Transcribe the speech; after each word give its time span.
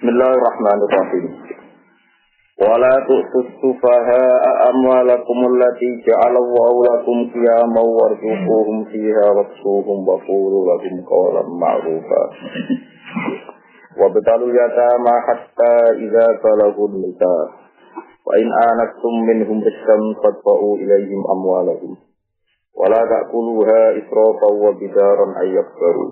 Bismillahirrahmanirrahim. 0.00 1.24
Wala 2.56 3.04
tu'tus 3.04 3.52
sufaha'a 3.60 4.72
amwalakum 4.72 5.38
allati 5.44 6.00
ja'alallahu 6.08 6.88
lakum 6.88 7.28
qiyaman 7.28 7.84
warzuquhum 7.84 8.88
fiha 8.88 9.28
waksuhum 9.28 10.00
wa 10.00 10.16
qulu 10.24 10.72
lahum 10.72 11.04
qawlan 11.04 11.52
ma'rufa. 11.52 12.22
Wa 14.00 14.08
betalu 14.08 14.56
yatama 14.56 15.20
hatta 15.20 15.92
idza 16.00 16.26
balagu 16.48 16.96
nikah. 16.96 17.60
Wa 18.24 18.40
in 18.40 18.48
anastum 18.48 19.14
minhum 19.28 19.60
rizqan 19.60 20.16
fadfa'u 20.24 20.80
ilaihim 20.80 21.28
amwalahum. 21.28 21.92
Wala 22.72 23.04
ta'kuluha 23.04 24.00
israfan 24.00 24.54
wa 24.64 24.72
bidaran 24.80 25.36
ayyakbaru. 25.44 26.08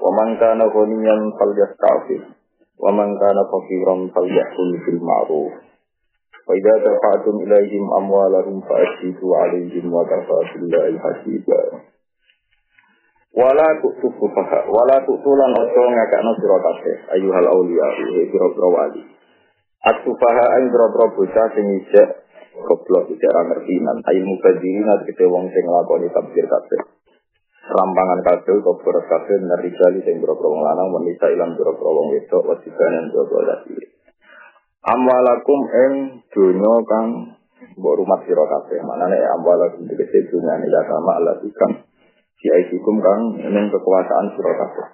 Wa 0.00 0.10
man 0.16 0.40
kana 0.40 0.64
ghaniyan 0.72 1.20
falyasta'fif. 1.36 2.40
Wa 2.82 2.90
man 2.90 3.14
kana 3.14 3.46
faqiran 3.46 4.10
falyakul 4.10 4.70
bil 4.82 4.98
ma'ruf. 4.98 5.52
Wa 6.42 6.52
idza 6.58 6.74
dafa'tum 6.82 7.46
ilaihim 7.46 7.86
amwalahum 7.86 8.58
fa'ashidu 8.66 9.22
'alaihim 9.22 9.86
wa 9.86 10.02
kafa 10.02 10.50
billahi 10.58 10.98
hasiba. 10.98 11.60
Wala 13.32 13.68
tu'tu 13.78 14.10
sufaha, 14.18 14.66
wala 14.66 14.98
tu'tulan 15.06 15.52
ojo 15.54 15.82
ngakakno 15.94 16.32
sira 16.42 16.58
kabeh 16.58 16.96
ayyuhal 17.16 17.48
auliya, 17.48 17.86
pira-pira 18.28 18.68
wali. 18.68 19.02
At-sufaha 19.86 20.44
aing 20.58 20.68
pira-pira 20.68 21.06
bocah 21.14 21.46
sing 21.54 21.66
isek 21.80 22.08
goblok 22.60 23.08
ra 23.08 23.42
ngerti 23.48 23.80
nan 23.80 24.04
ayu 24.12 24.22
mubadirin 24.28 24.84
wong 25.32 25.44
sing 25.48 25.64
nglakoni 25.64 26.12
tabdir 26.12 26.44
kabeh 26.44 26.80
rampangan 27.72 28.20
kabeh 28.20 28.54
kok 28.60 28.78
boros 28.84 29.06
kabeh 29.08 29.36
neri 29.40 29.72
kali 29.72 30.00
sing 30.04 30.20
boro 30.20 30.36
wong 30.36 30.60
lanang 30.60 30.92
wanita 30.92 31.26
ilang 31.32 31.56
boro 31.56 31.72
wong 31.80 32.06
wedok 32.12 32.44
wasibanan 32.52 33.08
boro 33.08 33.40
laki 33.48 33.74
amwalakum 34.82 35.60
ing 35.70 35.92
donya 36.34 36.74
kang 36.90 37.08
mbok 37.78 37.96
rumah 38.02 38.20
sira 38.26 38.44
kabeh. 38.46 38.78
Manane 38.82 39.18
amwalakum 39.38 39.86
tegese 39.86 40.26
dunyane 40.30 40.66
ya 40.66 40.82
sama 40.90 41.22
Allah 41.22 41.38
ikam. 41.46 41.86
Siaisikum 42.42 42.96
kang 42.98 43.20
ning 43.38 43.66
kekuasaan 43.70 44.26
sira 44.34 44.52
kabeh. 44.58 44.86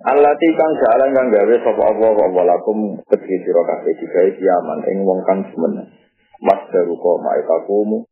Allah 0.00 0.32
kang 0.32 0.72
jalan 0.80 1.10
kang 1.12 1.28
gawe 1.28 1.54
sapa 1.60 1.82
Allah 1.84 2.10
wa 2.16 2.44
lakum 2.48 3.04
kedhi 3.04 3.36
sira 3.44 3.62
kabeh 3.68 3.92
digawe 4.00 4.30
kiaman 4.40 4.80
ing 4.88 4.98
wong 5.04 5.20
kang 5.28 5.44
semen 5.52 5.92
mas 6.40 6.60
daru 6.72 6.96
kok 6.96 7.20
maikakumu 7.20 8.08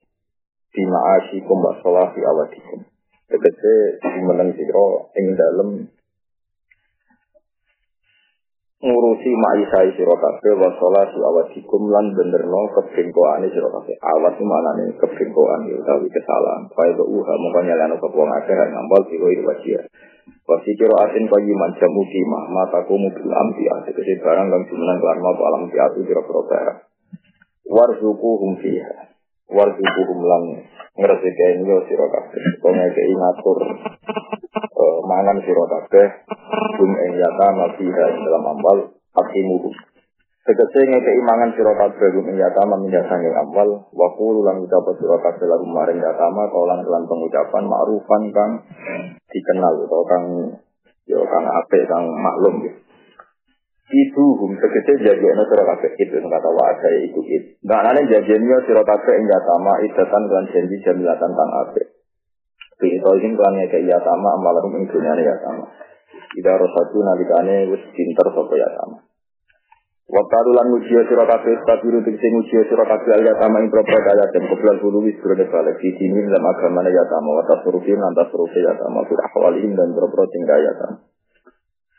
di 0.78 0.86
ma'asyikum 0.86 1.58
wa 1.58 1.74
sholati 1.82 2.22
awadikum. 2.22 2.86
Tegese 3.26 3.98
dimeneng 3.98 4.54
sira 4.54 4.88
ing 5.18 5.26
dalem 5.34 5.70
ngurusi 8.78 9.30
ma'isai 9.34 9.90
sira 9.98 10.14
kabeh 10.14 10.54
wa 10.54 10.70
sholati 10.78 11.18
awadikum 11.18 11.90
lan 11.90 12.14
benerno 12.14 12.70
kebengkoane 12.78 13.50
sira. 13.50 13.66
Awat 13.74 14.38
iki 14.38 14.44
manane 14.46 14.94
kebengkoan 15.02 15.66
ya 15.66 15.82
utawi 15.82 16.06
kesalahan. 16.14 16.70
Fa 16.70 16.86
itu 16.86 17.02
uha 17.02 17.34
mongko 17.34 17.60
nyalano 17.66 17.98
wong 17.98 18.28
akeh 18.38 18.54
sira 18.54 19.26
iki 19.34 19.42
wajib. 19.42 19.82
Wasi 20.46 20.70
kira 20.78 20.94
asin 21.10 21.26
kaya 21.26 21.54
manjam 21.58 21.90
mukimah 21.90 22.44
mataku 22.54 22.94
mobil 22.96 23.28
ambiya 23.28 23.84
tegese 23.84 24.22
barang 24.22 24.46
kang 24.46 24.62
jumeneng 24.70 24.96
kelan 25.02 25.18
mau 25.24 25.42
alam 25.42 25.62
piatu 25.68 26.06
kira-kira 26.06 26.40
barang. 26.46 26.78
Warzuku 27.68 28.30
hum 28.40 28.52
fiha 28.62 29.08
warjubuhum 29.48 30.20
lan 30.24 30.42
ngresiki 30.96 31.64
yo 31.64 31.78
sira 31.88 32.06
kabeh. 32.08 32.42
Utawa 32.60 32.72
ngekeki 32.76 33.14
ngatur 33.16 33.58
uh, 34.76 34.98
mangan 35.08 35.38
sira 35.44 35.64
kabeh. 35.64 36.06
Kum 36.78 36.90
ing 36.94 37.12
yatama 37.16 37.74
fiha 37.76 38.06
dalam 38.22 38.44
ambal 38.56 38.78
akimuhu 39.16 39.70
Tegese 40.48 40.80
ngekeki 40.80 41.22
mangan 41.28 41.52
sira 41.52 41.72
kabeh 41.76 42.08
kum 42.08 42.24
ing 42.32 42.36
yatama 42.40 42.80
minyak 42.80 43.04
sanging 43.08 43.36
ambal 43.36 43.68
wa 43.92 44.08
qulu 44.16 44.40
lan 44.48 44.64
ucap 44.64 44.88
sira 44.96 45.20
kabeh 45.20 45.44
lalu 45.44 45.66
maring 45.68 46.00
yatama 46.00 46.48
kaulan 46.48 46.80
kelan 46.84 47.04
pengucapan 47.04 47.64
ma'rufan 47.68 48.22
kang 48.32 48.52
dikenal 49.28 49.74
utawa 49.84 50.04
kang 50.08 50.24
yo 51.04 51.20
kang 51.28 51.44
apik 51.44 51.84
kang 51.84 52.04
maklum 52.16 52.64
gitu 52.64 52.87
itu 53.88 54.24
hum 54.36 54.52
tegese 54.60 55.00
jadiane 55.00 55.42
sira 55.48 55.64
kabeh 55.64 55.96
itu 55.96 56.20
kata 56.20 56.48
wa 56.52 56.64
ada 56.76 56.88
iku 57.08 57.24
it. 57.24 57.56
Nah 57.64 57.80
nane 57.88 58.04
jadiane 58.04 58.60
sira 58.68 58.84
kabeh 58.84 59.14
ing 59.16 59.24
yatama 59.24 59.80
idatan 59.80 60.22
lan 60.28 60.44
janji 60.52 60.76
jamilatan 60.84 61.30
kang 61.32 61.50
apik. 61.64 61.88
Fi 62.76 62.88
tolin 63.00 63.32
kan 63.32 63.56
ya 63.56 63.66
kaya 63.72 63.96
yatama 63.96 64.28
amalarum 64.36 64.76
ing 64.76 64.92
dunyane 64.92 65.24
yatama. 65.24 65.64
Ida 66.36 66.52
rosatu 66.60 67.00
nalikane 67.00 67.72
wis 67.72 67.80
pinter 67.96 68.28
sapa 68.28 68.54
yatama. 68.60 69.08
Wa 70.08 70.22
qalu 70.36 70.50
lan 70.52 70.68
ujiya 70.68 71.08
sira 71.08 71.24
kabeh 71.24 71.56
tabiru 71.64 72.04
tegese 72.04 72.28
ujiya 72.28 72.68
sira 72.68 72.84
kabeh 72.84 73.12
al 73.16 73.24
yatama 73.24 73.64
ing 73.64 73.72
propro 73.72 73.96
kaya 74.04 74.28
den 74.36 74.52
koplan 74.52 74.84
kudu 74.84 75.00
wis 75.00 75.16
durene 75.24 75.48
balik 75.48 75.80
di 75.80 75.96
dalam 75.96 76.44
agama 76.44 76.84
yatama 76.84 77.30
wa 77.40 77.44
tasrufin 77.56 77.96
lan 77.96 78.12
tasrufi 78.12 78.60
yatama 78.60 79.00
fi 79.08 79.16
ahwalihim 79.16 79.72
dan 79.72 79.96
propro 79.96 80.28
tinggal 80.28 80.60
yatama. 80.60 81.08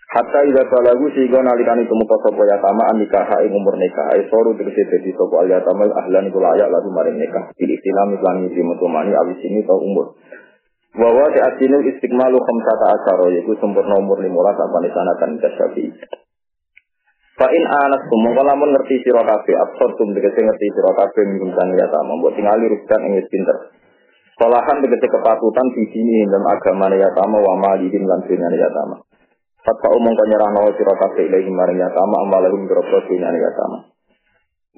Hatta 0.09 0.41
ida 0.41 0.65
balagu 0.65 1.05
sehingga 1.13 1.37
nalikani 1.45 1.85
kemuka 1.85 2.17
sopo 2.25 2.41
yatama 2.41 2.97
nikah 2.97 3.29
ing 3.45 3.53
umur 3.53 3.77
nikah 3.77 4.17
soru 4.33 4.57
tegese 4.57 4.89
dadi 4.89 5.13
sopo 5.13 5.37
al 5.37 5.45
yatama 5.45 5.85
ahlan 5.85 6.25
iku 6.25 6.41
layak 6.41 6.65
lalu 6.65 6.89
maring 6.89 7.17
nikah 7.21 7.53
pilih 7.53 7.77
islam 7.77 8.17
lan 8.17 8.41
ngisi 8.41 8.57
mutumani 8.65 9.13
awis 9.13 9.37
ini 9.45 9.61
tau 9.69 9.77
umur 9.77 10.17
Wawa 10.97 11.29
te 11.29 11.37
asinu 11.45 11.85
istiqmalu 11.85 12.41
khamsata 12.41 12.85
asaro 12.97 13.29
yaitu 13.29 13.53
sempurna 13.61 14.01
umur 14.01 14.17
lima 14.25 14.41
apa 14.41 14.77
di 14.81 14.89
sana 14.89 15.13
kan 15.21 15.37
syafi. 15.37 15.85
Fa 17.37 17.45
in 17.53 17.63
anak 17.69 18.09
mongko 18.09 18.41
lamun 18.41 18.73
ngerti 18.73 19.05
sira 19.05 19.21
kabeh 19.21 19.53
absortum 19.53 20.17
tegese 20.17 20.41
ngerti 20.41 20.67
sira 20.73 20.91
kabeh 20.97 21.23
minum 21.29 21.53
sang 21.53 21.69
yatama 21.77 22.17
mbok 22.17 22.33
tingali 22.33 22.65
rukan 22.65 23.01
ing 23.05 23.21
pinter. 23.29 23.57
Solahan 24.41 24.81
tegese 24.81 25.05
kepatutan 25.05 25.67
di 25.77 25.85
sini 25.93 26.25
dalam 26.25 26.49
agama 26.49 26.89
yatama 26.89 27.37
wa 27.37 27.53
malihim 27.69 28.09
lan 28.09 28.25
dunyane 28.25 28.57
yatama. 28.57 28.95
Fatwa 29.59 29.91
umum 29.91 30.15
kau 30.15 30.27
nyerah 30.31 30.49
nawa 30.55 30.71
siro 30.79 30.95
kafe 30.95 31.27
ilahi 31.27 31.51
maring 31.51 31.83
yatama 31.83 32.15
amalahum 32.23 32.63
berapa 32.63 32.97
dunia 33.11 33.27
yatama. 33.27 33.91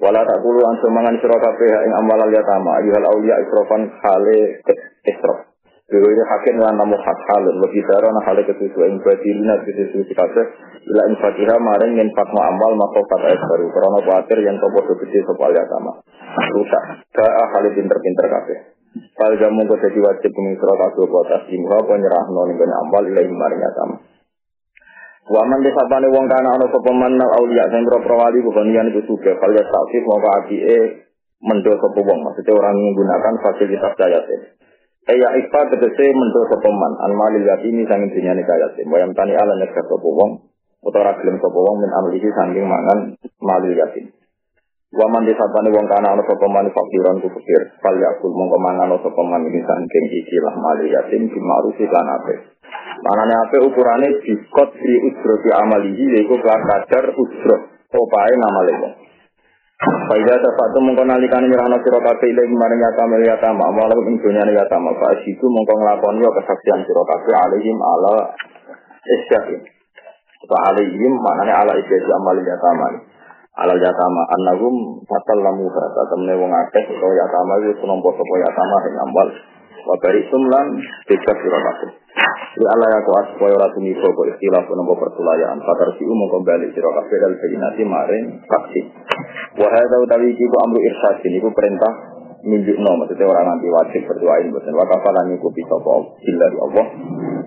Wala 0.02 0.26
tak 0.26 0.42
kulu 0.42 0.58
ansu 0.66 0.90
mangan 0.90 1.14
siro 1.22 1.38
kafe 1.38 1.66
ing 1.70 1.92
amalal 1.94 2.26
yatama 2.26 2.82
ayuhal 2.82 3.06
aulia 3.06 3.38
isrofan 3.46 3.86
hale 4.02 4.58
isrof. 5.06 5.52
Dewa 5.86 6.08
ini 6.08 6.24
hakim 6.24 6.56
lan 6.58 6.74
namu 6.80 6.98
hak 6.98 7.18
halun 7.30 7.62
lebih 7.62 7.84
dara 7.86 8.10
nah 8.10 8.24
hale 8.26 8.42
kesusu 8.42 8.80
ing 8.88 8.98
badilina 9.04 9.60
kesusu 9.62 10.02
si 10.02 10.14
kafe 10.16 10.42
ila 10.88 11.02
ing 11.06 11.14
fatihah 11.20 11.58
maring 11.62 12.02
yen 12.02 12.10
fatma 12.18 12.48
amal 12.50 12.74
maka 12.74 13.04
fat 13.06 13.22
es 13.30 13.42
baru 13.44 13.70
karena 13.70 14.00
khawatir 14.02 14.38
yang 14.42 14.58
topo 14.58 14.82
gede 14.98 15.22
sopal 15.22 15.54
yatama. 15.54 16.02
Rusak. 16.58 17.06
Daa 17.14 17.44
hale 17.54 17.70
pinter-pinter 17.76 18.26
kafe. 18.26 18.54
Kalau 19.14 19.38
jamu 19.38 19.62
kau 19.70 19.78
jadi 19.78 20.00
wajib 20.02 20.32
mengisro 20.34 20.74
kafe 20.74 21.02
buat 21.06 21.28
asimha 21.38 21.78
penyerah 21.86 22.24
noning 22.26 22.58
amal 22.58 23.04
ilahi 23.06 23.30
maring 23.30 23.62
yatama. 23.62 23.96
Waman 25.22 25.62
desapane 25.62 26.10
wong 26.10 26.26
kana 26.26 26.58
ana 26.58 26.66
sapa 26.66 26.90
man 26.90 27.14
auliya 27.14 27.70
sing 27.70 27.86
pro 27.86 28.14
wali 28.18 28.42
bukan 28.42 28.74
yan 28.74 28.90
itu 28.90 29.06
suka 29.06 29.38
kalau 29.38 29.54
ya 29.54 29.62
sakit 29.62 30.02
mau 30.02 30.18
apike 30.18 30.78
mendo 31.38 31.78
sapa 31.78 32.00
wong 32.02 32.18
maksudnya 32.26 32.58
orang 32.58 32.74
menggunakan 32.74 33.34
fasilitas 33.38 33.94
yatim. 34.02 34.40
Eh 35.06 35.16
ya 35.18 35.28
ifa 35.38 35.60
tegese 35.70 36.06
mendo 36.10 36.40
sapa 36.50 36.68
man 36.74 36.92
an 37.06 37.12
malil 37.14 37.46
yatimi 37.46 37.86
sanging 37.86 38.10
dunyane 38.10 38.42
yatim. 38.42 38.86
Wayam 38.90 39.14
tani 39.14 39.38
ala 39.38 39.54
nek 39.62 39.70
sapa 39.70 39.94
wong 39.94 40.50
utawa 40.82 41.14
gelem 41.22 41.38
sapa 41.38 41.58
wong 41.58 41.76
min 41.78 41.90
amlihi 42.02 42.28
sanging 42.34 42.66
mangan 42.66 42.98
malil 43.38 43.74
yatim. 43.78 44.10
Waman 44.92 45.24
desapane 45.24 45.72
wong 45.72 45.88
kana 45.88 46.12
ana 46.12 46.20
sapa 46.20 46.46
man 46.52 46.68
fakiran 46.68 47.16
ku 47.24 47.32
fakir. 47.32 47.62
Fal 47.80 47.96
yakul 47.96 48.28
mongko 48.36 48.60
mangan 48.60 48.92
sapa 49.00 49.22
man 49.24 49.40
iki 49.48 49.64
sanging 49.64 50.06
ikilah 50.20 50.52
malil 50.60 50.84
yatim 50.84 51.32
bimarufi 51.32 51.88
lan 51.88 52.12
apik. 52.20 52.52
Manane 53.00 53.34
ape 53.40 53.56
ukurane 53.64 54.20
dikot 54.20 54.70
di 54.76 54.92
ujro 55.00 55.34
di 55.40 55.48
amalihi 55.48 56.04
yaiku 56.12 56.36
kelas 56.44 56.60
kadar 56.68 57.08
ujro 57.08 57.56
opae 57.88 58.32
ngamale 58.36 58.72
wong. 58.84 58.94
Faida 60.12 60.36
tafatu 60.36 60.78
mongko 60.84 61.08
nalikane 61.08 61.48
nyerahno 61.48 61.80
sira 61.80 61.96
kabeh 61.96 62.28
ile 62.28 62.52
maring 62.52 62.84
yata 62.84 63.08
mel 63.08 63.24
yata 63.24 63.48
ma 63.48 63.72
malah 63.72 63.96
ing 63.96 64.20
dunyane 64.20 64.52
yata 64.52 64.76
ma 64.76 64.92
fa 65.00 65.16
situ 65.24 65.46
mongko 65.48 65.72
nglakoni 65.72 66.20
kesaksian 66.20 66.84
sira 66.84 67.02
kabeh 67.08 67.32
ala 67.32 68.12
isyaki. 69.08 69.56
Wa 70.52 70.56
alaihim 70.68 71.16
manane 71.16 71.52
ala 71.56 71.80
isyaki 71.80 72.10
amal 72.12 72.36
yata 72.44 72.70
ma. 73.52 73.60
Ala 73.64 73.74
yata 73.76 74.06
ma 74.08 74.22
annahum 74.32 75.04
fatallamu 75.04 75.68
fa 75.68 76.02
temne 76.08 76.34
wong 76.40 76.52
akeh 76.52 76.84
utawa 76.88 77.14
yata 77.14 77.40
ma 77.44 77.54
wis 77.60 77.78
nampa 77.84 78.10
sapa 78.16 78.34
yata 78.40 78.62
ma 78.64 78.78
ing 78.88 78.96
amal. 79.04 79.28
Wa 79.82 79.96
baritum 79.98 80.42
lan 80.46 80.66
bebas 81.10 81.36
sira 81.42 81.58
kabeh. 81.58 81.90
Di 82.52 82.64
Allah 82.68 82.88
ya 82.92 83.00
kuat 83.02 83.34
supaya 83.34 83.56
ora 83.58 83.68
tumibo 83.74 84.04
kok 84.04 84.28
istilah 84.30 84.62
nopo 84.62 84.94
pertulayaan. 84.94 85.58
Fakar 85.58 85.90
si 85.98 86.06
umum 86.06 86.30
kembali 86.30 86.70
sira 86.70 86.86
kabeh 86.86 87.16
dal 87.18 87.34
bayinati 87.34 87.82
maring 87.82 88.26
saksi. 88.46 88.80
Wa 89.58 89.66
hadza 89.68 89.96
utawi 90.00 90.32
amru 90.38 90.78
irsyad 90.80 91.18
ku 91.20 91.50
perintah 92.42 92.50
nunjukno 92.50 92.90
maksudnya 92.98 93.26
orang 93.30 93.46
nanti 93.54 93.66
wajib 93.70 94.02
berdoain 94.10 94.50
boten. 94.50 94.74
Wa 94.74 94.86
kafalan 94.90 95.38
iku 95.38 95.48
bisa 95.54 95.74
apa? 95.78 95.94
Illa 96.26 96.46
Allah. 96.50 96.86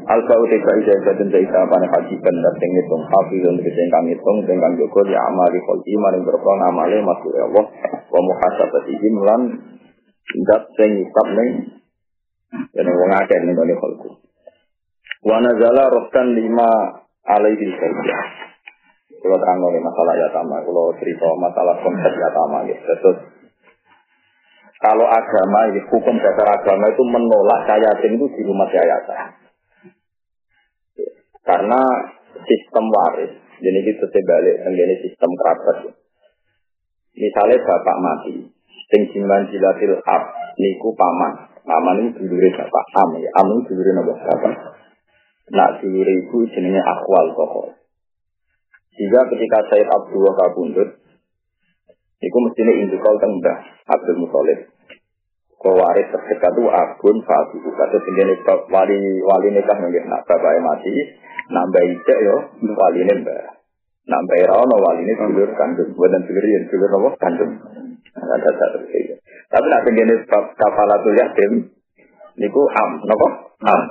Alfa 0.06 0.36
uti 0.40 0.58
ka 0.62 0.72
ija 0.80 0.94
ija 0.96 1.12
dan 1.20 1.28
jaita 1.32 1.60
pane 1.68 1.88
haji 1.92 2.16
dan 2.24 2.36
sing 2.56 2.70
ngitung 2.72 3.04
hafi 3.04 3.38
dan 3.44 3.56
sing 3.60 3.88
kang 3.92 4.06
ngitung. 4.08 4.38
Sing 4.48 4.58
kang 4.58 4.74
joko 4.80 5.00
ya 5.12 5.20
amali 5.28 5.60
kholqi 5.68 5.94
maring 6.00 6.24
amale 6.24 6.98
masuk 7.04 7.32
Allah. 7.36 7.66
Wa 8.08 8.20
muhasabatihim 8.24 9.16
lan 9.20 9.42
dat 10.48 10.64
sing 10.80 10.90
ngisap 11.04 11.28
ning 11.36 11.50
yen 12.72 12.88
wong 12.88 13.12
akeh 13.20 13.40
ning 13.44 13.56
kene 13.56 13.76
kholqu. 13.76 14.10
Wa 15.26 15.44
nazala 15.44 15.92
rohkan 15.92 16.38
lima 16.38 16.70
alaihi 17.28 17.68
saja. 17.76 18.18
Kalau 19.26 19.42
terang 19.42 19.58
oleh 19.58 19.82
masalah 19.82 20.14
yatama, 20.22 20.62
kalau 20.62 20.94
cerita 21.02 21.26
masalah 21.42 21.82
konsep 21.82 22.14
yatama, 22.14 22.62
gitu. 22.70 22.78
Terus 22.78 23.18
kalau 24.86 25.10
agama, 25.10 25.74
hukum 25.90 26.16
dasar 26.22 26.46
agama 26.62 26.86
itu 26.94 27.02
menolak 27.10 27.66
yatim 27.74 28.22
itu 28.22 28.30
di 28.38 28.42
rumah 28.46 28.70
yayasan. 28.70 29.34
Karena 31.42 31.82
sistem 32.46 32.94
waris, 32.94 33.34
jadi 33.66 33.82
itu 33.82 34.06
sebalik 34.06 34.62
menjadi 34.62 35.10
sistem 35.10 35.34
kerabat. 35.42 35.90
Misalnya 37.18 37.66
bapak 37.66 37.98
mati, 37.98 38.46
sing 38.94 39.10
jilatil 39.10 39.98
ab, 40.06 40.24
niku 40.62 40.94
paman. 40.94 41.50
Paman 41.66 42.06
ini 42.06 42.10
dulure 42.22 42.54
bapak 42.54 42.86
am, 43.02 43.18
ya. 43.18 43.30
am 43.42 43.50
ini 43.58 43.66
dulure 43.66 43.90
nama 43.90 44.14
bapak. 44.14 44.54
Nak 45.50 45.82
dulure 45.82 46.14
ibu 46.14 46.46
jenenge 46.54 46.78
akwal 46.86 47.34
toko. 47.34 47.74
Jika 48.94 49.34
ketika 49.34 49.60
saya 49.66 49.90
Abdullah 49.90 50.34
kabundut, 50.38 51.06
Iku 52.26 52.38
mestinya 52.42 52.74
indukal 52.74 53.16
tengah 53.20 53.58
Abdul 53.92 54.18
Muthalib. 54.24 54.60
Kau 55.56 55.74
waris 55.74 56.12
terdekat 56.12 56.52
itu 56.52 56.64
abun 56.68 57.18
fatu. 57.24 57.58
Kata 57.64 57.98
tinggal 58.04 58.38
wali 58.70 59.00
wali 59.24 59.48
nikah 59.56 59.78
mungkin 59.80 60.06
nak 60.12 60.28
bapak 60.28 60.62
mati, 60.62 60.92
nambah 61.50 61.82
ijek 61.82 62.20
yo 62.22 62.36
wali 62.76 63.00
ini 63.02 63.24
mbak. 63.24 63.56
Nambah 64.06 64.38
rano 64.46 64.76
wali 64.78 65.02
ini 65.08 65.14
dulur 65.16 65.50
kandung. 65.56 65.96
Buatan 65.96 66.22
dulur 66.28 66.46
yang 66.46 66.66
dulur 66.70 66.90
nopo 66.92 67.10
kandung. 67.18 67.52
Ada 68.16 68.50
satu 68.52 68.80
Tapi 69.46 69.66
nak 69.68 69.84
tinggal 69.84 70.12
kafalatul 70.56 71.18
yatim, 71.20 71.52
niku 72.40 72.62
am, 72.70 72.92
nopo 73.04 73.28
am. 73.64 73.82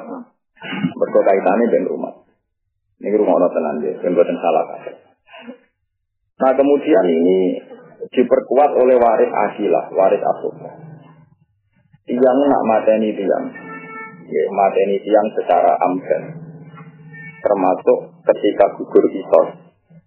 Berkaitannya 0.96 1.68
dengan 1.68 1.90
rumah. 1.92 2.14
Ini 3.04 3.20
rumah 3.20 3.36
ono 3.36 3.48
tenan 3.52 3.84
dia, 3.84 4.00
yang 4.00 4.16
buatan 4.16 4.38
salah 4.40 4.64
kata. 4.64 4.92
Nah 6.40 6.52
kemudian 6.56 7.04
ini 7.04 7.60
diperkuat 8.08 8.70
oleh 8.80 8.96
waris 8.96 9.28
asilah, 9.28 9.92
waris 9.92 10.22
asuh. 10.24 10.83
Tiang 12.04 12.36
nak 12.36 12.62
mateni 12.68 13.16
tiang, 13.16 13.44
ya, 14.28 14.42
mateni 14.52 15.00
tiang 15.00 15.24
secara 15.32 15.72
amdan, 15.88 16.22
termasuk 17.40 17.98
ketika 18.28 18.76
gugur 18.76 19.08
kisos, 19.08 19.48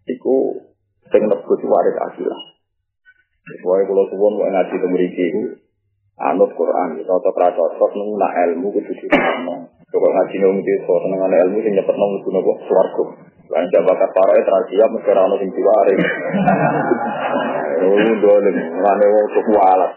itu 0.05 0.35
sing 1.09 1.25
nebut 1.25 1.61
waris 1.65 1.97
asilah. 1.97 2.41
Pokoknya 3.47 3.89
kalau 3.89 4.05
suwon 4.13 4.33
mau 4.37 4.45
ngaji 4.45 4.75
temeriki 4.77 5.23
itu, 5.25 5.43
anut 6.21 6.53
Quran, 6.53 7.01
cocok 7.01 7.33
rasa 7.33 7.55
cocok 7.55 7.91
nunggu 7.97 8.21
ilmu 8.21 8.67
kudu 8.77 8.91
dikono. 8.93 9.55
Coba 9.89 10.07
ngaji 10.21 10.35
nunggu 10.37 10.61
itu, 10.61 10.93
seneng 11.01 11.19
ilmu 11.25 11.57
sing 11.65 11.73
nyepet 11.81 11.95
nunggu 11.97 12.21
kudu 12.21 12.29
nopo 12.37 12.51
suarga. 12.69 13.05
Lan 13.47 13.63
jabakat 13.71 14.11
para 14.11 14.37
terasiap 14.43 14.89
mesti 14.91 15.09
ora 15.15 15.25
ono 15.25 15.35
sing 15.39 15.49
diwaris. 15.55 16.01
Oh, 17.77 18.13
dolen, 18.19 18.55
ngene 18.57 19.05
wong 19.07 19.25
kuwalat. 19.47 19.91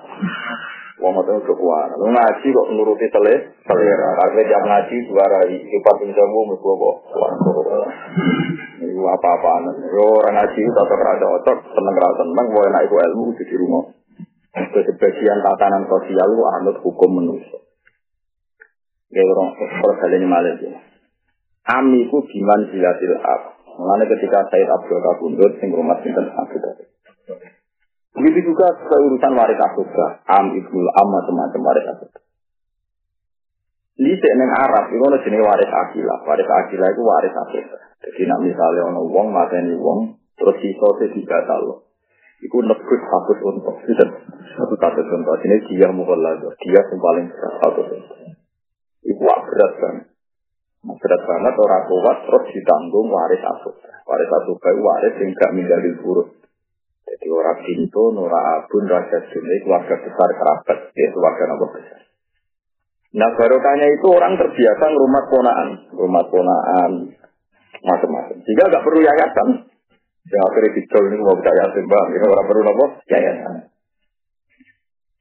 Wong 1.00 1.16
ngoten 1.16 1.40
kekuatan. 1.48 1.96
Lu 1.96 2.12
ngaji 2.12 2.46
kok 2.52 2.68
nuruti 2.76 3.08
tele, 3.08 3.56
selera. 3.64 4.08
Karena 4.20 4.42
jam 4.44 4.62
ngaji 4.68 4.96
suara 5.08 5.40
sifat 5.48 5.94
pinjamu 5.96 6.40
mergo 6.52 6.72
kok. 6.76 6.96
Iku 8.84 9.02
apa-apaan. 9.08 9.64
Yo 9.96 10.04
orang 10.20 10.36
ngaji 10.36 10.60
tetap 10.60 11.00
rada 11.00 11.26
otot, 11.40 11.58
seneng 11.72 11.94
ra 11.96 12.10
seneng, 12.20 12.46
mau 12.52 12.64
enak 12.68 12.84
iku 12.84 12.96
ilmu 13.00 13.32
di 13.32 13.56
rumah. 13.56 13.84
Sebagian 14.52 15.40
tatanan 15.40 15.88
sosial 15.88 16.28
lu 16.36 16.44
anut 16.44 16.76
hukum 16.84 17.10
manusia. 17.16 17.64
Ya 19.08 19.24
orang 19.24 19.56
kalau 19.56 19.96
kalian 20.04 20.28
malah 20.28 20.54
ya. 20.60 20.84
Amiku 21.80 22.28
biman 22.28 22.68
jilatil 22.68 23.16
ab. 23.24 23.56
Mengenai 23.80 24.10
ketika 24.12 24.44
Said 24.52 24.68
Abdul 24.68 25.00
Kabundut, 25.00 25.56
sing 25.56 25.72
rumah 25.72 25.96
sinten 26.04 26.28
Abdul 26.28 26.90
Begitu 28.10 28.50
juga 28.50 28.74
keurusan 28.90 29.32
waris 29.38 29.60
asubah, 29.60 30.10
am 30.26 30.50
ibnul 30.50 30.88
am 30.90 31.08
macam-macam 31.14 31.60
waris 31.62 31.86
asubah. 31.94 32.22
Di 34.00 34.16
sini 34.16 34.44
Arab 34.48 34.88
itu 34.90 35.04
ada 35.04 35.20
jenis 35.20 35.44
waris 35.44 35.68
akilah. 35.68 36.18
Waris 36.24 36.48
akilah 36.48 36.88
itu 36.88 37.02
waris 37.04 37.34
asubah. 37.36 37.80
Jadi 38.00 38.22
nak 38.26 38.40
misalnya 38.40 38.88
ono 38.88 39.04
wong 39.12 39.28
mateni 39.28 39.76
wong 39.76 40.16
terus 40.40 40.56
sisa 40.58 40.88
tiga 41.12 41.38
talo. 41.44 41.84
Iku 42.40 42.64
nebus 42.64 43.02
satu 43.04 43.32
untuk 43.44 43.76
satu 43.84 44.74
satu 44.80 45.00
contoh. 45.04 45.34
Ini 45.44 45.56
dia 45.68 45.92
lagi. 45.92 46.48
Dia 46.64 46.80
yang 46.80 46.96
paling 46.96 47.26
berat 47.28 47.54
satu 47.60 47.80
contoh. 47.84 48.16
Iku 49.04 49.20
berat 49.20 49.72
banget. 49.76 50.06
Berat 50.80 51.22
banget 51.28 51.54
orang 51.60 51.84
kuat 51.84 52.18
terus 52.24 52.44
ditanggung 52.56 53.12
waris 53.12 53.44
asubah. 53.44 54.00
Waris 54.08 54.30
asubah 54.32 54.70
itu 54.72 54.80
waris 54.80 55.14
yang 55.20 55.28
gak 55.36 55.52
menjadi 55.52 55.90
buruk. 56.00 56.39
Jadi 57.10 57.26
orang 57.26 57.58
pintu, 57.66 58.14
Nora 58.14 58.62
Abun, 58.62 58.86
Raja 58.86 59.18
Dunia, 59.34 59.56
keluarga 59.66 59.98
besar 59.98 60.30
kerabat, 60.30 60.78
ya 60.94 61.06
keluarga 61.10 61.42
nomor 61.50 61.68
besar. 61.74 62.00
Nah 63.10 63.34
barokahnya 63.34 63.90
itu 63.90 64.06
orang 64.06 64.38
terbiasa 64.38 64.84
rumah 64.94 65.24
ponaan, 65.26 65.68
rumah 65.90 66.22
ponaan, 66.30 67.10
macam-macam. 67.82 68.36
Jika 68.46 68.62
nggak 68.70 68.84
perlu 68.86 69.02
yayasan, 69.02 69.48
ya 70.30 70.38
akhirnya 70.38 70.70
dicol 70.78 71.04
ini 71.10 71.18
mau 71.18 71.34
bisa 71.34 71.50
yayasan 71.50 71.84
bang, 71.90 72.06
ini 72.14 72.26
orang 72.30 72.46
perlu 72.46 72.62
nopo 72.62 72.84
yayasan. 73.10 73.54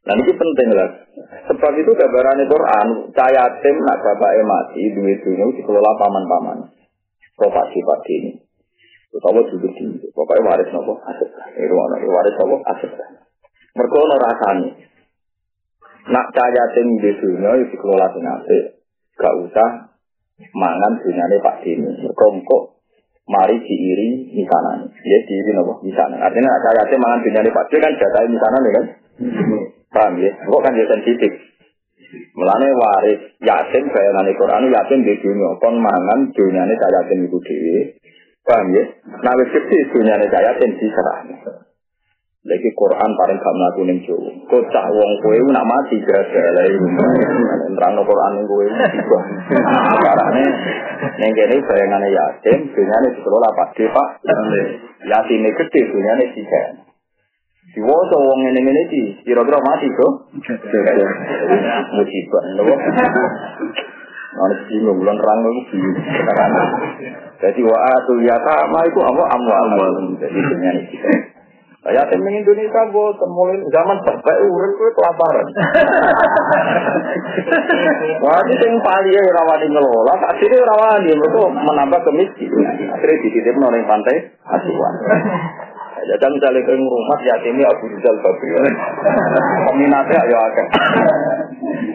Nah 0.05 0.13
ini 0.13 0.33
penting 0.33 0.69
lah. 0.73 0.89
Sebab 1.49 1.73
itu 1.73 1.91
gambaran 1.97 2.45
Quran, 2.45 2.87
cahaya 3.17 3.45
tim 3.65 3.77
nak 3.81 3.97
bapak 4.05 4.31
mati, 4.45 4.93
duit 4.93 5.25
dunia 5.25 5.49
dikelola 5.57 5.91
paman-paman. 5.97 6.69
Propak-sifat 7.33 7.99
ini. 8.13 8.48
Utawa 9.09 9.41
duduk 9.41 9.73
di 9.73 10.05
pokoknya 10.13 10.45
waris 10.45 10.69
nopo 10.69 11.01
aset. 11.01 11.29
Ini 11.57 11.73
waris 12.05 12.35
nopo 12.37 12.61
aset. 12.61 12.93
Mereka 13.73 13.95
ono 13.97 14.15
rasanya. 14.21 14.69
Nak 16.09 16.25
cahaya 16.33 16.63
di 16.77 17.09
dunia 17.17 17.57
itu 17.57 17.73
dikelola 17.73 18.07
dengan 18.13 18.41
Gak 19.19 19.35
usah 19.35 19.69
mangan 20.55 20.93
dunyane 21.01 21.35
Pak 21.41 21.65
Dini. 21.65 21.89
Mereka 22.05 22.25
kok 22.45 22.63
mari 23.25 23.57
diiri 23.65 24.29
misanan. 24.29 24.93
Ya 25.01 25.19
diiri 25.25 25.57
nopo 25.57 25.81
misanan. 25.81 26.21
Artinya 26.21 26.53
nak 26.53 26.61
cahaya 26.69 26.97
mangan 27.01 27.25
dunyane 27.25 27.49
Pak 27.49 27.65
Dini 27.73 27.81
kan 27.81 27.93
jatah 27.97 28.21
misanan 28.29 28.61
ya 28.61 28.71
kan. 28.77 28.85
Paham 29.89 30.13
ya? 30.21 30.31
Kok 30.37 30.61
kan 30.61 30.77
dia 30.77 30.85
sensitif. 30.85 31.33
Mulane 32.37 32.67
waris 32.77 33.21
yatim 33.41 33.89
bayangane 33.89 34.37
Quran 34.37 34.69
yatim 34.69 35.01
di 35.01 35.17
dunia 35.17 35.57
kon 35.57 35.81
mangan 35.81 36.29
dunyane 36.29 36.73
cahaya 36.77 37.05
yatim 37.05 37.25
iku 37.25 37.37
dhewe 37.41 37.99
Paham 38.47 38.67
ya? 38.73 38.83
Nah, 39.19 39.33
wis 39.35 39.49
gede 39.51 39.77
dunyane 39.91 40.25
kaya 40.31 40.51
ten 40.57 40.71
diserah. 40.79 41.19
Lagi 42.39 42.71
Quran 42.71 43.11
paling 43.19 43.35
gak 43.35 43.55
mlaku 43.55 43.81
ning 43.83 43.99
Jawa. 44.07 44.31
Kocak 44.47 44.85
wong 44.95 45.11
kowe 45.19 45.37
nak 45.51 45.67
mati 45.67 45.99
gara-gara 46.01 46.49
lha 46.55 46.63
iku. 46.71 46.87
Nerangno 47.75 48.01
Quran 48.07 48.31
ning 48.39 48.45
kowe. 48.47 48.65
Karane 50.07 50.45
ning 51.19 51.31
kene 51.35 51.55
bayangane 51.67 52.07
yatim, 52.07 52.59
dunyane 52.71 53.07
dikelola 53.11 53.49
Pak 53.53 53.75
Pak. 53.75 54.09
Yatime 55.03 55.51
gede 55.51 55.81
dunyane 55.91 56.25
tiga. 56.31 56.61
Diwoso 57.69 58.17
wong 58.17 58.39
ngene 58.41 58.59
ngene 58.65 58.81
iki, 58.89 59.03
kira-kira 59.29 59.59
mati 59.61 59.87
kok. 59.93 60.13
Musibah, 61.93 62.43
lho. 62.57 62.75
Ana 64.29 64.55
bingung, 64.69 64.97
bulan 65.01 65.17
terang 65.17 65.39
itu 65.41 65.61
bingung. 65.73 65.95
Jadi 67.41 67.61
wa 67.65 67.77
atul 67.97 68.21
yatama 68.21 68.79
itu 68.85 68.99
apa 69.01 69.23
amwal. 69.33 69.93
Jadi 70.21 70.37
dunia 70.37 70.71
ini 70.77 70.83
kita. 70.91 71.09
Saya 71.79 72.03
tim 72.11 72.27
Indonesia 72.27 72.81
gue 72.91 73.07
mulai 73.31 73.55
zaman 73.71 73.97
sampai 74.03 74.35
urut 74.43 74.71
gue 74.75 74.91
kelaparan. 74.99 75.47
Wah 78.19 78.43
itu 78.51 78.63
yang 78.67 78.83
paling 78.83 79.15
ya 79.15 79.31
rawani 79.31 79.67
ngelola, 79.71 80.13
akhirnya 80.27 80.59
rawani 80.67 81.15
itu 81.15 81.39
menambah 81.39 82.03
kemiskinan. 82.03 82.75
Akhirnya 82.99 83.23
dititip 83.23 83.55
noleng 83.55 83.87
pantai 83.87 84.27
asuhan. 84.43 84.93
Jadi 85.99 86.25
misalnya 86.35 86.61
ke 86.67 86.73
rumah 86.75 87.19
yatimnya 87.23 87.71
Abu 87.71 87.85
Rizal 87.95 88.17
Babi. 88.27 88.47
Peminatnya 89.71 90.19
ya 90.27 90.39
akan. 90.51 90.67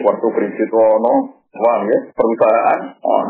Waktu 0.01 0.27
prinsip 0.33 0.69
wono, 0.73 1.44
wah 1.59 1.79
ya 1.87 1.99
perusahaan, 2.11 2.79
oh, 2.99 3.23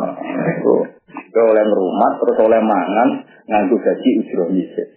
itu 1.14 1.42
oleh 1.42 1.66
rumah 1.68 2.12
terus 2.22 2.38
oleh 2.42 2.62
mangan 2.64 3.10
nganggu 3.46 3.78
gaji 3.78 4.10
ujroh 4.26 4.50
misir. 4.50 4.88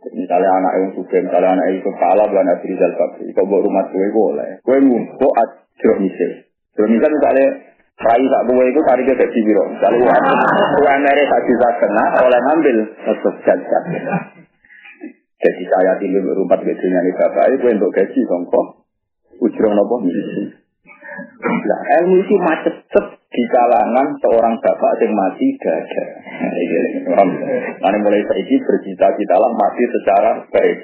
Misalnya 0.00 0.48
anak 0.48 0.72
yang 0.80 0.90
suka, 0.96 1.20
misalnya 1.20 1.60
anak 1.60 1.66
yang 1.68 1.84
kepala, 1.84 2.24
bukan 2.24 2.48
ada 2.48 2.64
rizal 2.64 2.92
babi. 2.96 3.36
Kau 3.36 3.44
buat 3.44 3.60
rumah 3.60 3.84
gue 3.92 4.08
boleh. 4.08 4.50
Gue 4.64 4.80
ngumpul 4.80 5.28
ujroh 5.28 5.98
misir. 6.00 6.48
Ujroh 6.72 6.88
misir 6.88 7.10
misalnya 7.12 7.46
Rai 8.00 8.24
tak 8.32 8.48
buah 8.48 8.64
itu 8.64 8.80
kari 8.80 9.04
ke 9.04 9.12
gaji 9.12 9.40
biro. 9.44 9.60
Kalau 9.76 10.00
UMR 10.00 11.18
tak 11.20 11.42
bisa 11.44 11.68
kena 11.84 12.04
oleh 12.24 12.40
ngambil 12.48 12.76
tetap 12.96 13.34
jajan. 13.44 13.84
Jadi 15.36 15.62
saya 15.68 15.92
tinggal 16.00 16.32
rumpat 16.32 16.64
gajinya 16.64 17.04
nih 17.04 17.12
bapak 17.12 17.60
itu 17.60 17.66
untuk 17.68 17.92
gaji 17.92 18.20
kongko. 18.24 18.88
Ujung 19.44 19.72
nopo 19.76 20.00
Nah, 21.40 21.80
ilmu 22.02 22.14
itu 22.20 22.34
macet 22.40 22.76
di 23.30 23.44
kalangan 23.46 24.18
seorang 24.18 24.54
bapak 24.58 24.92
yang 24.98 25.14
mati 25.14 25.54
gada. 25.62 26.04
Mana 27.78 27.96
mulai 28.02 28.26
saiki 28.26 28.56
bercita-cita 28.58 29.36
lah 29.38 29.52
mati 29.54 29.84
secara 29.86 30.30
baik. 30.50 30.78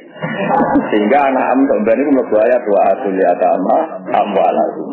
Sehingga 0.95 1.19
anak 1.27 1.47
am 1.53 1.61
sampean 1.67 2.07
itu 2.07 2.11
mlebu 2.15 2.39
dua 2.39 2.81
asul 2.95 3.19
ya 3.19 3.35
tama 3.35 3.79
amwalaku. 4.15 4.85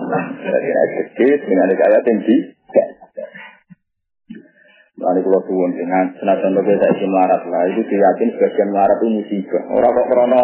Jadi 0.42 0.70
sedikit 0.98 1.40
dengan 1.46 1.70
kaya 1.78 2.00
tinggi. 2.02 2.38
Lalu 5.04 5.20
kalau 5.28 5.42
suwun 5.44 5.72
dengan 5.76 6.06
senajan 6.16 6.56
lebih 6.56 6.80
saya 6.80 6.96
isi 6.96 7.06
melarat 7.12 7.44
lah, 7.52 7.64
itu 7.68 7.84
diyakin 7.92 8.30
sebagian 8.40 8.70
melarat 8.72 8.98
itu 9.04 9.08
musibah. 9.12 9.64
Orang 9.76 9.92
kok 9.92 10.08
krono, 10.08 10.44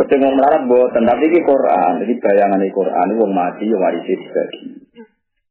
ketika 0.00 0.28
melarat 0.32 0.62
buatan, 0.64 1.02
tapi 1.04 1.24
ini 1.28 1.40
Quran, 1.44 1.92
jadi 2.00 2.14
bayangan 2.16 2.60
ini 2.64 2.72
Quran, 2.72 3.06
itu 3.12 3.24
mati, 3.28 3.64
ya 3.68 3.76
warisi 3.76 4.12
dibagi. 4.16 4.66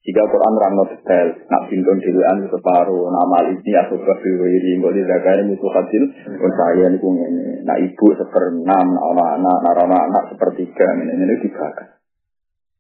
Jika 0.06 0.22
Quran 0.30 0.54
rangno 0.62 0.84
detail, 0.86 1.28
nak 1.50 1.66
bintun 1.66 1.98
diluan 1.98 2.46
separuh, 2.46 3.10
nama 3.10 3.50
ini 3.50 3.72
aku 3.74 3.98
berwiri, 3.98 4.78
nggak 4.78 4.94
dijaga 5.02 5.32
ini 5.42 5.58
itu 5.58 5.66
hasil, 5.66 6.04
pun 6.30 6.52
saya 6.54 6.94
ini 6.94 6.98
pun 7.02 7.18
ini, 7.18 7.66
nak 7.66 7.82
ibu 7.82 8.08
seperenam, 8.14 8.88
anak-anak, 8.94 9.58
anak 9.66 10.02
anak 10.06 10.24
sepertiga, 10.30 10.86
ini 11.02 11.10
ini 11.10 11.36
dibakar. 11.42 11.95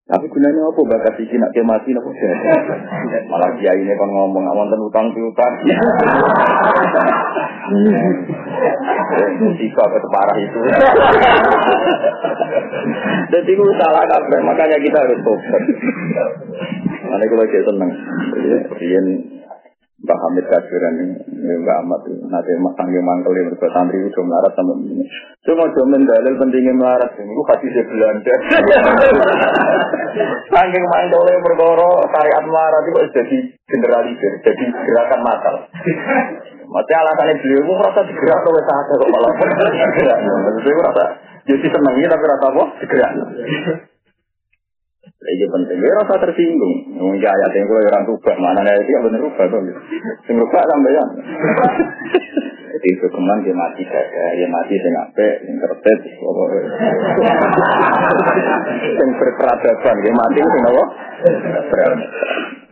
Tapi 0.05 0.29
gunanya 0.29 0.69
apa 0.69 0.81
bakat 0.85 1.17
iki 1.17 1.33
nak 1.41 1.50
mati 1.65 1.89
nopo 1.89 2.13
Malah 3.33 3.57
dia 3.57 3.74
ini 3.74 3.89
kan 3.89 4.05
ngomong 4.05 4.45
wonten 4.53 4.77
utang 4.85 5.09
piutang. 5.09 5.53
Musibah 9.41 9.85
apa 9.89 9.97
parah 10.05 10.38
itu. 10.38 10.62
Jadi 13.33 13.50
itu 13.50 13.65
salah 13.81 14.05
kabeh, 14.05 14.45
makanya 14.45 14.77
kita 14.77 14.93
harus 14.93 15.17
tobat. 15.25 15.63
Mana 17.09 17.25
kalau 17.25 17.50
saya 17.50 17.65
seneng, 17.65 17.89
Rian 18.77 19.05
Mbak 19.96 20.20
Hamid 20.28 20.44
Kasiran 20.52 21.00
ini, 21.00 21.16
Mbak 21.64 21.78
Ahmad 21.80 22.04
nanti 22.28 22.52
sanggih 22.75 23.00
mangkel 23.00 23.32
yang 23.32 23.48
berbuat 23.48 23.72
santri 23.72 24.04
itu 24.04 24.22
melarat 24.28 24.52
sama 24.52 24.75
ini. 24.84 25.08
Cuma 25.48 25.72
cuma 25.72 25.96
dalil 25.96 26.36
pentingnya 26.36 26.75
melarat 26.75 27.16
ini, 27.16 27.32
itu 27.32 27.44
kasih 27.48 27.70
saya 27.72 27.84
belanja. 27.88 28.34
Sanggih 30.52 30.84
mangkel 30.84 31.22
yang 31.32 31.42
berkoro, 31.48 32.04
syariat 32.12 32.44
melarat 32.44 32.84
itu 32.92 33.02
jadi 33.16 33.38
generalisir, 33.72 34.34
jadi 34.44 34.64
gerakan 34.84 35.20
massal. 35.24 35.56
Maksudnya 36.68 36.98
alasannya 37.00 37.40
beliau, 37.40 37.64
itu 37.64 37.74
merasa 37.80 38.00
digerak 38.04 38.44
oleh 38.44 38.64
saat 38.68 38.86
kok 38.92 39.10
malah. 39.16 39.32
Maksudnya 40.44 40.75
merasa, 40.75 41.04
jadi 41.48 41.66
senengnya 41.72 42.08
tapi 42.12 42.24
rasa 42.28 42.46
apa? 42.52 42.64
Digerak. 42.84 43.12
Ini 45.25 45.46
penting, 45.50 45.77
ya 45.82 45.89
rasa 45.98 46.22
tersinggung. 46.22 46.75
Mungkin 47.01 47.17
ayat 47.17 47.51
yang 47.58 47.65
kalau 47.65 47.82
orang 47.82 48.05
rubah, 48.05 48.36
mana 48.38 48.62
itu 48.77 48.94
yang 48.94 49.10
benar 49.10 49.25
rubah 49.25 49.46
tuh. 49.50 49.58
Sing 50.29 50.38
rubah 50.38 50.62
sampai 50.62 50.94
ya. 50.94 51.03
Jadi 52.75 52.88
itu 52.91 53.08
keman 53.08 53.39
dia 53.41 53.55
mati 53.55 53.88
gada, 53.88 54.25
dia 54.36 54.51
mati 54.51 54.75
sing 54.75 54.94
ape, 54.94 55.29
sing 55.48 55.55
kertet, 55.63 56.00
sing 59.00 59.10
berperadaban, 59.15 59.96
dia 60.03 60.12
mati 60.12 60.39
sing 60.44 60.63
apa? 60.67 60.84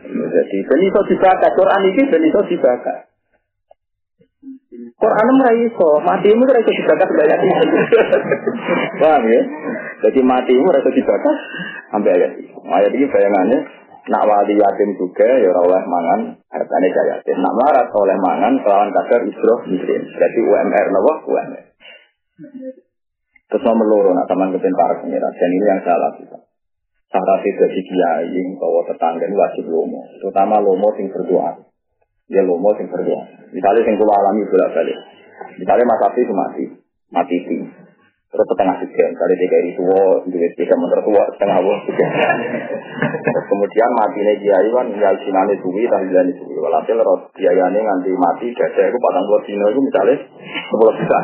Jadi 0.04 0.56
ben 0.68 0.80
iso 0.84 1.00
dibaca, 1.08 1.48
Quran 1.56 1.88
ini 1.88 2.02
ben 2.04 2.22
iso 2.28 2.40
dibaca. 2.46 2.94
Quran 4.94 5.26
ora 5.40 5.52
iso, 5.56 5.88
matimu 6.04 6.44
iso 6.52 6.72
dibaca 6.76 7.04
banyak. 7.08 7.40
Paham 9.00 9.24
ya? 9.24 9.42
Jadi 10.04 10.20
matimu 10.20 10.68
iso 10.68 10.90
dibaca 10.92 11.30
sampai 11.94 12.10
ayat 12.10 12.32
ini. 12.42 12.50
Ayat 12.66 12.90
ini 12.90 13.06
bayangannya 13.06 13.58
nak 14.10 14.26
wali 14.26 14.54
yatim 14.58 14.90
juga 14.98 15.30
ya 15.30 15.54
oleh 15.54 15.82
mangan 15.86 16.20
hartanya 16.50 16.88
jaya 16.90 17.22
yatim. 17.22 17.38
Nak 17.38 17.54
marat 17.54 17.86
oleh 17.94 18.16
mangan 18.18 18.52
kelawan 18.66 18.90
kadar 18.90 19.22
isroh 19.22 19.62
miskin. 19.70 20.02
Jadi 20.02 20.38
UMR 20.42 20.86
nopo 20.90 21.12
UMR. 21.30 21.64
Terus 23.46 23.62
nomor 23.62 23.86
loro 23.86 24.10
nak 24.18 24.26
teman 24.26 24.50
kepin 24.50 24.74
para 24.74 24.98
pengira. 24.98 25.30
Dan 25.30 25.50
ini 25.54 25.66
yang 25.70 25.80
salah 25.86 26.10
kita. 26.18 26.38
Syarat 27.14 27.46
itu 27.46 27.62
dari 27.62 27.82
kiai 27.86 28.42
bahwa 28.58 28.80
tetangga 28.90 29.22
ini 29.22 29.38
wajib 29.38 29.70
lomo. 29.70 30.02
Terutama 30.18 30.58
lomo 30.58 30.90
sing 30.98 31.06
berdoa. 31.14 31.62
Dia 32.26 32.42
lomo 32.42 32.74
sing 32.74 32.90
berdoa. 32.90 33.22
Misalnya 33.54 33.86
sing 33.86 33.94
kula 33.94 34.18
alami 34.18 34.42
bolak 34.50 34.74
balik. 34.74 34.98
Misalnya 35.54 35.86
Mas 35.86 36.02
itu 36.18 36.34
mati, 36.34 36.64
mati. 37.14 37.36
Terus 38.34 38.50
setengah 38.50 38.76
tiga, 38.82 39.06
dari 39.14 39.34
tiga 39.38 39.56
ini 39.62 39.78
tua, 39.78 40.18
duit 40.26 40.52
tiga 40.58 40.74
motor 40.74 41.06
tua, 41.06 41.22
setengah 41.38 41.62
tiga. 41.86 42.06
Terus 43.22 43.44
kemudian 43.46 43.90
mati 43.94 44.26
nih 44.26 44.42
kiai 44.42 44.68
kan, 44.74 44.90
ya 44.90 45.14
sinane 45.22 45.54
suwi, 45.62 45.86
tahlilan 45.86 46.34
suwi. 46.34 46.58
Walhasil 46.58 46.98
roh 46.98 47.30
kiaiane 47.38 47.78
nganti 47.78 48.10
mati, 48.18 48.50
gada 48.50 48.90
itu 48.90 48.98
patang 48.98 49.22
dua 49.30 49.38
dino 49.46 49.66
itu 49.70 49.80
misalnya 49.86 50.14
sepuluh 50.66 50.94
juta. 50.98 51.20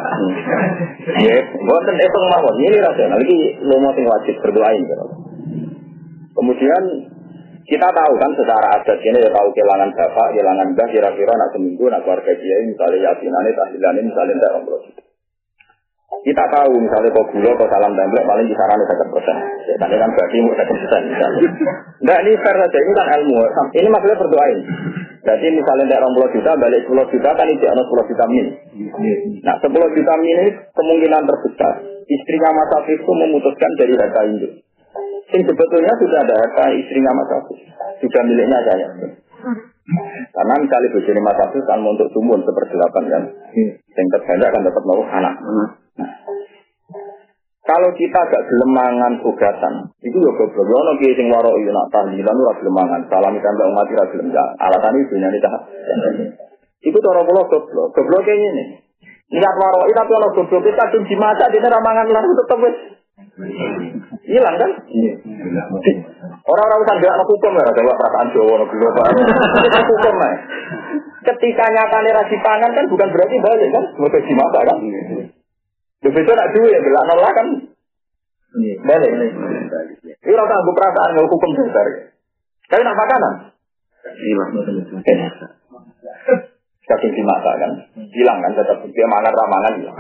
Ya, 1.19 1.37
buatan 1.51 1.99
itu 1.99 2.19
mawon. 2.31 2.55
Ini 2.63 2.79
rasional, 2.79 3.19
ini 3.27 3.59
lo 3.59 3.75
mau 3.83 3.91
sing 3.91 4.07
wajib 4.07 4.35
berdoain. 4.47 4.87
Gitu. 4.87 5.07
Kemudian 6.31 6.83
kita 7.67 7.89
tahu 7.91 8.13
kan 8.23 8.31
secara 8.39 8.79
adat 8.79 8.99
ini 9.03 9.19
ya 9.19 9.35
tahu 9.35 9.51
kehilangan 9.51 9.91
bapak, 9.99 10.29
kehilangan 10.39 10.79
mbah, 10.79 10.87
kira-kira 10.95 11.35
nak 11.35 11.51
seminggu, 11.59 11.91
nak 11.91 12.07
keluarga 12.07 12.39
dia 12.39 12.57
misalnya 12.71 13.11
yasinane, 13.11 13.51
tahlilannya 13.51 14.03
misalnya 14.07 14.35
tidak 14.39 14.55
orang 14.63 15.10
kita 16.21 16.45
tahu 16.53 16.73
misalnya 16.77 17.17
kok 17.17 17.29
gula, 17.33 17.51
kok 17.57 17.71
salam 17.73 17.97
template 17.97 18.29
paling 18.29 18.47
kisaran 18.49 18.81
satu 18.85 19.05
persen. 19.09 19.37
Ya, 19.65 19.75
tadi 19.81 19.97
kan 19.97 20.11
berarti 20.13 20.37
mau 20.45 20.53
satu 20.53 20.73
persen 20.77 21.03
misalnya. 21.09 21.41
Nah 22.05 22.17
ini 22.21 22.33
fair 22.45 22.57
saja, 22.61 22.79
ini 22.81 22.93
kan 22.93 23.07
ilmu. 23.17 23.37
Ini 23.73 23.89
maksudnya 23.89 24.21
berdoain. 24.21 24.59
Jadi 25.21 25.47
misalnya 25.53 25.85
tidak 25.85 26.01
orang 26.01 26.13
puluh 26.17 26.31
juta, 26.33 26.51
balik 26.57 26.81
sepuluh 26.85 27.07
juta 27.13 27.31
kan 27.33 27.47
itu 27.49 27.65
ada 27.65 27.83
sepuluh 27.85 28.05
juta 28.09 28.25
min. 28.29 28.47
Nah 29.45 29.57
sepuluh 29.65 29.89
juta 29.97 30.13
min 30.21 30.37
ini 30.45 30.53
kemungkinan 30.77 31.23
terbesar. 31.25 31.75
Istrinya 32.11 32.51
Mas 32.53 32.73
Afif 32.75 32.99
itu 33.01 33.13
memutuskan 33.17 33.71
dari 33.81 33.95
harta 33.97 34.21
induk. 34.29 34.53
Yang 35.31 35.43
sebetulnya 35.47 35.93
sudah 36.05 36.19
ada 36.27 36.35
harta 36.37 36.65
istrinya 36.75 37.13
Mas 37.17 37.31
Afif. 37.33 37.59
Sudah 38.05 38.23
miliknya 38.29 38.59
saya. 38.65 38.87
Karena 40.37 40.55
misalnya 40.59 40.89
bojone 40.93 41.21
Mas 41.25 41.41
Afif 41.49 41.65
kan 41.65 41.81
untuk 41.81 42.09
sumun 42.13 42.45
seperti-delapan 42.45 43.05
kan. 43.09 43.23
Yang 43.97 44.07
terbanyak 44.21 44.49
kan 44.53 44.61
dapat 44.69 44.83
mau 44.85 45.01
anak. 45.05 45.35
Kalau 47.71 47.91
kita 47.95 48.19
agak 48.19 48.43
gelemangan 48.51 49.23
bugatan, 49.23 49.95
itu 50.03 50.19
ya 50.19 50.31
goblok. 50.35 50.67
Ya 50.67 50.75
ono 50.75 50.93
kiye 50.99 51.15
sing 51.15 51.31
waro 51.31 51.55
iya 51.55 51.71
nak 51.71 51.87
tahlilan 51.95 52.35
ora 52.35 52.59
gelemangan. 52.59 53.01
Salam 53.07 53.39
mbak 53.39 53.69
umat 53.71 53.87
ora 53.87 54.05
gelem 54.11 54.27
ya. 54.35 54.45
Itu 54.91 55.15
nyari 55.15 55.39
tahap. 55.39 55.63
Iku 56.83 56.99
cara 56.99 57.23
kula 57.23 57.43
goblok. 57.47 57.95
Goblok 57.95 58.27
kayak 58.27 58.43
ini. 58.43 58.65
Niat 59.31 59.55
waro 59.55 59.87
itu 59.87 59.95
tapi 59.95 60.13
ono 60.19 60.29
goblok 60.35 60.67
kita 60.67 60.83
kadung 60.83 61.07
dimasak 61.07 61.47
dene 61.55 61.69
ra 61.71 61.79
mangan 61.79 62.11
lan 62.11 62.27
tetep 62.27 62.59
wis 62.59 62.77
hilang 64.27 64.57
kan? 64.59 64.71
Orang-orang 66.43 66.83
usah 66.83 66.97
gerak 66.99 67.23
hukum 67.23 67.53
ya, 67.55 67.63
ada 67.71 67.83
perasaan 67.87 68.29
Jawa 68.35 68.55
no 68.59 68.65
hukum 69.95 70.15
ya. 70.19 70.31
Ketika 71.23 71.65
nyatane 71.71 72.11
ra 72.11 72.25
pangan 72.27 72.71
kan 72.75 72.85
bukan 72.91 73.09
berarti 73.15 73.37
balik 73.39 73.69
kan, 73.71 73.85
mesti 73.95 74.19
dimasak 74.27 74.63
kan. 74.67 74.79
Lu 76.01 76.09
besok 76.09 76.33
nak 76.33 76.51
duit 76.57 76.73
ya, 76.73 76.81
gelak 76.81 77.05
nolak 77.13 77.33
kan. 77.37 77.47
Balik. 78.89 79.11
Ini 80.21 80.33
rasa 80.33 80.55
aku 80.59 80.73
perasaan 80.73 81.11
nggak 81.13 81.27
hukum 81.29 81.51
besar. 81.55 81.87
Tapi 82.71 82.83
nak 82.83 82.99
makanan. 82.99 83.35
Saking 86.91 87.13
dimasak 87.15 87.55
kan, 87.61 87.73
hilang 87.95 88.39
kan 88.43 88.53
tetap 88.57 88.83
dia 88.83 89.07
mangan 89.07 89.31
ramangan 89.31 89.73
hilang. 89.79 89.99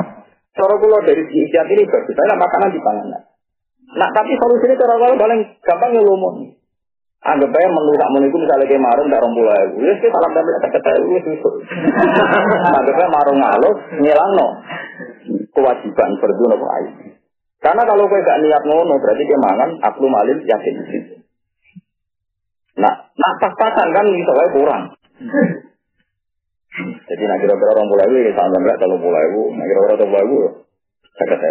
Cara 0.50 0.75
kula 0.75 0.99
dari 1.07 1.23
ikhtiar 1.23 1.71
ini 1.71 1.87
bagus, 1.87 2.14
saya 2.19 2.35
makanan 2.35 2.75
di 2.75 2.80
panganan. 2.83 3.23
Nah 3.95 4.09
tapi 4.11 4.35
solusinya 4.35 4.75
cara 4.75 4.99
kula 4.99 5.14
paling 5.14 5.40
gampang 5.62 5.95
ya. 5.95 6.02
Anggap 7.20 7.52
aja 7.52 7.68
menu 7.68 7.92
tak 8.00 8.10
menu 8.16 8.26
itu 8.32 8.38
misalnya 8.40 8.64
kayak 8.64 8.80
marung 8.80 9.12
tak 9.12 9.20
rompul 9.20 9.44
aja. 9.44 9.76
Ya 9.76 9.92
sih 10.00 10.08
salam 10.08 10.32
damai 10.32 10.56
kata 10.56 10.68
kata 10.72 10.90
itu 11.04 11.18
susuk. 11.28 11.54
Anggap 12.80 12.96
aja 12.96 13.08
marung 13.12 13.38
ngalus 13.44 13.78
ngilang 14.00 14.32
no 14.40 14.46
kewajiban 15.52 16.10
berdua 16.16 16.48
nopo. 16.56 16.66
Karena 17.60 17.82
kalau 17.84 18.08
gue 18.08 18.24
gak 18.24 18.40
niat 18.40 18.62
ngono 18.64 18.96
berarti 18.96 19.22
dia 19.28 19.36
mangan 19.36 19.70
aku 19.84 20.08
malin 20.08 20.40
yakin. 20.48 20.74
Nah, 22.80 22.94
nah 23.12 23.32
pas-pasan 23.36 23.88
kan 23.92 24.06
wae 24.08 24.48
kurang. 24.56 24.96
Jadi 26.80 27.22
nak 27.28 27.38
kira-kira 27.44 27.76
orang 27.76 28.08
ini 28.16 28.32
sama 28.32 28.56
enggak 28.64 28.80
kalau 28.80 28.96
mulai 28.96 29.28
bu, 29.36 29.52
nak 29.52 29.66
kira-kira 29.68 30.00
orang 30.00 30.08
mulai 30.08 30.24
bu, 30.24 30.36
saya 31.18 31.26
kata 31.36 31.46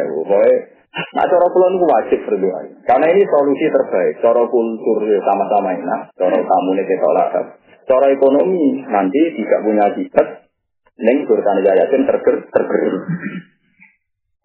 Nah, 0.99 1.25
cara 1.25 1.47
pulau 1.49 1.69
itu 1.73 1.85
wajib 1.87 2.19
berdoa. 2.27 2.61
Karena 2.85 3.05
ini 3.11 3.23
solusi 3.27 3.65
terbaik. 3.69 4.21
Cara 4.21 4.43
kultur 4.47 4.97
ya 5.07 5.19
sama-sama 5.23 5.73
enak. 5.73 6.01
Cara 6.15 6.37
kamu 6.37 6.69
nih 6.75 6.85
kita 6.85 7.05
olahraga. 7.05 7.41
Cara 7.89 8.05
ekonomi 8.13 8.85
nanti 8.85 9.21
tidak 9.33 9.59
punya 9.65 9.83
akibat. 9.89 10.27
Neng 10.99 11.25
urusan 11.25 11.63
yayasan 11.63 12.03
terger 12.05 12.35
terger. 12.51 12.93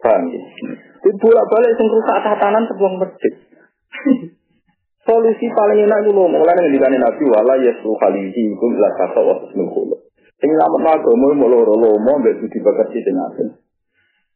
Paham 0.00 0.22
ya? 0.30 0.42
Bolak 1.20 1.46
balik 1.52 1.72
sing 1.76 1.88
rusak 1.90 2.18
tatanan 2.24 2.64
sebuah 2.70 2.92
masjid. 3.00 3.32
Solusi 5.04 5.52
paling 5.52 5.84
enak 5.84 6.00
itu 6.00 6.16
loh, 6.16 6.32
mulai 6.32 6.56
dengan 6.56 6.72
dikani 6.72 6.96
Nabi 6.96 7.24
wala 7.28 7.60
yaslu 7.60 7.92
khalihi 8.00 8.56
lah 8.56 8.92
kata 8.96 9.20
waktu 9.20 9.52
seminggu. 9.52 10.00
Sing 10.40 10.48
ngamet 10.48 10.84
agama 10.88 11.28
mau 11.36 11.48
loro 11.52 11.76
lomo 11.76 12.24
mbek 12.24 12.40
budi 12.40 12.58
bakat 12.64 12.88
dengan 12.92 13.32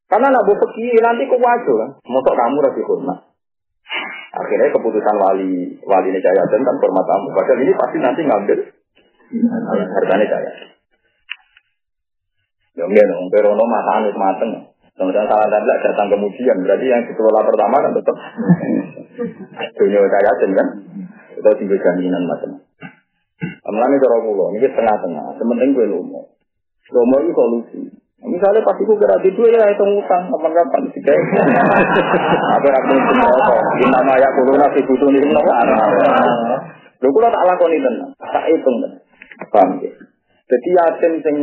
karena 0.08 0.32
nak 0.32 0.44
pergi 0.48 0.88
nanti 1.04 1.28
kok 1.28 1.40
wajar 1.40 1.76
kan. 1.84 1.90
Motok 2.08 2.34
kamu 2.34 2.64
rasi 2.64 2.80
hormat. 2.80 3.18
Akhirnya 4.28 4.72
keputusan 4.72 5.16
wali 5.20 5.76
wali 5.84 6.08
ini 6.08 6.20
jaya 6.24 6.42
dan 6.48 6.64
hormat 6.64 7.04
kamu. 7.04 7.26
Padahal 7.36 7.60
ini 7.60 7.72
pasti 7.76 7.98
nanti 8.00 8.20
ngambil 8.24 8.58
harganya 9.68 10.26
jaya. 10.26 10.52
Ya 12.78 12.84
enggak 12.86 13.04
dong, 13.10 13.26
Perono 13.28 13.64
matang 13.66 14.06
mateng. 14.14 14.52
Kemudian 14.98 15.30
salah 15.30 15.46
dan 15.46 15.62
datang 15.62 16.10
kemudian, 16.10 16.58
berarti 16.58 16.86
yang 16.90 17.02
dikelola 17.06 17.46
pertama 17.46 17.76
kan 17.86 17.92
tetap 17.94 18.16
dunia 19.78 20.02
jaya 20.02 20.32
kan. 20.34 20.68
Itu 21.38 21.50
tinggal 21.54 21.78
jaminan 21.78 22.22
macam. 22.26 22.50
Amalnya 23.38 24.02
cara 24.02 24.18
pulau, 24.26 24.50
ini 24.58 24.66
tengah-tengah. 24.66 25.38
Sementing 25.38 25.70
gue 25.70 25.86
lomo. 25.86 26.34
Lomo 26.90 27.16
itu 27.22 27.30
solusi. 27.30 27.80
Misalnya 28.18 28.66
pas 28.66 28.74
itu 28.74 28.92
kira 28.98 29.14
di 29.22 29.30
dua 29.30 29.46
ya 29.46 29.70
itu 29.70 29.84
ngutang. 29.86 30.26
Kapan-kapan 30.26 30.82
sih 30.90 31.00
kayak 31.06 31.22
apa 32.58 32.68
aku 32.82 32.92
itu 32.98 33.12
apa 33.46 33.54
di 33.78 33.86
nama 33.86 34.12
ya 34.18 34.28
kulo 34.34 34.52
nasi 34.58 34.82
butuh 34.82 35.08
nih 35.14 35.22
nopo 35.30 35.52
lu 36.98 37.08
kulo 37.14 37.30
tak 37.30 37.46
lakoni 37.46 37.78
tenan 37.78 38.10
tak 38.18 38.44
hitung 38.50 38.74
tenan 38.82 38.98
paham 39.54 39.78
ya 39.78 39.90
jadi 40.50 40.68
yatim 40.74 41.12
sing 41.22 41.36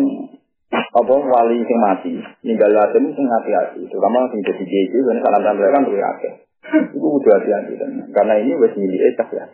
apa 0.76 1.14
wali 1.16 1.64
sing 1.64 1.78
mati. 1.80 2.12
Ninggal 2.44 2.72
yatim 2.76 3.08
sing 3.16 3.24
hati-hati. 3.24 3.80
Terutama 3.88 4.28
sing 4.36 4.44
jadi 4.44 4.64
jadi 4.68 4.98
dan 5.00 5.18
salam 5.24 5.42
salam 5.48 5.56
mereka 5.56 5.76
kan 5.80 5.84
tuh 5.88 5.96
akeh 5.96 6.34
itu 6.66 7.08
udah 7.08 7.34
hati-hati 7.38 7.74
tenan 7.78 8.10
karena 8.10 8.34
ini 8.42 8.52
wes 8.58 8.74
milik 8.74 9.14
cah 9.16 9.30
ya 9.32 9.46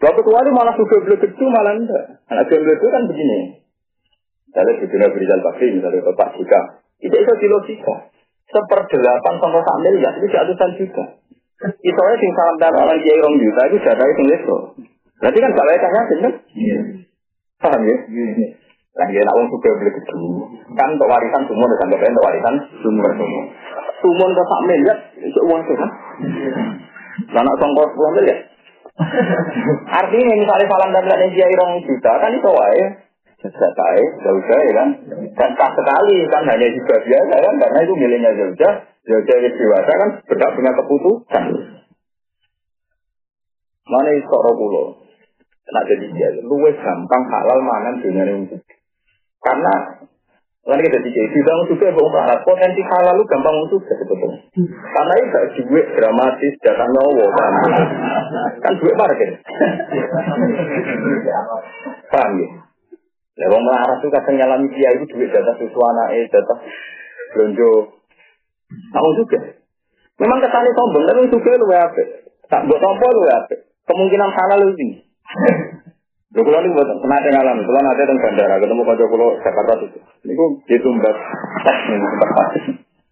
Waktu 0.00 0.20
keluar 0.24 0.48
malah 0.48 0.72
suka 0.80 0.96
beli 1.04 1.20
kecil 1.20 1.52
malah 1.52 1.76
enggak. 1.76 2.24
Anak 2.32 2.48
itu 2.48 2.86
kan 2.88 3.04
begini. 3.04 3.59
Misalnya 4.50 4.82
di 4.82 4.86
dunia 4.90 5.14
Berizal 5.14 5.40
Bakri, 5.46 5.78
misalnya 5.78 6.02
Bapak 6.10 6.34
Jika. 6.34 6.60
Itu 6.98 7.14
itu 7.14 7.32
di 7.38 7.46
logika. 7.46 8.10
Seperdelapan 8.50 9.34
sama 9.38 9.62
sak 9.62 9.78
miliar, 9.78 10.12
itu 10.18 10.26
ratusan 10.26 10.70
juta. 10.74 11.04
Itu 11.86 12.00
aja 12.02 12.16
sing 12.18 12.32
salam 12.34 12.56
dan 12.58 12.74
orang 12.74 12.98
kiai 12.98 13.22
rong 13.22 13.38
juta, 13.38 13.62
itu 13.70 13.78
jatah 13.78 14.06
itu 14.10 14.22
leso. 14.26 14.56
Berarti 15.22 15.38
kan 15.38 15.54
gak 15.54 15.66
layak 15.70 15.86
yakin 15.86 16.18
kan? 16.18 16.34
Iya. 16.50 16.78
Paham 17.62 17.82
ya? 17.86 17.96
Iya. 18.10 18.46
Lah 18.98 19.08
ya 19.14 19.22
nak 19.22 19.38
wong 19.38 19.46
suka 19.54 19.70
beli 19.70 19.92
itu. 19.94 20.18
Kan 20.74 20.98
untuk 20.98 21.06
warisan 21.06 21.46
semua 21.46 21.70
dan 21.70 21.78
anggap 21.86 22.10
untuk 22.10 22.26
warisan 22.26 22.54
semua 22.82 23.08
semua. 23.14 23.42
Semua 24.02 24.26
ke 24.34 24.42
sak 24.42 24.60
miliar, 24.66 24.98
itu 25.14 25.40
uang 25.46 25.60
sih 25.62 25.76
kan? 25.78 25.90
Lah 27.38 27.42
nak 27.46 27.56
songkos 27.62 27.94
10 27.94 28.16
miliar. 28.18 28.38
Artinya 30.02 30.34
misalnya 30.34 30.66
salam 30.66 30.90
dan 30.90 31.06
yang 31.06 31.32
kiai 31.38 31.54
rong 31.54 31.78
juta, 31.86 32.12
kan 32.18 32.34
itu 32.34 32.50
wae 32.50 32.84
Zakai, 33.40 34.02
Zauja 34.20 34.56
ya 34.68 34.72
kan. 34.76 34.88
Dan 35.32 35.50
tak 35.56 35.70
sekali 35.72 36.28
kan 36.28 36.44
hanya 36.44 36.68
juga 36.76 37.00
biasa 37.00 37.34
kan. 37.40 37.54
Karena 37.56 37.78
itu 37.80 37.94
miliknya 37.96 38.30
Zauja. 38.36 38.70
Zauja 39.00 39.34
yang 39.40 39.54
dewasa 39.56 39.92
kan 39.96 40.10
berhak 40.28 40.50
punya 40.52 40.72
keputusan. 40.76 41.44
Mana 43.88 44.08
itu 44.12 44.28
soro 44.28 44.52
pulau. 44.52 44.86
Nah 45.70 45.82
jadi 45.88 46.06
dia 46.12 46.28
luwes 46.44 46.76
gampang 46.76 47.24
halal 47.32 47.58
mangan 47.64 47.94
dunia 48.04 48.28
ini. 48.28 48.60
Karena 49.40 50.04
kan 50.60 50.76
kita 50.76 51.00
bidang 51.00 51.60
juga 51.72 51.88
bohong 51.96 52.12
melarat 52.12 52.44
potensi 52.44 52.84
halal 52.84 53.16
lu 53.16 53.24
gampang 53.24 53.56
untuk 53.64 53.80
sebetulnya. 53.88 54.36
Karena 54.68 55.12
itu 55.16 55.26
gak 55.32 55.46
duit 55.56 55.86
dramatis 55.96 56.54
datang 56.60 56.92
nyawa 56.92 57.26
kan. 57.32 57.52
Kan 58.60 58.72
duit 58.78 58.94
market. 59.00 59.40
Paham 62.12 62.32
ya? 62.36 62.69
Wong 63.48 63.62
melarat 63.64 63.96
tuh 64.04 64.12
kadang 64.12 64.36
nyalami 64.36 64.68
dia 64.76 64.92
itu 64.92 65.08
duit 65.08 65.32
jatah 65.32 65.56
susu 65.56 65.80
anak 65.80 66.28
jatah 66.28 66.58
belanja. 67.32 67.72
Tahu 68.70 69.10
juga. 69.16 69.38
Memang 70.20 70.38
kesannya 70.44 70.76
sombong, 70.76 71.04
tapi 71.08 71.32
juga 71.32 71.56
lu 71.56 71.66
apa? 71.72 72.02
Tak 72.52 72.68
buat 72.68 72.80
tompo 72.82 73.06
lu 73.08 73.24
apa? 73.24 73.54
Kemungkinan 73.88 74.30
salah 74.36 74.56
lu 74.60 74.76
ini. 74.76 75.00
Lho 76.30 76.46
kula 76.46 76.62
niku 76.62 76.78
mboten 76.78 77.02
pernah 77.02 77.18
ngalamin, 77.18 77.66
kula 77.66 77.80
nate 77.82 78.06
bandara 78.06 78.62
ketemu 78.62 78.82
kanca 78.86 79.04
kula 79.10 79.26
Jakarta 79.42 79.72
itu. 79.82 79.98
Niku 80.22 80.44
ning 80.62 80.78
tempat 80.78 82.30
pasti. 82.38 82.60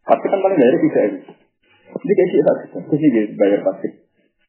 Pasti 0.06 0.26
kan 0.30 0.38
paling 0.38 0.54
dari 0.54 0.78
bisa 0.78 1.00
ini. 1.02 1.18
Ini 1.88 2.12
kayak 2.14 2.28
sih 2.30 2.40
tak, 2.46 2.56
sih 2.94 3.10
bayar 3.34 3.60
pasti. 3.66 3.88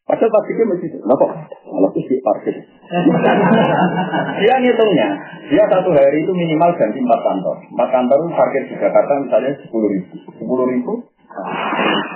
Padahal 0.06 0.30
pabriknya 0.30 0.66
masih 0.70 0.86
itu. 0.86 0.98
Nah 1.02 1.16
kok 1.18 1.32
malah 1.66 1.92
itu 1.98 2.14
parkir. 2.22 2.56
dia 4.42 4.56
ngitungnya, 4.58 5.10
dia 5.46 5.64
satu 5.70 5.94
hari 5.94 6.26
itu 6.26 6.32
minimal 6.34 6.74
ganti 6.74 6.98
empat 6.98 7.22
kantor. 7.22 7.56
Empat 7.70 7.90
kantor 7.94 8.18
parkir 8.34 8.66
di 8.66 8.76
Jakarta 8.82 9.14
misalnya 9.22 9.54
sepuluh 9.62 9.94
ribu. 9.94 10.14
Sepuluh 10.34 10.66
ribu 10.66 10.94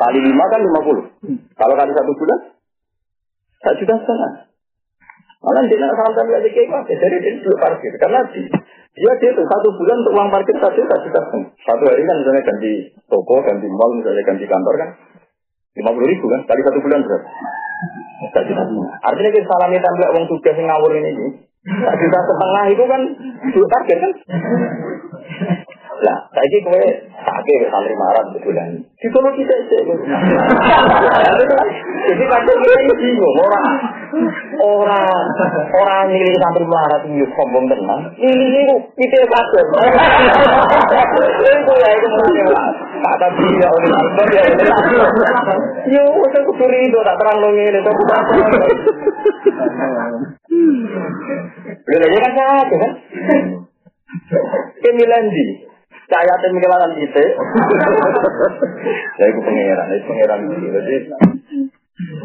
kali 0.01 0.19
lima 0.25 0.43
kan 0.49 0.61
lima 0.65 0.81
puluh. 0.81 1.05
Kalau 1.53 1.73
kali 1.77 1.91
satu 1.93 2.11
bulan, 2.17 2.39
satu 3.61 3.75
juta 3.85 3.95
setengah. 4.01 4.31
Malah 5.43 5.63
dia 5.67 5.77
nak 5.77 5.93
sampai 5.93 6.39
lagi 6.41 6.49
kayak 6.55 6.71
apa? 6.71 6.89
Jadi 6.89 7.15
dia 7.21 7.31
dulu 7.37 7.55
parkir 7.59 7.93
karena 7.99 8.19
dia 8.33 9.11
dia 9.13 9.29
itu 9.29 9.43
satu 9.45 9.69
bulan 9.77 9.97
untuk 10.01 10.13
uang 10.17 10.29
parkir 10.33 10.57
satu 10.57 10.73
juta 10.73 10.97
setengah. 11.05 11.53
Satu 11.61 11.83
hari 11.85 12.01
kan 12.01 12.15
misalnya 12.17 12.41
ganti 12.49 12.71
toko, 13.05 13.45
ganti 13.45 13.67
mall, 13.69 13.93
misalnya 13.93 14.25
ganti 14.25 14.45
kantor 14.49 14.73
kan 14.81 14.89
lima 15.77 15.89
puluh 15.93 16.07
ribu 16.09 16.25
kan 16.33 16.41
kali 16.49 16.61
satu 16.65 16.79
bulan 16.81 17.01
berapa? 17.05 17.29
Artinya 19.03 19.31
kita 19.35 19.47
salami 19.47 19.77
template 19.79 20.13
uang 20.15 20.25
tugas 20.31 20.55
yang 20.55 20.67
ngawur 20.71 20.91
ini. 20.95 21.11
Tak 21.63 21.95
juta 21.95 22.19
setengah 22.27 22.63
itu 22.75 22.83
kan 22.83 23.01
dua 23.55 23.67
target 23.71 23.97
kan? 24.03 24.11
Lah, 26.03 26.17
saya 26.35 26.59
kowe 26.67 26.83
sakit 27.23 27.59
santri 27.71 27.95
marah 27.95 28.23
betulan. 28.35 28.75
Di 28.99 29.07
kono 29.07 29.31
kita. 29.31 29.55
Jadi 32.03 32.23
kadang 32.27 32.57
kita 32.59 32.93
bingung 32.99 33.37
orang 33.39 33.79
orang 34.59 35.23
orang 35.71 36.11
milih 36.11 36.35
santri 36.35 36.67
marah 36.67 36.99
itu 37.07 37.23
sombong 37.31 37.71
tenang. 37.71 38.11
Ini 38.19 38.63
kita 38.99 39.15
ya 39.23 39.27
itu 41.95 42.07
mungkin 43.03 43.19
kata 43.19 43.27
dia 43.35 43.67
oleh 43.67 43.91
Akbar 43.91 44.27
ya. 44.31 44.43
Yo, 45.91 46.03
saya 46.31 46.41
kecuri 46.47 46.79
itu 46.87 46.99
tak 47.03 47.17
terang 47.19 47.37
dong 47.43 47.55
ini 47.59 47.79
tapi 47.83 48.03
tak 48.07 48.21
Udah 51.83 52.09
kan 52.23 52.31
sakit 52.31 52.77
kan? 52.79 52.91
Kemilan 54.79 55.25
di 55.27 55.45
Cahaya 56.03 56.35
tim 56.39 56.59
kelangan 56.59 56.91
kita. 56.99 57.23
Ya 59.17 59.25
itu 59.31 59.39
pangeran, 59.39 59.87
itu 59.87 60.05
pangeran 60.05 60.39
ini. 60.45 60.67
Jadi, 60.67 60.95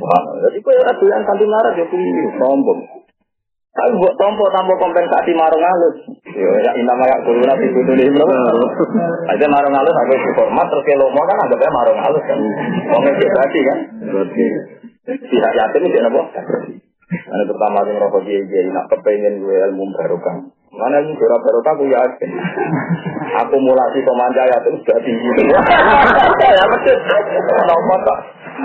wah, 0.03 0.23
jadi 0.45 0.59
kau 0.61 0.75
ada 0.75 1.05
yang 1.07 1.23
kanti 1.25 1.47
marah 1.47 1.73
ya 1.79 1.85
sombong. 2.37 2.98
Tapi 3.79 3.95
buat 3.95 4.15
tompo 4.19 4.43
tanpa 4.51 4.75
kompensasi 4.75 5.31
marung 5.39 5.63
halus. 5.63 5.97
Yo 6.35 6.51
ya 6.67 6.75
inama 6.75 7.07
ya 7.07 7.15
kulo 7.23 7.47
nabi 7.47 7.71
kudu 7.71 7.95
nih 7.95 8.11
bro. 8.11 8.27
Aja 9.31 9.47
marung 9.47 9.71
halus 9.71 9.95
aku 9.95 10.15
hormat 10.35 10.67
terus 10.67 10.83
kalau 10.83 11.07
mau 11.15 11.23
kan 11.23 11.39
anggapnya 11.47 11.71
marung 11.71 12.01
halus 12.03 12.25
kan. 12.27 12.39
Berarti 12.91 13.61
kan. 13.63 13.79
Berarti. 14.03 14.45
Tidak 15.07 15.53
yakin 15.55 15.87
itu 15.87 15.99
apa? 16.03 16.23
Ini 17.09 17.45
pertama 17.49 17.87
yang 17.87 18.03
rokok 18.03 18.27
dia 18.27 18.43
jadi 18.45 18.69
nak 18.69 18.91
kepengen 18.91 19.47
gue 19.47 19.57
ilmu 19.71 19.95
baru 19.95 20.19
kan. 20.27 20.51
Mana 20.75 20.99
ini 20.99 21.15
surat 21.15 21.39
baru 21.39 21.63
aku 21.63 21.85
yakin. 21.87 22.31
Akumulasi 23.47 24.03
pemanja 24.03 24.43
ya 24.43 24.59
itu 24.59 24.75
sudah 24.83 24.99
tinggi. 25.07 25.31
Ya 25.55 26.65
betul. 26.75 26.97
Kenapa 27.47 27.95
tak? 28.05 28.19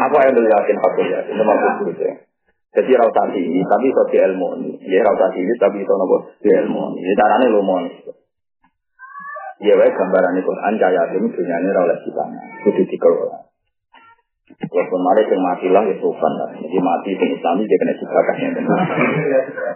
Aku 0.09 0.15
yang 0.25 0.33
dulu 0.35 0.47
yakin 0.49 0.75
aku 0.81 0.99
yakin. 1.05 1.33
Itu 1.37 1.43
maksud 1.45 1.87
itu. 1.95 2.32
Jadi 2.73 2.91
rauta 2.97 3.23
ini, 3.37 3.61
tapi 3.69 3.85
itu 3.85 4.01
di 4.09 4.17
ilmu 4.17 4.47
ini. 4.57 4.71
Ya 4.89 5.05
rauta 5.05 5.29
ini, 5.37 5.53
tapi 5.61 5.85
itu 5.85 5.93
nopo 5.93 6.33
di 6.41 6.49
ilmu 6.49 6.97
ini. 6.97 7.13
Caranya 7.13 7.47
lumon. 7.53 7.83
Ya 9.61 9.77
baik 9.77 9.93
gambaran 9.93 10.41
itu. 10.41 10.51
Anja 10.57 10.87
yakin 10.89 11.29
dunia 11.29 11.57
ini 11.61 11.69
rawat 11.69 12.01
kita. 12.01 12.23
Kudu 12.65 12.81
dikelola. 12.89 13.52
Walaupun 14.43 14.99
mari 15.07 15.23
yang 15.23 15.39
mati 15.39 15.67
lah 15.71 15.87
ya 15.87 15.95
sopan 16.03 16.33
lah. 16.35 16.51
Jadi 16.51 16.77
mati 16.83 17.15
yang 17.15 17.31
Islam 17.31 17.63
dia 17.63 17.79
kena 17.79 17.95
ciprakas 17.95 18.37
yang 18.43 18.51
benar. 18.51 18.79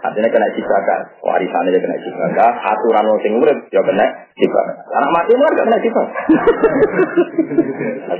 Artinya 0.04 0.28
kena 0.28 0.48
ciprakas. 0.52 1.02
Warisannya 1.24 1.72
dia 1.72 1.80
kena 1.80 1.96
ciprakas. 2.04 2.52
Aturan 2.68 3.08
orang 3.08 3.22
sing 3.24 3.32
urip 3.40 3.58
ya 3.72 3.80
kena 3.80 4.06
Sifat. 4.38 4.66
Anak 4.70 5.10
mati 5.10 5.34
kan 5.34 5.50
gak 5.50 5.66
kena 5.66 5.78
sifat. 5.82 6.06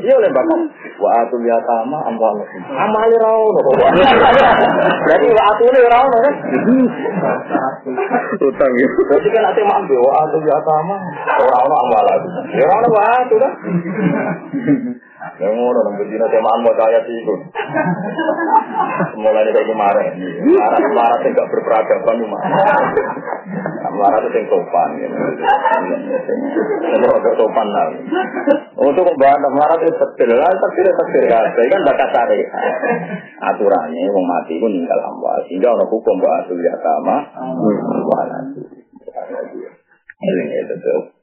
Dia 0.02 0.14
oleh 0.18 0.30
bapak. 0.34 0.60
Wa 0.98 1.10
atul 1.22 1.46
yatama 1.46 1.98
amwal. 2.10 2.42
Amali 2.74 3.16
rau. 3.22 3.54
Berarti 5.06 5.26
wa 5.30 5.42
atul 5.52 5.76
rau 5.78 6.06
kan? 6.10 6.34
Utang 8.34 8.72
ya. 8.72 8.88
Berarti 9.06 9.28
kan 9.30 9.42
nanti 9.46 9.62
mampu. 9.62 9.94
Wa 9.94 10.26
atul 10.26 10.42
yatama. 10.42 10.96
Orang-orang 11.38 11.80
amwal. 11.86 12.06
Ya 12.56 12.66
orang 12.66 12.90
wa 12.90 13.02
atul 13.22 13.38
kan? 13.38 13.52
Yang 15.36 15.52
ngono 15.52 15.78
nang 15.84 15.94
bedina 16.00 16.26
temaan 16.32 16.64
mau 16.64 16.72
ayat 16.72 17.04
itu. 17.04 17.34
Mulai 19.20 19.52
dari 19.52 19.68
kemarin. 19.68 20.12
Marah 20.48 20.80
marah 20.96 21.18
tidak 21.20 21.46
berperadaban 21.52 22.16
cuma. 22.24 22.38
Marah 23.92 24.18
itu 24.24 24.28
yang 24.32 24.46
sopan. 24.48 24.90
Yang 24.96 25.12
agak 27.12 27.34
sopan 27.36 27.68
lah. 27.68 27.86
Untuk 28.80 29.04
membahas 29.04 29.52
marah 29.52 29.76
itu 29.84 29.92
terkir 29.92 30.30
lah, 30.32 30.48
terkir 30.48 30.86
terkir 30.88 31.24
kabeh 31.28 31.64
kan 31.68 31.80
bakat 31.84 32.08
tarik. 32.14 32.46
Aturannya 33.52 34.14
wong 34.14 34.24
mati 34.24 34.56
pun 34.56 34.72
ninggal 34.72 35.00
amwal. 35.04 35.38
Sehingga 35.50 35.76
orang 35.76 35.90
hukum 35.92 36.16
bahwa 36.22 36.40
asul 36.46 36.58
yatama. 36.62 37.16
Wala. 38.08 38.38
Ini 40.18 40.56
itu 40.66 41.17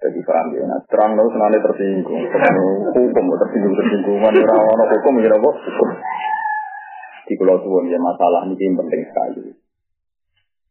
jadi 0.00 0.20
paham 0.24 0.46
ya, 0.56 0.64
nah, 0.64 0.80
terang 0.88 1.12
dong 1.12 1.28
senane 1.28 1.60
tersinggung, 1.60 2.24
hukum 2.96 3.24
tersinggung 3.36 3.74
tersinggungan 3.76 4.32
orang 4.32 4.64
orang 4.64 4.88
hukum 4.96 5.20
ya 5.20 5.28
apa. 5.28 5.50
Di 7.28 7.36
pulau 7.36 7.60
tuan 7.60 7.84
ya 7.84 8.00
masalah 8.00 8.48
ini 8.48 8.56
penting 8.56 9.02
sekali. 9.12 9.52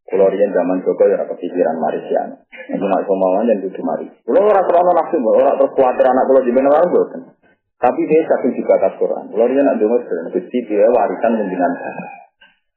Pulau 0.09 0.33
rian 0.33 0.49
zaman 0.49 0.81
Joko 0.81 1.05
ya 1.05 1.21
kepikiran 1.29 1.77
Marisian. 1.77 2.41
Itu 2.73 2.81
nak 2.81 3.05
kemauan 3.05 3.45
dan 3.45 3.61
duduk 3.61 3.85
mari. 3.85 4.09
Pulau 4.25 4.49
orang 4.49 4.65
terlalu 4.65 4.91
nafsu, 4.97 5.17
orang 5.21 5.55
terus 5.61 5.71
khawatir 5.77 6.05
anak 6.09 6.25
pulau 6.25 6.41
di 6.41 6.51
mana 6.51 6.81
bosan. 6.89 7.21
Tapi 7.77 8.01
dia 8.09 8.25
satu 8.25 8.49
juga 8.51 8.81
atas 8.81 8.97
Quran. 8.97 9.29
Pulau 9.29 9.45
rian 9.45 9.61
nak 9.61 9.77
dengar 9.77 10.01
sering, 10.09 10.33
dia 10.33 10.89
warisan 10.89 11.31
pimpinan 11.37 11.71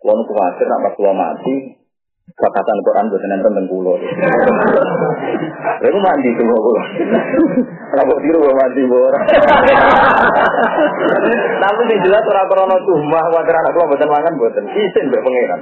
nu 0.04 0.22
khawatir 0.28 0.66
nak 0.68 0.92
pulau 1.00 1.16
mati, 1.16 1.81
Fakatan 2.32 2.78
Quran 2.80 3.08
buat 3.12 3.22
nonton 3.28 3.52
tentang 3.52 3.66
pulau. 3.68 3.96
Lalu 5.84 5.98
mandi 6.00 6.30
tuh 6.36 6.44
pulau. 6.48 6.74
Rabok 7.92 8.18
tiru 8.24 8.40
mau 8.40 8.56
mandi 8.56 8.82
bor. 8.88 9.12
Tapi 11.62 11.82
di 11.92 11.96
jelas 12.08 12.24
orang 12.24 12.48
krono 12.48 12.76
tuh 12.88 12.96
mah 13.04 13.26
wajar 13.36 13.52
anak 13.52 13.76
gua 13.76 13.84
buatan 13.84 14.08
mangan 14.08 14.34
buatan 14.40 14.64
isin 14.64 15.12
be 15.12 15.20
pangeran. 15.20 15.60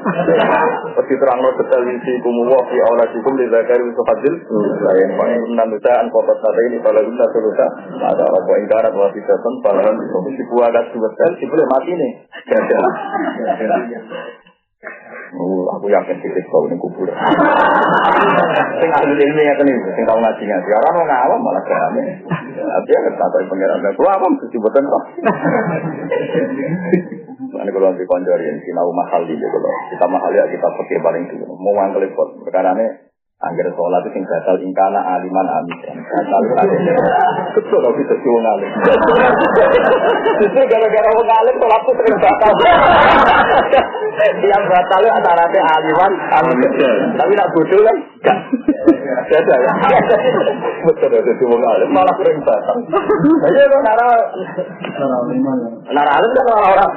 Seperti 0.94 1.14
terang 1.18 1.42
lo 1.42 1.50
betul 1.58 1.82
isi 1.90 2.12
kumuwa 2.22 2.62
fi 2.70 2.76
aula 2.86 3.04
sikum 3.10 3.34
di 3.34 3.50
zakari 3.50 3.82
hadil. 3.90 4.34
Lain 4.80 5.10
paling 5.18 5.42
enam 5.58 5.74
juta 5.74 5.92
an 5.98 6.06
kotor 6.14 6.38
tadi 6.38 6.70
ini 6.70 6.78
kalau 6.78 7.02
kita 7.02 7.26
sulusa 7.34 7.66
ada 7.98 8.24
apa 8.30 8.52
ingkarat 8.62 8.94
wa 8.94 9.10
bisa 9.10 9.34
ten 9.34 9.54
palahan 9.66 9.94
si 10.38 10.42
buah 10.54 10.70
gas 10.70 10.86
betul 10.94 11.30
si 11.34 11.44
boleh 11.50 11.66
mati 11.66 11.92
nih. 11.98 12.12
Oh, 15.30 15.62
aku 15.78 15.86
yakin 15.86 16.16
titik 16.18 16.42
kau 16.50 16.66
ini 16.66 16.74
kubur. 16.74 17.06
Sing 18.80 18.90
ahli 18.90 19.14
ilmu 19.14 19.40
ya 19.46 19.54
kene, 19.54 19.74
sing 19.94 20.02
tau 20.02 20.18
ngaji 20.18 20.42
ngaji. 20.42 20.68
Orang 20.74 20.94
mau 20.98 21.06
ngawam 21.06 21.38
malah 21.38 21.62
kerame. 21.62 22.02
Tapi 22.58 22.90
ya 22.90 23.00
kata 23.06 23.38
pengiran 23.46 23.78
dan 23.78 23.94
keluar 23.94 24.18
mesti 24.18 24.56
buatan 24.58 24.84
kok. 24.90 25.04
Ini 27.60 27.70
kalau 27.70 27.86
nanti 27.92 28.04
konjori 28.08 28.44
yang 28.48 28.58
sinau 28.64 28.90
mahal 28.90 29.22
di 29.28 29.36
kalau 29.36 29.70
kita 29.92 30.06
mahal 30.08 30.30
ya 30.34 30.44
kita 30.50 30.66
pakai 30.66 30.98
paling 30.98 31.24
dulu. 31.28 31.44
Mau 31.60 31.72
ngangkel 31.78 32.10
pot. 32.16 32.28
Perkara 32.42 32.74
ini 32.74 33.09
Angger 33.40 33.72
sholat 33.72 34.04
itu 34.04 34.20
sing 34.20 34.24
batal 34.28 34.52
ingkana 34.60 35.00
aliman 35.00 35.48
amidan. 35.48 35.96
Batal 35.96 36.44
alim. 36.60 36.80
Betul 37.56 37.80
kalau 37.80 37.96
kita 37.96 38.14
cuma 38.20 38.38
ngalim. 38.44 38.70
Justru 40.44 40.60
gara-gara 40.68 41.08
wong 41.16 41.24
ngalim 41.24 41.54
sholat 41.56 41.80
itu 41.80 41.92
sering 41.96 42.16
batal. 42.20 42.52
Yang 44.44 44.64
batal 44.68 45.00
itu 45.00 45.12
antara 45.16 45.44
aliman 45.48 46.12
amidan. 46.36 46.98
Tapi 47.16 47.32
nak 47.32 47.48
bodoh 47.56 47.80
kan 47.80 47.96
enggak. 48.20 48.38
Beda 49.30 49.56
ya. 49.56 49.72
Betul 50.84 51.12
itu 51.16 51.32
cuma 51.44 51.56
ngalim 51.56 51.90
malah 51.92 52.14
sering 52.20 52.38
batal. 52.44 52.76
Jadi 53.48 53.58
kalau 53.64 53.80
nara 53.84 54.08
nara 55.92 56.10
alim 56.20 56.30
kan 56.36 56.46
orang-orang. 56.52 56.92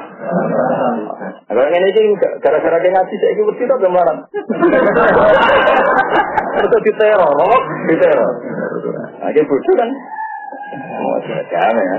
Kalau 1.48 1.62
ini 1.68 1.88
sih 1.96 2.04
gara-gara 2.40 2.76
dia 2.80 2.90
ngaji 2.92 3.14
saya 3.20 3.32
ikut 3.36 3.56
kita 3.56 3.74
kemarin. 3.80 4.16
Itu 6.54 6.78
di 6.80 6.92
teror, 6.96 7.32
loh, 7.34 7.58
di 7.90 7.94
teror. 7.98 8.32
Aja 9.24 9.40
bodoh 9.44 9.74
kan. 9.76 9.90
Oh, 10.74 11.16
jangan 11.22 11.74
ya. 11.78 11.96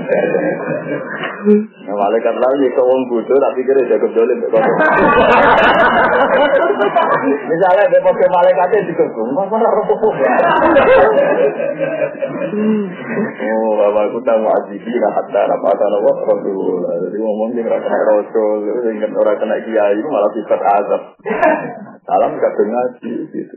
Nah, 1.86 1.94
malaikat 1.94 2.34
lain 2.36 2.66
ya 2.66 2.82
wong 2.82 3.02
bodoh 3.06 3.38
tapi 3.38 3.60
kira 3.62 3.86
jago 3.86 4.08
dolim 4.10 4.38
Misalnya 7.46 7.84
dia 7.86 8.00
pakai 8.02 8.28
malaikatnya 8.28 8.92
rokok 9.56 10.12
Oh, 13.46 13.70
bapak 13.78 14.02
aku 14.10 14.18
tahu 14.26 14.44
azizi 14.44 14.92
lah 14.98 15.12
hatta 15.22 15.40
apa 15.46 15.70
nawa 15.70 16.12
rasul. 16.26 16.82
Jadi 17.06 17.16
ngomong 17.20 17.54
dia 17.54 17.62
nggak 17.62 17.86
rasul, 17.86 18.58
ingat 18.90 19.12
orang 19.14 19.38
kena 19.38 19.56
kiai 19.62 20.00
malah 20.02 20.30
sifat 20.34 20.60
azab. 20.60 21.02
Salam 22.06 22.32
kadang 22.38 22.68
ngaji 22.70 23.12
gitu. 23.34 23.56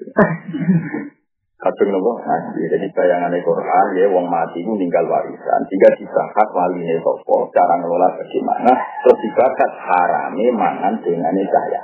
Kadang 1.60 1.92
nopo 1.92 2.24
ngaji. 2.24 2.72
Jadi 2.72 2.88
bayangan 2.96 3.36
Quran 3.36 3.86
ya 4.00 4.08
wong 4.16 4.32
mati 4.32 4.64
itu 4.64 4.72
meninggal 4.72 5.04
warisan. 5.12 5.62
Jika 5.68 5.92
dibakat 6.00 6.48
wali 6.56 6.88
ini 6.88 6.96
sopo, 7.04 7.52
cara 7.52 7.76
ngelola 7.84 8.16
bagaimana. 8.16 8.72
Terus 9.04 9.20
dibakat 9.28 9.72
harami 9.76 10.46
mangan 10.56 11.04
dengan 11.04 11.36
cahaya. 11.36 11.82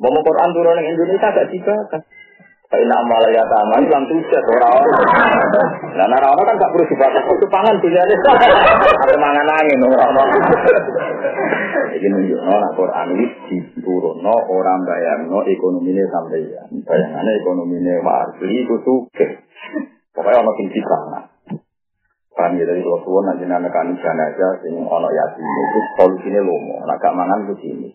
Mau 0.00 0.12
Quran 0.12 0.50
turun 0.56 0.80
Indonesia 0.80 1.28
gak 1.28 1.48
dibakat. 1.52 2.02
Tapi 2.66 2.82
nak 2.82 3.02
malah 3.06 3.30
ya 3.30 3.46
taman 3.46 3.86
hilang 3.86 4.04
tujuh 4.10 4.42
orang-orang. 4.58 5.06
Nah, 5.94 6.06
orang-orang 6.18 6.46
kan 6.50 6.62
gak 6.66 6.72
perlu 6.74 6.86
dibakat. 6.90 7.22
Itu 7.22 7.46
pangan 7.46 7.76
pilihannya. 7.78 8.16
Ada 9.06 9.16
mangan 9.22 9.46
angin 9.54 9.86
orang-orang. 9.86 10.28
Jadi 11.94 12.06
nunjuk 12.10 12.40
no, 12.42 12.52
nak 12.58 12.72
Quran 12.74 13.06
ini 13.14 13.26
diturun 13.48 14.18
no, 14.20 14.34
orang 14.34 14.82
bayang 14.82 15.30
no, 15.30 15.46
ekonominya 15.46 16.04
sampai 16.10 16.42
ya. 16.42 16.62
Bayangannya 16.68 17.32
ekonominya 17.38 17.94
warga 18.02 18.46
itu 18.50 18.76
suke. 18.82 19.26
Pokoknya 20.10 20.42
orang 20.42 20.56
tinggi 20.58 20.80
sana. 20.82 21.20
Kan 22.36 22.52
ya 22.58 22.68
dari 22.68 22.84
tua 22.84 23.00
tua 23.00 23.24
nanti 23.24 23.48
anak 23.48 23.72
kan 23.72 23.96
aja, 23.96 24.48
sing 24.60 24.76
ono 24.76 25.08
yatim 25.08 25.46
itu 25.46 25.80
solusinya 25.96 26.40
lomo. 26.44 26.84
Nak 26.84 27.00
mangan 27.14 27.48
ke 27.48 27.54
sini. 27.64 27.88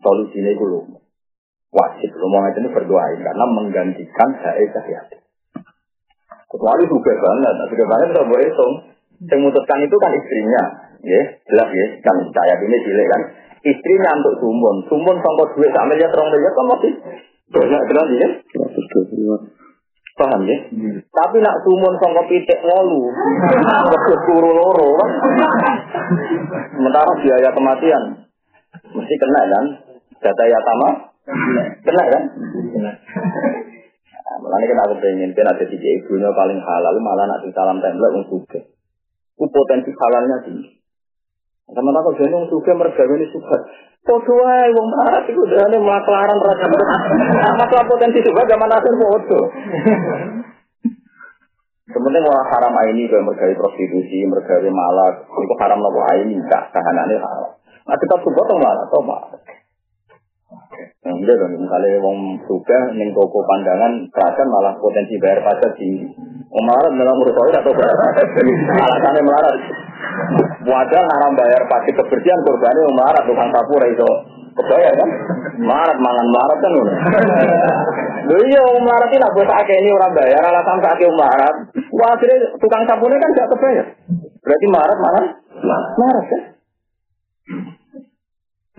Solusinya 0.00 0.50
itu 0.54 0.64
lomo. 0.64 1.05
Wajib 1.76 2.10
lomo 2.16 2.40
itu 2.48 2.58
ini 2.64 2.68
berdoain 2.72 3.20
karena 3.20 3.44
menggantikan 3.52 4.30
saya 4.40 4.64
yatim. 4.64 5.20
Kecuali 6.46 6.84
juga 6.88 7.12
banget, 7.20 7.54
juga 7.68 7.84
banget 7.84 8.06
kita 8.16 8.24
boleh 8.24 8.46
hitung. 8.48 8.74
Yang 9.16 9.38
memutuskan 9.44 9.80
itu 9.80 9.96
kan 9.96 10.12
istrinya, 10.12 10.62
ya 11.06 11.22
jelas 11.46 11.68
ya 11.70 11.86
kan 12.02 12.16
saya 12.34 12.54
ini 12.58 12.76
cilik 12.82 13.06
kan 13.06 13.22
istrinya 13.62 14.10
untuk 14.18 14.34
sumbon 14.42 14.76
sumbon 14.90 15.16
sampai 15.22 15.46
duit 15.54 15.70
sak 15.70 15.86
miliar 15.86 16.10
terong 16.10 16.30
miliar 16.34 16.52
kan 16.54 16.66
masih 16.66 16.92
banyak 17.54 17.82
jelas 17.86 18.08
ya 18.10 18.28
paham 20.16 20.42
ya 20.48 20.56
hmm. 20.72 20.98
tapi 21.12 21.36
nak 21.44 21.56
sumbon 21.62 21.94
sampai 22.02 22.26
pitik 22.26 22.58
ngolu 22.64 23.02
terus 23.92 24.20
turu 24.26 24.50
loro 24.50 24.88
kan 24.98 25.10
sementara 26.74 27.12
biaya 27.22 27.50
kematian 27.54 28.02
mesti 28.96 29.14
kena 29.14 29.42
kan 29.46 29.64
data 30.26 30.44
yatama 30.48 30.88
kena 31.26 32.02
kan 32.06 32.22
Nah, 34.26 34.42
malah 34.42 34.58
ini 34.58 34.74
kan 34.74 34.78
aku 34.90 34.94
pengen, 34.98 35.30
kan 35.38 35.46
ada 35.46 35.64
tiga 35.70 35.88
ibunya 36.02 36.34
paling 36.34 36.58
halal, 36.58 36.94
malah 36.98 37.30
nak 37.30 37.46
salam 37.54 37.78
template 37.78 38.26
untuk 38.26 38.42
itu 39.36 39.46
potensi 39.52 39.90
halalnya 39.94 40.36
tinggi. 40.42 40.82
Sama 41.66 41.90
tak 41.94 42.02
kau 42.06 42.18
jenung 42.18 42.46
suka 42.50 42.72
mergawe 42.74 43.16
suka. 43.30 43.56
Podo 44.06 44.34
wae 44.38 44.70
wong 44.70 44.86
marah 44.86 45.22
iku 45.26 45.42
dene 45.50 45.82
maklaran 45.82 46.38
ra 46.38 46.54
Masalah 47.58 47.86
potensi 47.90 48.22
suka 48.22 48.42
zaman 48.46 48.70
akhir 48.70 48.94
podo. 48.98 49.40
Sementing 51.86 52.22
orang 52.26 52.48
haram 52.50 52.74
ini 52.90 53.06
ke 53.06 53.18
mergawe 53.18 53.54
prostitusi, 53.58 54.26
mergawe 54.26 54.68
malak, 54.70 55.26
itu 55.26 55.54
haram 55.58 55.78
nopo 55.78 56.02
ini, 56.18 56.38
tak 56.50 56.74
kahanane 56.74 57.14
haram. 57.18 57.50
Nah 57.86 57.96
kita 57.98 58.14
coba 58.26 58.40
tuh 58.46 58.58
malah, 58.58 58.84
tuh 58.90 59.02
malah. 59.06 59.55
Nah, 60.76 61.14
iya 61.22 61.34
dong, 61.38 61.52
misalnya 61.54 61.98
wong 62.02 62.18
suka 62.44 62.78
neng 62.98 63.10
toko 63.14 63.38
pandangan 63.46 63.92
kerajaan 64.10 64.48
malah 64.50 64.74
potensi 64.76 65.14
bayar 65.22 65.40
pajak. 65.42 65.78
Wong 66.50 66.64
melarat 66.66 66.92
dalam 66.94 67.20
urut 67.22 67.36
atau 67.54 67.72
berapa? 67.72 68.04
Alasannya 68.84 69.22
melarat. 69.22 69.56
Wadah 70.66 71.04
haram 71.04 71.32
bayar 71.38 71.62
pajak 71.70 71.94
kebersihan 71.94 72.40
korbannya 72.42 72.86
wong 72.90 72.96
melarat 72.98 73.22
tukang 73.24 73.50
sapu 73.54 73.74
itu. 73.86 74.10
Kebayar 74.56 74.92
kan? 74.96 75.10
Marat 75.60 75.98
mangan 76.00 76.28
marat 76.32 76.58
kan 76.64 76.72
Lho 78.26 78.36
iya 78.48 78.62
melarat 78.80 79.10
ini 79.12 79.28
buat 79.36 79.68
ini 79.68 79.90
orang 79.92 80.12
bayar 80.16 80.42
alasan 80.48 80.80
sakit 80.80 81.08
melarat. 81.12 81.54
Wah 81.92 82.10
akhirnya 82.16 82.56
tukang 82.58 82.82
sabunnya 82.88 83.20
kan 83.20 83.30
gak 83.36 83.50
kebayar. 83.52 83.86
Berarti 84.42 84.66
marah 84.72 84.98
mana? 84.98 85.22
Marah 86.00 86.24
kan? 86.26 86.42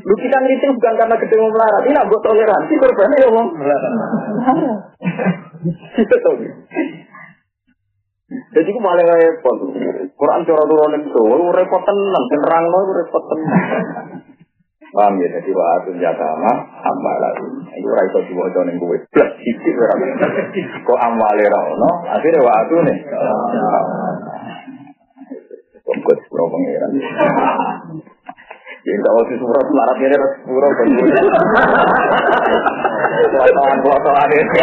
Lu 0.08 0.16
kita 0.16 0.38
ngeriting 0.40 0.72
bukan 0.72 0.94
karena 0.96 1.16
gede 1.20 1.36
mau 1.36 1.52
melarat. 1.52 1.84
Ini 1.84 2.00
buat 2.08 2.22
toleransi 2.24 2.74
korbannya 2.80 3.18
ya 3.20 3.28
ngomong. 3.28 3.48
Marah. 3.60 3.80
Gitu 5.98 6.32
Jadi 8.28 8.70
aku 8.72 8.80
malah 8.80 9.04
repot. 9.04 9.56
Quran 10.16 10.44
cara 10.48 10.64
turun 10.68 11.00
itu, 11.00 11.24
repot 11.52 11.82
tenang, 11.84 12.26
terang 12.28 12.66
lo 12.72 12.80
repot 12.92 13.24
tenang. 13.28 13.64
Paham 14.88 15.20
ya, 15.20 15.28
jadi 15.28 15.52
wa 15.52 15.66
atun 15.80 16.00
jatama 16.00 16.52
ambalahu. 16.80 17.44
Itu 17.76 17.88
ora 17.92 18.08
iso 18.08 18.20
diwaca 18.32 18.64
ning 18.64 18.80
kowe. 18.80 18.96
Blas 19.12 19.32
sithik 19.36 19.76
ora. 19.76 19.96
Kok 20.88 21.00
amwale 21.04 21.46
ra 21.52 21.60
ono, 21.60 21.92
akhire 22.08 22.40
wa 22.40 22.54
atune. 22.64 22.96
Kok 25.84 25.98
pro 26.32 26.46
pangeran. 26.48 26.92
Jadi 26.96 28.17
kalau 28.88 29.22
si 29.28 29.36
surat 29.36 29.68
melarat 29.68 30.00
ini 30.00 30.16
harus 30.16 30.34
pura 30.48 30.70
Potongan 33.28 33.80
potongan 33.84 34.32
ini. 34.32 34.60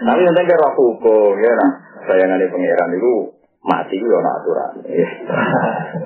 Tapi 0.00 0.20
nanti 0.22 0.42
kira 0.46 0.68
hukum 0.78 1.34
ya 1.42 1.52
nah. 1.58 1.70
Sayangannya 2.06 2.48
pangeran 2.48 2.96
itu 2.96 3.14
mati 3.60 3.96
itu 4.00 4.08
ana 4.08 4.30
aturan. 4.40 4.72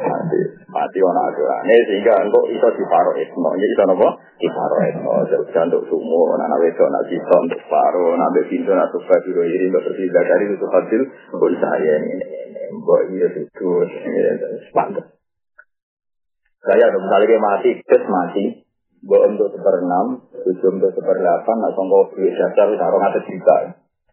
mati 0.03 0.38
mati 0.66 0.98
ana 0.98 1.22
aturan. 1.31 1.62
sehingga 1.68 2.14
engko 2.24 2.40
iso 2.50 2.68
diparo 2.74 3.12
ismo. 3.20 3.55
Ya 3.61 3.66
iso 3.68 3.83
napa? 3.85 4.09
Diparo 4.40 4.77
ismo. 4.90 5.12
Jangan 5.55 5.70
untuk 5.70 5.87
sumo, 5.92 6.35
anak 6.35 6.59
wedok, 6.59 6.88
anak 6.90 7.07
sito 7.07 7.37
untuk 7.38 7.61
paro, 7.70 8.18
anak 8.18 8.48
pintu, 8.50 8.74
anak 8.74 8.90
suka 8.90 9.14
juga 9.22 9.46
iri, 9.46 9.70
untuk 9.70 9.87
bersih 9.87 10.11
dari 10.11 10.44
itu 10.50 10.66
hasil. 10.66 11.03
Mbok 11.38 11.50
saya 11.62 11.94
ini, 12.03 12.14
mbok 12.81 13.01
iya 13.15 13.29
itu, 13.39 13.71
sepantas. 14.71 15.07
Saya 16.65 16.85
udah 16.89 17.01
misalnya 17.01 17.37
mati, 17.39 17.71
terus 17.85 18.05
mati, 18.09 18.45
mbok 19.05 19.23
untuk 19.31 19.49
seperenam, 19.53 20.25
tujuh 20.33 20.71
untuk 20.81 20.91
seperdelapan, 20.97 21.57
nak 21.61 21.73
songkok 21.77 22.17
duit 22.17 22.35
dasar, 22.35 22.73
taruh 22.73 22.99
ngatas 22.99 23.25
juta. 23.29 23.57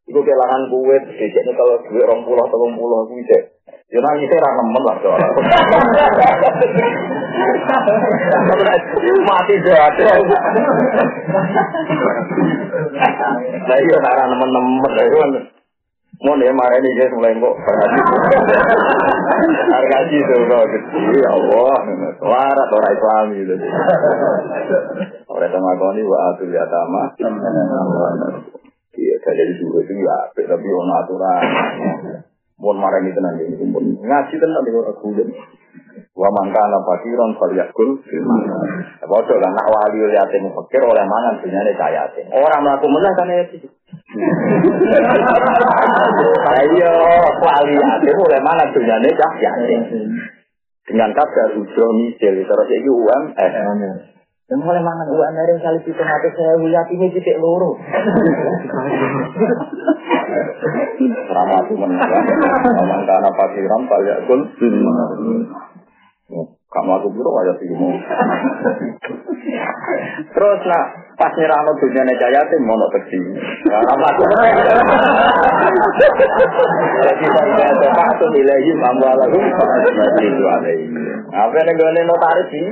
Iku 0.09 0.19
kelangan 0.25 0.67
kue, 0.67 0.97
biasanya 0.97 1.53
kalau 1.55 1.79
duit 1.87 2.03
orang 2.03 2.25
pulau 2.27 2.43
orang 2.43 2.73
pulau 2.75 3.07
kue 3.07 3.23
cek. 3.23 3.43
Ya 3.91 3.99
nanti 3.99 4.23
saya 4.23 4.39
rana 4.39 4.63
nemen 4.63 4.83
lah 4.87 4.95
soalnya. 5.03 5.29
Mati 9.27 9.55
jahat. 9.67 9.93
Nah 13.67 13.77
iya 13.83 13.97
rana 13.99 14.25
nemen-nemen. 14.31 15.60
Mau 16.21 16.37
nih 16.37 16.53
marah 16.53 16.77
ini 16.77 16.93
guys 16.93 17.09
mulai 17.17 17.33
kok 17.33 17.55
harga 19.73 19.99
itu 20.05 20.35
kok 20.45 20.65
kecil 20.69 21.17
ya 21.17 21.29
Allah 21.33 21.75
suara 22.21 22.63
orang 22.69 22.93
Islam 22.93 23.25
gitu 23.33 23.55
orang 25.25 25.49
sama 25.49 25.69
kau 25.81 25.89
ini 25.97 26.05
wa 26.05 26.17
atul 26.29 26.53
yatama 26.53 27.17
Iya, 28.91 29.15
dari 29.23 29.55
dulu 29.55 29.79
itu 29.79 30.03
ya, 30.03 30.19
tapi 30.35 30.67
ono 30.67 30.93
aturan. 30.99 31.41
Mohon 32.59 32.77
marah 32.83 32.99
ini 32.99 33.15
tenang 33.15 33.39
ini, 33.39 33.71
pun 33.71 33.87
ngaji 33.87 34.35
tenang 34.35 34.67
di 34.67 34.71
orang 34.75 34.99
kulit. 34.99 35.31
Wa 36.11 36.27
mangkana 36.27 36.83
fakiron 36.83 37.39
falyakul 37.39 38.03
Ya 38.03 39.05
Bodoh 39.07 39.37
lah, 39.39 39.47
nak 39.47 39.67
wali 39.71 40.11
yatim 40.11 40.51
fakir 40.53 40.83
oleh 40.83 41.07
mangan 41.07 41.39
dunia 41.39 41.63
ini 41.63 41.73
yatim. 41.73 42.25
Orang 42.35 42.61
melaku 42.67 42.91
menang 42.91 43.15
kan 43.15 43.31
yatim. 43.31 43.71
Ayo, 46.51 46.93
wali 47.39 47.75
yatim 47.79 48.17
oleh 48.19 48.41
mana 48.43 48.67
dunia 48.75 48.99
ini 48.99 49.09
yatim. 49.15 50.11
Dengan 50.83 51.15
kadar 51.15 51.55
ujo 51.55 51.85
misil, 51.95 52.43
terus 52.43 52.69
itu 52.75 52.91
UMS. 52.91 53.53
Dan 54.51 54.59
mulai 54.59 54.83
mangan 54.83 55.07
uang 55.07 55.31
dari 55.31 55.55
kali 55.63 55.79
itu 55.79 55.95
mati 55.95 56.27
saya 56.35 56.59
lihat 56.59 56.91
ini 56.91 57.07
titik 57.15 57.39
loro. 57.39 57.79
Ramah 61.31 61.63
itu 61.63 61.73
menang. 61.79 62.11
Memang 62.11 63.01
karena 63.07 63.31
pasiran 63.31 63.87
balik 63.87 64.27
kul. 64.27 64.43
Kamu 66.71 66.87
aku 66.87 67.11
buru 67.11 67.35
aja 67.35 67.51
sih. 67.59 67.67
Terus 70.31 70.59
nak 70.71 70.85
pas 71.19 71.35
nyerang 71.35 71.67
dunia 71.75 72.15
jaya 72.15 72.47
tim 72.47 72.63
mau 72.63 72.79
teksi. 72.95 73.19
Kamu 73.67 74.05
aku 74.07 74.23
Jadi 77.03 77.25
saya 77.27 78.11
tuh 78.15 78.29
nilai 78.31 78.71
ambil 78.87 79.19
lagu 79.19 79.35
itu 79.35 80.45
ada 80.47 80.71
ini. 80.71 81.03
Apa 81.35 81.59
yang 81.59 81.75
gue 81.75 82.03
notaris 82.07 82.49
ini? 82.55 82.71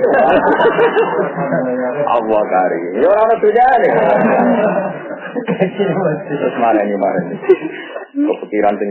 Allah 2.07 2.41
kari. 2.47 3.03
Ya 3.03 3.07
orang 3.12 3.39
dunia 3.43 3.67
nih. 3.83 3.91
Terus 6.39 6.55
mana 6.55 6.88
ini 6.88 6.95
mana 6.95 7.19
ini? 7.27 7.35
Kepikiran 8.15 8.79
sing 8.79 8.89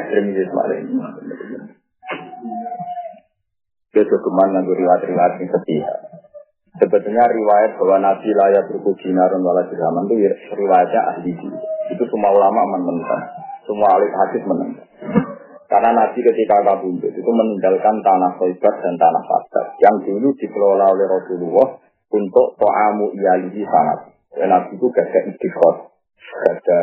ekstrim 0.00 0.24
gitu 0.32 0.52
mana 0.56 0.74
ini. 0.80 0.96
Ke 3.96 4.28
mana 4.28 4.60
nganggo 4.60 4.76
riwayat-riwayat 4.76 5.40
yang 5.40 5.48
setia. 5.56 5.88
Sebetulnya 6.76 7.24
riwayat 7.24 7.80
bahwa 7.80 7.96
Nabi 8.04 8.28
layak 8.28 8.68
berku 8.68 8.92
dinarun 9.00 9.40
wala 9.40 9.64
dirhaman 9.64 10.04
itu 10.12 10.28
riwayatnya 10.52 11.00
ahli 11.16 11.32
Itu 11.88 12.04
semua 12.12 12.36
ulama 12.36 12.76
menentang. 12.76 13.24
Semua 13.64 13.96
ahli 13.96 14.12
hadis 14.12 14.44
menentang. 14.44 14.88
Karena 15.72 15.96
Nabi 15.96 16.18
ketika 16.20 16.60
kabundut 16.60 17.08
itu 17.08 17.30
meninggalkan 17.32 17.96
tanah 18.04 18.36
Khoibar 18.36 18.74
dan 18.84 18.94
tanah 19.00 19.22
Fatar 19.24 19.66
yang 19.80 19.96
dulu 20.04 20.28
dikelola 20.36 20.84
oleh 20.92 21.06
Rasulullah 21.08 21.68
untuk 22.12 22.52
to'amu 22.60 23.16
iyalihi 23.16 23.64
sangat. 23.64 24.12
Dan 24.36 24.52
Nabi 24.52 24.76
itu 24.76 24.86
gak 24.92 25.08
istiqor 25.32 25.95
ada 26.26 26.80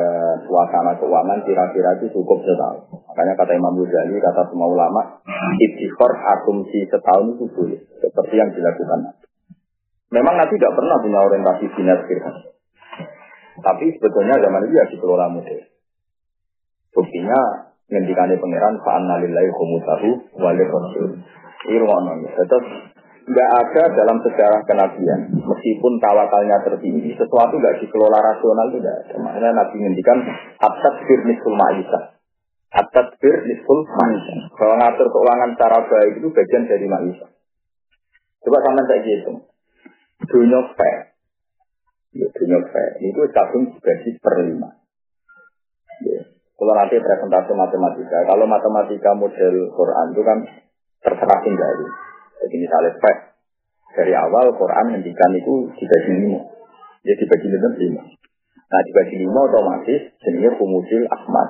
suasana 0.47 0.97
keuangan 0.97 1.39
kira-kira 1.45 1.99
itu 1.99 2.09
cukup 2.15 2.41
setahun. 2.41 2.89
Makanya 3.11 3.33
kata 3.37 3.51
Imam 3.53 3.75
Ghazali, 3.75 4.17
kata 4.17 4.49
semua 4.49 4.71
ulama, 4.71 5.21
istighfar 5.59 6.11
asumsi 6.15 6.87
setahun 6.89 7.37
itu 7.37 7.45
boleh. 7.53 7.79
Seperti 8.01 8.35
yang 8.39 8.49
dilakukan 8.55 9.23
Memang 10.13 10.37
Nabi 10.37 10.53
tidak 10.61 10.77
pernah 10.77 11.01
punya 11.01 11.19
orientasi 11.25 11.65
dinas 11.73 12.05
dirham. 12.05 12.35
Tapi 13.65 13.85
sebetulnya 13.97 14.37
zaman 14.37 14.69
itu 14.69 14.73
ya 14.77 14.85
dikelola 14.93 15.25
model. 15.33 15.59
Buktinya 16.93 17.39
ngendikane 17.89 18.37
pangeran 18.37 18.77
fa'anna 18.85 19.25
lillahi 19.25 19.49
khumutahu 19.49 20.09
walil. 20.37 20.69
Ini 21.65 21.77
rumah 21.81 22.13
Tetap 22.29 22.92
nggak 23.23 23.49
ada 23.63 23.83
dalam 23.95 24.17
sejarah 24.19 24.61
kenabian 24.67 25.31
meskipun 25.31 25.93
tawakalnya 26.03 26.59
tertinggi. 26.67 27.15
Sesuatu 27.15 27.55
nggak 27.55 27.79
dikelola 27.79 28.19
rasional 28.19 28.67
itu 28.71 28.83
tidak 28.83 28.95
ada. 29.07 29.15
Makanya 29.23 29.49
nabi 29.55 29.75
ngendikan 29.79 30.17
atat 30.59 30.95
bir 31.07 31.19
nisul 31.27 31.55
ma'isa 31.55 31.99
atat 32.73 33.07
bir 33.21 33.35
kalau 34.57 34.75
ngatur 34.81 35.07
keuangan 35.13 35.53
secara 35.53 35.77
baik 35.85 36.17
itu 36.17 36.27
bagian 36.33 36.65
dari 36.65 36.85
ma'isa 36.89 37.29
coba 38.43 38.57
sama 38.65 38.81
saya 38.89 38.99
gitu 39.05 39.53
dunia 40.27 40.61
fair. 40.75 40.99
Ya, 42.13 42.27
dunia 42.31 42.59
fair. 42.69 42.91
Itu 43.01 43.21
tabung 43.33 43.73
dibagi 43.73 44.09
per 44.21 44.35
lima. 44.45 44.69
Ya. 46.03 46.21
kalau 46.53 46.73
nanti 46.79 46.95
presentasi 46.95 47.51
matematika. 47.55 48.23
Kalau 48.23 48.45
matematika 48.47 49.11
model 49.15 49.55
Quran 49.73 50.07
itu 50.15 50.21
kan 50.23 50.39
terserah 51.03 51.39
tinggal 51.43 51.71
jadi 52.43 52.55
misalnya 52.59 52.91
spek 52.99 53.17
dari 53.95 54.11
awal 54.11 54.51
Quran 54.59 54.99
mendikan 54.99 55.31
itu 55.31 55.71
dibagi 55.79 56.11
lima. 56.27 56.43
Jadi 57.07 57.23
dibagi 57.23 57.47
lima 57.47 57.69
lima. 57.79 58.03
Nah 58.67 58.81
dibagi 58.83 59.15
lima 59.21 59.39
otomatis 59.47 60.01
jenisnya 60.19 60.51
kumusil 60.59 61.07
ahmad. 61.07 61.49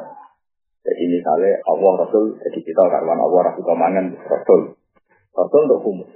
Jadi 0.83 1.03
misalnya 1.07 1.63
Allah 1.63 1.91
Rasul, 2.03 2.35
jadi 2.43 2.59
kita 2.59 2.83
karwan 2.83 3.15
Allah 3.15 3.41
Rasul 3.47 3.63
kemangan 3.63 4.05
Rasul. 4.27 4.61
Rasul 5.33 5.61
untuk 5.65 5.79
kumus. 5.81 6.11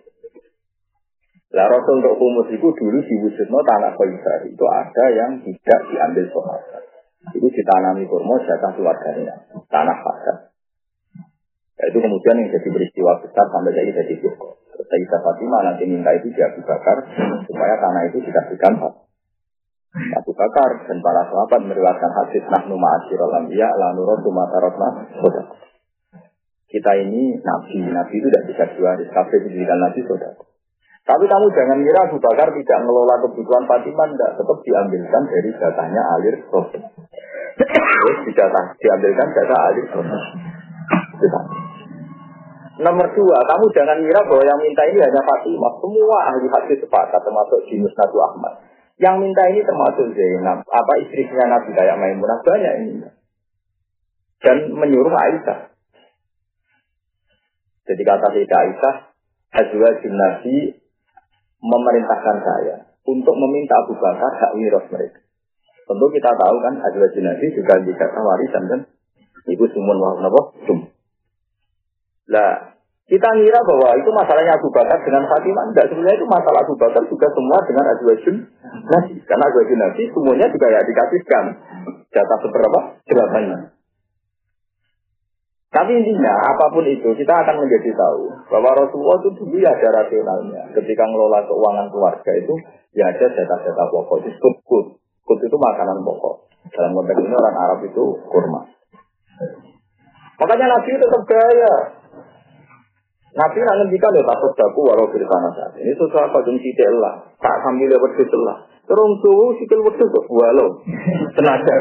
Lah 1.56 1.72
Rasul 1.72 2.04
untuk 2.04 2.20
kumus 2.20 2.48
itu 2.52 2.68
dulu 2.76 3.00
diwujudnya 3.00 3.60
tanah 3.64 3.96
Khaibar. 3.96 4.40
Itu 4.44 4.66
ada 4.68 5.06
yang 5.16 5.40
tidak 5.40 5.80
diambil 5.88 6.26
sahabat. 6.28 6.84
Itu 7.32 7.48
ditanami 7.48 8.04
kurma 8.06 8.36
jatah 8.44 8.76
keluarganya. 8.76 9.48
Tanah 9.72 9.98
Khaibar. 10.04 10.38
Nah, 11.78 11.86
itu 11.94 11.98
kemudian 12.02 12.36
yang 12.42 12.50
jadi 12.52 12.70
peristiwa 12.74 13.12
besar 13.22 13.46
sampai 13.54 13.72
jadi 13.72 13.92
jadi 13.96 14.14
cukup. 14.20 14.57
Sayyidah 14.88 15.20
Fatimah 15.20 15.62
nanti 15.68 15.84
minta 15.84 16.16
itu 16.16 16.32
dia 16.32 16.48
Abu 16.48 16.64
Bakar 16.64 17.04
supaya 17.44 17.76
tanah 17.76 18.02
itu 18.08 18.24
dikasihkan 18.24 18.74
Abu 19.98 20.32
Bakar 20.32 20.70
dan 20.88 20.98
para 21.04 21.28
sahabat 21.28 21.62
meriwayatkan 21.68 22.12
hadis 22.24 22.44
nahnu 22.48 22.76
ma'asyiral 22.80 23.44
anbiya 23.44 23.68
la 23.76 23.92
nuratu 23.96 24.32
matarotna 24.32 25.12
Kita 26.68 26.92
ini 27.00 27.40
nabi, 27.40 27.80
nabi 27.88 28.14
itu 28.20 28.28
tidak 28.28 28.44
bisa 28.52 28.64
dua 28.76 28.96
hari 28.96 29.08
kafe 29.08 29.40
pendidikan 29.40 29.80
nabi 29.80 30.04
saudara. 30.04 30.36
Tapi 31.08 31.24
kamu 31.24 31.48
jangan 31.56 31.80
kira 31.80 32.00
Abu 32.04 32.20
Bakar 32.20 32.52
tidak 32.52 32.78
mengelola 32.84 33.16
kebutuhan 33.24 33.64
Fatimah, 33.64 34.12
tidak. 34.12 34.32
Tetap 34.36 34.58
diambilkan 34.60 35.24
dari 35.32 35.50
datanya 35.56 36.04
alir 36.20 36.36
proses. 36.52 36.84
Terus 37.56 38.18
diambilkan 38.76 39.28
data 39.32 39.58
alir 39.72 39.88
proses. 39.88 40.24
Nomor 42.78 43.10
dua, 43.18 43.38
kamu 43.42 43.66
jangan 43.74 43.98
kira 44.06 44.22
bahwa 44.22 44.44
yang 44.46 44.60
minta 44.62 44.86
ini 44.86 45.02
hanya 45.02 45.22
Fatimah. 45.26 45.74
Semua 45.82 46.18
ahli 46.30 46.46
hadis 46.46 46.78
sepakat, 46.78 47.22
termasuk 47.26 47.66
Jinus 47.66 47.94
Nabi 47.98 48.18
Ahmad. 48.22 48.54
Yang 49.02 49.16
minta 49.18 49.44
ini 49.50 49.62
termasuk 49.66 50.14
Zainab, 50.14 50.62
apa 50.62 50.94
istrinya 51.02 51.58
Nabi 51.58 51.70
kayak 51.74 51.98
Maimunah 51.98 52.40
banyak 52.46 52.74
ini. 52.86 53.10
Dan 54.38 54.58
menyuruh 54.78 55.10
Aisyah. 55.10 55.74
Jadi 57.90 58.02
kata 58.06 58.26
Sayyidah 58.30 58.60
Aisyah, 58.62 58.96
Azwa 59.58 59.90
Nabi 59.98 60.58
memerintahkan 61.58 62.38
saya 62.46 62.76
untuk 63.10 63.34
meminta 63.34 63.74
Abu 63.82 63.98
Bakar 63.98 64.32
hak 64.38 64.52
miras 64.54 64.86
mereka. 64.94 65.26
Tentu 65.88 66.06
kita 66.14 66.30
tahu 66.30 66.56
kan 66.62 66.74
Azwa 66.78 67.08
Nabi 67.10 67.46
juga 67.58 67.74
dikata 67.82 68.20
warisan 68.22 68.64
kan. 68.70 68.82
Ibu 69.48 69.66
Sumun 69.72 69.98
Wahab 69.98 70.36
Sum. 70.68 70.97
Lah, 72.28 72.78
kita 73.08 73.30
ngira 73.40 73.60
bahwa 73.64 73.96
itu 73.96 74.12
masalahnya 74.12 74.60
Abu 74.60 74.68
Bakar 74.68 75.00
dengan 75.00 75.24
Fatimah. 75.32 75.64
Enggak, 75.72 75.88
sebenarnya 75.88 76.20
itu 76.20 76.28
masalah 76.28 76.60
Abu 76.60 76.76
Bakar 76.76 77.04
juga 77.08 77.28
semua 77.32 77.58
dengan 77.64 77.86
Azwajun 77.96 78.36
Nabi. 78.84 79.14
Karena 79.24 79.44
Azwajun 79.48 79.80
Nabi 79.80 80.02
semuanya 80.12 80.48
juga 80.52 80.68
ya 80.68 80.82
dikasihkan. 80.84 81.46
Data 82.12 82.36
seberapa? 82.44 82.80
Jelasannya. 83.08 83.78
Tapi 85.68 85.92
intinya, 86.00 86.32
apa 86.32 86.72
pun 86.72 86.84
itu, 86.88 87.12
kita 87.16 87.34
akan 87.44 87.64
menjadi 87.64 87.92
tahu 87.92 88.24
bahwa 88.52 88.72
Rasulullah 88.76 89.20
itu 89.20 89.30
dulu 89.36 89.56
ya 89.60 89.72
ada 89.76 90.04
rasionalnya. 90.04 90.72
Ketika 90.76 91.04
ngelola 91.08 91.44
keuangan 91.44 91.88
keluarga 91.92 92.32
itu, 92.40 92.56
ya 92.96 93.12
ada 93.12 93.28
data-data 93.28 93.84
pokok. 93.92 94.24
Disebut 94.28 94.56
kut. 94.64 94.86
Kut 95.28 95.40
itu 95.44 95.56
makanan 95.60 96.04
pokok. 96.04 96.48
Dalam 96.72 96.92
konteks 96.92 97.20
ini 97.24 97.36
orang 97.36 97.56
Arab 97.56 97.80
itu 97.88 98.04
kurma. 98.28 98.68
Makanya 100.38 100.66
Nabi 100.76 100.88
itu 100.92 101.00
tetap 101.04 101.24
gaya. 101.24 101.74
Nabi 103.38 103.58
nak 103.62 103.78
ngendikan 103.78 104.18
ya 104.18 104.26
takut 104.26 104.52
daku 104.58 104.82
di 105.14 105.26
tanah 105.30 105.52
saat 105.54 105.78
ini 105.78 105.94
sesuatu 105.94 106.26
apa 106.26 106.42
jeng 106.42 106.58
sidik 106.58 106.90
lah, 106.98 107.22
tak 107.38 107.62
sambil 107.62 107.86
lewat 107.86 108.18
sidik 108.18 108.42
lah. 108.42 108.66
Terus 108.88 109.20
tuh 109.20 109.52
sikil 109.60 109.84
wedus 109.84 110.08
kok 110.10 110.26
walau 110.32 110.80
tenaga. 111.36 111.74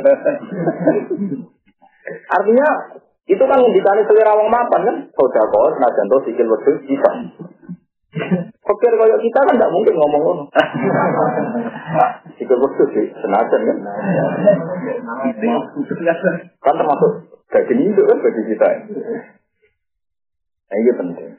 Artinya 2.34 2.68
itu 3.30 3.42
kan 3.46 3.62
ngendikane 3.62 4.02
selera 4.10 4.34
wong 4.34 4.50
mapan 4.50 4.80
kan. 4.82 4.96
Sodako, 5.14 5.78
senajan 5.78 6.10
to 6.10 6.16
sikil 6.26 6.50
wedhus 6.50 6.76
bisa. 6.82 7.10
Pikir 8.66 8.92
kayak 8.98 9.22
kita 9.22 9.38
kan 9.46 9.54
tidak 9.54 9.70
mungkin 9.70 9.94
ngomong 9.94 10.22
ngono. 10.26 10.44
Sikil 12.34 12.58
wedhus 12.58 12.88
sih, 12.90 13.06
senajan 13.22 13.60
kan. 13.70 13.78
Kan 16.58 16.74
termasuk 16.74 17.10
daging 17.54 17.80
itu 17.86 18.02
kan 18.02 18.18
bagi 18.18 18.42
kita. 18.50 18.68
Nah, 20.66 20.76
ini 20.83 20.92
penting. 20.98 21.31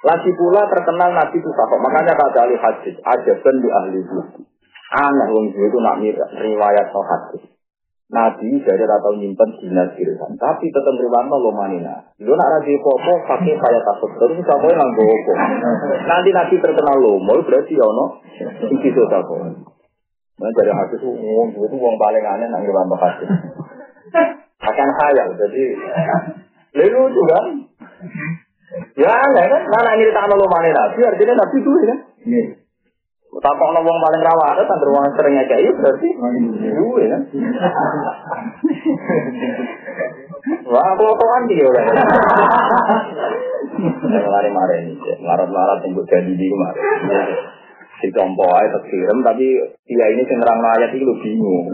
Lagi 0.00 0.30
pula 0.32 0.64
terkenal 0.72 1.12
Nabi 1.12 1.36
itu 1.36 1.50
takut. 1.52 1.78
Makanya 1.78 2.16
kata 2.16 2.48
ahli 2.48 2.56
hadis, 2.56 2.96
aja 3.04 3.32
di 3.36 3.68
ahli 3.68 4.00
itu. 4.00 4.16
Aneh 4.90 5.28
wong 5.30 5.54
itu 5.54 5.78
nak 5.78 6.02
riwayat 6.40 6.86
no 6.90 7.02
hadis. 7.04 7.44
Nabi 8.10 8.58
dari 8.66 8.82
atau 8.82 9.14
nyimpen 9.14 9.54
dinas 9.62 9.94
kirisan, 9.94 10.34
tapi 10.34 10.66
tetap 10.74 10.98
riwano 10.98 11.30
lo 11.38 11.54
manina. 11.54 12.10
Lo 12.18 12.34
nak 12.34 12.58
raji 12.58 12.74
popo 12.82 13.22
pakai 13.22 13.54
kayak 13.54 13.82
takut 13.86 14.10
terus 14.18 14.42
kamu 14.42 14.66
yang 14.74 14.90
popo. 14.98 15.32
Nanti 16.10 16.34
Nabi 16.34 16.58
terkenal 16.58 16.96
lo, 16.98 17.22
mau 17.22 17.38
berarti 17.38 17.70
ya 17.70 17.86
no, 17.86 18.18
so 18.58 19.04
tako. 19.06 19.34
Nah 20.42 20.50
dari 20.58 20.72
hati 20.74 20.98
tuh 20.98 21.14
uang 21.14 21.54
itu 21.54 21.76
uang 21.78 21.96
paling 22.02 22.24
aneh 22.26 22.50
nang 22.50 22.66
riwano 22.66 22.98
hati. 22.98 23.30
Akan 24.58 24.88
khayal, 24.90 25.28
jadi 25.38 25.62
lalu 26.82 27.14
juga. 27.14 27.38
Ya 28.94 29.10
aneh 29.10 29.44
kan, 29.50 29.62
mana 29.66 29.98
ini 29.98 30.14
tak 30.14 30.30
lo 30.30 30.46
manina. 30.46 30.94
Biar 30.94 31.10
artinya 31.14 31.34
Nabi 31.42 31.58
itu 31.58 31.70
kan. 31.90 31.98
Tak 33.30 33.54
kok 33.54 33.70
wong 33.78 33.98
paling 34.02 34.22
rawa 34.26 34.58
ada 34.58 34.66
kan 34.66 34.82
ruang 34.82 35.06
sering 35.14 35.38
kayak 35.46 35.70
berarti 35.78 36.08
gue 36.18 37.04
kan. 37.06 37.22
Wah, 40.66 40.86
aku 40.98 41.04
kan 41.14 41.42
dia 41.46 41.62
orang. 41.62 41.86
Lari 44.10 44.50
mare 44.50 44.76
ini, 44.82 44.94
larat-larat 45.22 45.78
yang 45.86 46.02
jadi 46.10 46.32
di 46.34 46.46
kemarin. 46.50 46.82
Si 48.02 48.08
tompo 48.10 48.50
aja 48.50 48.66
terkirim, 48.80 49.22
tapi 49.22 49.46
dia 49.86 50.06
ini 50.10 50.26
cenderang 50.26 50.58
ayat 50.58 50.90
itu 50.90 51.14
bingung. 51.22 51.70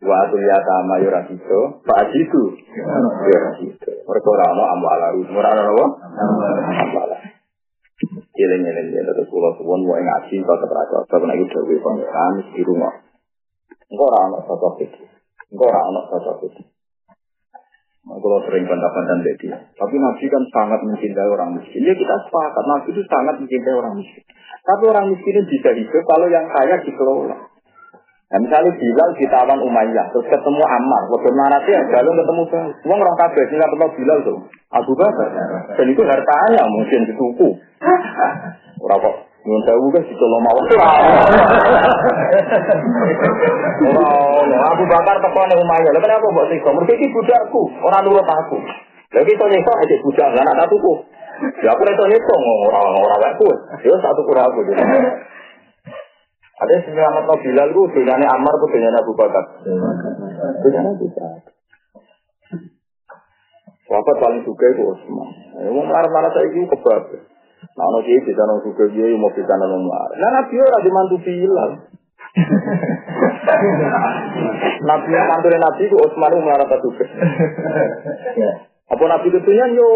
Wa 0.00 0.32
ya 0.32 0.58
sama 0.64 0.96
yura 1.04 1.28
itu, 1.28 1.60
pak 1.84 2.08
itu, 2.16 2.42
yura 3.28 3.52
itu. 3.60 3.90
Mereka 4.00 4.28
orang 4.32 4.56
mau 4.56 4.66
ambalah, 4.72 5.12
orang 5.12 5.56
apa? 5.60 5.86
Ambalah. 6.88 7.20
Eling 8.32 8.64
eling 8.64 8.88
ya 8.96 9.04
terus 9.04 9.28
kula 9.28 9.52
suwun 9.60 9.84
wae 9.84 10.00
ngaji 10.00 10.40
kok 10.40 10.56
terasa 10.64 11.04
sebab 11.04 11.28
nek 11.28 11.36
iku 11.36 11.60
dhewe 11.68 11.76
pangeran 11.84 12.32
di 12.56 12.62
rumah. 12.64 12.94
Engko 13.92 14.04
ora 14.08 14.18
ana 14.24 14.38
sosok 14.48 14.80
iki. 14.88 15.04
Engko 15.52 15.68
ora. 15.68 15.80
Kalau 18.10 18.38
sering 18.48 18.64
bantah-bantah 18.64 19.36
dia. 19.36 19.56
Tapi 19.76 19.96
Nabi 20.00 20.24
kan 20.32 20.42
sangat 20.50 20.80
mencintai 20.82 21.28
orang 21.28 21.60
miskin. 21.60 21.84
Ya 21.84 21.92
kita 21.92 22.16
sepakat, 22.26 22.64
Nabi 22.64 22.88
itu 22.96 23.02
sangat 23.06 23.34
mencintai 23.38 23.76
orang 23.76 23.94
miskin. 24.00 24.24
Tapi 24.64 24.82
orang 24.88 25.06
miskin 25.12 25.44
bisa 25.44 25.70
hidup 25.76 26.02
kalau 26.08 26.26
yang 26.32 26.48
kaya 26.48 26.80
dikelola. 26.80 27.36
Nah, 28.30 28.38
misalnya 28.38 28.70
Bilal 28.78 29.10
ditawan 29.18 29.58
Umayyah, 29.58 30.06
terus 30.14 30.30
ketemu 30.30 30.62
Ammar, 30.62 31.02
waktu 31.10 31.34
narasi 31.34 31.70
ya, 31.74 31.82
lalu 31.98 32.14
ketemu 32.14 32.42
Uang 32.86 32.98
orang 33.02 33.18
kabeh, 33.18 33.42
sehingga 33.50 33.66
ketemu 33.66 33.90
Bilal 33.98 34.18
tuh, 34.22 34.38
Abu 34.70 34.92
Bakar. 34.94 35.28
Dan 35.74 35.86
itu 35.90 36.02
hartanya 36.06 36.62
mungkin 36.70 37.10
dituku. 37.10 37.58
Ora 38.80 38.96
kok 39.02 39.30
Nyun 39.40 39.64
sewu 39.64 39.88
kan 39.88 40.04
situ 40.04 40.20
lo 40.20 40.36
mau. 40.44 40.52
Ora, 43.80 44.56
Abu 44.68 44.84
Bakar 44.84 45.16
teko 45.16 45.40
ning 45.48 45.58
Umayyah. 45.64 45.90
Lha 45.96 46.00
kenapa 46.04 46.26
mbok 46.28 46.46
siksa? 46.52 46.68
Mergo 46.76 46.92
iki 46.92 47.08
budakku, 47.08 47.62
ora 47.80 48.04
nurut 48.04 48.28
aku. 48.28 48.60
Lha 49.16 49.24
iki 49.24 49.32
iso 49.32 49.44
nyiksa 49.48 49.72
aja 49.80 49.96
budak, 50.04 50.28
anak 50.36 50.54
tak 50.60 50.68
tuku. 50.68 50.92
Ya 51.64 51.72
aku 51.72 51.82
iso 51.88 52.04
nyiksa 52.04 52.34
ora 52.68 52.80
ora 53.00 53.16
wae 53.16 53.32
ku. 53.40 53.48
Ya 53.80 53.96
satu 53.96 54.20
kurang 54.28 54.52
aku. 54.52 54.60
Ada 56.60 56.72
yang 56.76 56.84
selamat 56.92 57.24
no 57.24 57.34
Bilal 57.40 57.68
itu 57.72 57.82
dunyanya 57.96 58.26
Ammar 58.36 58.52
itu 58.52 58.66
dunyanya 58.68 59.00
Abu 59.00 59.12
Bakar. 59.16 59.44
Dunyanya 60.60 60.92
Abu 60.92 61.08
Bakar. 61.08 61.56
Wafat 63.90 64.16
paling 64.22 64.42
suka 64.46 64.64
itu 64.70 64.86
Osman. 64.86 65.28
Ya, 65.56 65.72
mau 65.72 65.82
marah-marah 65.82 66.30
saya 66.30 66.46
itu 66.46 66.62
kebab. 66.62 67.10
Nah, 67.74 67.84
ono 67.90 67.98
dia 68.06 68.22
bisa 68.22 68.38
nong 68.46 68.62
suka 68.62 68.86
dia 68.92 69.10
mau 69.18 69.34
bisa 69.34 69.50
nong 69.50 69.82
marah. 69.82 70.14
Nah, 70.14 70.30
Nabi 70.30 70.54
orang 70.60 70.84
dimantu 70.86 71.16
Bilal. 71.26 71.70
Nabi 74.86 75.10
yang 75.10 75.26
mantu 75.26 75.50
Nabi 75.50 75.82
itu 75.90 75.96
Osman 75.98 76.30
itu 76.30 76.44
marah 76.44 76.66
tak 76.70 76.80
suka. 76.86 77.02
Apa 78.94 79.04
Nabi 79.10 79.26
itu 79.32 79.50
yo? 79.50 79.90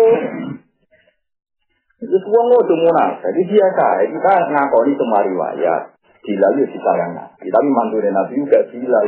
Itu 2.02 2.16
semua 2.18 2.42
ngodo 2.50 2.74
munafik. 2.74 3.30
Jadi 3.30 3.42
biasa, 3.54 3.86
kita 4.10 4.32
ngakoni 4.50 4.92
semua 4.98 5.22
riwayat. 5.22 5.93
Bila 6.24 6.48
ya 6.56 6.64
disayang 6.64 7.12
Nabi, 7.20 7.52
tapi 7.52 7.68
mantunya 7.68 8.08
Nabi 8.08 8.40
juga 8.40 8.56
gila. 8.72 9.00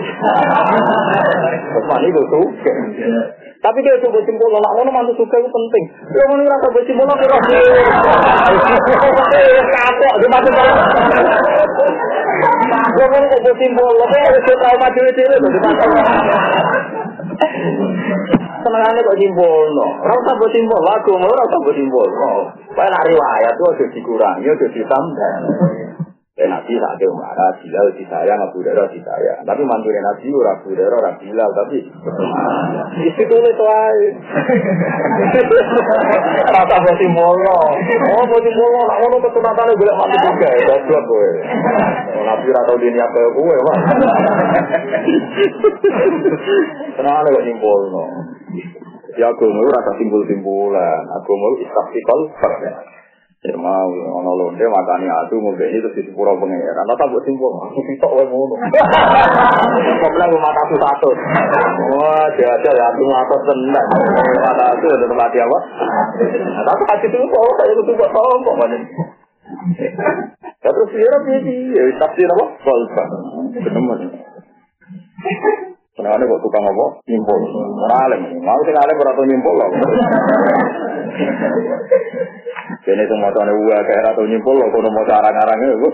Terus 1.64 2.04
itu 2.12 2.22
suka. 2.28 2.72
Tapi 3.56 3.78
dia 3.80 3.96
coba 4.04 4.20
simpul, 4.20 4.52
nak 4.52 4.72
ngono 4.76 4.92
mantu 4.92 5.16
suka 5.16 5.40
itu 5.40 5.48
penting. 5.48 5.84
Dia 6.12 6.28
mau 6.28 6.36
ngerasa 6.36 6.68
coba 6.68 6.80
simpul, 6.84 7.08
aku 7.08 7.24
rasa. 7.24 7.56
Kapok, 9.64 10.14
dia 10.20 10.28
kalau. 10.28 10.76
Dia 12.84 13.06
mau 13.08 13.24
coba 13.32 13.50
simpul, 13.64 13.92
tapi 13.96 14.16
dia 14.20 14.54
trauma 14.60 14.88
dewe-dewe. 14.92 15.36
Senengannya 18.60 19.00
kok 19.08 19.16
simpul, 19.16 19.64
no. 19.72 19.86
Rasa 20.04 20.30
buat 20.36 20.52
simpul, 20.52 20.80
lagu 20.84 21.12
rasa 21.16 21.56
buat 21.64 21.76
simpul. 21.80 22.08
Riwayat 22.76 23.52
tuh 23.56 23.72
ada 23.72 23.84
dikurangi, 23.88 24.52
ada 24.52 24.66
ditambah. 24.68 25.32
Dan 26.36 26.52
Nabi 26.52 26.76
tak 26.76 27.00
ada 27.00 27.08
marah, 27.16 27.48
Bilal 27.64 27.96
disayang, 27.96 28.36
Abu 28.36 28.60
Dara 28.60 28.84
disayang. 28.92 29.40
Tapi 29.40 29.62
mantunya 29.64 30.04
Nabi, 30.04 30.28
Abu 30.28 30.68
Dara, 30.76 30.92
orang 31.00 31.16
Bilal, 31.16 31.48
tapi 31.48 31.80
isi 33.08 33.24
tulis 33.24 33.56
wae. 33.56 34.04
Rata 36.52 36.76
boti 36.76 37.08
molo. 37.08 37.56
Oh, 38.12 38.24
boti 38.28 38.52
molo, 38.52 38.80
nak 38.84 39.00
ngono 39.00 39.16
kesunatane 39.24 39.80
boleh 39.80 39.94
mati 39.96 40.16
juga 40.28 40.48
ya, 40.52 40.76
goblok 40.76 41.02
kowe. 41.08 41.30
Nabi 42.20 42.46
ora 42.52 42.68
tau 42.68 42.76
dini 42.84 43.00
apa 43.00 43.20
kowe, 43.32 43.56
Pak. 43.56 43.76
Kenapa 47.00 47.32
kok 47.32 47.44
nyimpulno? 47.48 48.04
Ya 49.16 49.32
agama 49.32 49.64
ora 49.64 49.80
simpul-simpulan, 49.96 51.00
agama 51.16 51.46
istiqlal 51.64 52.20
fakta. 52.36 52.96
Ya 53.46 53.54
mau, 53.54 53.86
ono 53.94 54.30
londe 54.34 54.66
makani 54.66 55.06
adu 55.06 55.38
mau 55.38 55.54
beli 55.54 55.78
terus 55.78 55.94
di 55.94 56.10
pura 56.10 56.34
pengeran. 56.34 56.90
Atau 56.90 57.06
buat 57.14 57.22
simpul, 57.22 57.54
sitok 57.78 58.12
wae 58.18 58.26
ngono. 58.26 58.58
Kok 60.02 60.10
bilang 60.18 60.34
rumah 60.34 60.50
satu 60.50 60.74
satu. 60.74 61.08
Wah, 61.94 62.26
aja 62.26 62.58
ya 62.58 62.84
aku 62.90 63.02
ngatur 63.06 63.40
tenang. 63.46 63.88
Mata 64.42 64.74
itu 64.74 64.86
udah 64.90 65.08
tempat 65.14 65.30
apa? 65.38 65.58
Tapi 66.66 66.82
hati 66.90 67.06
itu 67.06 67.18
kok 67.22 67.54
saya 67.54 67.70
itu 67.70 67.92
buat 67.94 68.10
tombok 68.10 68.54
mana? 68.58 68.78
Terus 70.58 70.90
dia 70.90 71.06
rapi 71.06 71.34
dia, 71.46 71.82
tafsir 72.02 72.26
apa? 72.26 72.44
Kolfa. 72.66 73.04
Benar. 73.62 73.98
Kenapa 75.96 76.20
kok 76.20 76.42
tukang 76.44 76.60
apa? 76.60 76.86
Nyimpul. 77.08 77.40
Alim. 77.88 78.20
Mau 78.44 78.60
sing 78.68 78.76
alim 78.76 79.00
ora 79.00 79.16
nyimpul 79.16 79.54
loh. 79.56 79.70
Kene 82.84 83.02
itu 83.08 83.14
mau 83.16 83.32
tanya 83.32 83.56
gua 83.56 83.80
kayak 83.80 84.12
atau 84.12 84.28
nyimpul 84.28 84.60
loh, 84.60 84.68
kalau 84.68 84.92
mau 84.92 85.08
arang-arang 85.08 85.58
itu. 85.64 85.88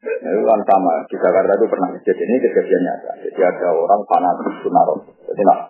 Itu 0.00 0.40
kan 0.48 0.60
sama 0.64 0.92
di 1.12 1.16
Jakarta 1.20 1.52
itu 1.60 1.66
pernah 1.68 1.88
kejadian 2.00 2.28
ini 2.32 2.38
kejadian 2.40 2.82
nyata. 2.88 3.12
Jadi 3.20 3.40
ada 3.44 3.68
orang 3.76 4.00
fanatik 4.08 4.64
sunaro. 4.64 4.96
Jadi 5.28 5.42
nah, 5.44 5.68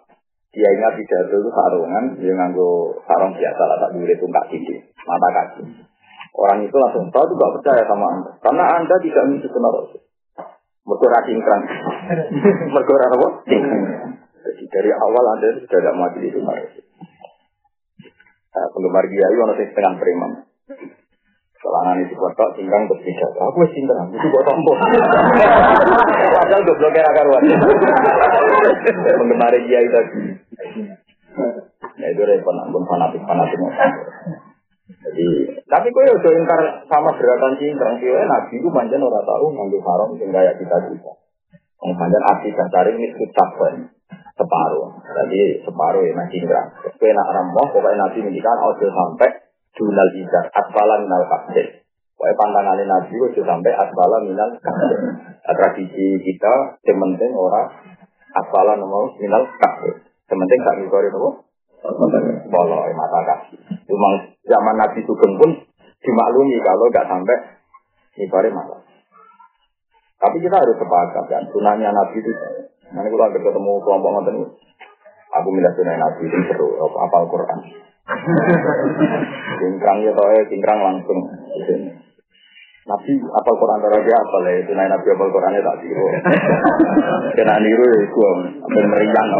dia 0.55 0.68
ingat 0.71 0.95
pidato 0.95 1.35
itu 1.35 1.51
sarungan, 1.51 2.05
dia 2.23 2.33
nganggo 2.39 2.95
sarung 3.11 3.35
biasa 3.35 3.62
lah, 3.66 3.77
tak 3.83 3.91
dulu 3.99 4.14
tungkak 4.23 4.45
gigi, 4.55 4.87
mata 5.03 5.29
kaki. 5.35 5.62
Orang 6.31 6.62
itu 6.62 6.77
langsung 6.79 7.11
tahu 7.11 7.27
juga 7.35 7.59
percaya 7.59 7.83
sama 7.91 8.07
anda, 8.14 8.31
karena 8.39 8.64
anda 8.79 8.97
tidak 9.03 9.25
mengisi 10.91 11.07
sunaro. 11.07 11.14
Mergora 11.14 11.18
cingkrang. 11.22 11.62
Mergora 12.74 13.07
apa? 13.07 13.28
Jadi 14.41 14.64
dari 14.72 14.91
awal 14.91 15.24
anda 15.36 15.49
sudah 15.55 15.78
tidak 15.78 15.95
mati 15.95 16.18
di 16.18 16.30
sunaro. 16.34 16.66
Nah, 18.51 18.66
penggemar 18.74 19.07
dia 19.07 19.26
itu 19.30 19.38
orang 19.38 19.59
setengah 19.62 19.95
preman. 19.95 20.30
Selangan 21.61 22.03
itu 22.03 22.16
buat 22.16 22.34
tak 22.34 22.57
berbeda. 22.57 23.26
Aku 23.36 23.62
wis 23.62 23.70
tinggal, 23.76 24.09
itu 24.11 24.26
buat 24.32 24.45
tombol. 24.49 24.80
Padahal 26.34 26.61
gue 26.64 26.76
blokir 26.80 27.05
akar 27.05 27.20
karuan. 27.20 27.43
Penggemar 28.91 29.55
dia 29.55 29.78
itu. 29.84 30.01
Ya 32.01 32.07
itu 32.11 32.22
repot, 32.24 32.57
pun 32.72 32.82
fanatik 32.88 33.22
fanatik. 33.28 33.61
Tapi 35.67 35.87
kok 35.91 36.03
ya 36.07 36.13
udah 36.15 36.33
ingkar 36.35 36.61
sama 36.87 37.11
gerakan 37.19 37.55
cingkrang 37.59 37.97
sih, 37.99 38.11
nabi 38.11 38.55
itu 38.59 38.69
panjang 38.71 39.03
orang 39.03 39.27
tahu 39.27 39.47
ngambil 39.55 39.81
haram 39.83 40.09
sehingga 40.19 40.41
ya 40.43 40.53
kita 40.59 40.77
bisa. 40.91 41.13
Yang 41.81 41.97
panjang 41.97 42.25
api 42.37 42.49
cari 42.53 42.91
ini 42.95 43.07
kan 43.15 43.75
separuh. 44.37 44.89
Jadi 45.05 45.41
separuh 45.65 46.03
ya 46.05 46.13
masih 46.15 46.43
cingkrang. 46.43 46.69
Kue 46.99 47.11
nak 47.15 47.29
ramoh, 47.31 47.67
pokoknya 47.71 48.07
nabi 48.07 48.19
mendikan, 48.25 48.59
ojo 48.61 48.87
sampai 48.89 49.31
dunal 49.77 50.11
izar 50.13 50.45
asfala 50.53 51.01
minal 51.01 51.25
kabir. 51.25 51.81
Pokoknya 52.21 52.37
pantangannya 52.37 52.85
Nabi 52.85 53.15
itu 53.17 53.41
sampai 53.41 53.73
asfala 53.73 54.17
minal 54.21 54.51
kabir. 54.61 54.99
Nah, 55.41 55.55
tradisi 55.57 56.21
kita 56.21 56.77
sementing 56.85 57.33
orang 57.33 57.97
asfala 58.37 58.77
nomor 58.77 59.17
minal 59.17 59.49
kabir. 59.57 60.05
Sementing 60.29 60.61
tak 60.61 60.75
ngikori 60.85 61.09
itu 61.09 61.49
Boleh 61.81 62.93
mata 62.93 63.18
kaki. 63.24 63.57
Cuma 63.89 64.09
zaman 64.45 64.76
Nabi 64.76 65.01
Sugeng 65.09 65.35
pun 65.41 65.51
dimaklumi 66.01 66.57
kalau 66.61 66.85
nggak 66.93 67.09
sampai 67.09 67.37
ngikori 68.20 68.51
mata. 68.53 68.76
Tapi 70.20 70.37
kita 70.45 70.53
harus 70.53 70.76
sepakat 70.76 71.24
kan, 71.33 71.43
sunahnya 71.49 71.89
Nabi 71.97 72.20
itu. 72.20 72.33
Nanti 72.93 73.09
kalau 73.09 73.33
ketemu 73.33 73.72
kelompok 73.81 74.11
ngoten 74.12 74.37
aku 75.33 75.49
milih 75.49 75.72
sunah 75.72 75.97
Nabi 75.97 76.22
itu 76.28 76.39
seru, 76.53 76.68
apa 76.85 77.16
Al-Quran. 77.24 77.59
Cingkrang 79.61 79.99
ya 80.05 80.12
toh 80.12 80.28
cingkrang 80.51 80.81
langsung. 80.83 81.18
Nabi 82.91 83.22
apal 83.22 83.55
Quran 83.55 83.78
darah 83.86 84.03
dia 84.03 84.18
apal 84.18 84.43
ya 84.51 84.66
itu 84.66 84.74
nabi 84.74 85.07
apal 85.14 85.30
Qurannya 85.30 85.62
tak 85.62 85.78
tiru. 85.78 86.07
Kena 87.38 87.62
niru 87.62 87.86
ya 87.86 87.99
itu 88.03 88.18
apa 88.66 88.78
meriang. 88.91 89.28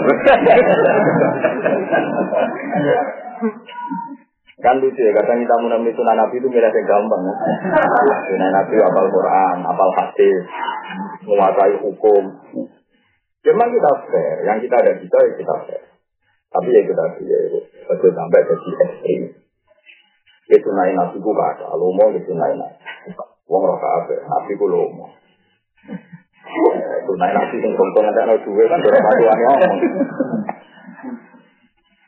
Kan 4.61 4.76
lucu 4.76 5.01
ya, 5.01 5.16
kadang 5.16 5.40
kita 5.40 5.57
menamai 5.57 5.88
sunnah 5.96 6.12
Nabi 6.12 6.36
itu 6.36 6.53
mirip 6.53 6.68
yang 6.68 6.84
gampang 6.84 7.24
ya. 7.24 7.32
Nabi 8.36 8.76
apal 8.76 9.09
Quran, 9.09 9.57
apal 9.64 9.90
hadis, 9.96 10.44
menguasai 11.24 11.80
hukum. 11.80 12.24
Cuman 13.40 13.68
kita 13.72 13.90
fair, 14.12 14.36
yang 14.44 14.61
kita 14.61 14.76
ada 14.84 15.01
kita 15.01 15.16
ya 15.16 15.32
kita 15.32 15.55
fair. 15.64 15.82
Tapi 16.53 16.76
ya 16.76 16.82
kita 16.84 17.05
ya 17.24 17.38
itu 17.48 17.59
betul 17.88 18.12
sampai 18.12 18.44
jadi 18.44 18.70
ekstrim. 18.84 19.22
Itu 20.53 20.68
naik 20.76 20.92
nasi 20.92 21.16
ku 21.24 21.32
kata, 21.32 21.72
lu 21.80 21.96
mau 21.96 22.12
itu 22.12 22.36
naik. 22.36 22.61
Wong 23.51 23.62
roh 23.66 23.78
kafe, 23.82 24.14
nasi 24.14 24.55
ku 24.55 24.70
mau. 24.70 25.11
Itu 27.03 27.12
naik 27.18 27.34
nasi 27.34 27.59
yang 27.59 27.74
keuntungan 27.74 28.14
ada 28.14 28.38
dua 28.46 28.64
kan 28.70 28.78
dorong 28.78 29.03
paduannya 29.03 29.46
ngomong. 29.51 29.74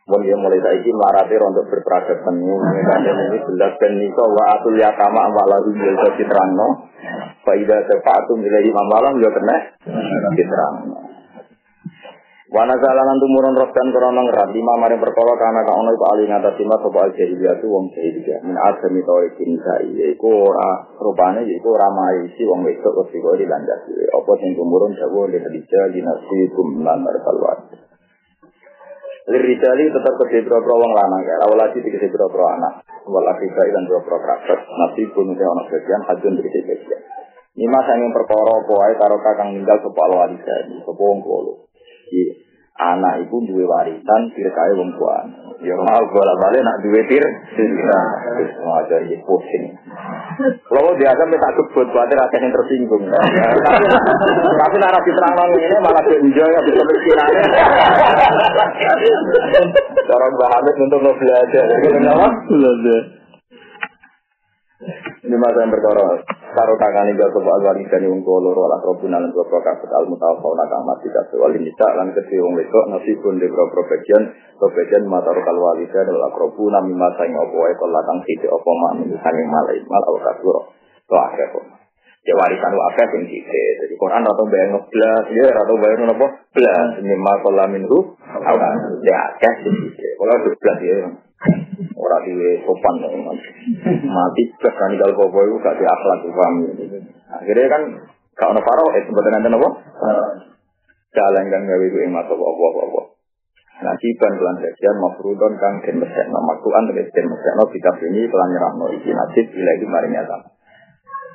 Mun 0.03 0.23
dia 0.23 0.39
mulai 0.39 0.63
saiki 0.63 0.91
melarati 0.91 1.35
untuk 1.39 1.67
berperadaban 1.67 2.35
ini 2.43 3.39
jelas 3.43 3.73
dan 3.79 3.93
niko 3.99 4.25
wa 4.35 4.55
atul 4.55 4.75
yakama 4.79 5.31
amala 5.31 5.63
hujul 5.67 5.95
citrano. 6.15 6.91
Faidah 7.43 7.81
sepatu 7.91 8.39
nilai 8.39 8.67
imam 8.67 8.87
malam 8.87 9.19
juga 9.19 9.35
kena 9.35 9.57
citrano. 10.39 11.12
Wana 12.53 12.77
zalanan 12.77 13.17
tumurun 13.17 13.57
rohdan 13.57 13.89
krono 13.97 14.29
ngerat 14.29 14.53
lima 14.53 14.77
maring 14.77 15.01
perkara 15.01 15.41
kana 15.41 15.65
ka 15.65 15.73
ono 15.73 15.89
iku 15.97 16.05
ali 16.05 16.29
ngata 16.29 16.53
sima 16.61 16.77
sapa 16.85 17.09
al 17.09 17.13
jahiliyah 17.17 17.57
tu 17.65 17.73
wong 17.73 17.89
jahiliyah. 17.97 18.45
Min 18.45 18.61
asmi 18.61 19.01
tauhidin 19.01 19.57
sai 19.57 19.89
iku 20.13 20.53
ora 20.53 20.85
rupane 21.01 21.49
iku 21.49 21.73
ora 21.73 21.89
maisi 21.89 22.45
wong 22.45 22.61
wedok 22.69 22.93
kok 22.93 23.09
sing 23.09 23.25
di 23.41 23.49
landas 23.49 23.89
apa 23.89 24.33
sing 24.37 24.53
tumurun 24.53 24.93
dawa 24.93 25.33
le 25.33 25.41
hadija 25.41 25.81
dinasi 25.97 26.53
kumlan 26.53 27.01
markalwat 27.01 27.73
Lirijali 29.33 29.89
tetap 29.89 30.13
ke 30.21 30.45
biro 30.45 30.61
wong 30.61 30.93
lanang 30.93 31.25
ya 31.25 31.49
awalati 31.49 31.81
tiga 31.81 32.05
biro 32.05 32.29
anak. 32.53 32.85
Walaki 33.09 33.49
kai 33.49 33.73
dan 33.73 33.89
biro 33.89 34.05
kerabat. 34.05 34.61
Nasi 34.61 35.09
pun 35.09 35.33
dia 35.33 35.49
ono 35.49 35.73
bagian 35.73 36.05
hajun 36.05 36.37
tiga 36.37 36.61
bagian 36.69 37.01
Lima 37.57 37.81
sanging 37.89 38.13
perkara 38.13 38.61
wae 38.61 38.93
karo 39.01 39.17
kakang 39.25 39.57
ninggal 39.57 39.81
sapa 39.81 40.01
alwalida 40.05 40.57
sapa 40.85 41.01
wong 41.01 41.21
kulo 41.25 41.72
Iya. 42.13 42.33
Anak 42.73 43.29
ibu 43.29 43.37
duwe 43.45 43.69
warisan 43.69 44.33
kaya 44.33 44.73
wong 44.75 44.97
tua. 44.97 45.19
Ya 45.63 45.77
mau 45.79 46.03
bola 46.11 46.35
balik 46.41 46.65
nak 46.67 46.81
duwe 46.83 47.05
tir. 47.07 47.23
Semua 47.55 48.83
aja 48.83 48.97
ini 49.05 49.21
pusing. 49.23 49.65
Kalau 50.67 50.91
dia 50.97 51.13
akan 51.13 51.29
minta 51.31 51.53
kebut, 51.53 51.87
berarti 51.93 52.17
rakyat 52.17 52.43
yang 52.43 52.51
tersinggung. 52.57 53.05
Tapi 54.65 54.77
narasi 54.81 55.11
terang 55.15 55.53
ini 55.53 55.77
malah 55.85 56.03
enjoy 56.03 56.51
habis 56.51 56.75
kemiskinannya. 56.75 57.45
Cara 60.03 60.27
Mbak 60.33 60.49
Hamid 60.51 60.77
untuk 60.83 61.01
belajar. 61.21 61.65
Kenapa? 61.87 62.27
Belajar. 62.51 63.22
Ini 65.23 65.37
masa 65.39 65.63
yang 65.63 65.71
berkorol. 65.71 66.19
Karo 66.27 66.75
tangan 66.75 67.07
ini 67.07 67.23
sopo 67.31 67.47
alwali 67.47 67.87
dan 67.87 68.03
wong 68.11 68.27
kolo 68.27 68.51
rola 68.51 68.77
robuna 68.83 69.23
lan 69.23 69.31
dua 69.31 69.47
prokafet 69.47 69.89
al 69.95 70.11
mutawafau 70.11 70.53
nak 70.59 70.69
amat 70.69 71.01
tidak 71.07 71.25
sewali 71.31 71.63
nisa 71.63 71.87
lan 71.95 72.11
kesi 72.13 72.37
wong 72.43 72.59
wedok 72.59 72.91
nasibun 72.91 73.39
di 73.39 73.47
bro 73.47 73.71
bagian 73.71 74.23
bagian 74.59 75.03
mata 75.07 75.31
rokal 75.31 75.57
wali 75.57 75.87
dan 75.87 76.03
adalah 76.11 76.35
robuna 76.35 76.83
mimasa 76.83 77.25
yang 77.25 77.41
opo 77.41 77.63
wae 77.63 77.73
kolatang 77.79 78.21
sisi 78.27 78.51
opo 78.51 78.69
mak 78.75 78.93
milusan 79.01 79.33
yang 79.39 79.49
malai 79.49 79.79
mal 79.87 80.03
al 80.03 80.19
kasuro 80.19 80.61
to 81.07 81.15
akhir 81.15 81.47
kok. 81.55 81.65
Ya 82.23 82.35
warisan 82.39 82.73
wakaf 82.75 83.09
yang 83.17 83.25
sisi. 83.31 83.63
Jadi 83.87 83.95
Quran 83.97 84.23
atau 84.27 84.45
bayang 84.51 84.77
belas 84.83 85.25
ya 85.31 85.47
atau 85.47 85.75
bayang 85.79 86.11
nopo 86.11 86.27
belas 86.53 86.91
mimma 87.01 87.33
kolamin 87.41 87.87
ru 87.87 88.19
awan 88.29 88.77
ya 89.07 89.15
akhir 89.31 89.63
sisi. 89.63 90.07
Kalau 90.19 90.37
belas 90.43 90.79
ya 90.83 90.97
Ora 91.99 92.19
diwe 92.23 92.63
sopan 92.63 93.03
Mati 94.07 94.43
cek 94.63 94.75
kan 94.79 94.93
kalau 94.95 95.15
bobo 95.19 95.43
itu 95.43 95.57
gak 95.59 95.75
di 95.75 95.85
akhlak 95.87 96.23
paham. 96.31 96.55
Akhirnya 97.35 97.67
kan 97.67 97.83
gak 98.39 98.51
ono 98.55 98.61
faro 98.63 98.85
eh 98.95 99.03
sebetulnya 99.03 99.43
nanti 99.43 99.49
nopo. 99.51 99.69
Jalan 101.13 101.45
kan 101.51 101.63
gawe 101.67 101.85
itu 101.85 101.99
emas 102.07 102.27
apa 102.31 102.45
apa 102.47 102.83
apa. 102.87 103.03
Kiban 103.83 104.33
pelan 104.39 104.57
sekian 104.63 104.97
mafrudon 105.03 105.59
kang 105.59 105.83
den 105.83 105.99
mesekno 105.99 106.39
maktuan 106.47 106.87
tegas 106.87 107.11
den 107.11 107.27
mesekno 107.27 107.67
kitab 107.75 107.99
ini 107.99 108.31
pelan 108.31 108.49
nyerahno 108.55 108.87
iki 108.95 109.11
nasib 109.11 109.47
ilahi 109.51 109.85
maring 109.91 110.13
nyata. 110.15 110.37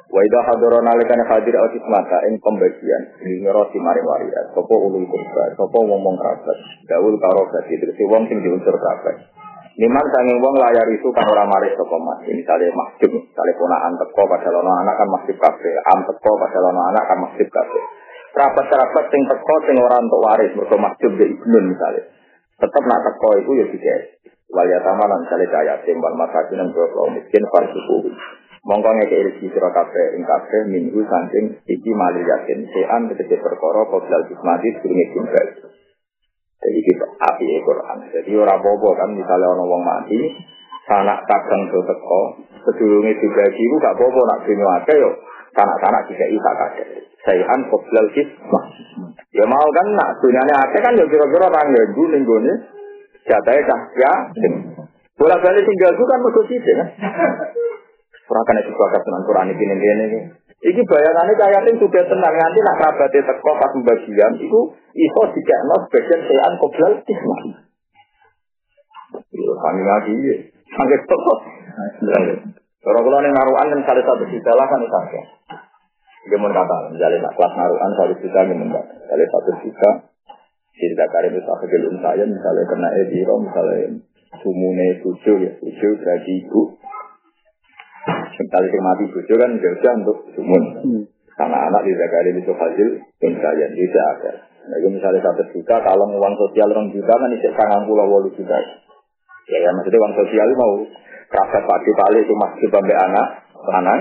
Wa 0.07 0.23
idha 0.23 0.39
hadara 0.39 0.79
nalikane 0.79 1.27
hadir 1.27 1.55
al 1.59 1.67
kismata 1.75 2.23
ing 2.31 2.39
pembagian 2.39 3.03
ngero 3.19 3.67
si 3.75 3.77
maring 3.83 4.07
waria 4.07 4.41
sapa 4.55 4.75
ulul 4.79 5.03
kurba 5.03 5.43
sapa 5.59 5.77
wong-wong 5.83 6.15
kerabat 6.15 6.57
gaul 6.87 7.15
karo 7.19 7.43
dadi 7.51 7.75
terus 7.75 7.99
wong 8.07 8.23
sing 8.31 8.39
diunsur 8.39 8.71
kabeh 8.79 9.15
Liman 9.77 10.05
sanging 10.09 10.41
wong 10.41 10.55
layar 10.57 10.89
itu 10.89 11.05
kan 11.13 11.25
orang 11.29 11.49
maris 11.53 11.77
toko 11.77 12.01
mas. 12.01 12.25
Misalnya 12.25 12.73
masjid, 12.73 13.13
misalnya 13.13 13.53
ponaan 13.61 13.93
teko 13.93 14.23
pada 14.25 14.49
lono 14.49 14.71
anak 14.81 14.97
kan 14.97 15.09
masjid 15.13 15.37
kafe, 15.37 15.71
am 15.93 16.01
teko 16.01 16.31
pada 16.41 16.59
lono 16.65 16.81
anak 16.89 17.03
kan 17.05 17.17
masjid 17.21 17.45
kafe. 17.45 17.81
Rapat-rapat 18.33 19.05
sing 19.13 19.21
teko 19.29 19.55
sing 19.69 19.77
orang 19.77 20.09
untuk 20.09 20.21
waris 20.25 20.51
mereka 20.57 20.75
masjid 20.81 21.11
di 21.13 21.25
ibnun 21.29 21.65
misalnya. 21.77 22.03
Tetap 22.57 22.83
nak 22.89 23.01
teko 23.05 23.29
itu 23.37 23.51
ya 23.53 23.65
tiga. 23.69 23.95
wal 24.47 24.67
yatama 24.67 25.05
lan 25.11 25.27
sale 25.27 25.45
kaya 25.51 25.75
tim 25.83 25.99
wal 25.99 26.15
masakin 26.15 26.55
lan 26.55 26.71
kula 26.71 27.19
miskin 27.19 27.43
farsuku 27.51 28.15
mongko 28.63 28.89
ngeke 28.95 29.17
rezeki 29.27 29.47
sira 29.51 29.69
kabeh 29.75 30.15
ing 30.15 30.23
kabeh 30.23 30.61
minggu 30.71 30.99
saking 31.03 31.45
iki 31.67 31.91
mali 31.91 32.23
yakin 32.23 32.63
sean 32.71 33.11
tegese 33.11 33.43
perkara 33.43 33.83
qoblal 33.91 34.23
kismati 34.27 34.67
durunge 34.79 35.05
kimbal 35.11 35.47
jadi 36.67 36.79
kita 36.83 37.05
api 37.15 37.47
Quran. 37.63 37.97
Jadi 38.11 38.31
ora 38.35 38.59
apa 38.59 38.89
kan 38.99 39.09
misalnya 39.15 39.47
orang 39.55 39.67
wong 39.71 39.83
mati 39.87 40.19
sanak 40.83 41.23
kadang 41.23 41.71
do 41.71 41.79
teko 41.87 42.21
sedurunge 42.67 43.15
dibagi 43.23 43.63
ku 43.71 43.75
gak 43.79 43.95
apa-apa 43.95 44.19
nak 44.27 44.39
dunya 44.43 44.67
akeh 44.83 44.97
yo. 44.99 45.11
Sanak-sanak 45.55 46.11
dikei 46.11 46.37
sak 46.37 46.55
kabeh 46.59 46.87
sayan 47.23 47.61
qoblal 47.71 48.07
kismati 48.11 48.83
ya 49.31 49.47
mau 49.47 49.67
kan 49.71 49.87
nak 49.95 50.19
dunyane 50.19 50.53
akeh 50.53 50.81
kan 50.83 50.93
yo 50.99 51.07
kira-kira 51.07 51.47
tangga 51.47 51.81
ning 51.87 52.23
gone 52.27 52.53
jatahe 53.23 53.61
cah 53.63 53.81
ya. 53.95 54.13
Bolak 55.17 55.39
balik 55.39 55.63
tinggal 55.65 55.95
itu 55.95 56.03
kan 56.03 56.19
mesti 56.19 56.55
sih 56.61 56.73
kan. 56.77 56.89
Ora 58.27 58.41
kena 58.43 58.59
sebagai 58.59 59.01
dengan 59.07 59.23
Quran 59.23 59.49
ini 59.55 59.63
ini 59.65 60.03
ini. 60.03 60.19
Iki 60.57 60.81
bayangannya 60.89 61.33
kayak 61.37 61.69
ini 61.69 61.77
juga 61.77 62.01
tenang 62.01 62.33
nanti 62.33 62.59
nak 62.65 62.77
kerabatnya 62.81 63.29
teko 63.29 63.51
pas 63.61 63.71
pembagian, 63.77 64.33
itu 64.41 64.59
iso 64.97 65.21
dikekno 65.37 65.75
sebagian 65.85 66.21
sean 66.25 66.53
koblal 66.57 66.93
kismah. 67.05 67.41
Yo 69.37 69.53
kami 69.61 69.81
lagi 69.85 70.13
ya. 70.17 70.35
Sampai 70.73 70.97
toko. 71.05 71.33
Kalau 72.81 72.99
kalau 73.05 73.19
nih 73.21 73.31
naruhan 73.31 73.69
kan 73.69 73.81
salah 73.85 74.03
satu 74.03 74.25
juta 74.33 74.51
lah 74.57 74.65
kan 74.65 74.81
itu 74.81 74.97
aja. 74.97 75.21
Dia 76.27 76.37
mau 76.41 76.51
kata, 76.51 76.91
misalnya 76.91 77.23
nak 77.23 77.33
kelas 77.39 77.53
naruhan 77.55 77.91
satu 77.95 78.13
juta 78.19 78.39
gimana? 78.43 78.81
Misalnya 78.83 79.25
satu 79.31 79.51
juta, 79.63 79.89
cerita 80.75 81.05
karim 81.07 81.39
itu 81.39 81.47
aku 81.47 81.65
belum 81.71 81.95
saya, 82.03 82.23
misalnya 82.27 82.63
kena 82.67 82.89
ediro, 82.99 83.35
misalnya 83.39 84.03
sumune 84.43 84.87
tujuh 85.05 85.37
ya, 85.39 85.51
tujuh 85.55 85.91
berarti 86.03 86.31
ibu, 86.43 86.61
Misalnya 88.37 88.69
yang 88.69 88.85
mati 88.85 89.03
bojo 89.09 89.33
kan 89.33 89.51
jauh 89.57 89.93
untuk 89.97 90.17
sumun. 90.37 90.63
Karena 91.37 91.57
anak 91.69 91.85
di 91.85 91.93
Zakari 91.93 92.33
itu 92.33 92.53
hasil 92.53 92.87
yang 93.21 93.33
saya 93.37 93.65
tidak 93.69 94.05
ada. 94.17 94.31
Nah, 94.67 94.75
itu 94.83 94.89
misalnya 94.89 95.21
satu 95.21 95.45
juta, 95.53 95.79
kalau 95.79 96.09
uang 96.11 96.33
sosial 96.33 96.67
orang 96.73 96.89
juta 96.89 97.13
kan 97.13 97.29
itu 97.29 97.49
sangat 97.53 97.85
pulau 97.85 98.09
walu 98.09 98.29
juta. 98.33 98.57
Ya, 99.47 99.57
ya 99.63 99.69
maksudnya 99.77 100.01
uang 100.01 100.13
sosial 100.17 100.49
mau 100.57 100.81
kerabat 101.29 101.63
pagi 101.63 101.91
balik 101.93 102.25
itu 102.25 102.33
masih 102.35 102.67
sampai 102.67 102.95
anak, 102.99 103.27
lanang, 103.69 103.99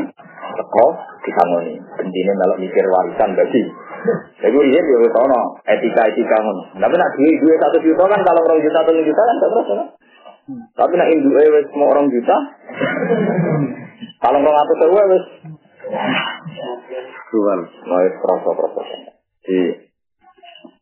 teko, 0.58 0.86
ditangani. 1.22 1.76
Intinya 1.76 2.32
melok 2.40 2.58
mikir 2.66 2.84
warisan 2.88 3.30
bagi. 3.36 3.62
Jadi 4.42 4.56
iya 4.56 4.80
dia 4.80 5.08
tahu 5.12 5.26
etika-etika 5.70 6.36
ngono. 6.40 6.62
Tapi 6.78 6.94
nak 6.98 7.10
duit 7.14 7.36
duit 7.36 7.58
satu 7.60 7.78
juta 7.84 8.02
kan 8.10 8.20
kalau 8.24 8.40
orang 8.48 8.60
juta 8.64 8.78
atau 8.80 8.96
juta 8.96 9.22
kan 9.22 9.36
terasa 9.38 9.72
kan. 9.76 9.88
Tapi 10.72 10.92
nak 10.94 11.10
induk 11.10 11.36
semua 11.68 11.88
orang 11.94 12.06
juta. 12.10 12.36
Kalau 14.26 14.38
nggak 14.42 14.54
ngatur 14.58 14.76
sewa 14.82 15.02
wes. 15.06 15.24
Tuhan, 17.30 17.58
itu 17.62 18.18
terasa 18.18 18.50
terasa. 18.58 18.82
Di, 19.46 19.58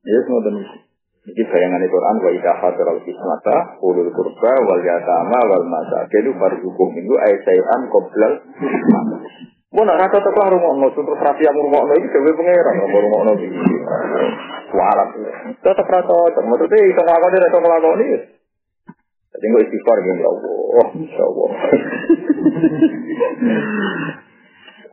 ya 0.01 0.19
semua 0.25 0.41
demikian. 0.49 0.81
Jadi 1.25 1.41
bayangan 1.49 1.85
Quran 1.89 2.17
wa 2.21 2.31
idha 2.37 2.53
hadiral 2.53 3.01
kismata 3.05 3.81
ulul 3.81 4.13
kurba 4.13 4.53
wal 4.65 4.81
yatama 4.81 5.41
wal 5.49 5.65
masakin 5.69 6.37
farzukum 6.37 6.89
minggu 6.93 7.17
ayat 7.17 7.49
qoblal 7.89 8.33
Mau 9.75 9.83
nak 9.83 9.99
rata 10.07 10.23
teklah 10.23 10.55
rumah 10.55 10.71
no, 10.79 10.87
terus 10.95 11.19
rapi 11.19 11.43
yang 11.43 11.59
rumah 11.59 11.83
no 11.83 11.99
itu 11.99 12.07
dewi 12.07 12.31
pangeran 12.39 12.77
rumah 12.79 13.01
rumah 13.09 13.21
no 13.27 13.33
ini. 13.43 13.59
Warat, 14.71 15.09
tetap 15.59 15.87
rata, 15.91 16.41
maksudnya 16.47 16.79
itu 16.79 16.95
ngelakoni, 17.03 17.37
itu 17.43 17.59
ngelakoni. 17.59 18.07
Jadi 19.35 19.45
gue 19.51 19.63
istighfar 19.67 19.99
gitu, 20.07 20.15
ya 20.23 20.31
Allah, 20.31 20.54
Insya 20.75 21.23
Allah. 21.23 21.51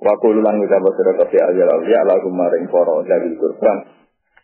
Wa 0.02 0.18
kululan 0.18 0.58
kita 0.66 0.82
berserah 0.82 1.14
kafi 1.14 1.38
ajar 1.38 1.68
awliya 1.78 2.02
ala 2.02 2.18
kumaring 2.26 2.66
poro 2.74 3.06
dari 3.06 3.38
kurban. 3.38 3.86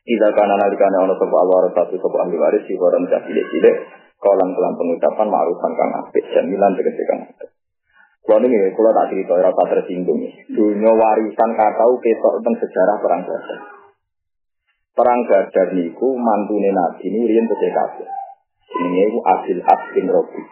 Ida 0.05 0.29
kana 0.37 0.53
nalikane 0.53 0.97
ono 1.01 1.17
sapa 1.17 1.33
Allah 1.33 1.73
satu 1.73 1.97
sapa 1.97 2.17
ahli 2.23 2.37
waris 2.37 2.63
si 2.69 2.77
koran 2.77 3.09
cilik 3.09 3.45
cilik 3.49 3.75
kolan 4.21 4.53
kelan 4.53 4.73
pengucapan 4.77 5.27
ma'rufan 5.27 5.71
kang 5.73 5.91
apik 6.05 6.23
jamilan 6.29 6.77
tegese 6.77 7.03
kang 7.09 7.19
apik. 7.25 7.49
Kalau 8.27 8.43
ini 8.43 8.69
kalau 8.75 8.91
tak 8.91 9.07
cerita 9.09 9.33
rasa 9.39 9.63
tersinggung. 9.71 10.19
Dunia 10.51 10.91
warisan 10.93 11.51
katau 11.57 11.91
kesok 12.05 12.31
tentang 12.37 12.55
sejarah 12.61 12.97
perang 13.01 13.21
Badar. 13.25 13.59
Perang 14.93 15.19
Badar 15.25 15.67
niku 15.73 16.07
mantune 16.21 16.69
Nabi 16.69 17.07
ini 17.07 17.33
riyen 17.33 17.49
tegese 17.49 17.73
kabeh. 17.73 18.09
Ini 18.77 18.99
itu 19.09 19.19
Abil 19.25 19.59
As 19.65 19.81
bin 19.95 20.05
Robi. 20.11 20.43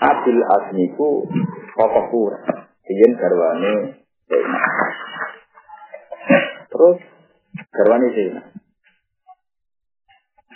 Abil 0.00 0.40
As 0.40 0.66
niku 0.72 1.28
tokoh 1.76 2.04
pura. 2.08 2.40
Riyen 2.88 3.12
garwane 3.20 3.72
Terus 6.70 6.98
garwane 7.68 8.06
Zainab. 8.14 8.46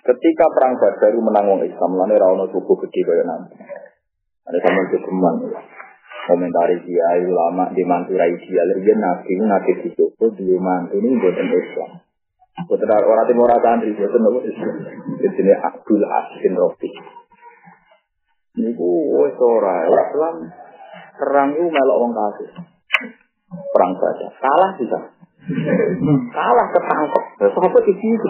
Ketika 0.05 0.45
perang 0.53 0.77
Badar 0.77 1.17
menang 1.17 1.45
wong 1.49 1.61
Islam, 1.65 1.97
lane 1.97 2.15
ra 2.21 2.29
suku 2.53 2.73
gede 2.85 3.01
kaya 3.09 3.25
nanti. 3.25 3.57
Ada 4.45 4.59
sama 4.61 4.85
kegeman. 4.93 5.35
Komentari 6.25 6.81
dia 6.85 7.21
ulama 7.25 7.69
di 7.73 7.85
mantu 7.85 8.17
rai 8.17 8.33
dia 8.37 8.65
dia 8.81 8.95
nabi 8.97 9.33
nabi 9.45 9.73
di 9.81 9.89
Joko 9.93 10.33
di 10.33 10.57
mantu 10.61 11.01
ini 11.01 11.21
buatan 11.21 11.49
Islam. 11.53 11.91
Buatan 12.69 12.89
orang 12.89 13.29
timur 13.29 13.49
santri 13.61 13.97
buatan 13.97 14.45
Islam. 14.45 14.77
Jadi 15.21 15.53
Abdul 15.53 16.05
Asin 16.05 16.53
Rofi. 16.57 16.89
Ini 18.55 18.71
wes 19.19 19.35
ora 19.43 19.83
Islam 19.83 20.47
perang 21.19 21.51
itu 21.59 21.67
melok 21.67 21.99
wong 22.07 22.13
kafir. 22.15 22.51
Perang 23.75 23.93
saja. 23.99 24.27
Kalah 24.39 24.71
bisa. 24.79 24.99
Kalah 26.31 26.67
ketangkep. 26.71 27.25
Sopo 27.51 27.79
di 27.83 27.95
situ. 27.99 28.27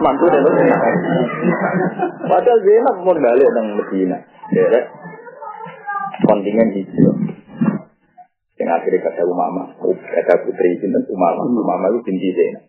Mantu 0.00 0.24
deh. 0.32 0.40
Padahal 2.24 2.58
Zainab 2.64 2.96
mau 3.04 3.12
balik 3.12 3.48
nang 3.52 3.66
Medina. 3.76 4.18
Ya, 4.52 4.80
kontingen 6.24 6.72
hijau. 6.72 7.12
Yang 8.56 8.68
akhirnya 8.72 9.04
kata 9.04 9.22
Umama, 9.26 9.74
kata 9.80 10.34
putri 10.44 10.80
Sinten 10.80 11.04
Umama, 11.12 11.44
Umama 11.44 11.92
itu 11.92 11.98
binti 12.08 12.28
Zainab. 12.36 12.64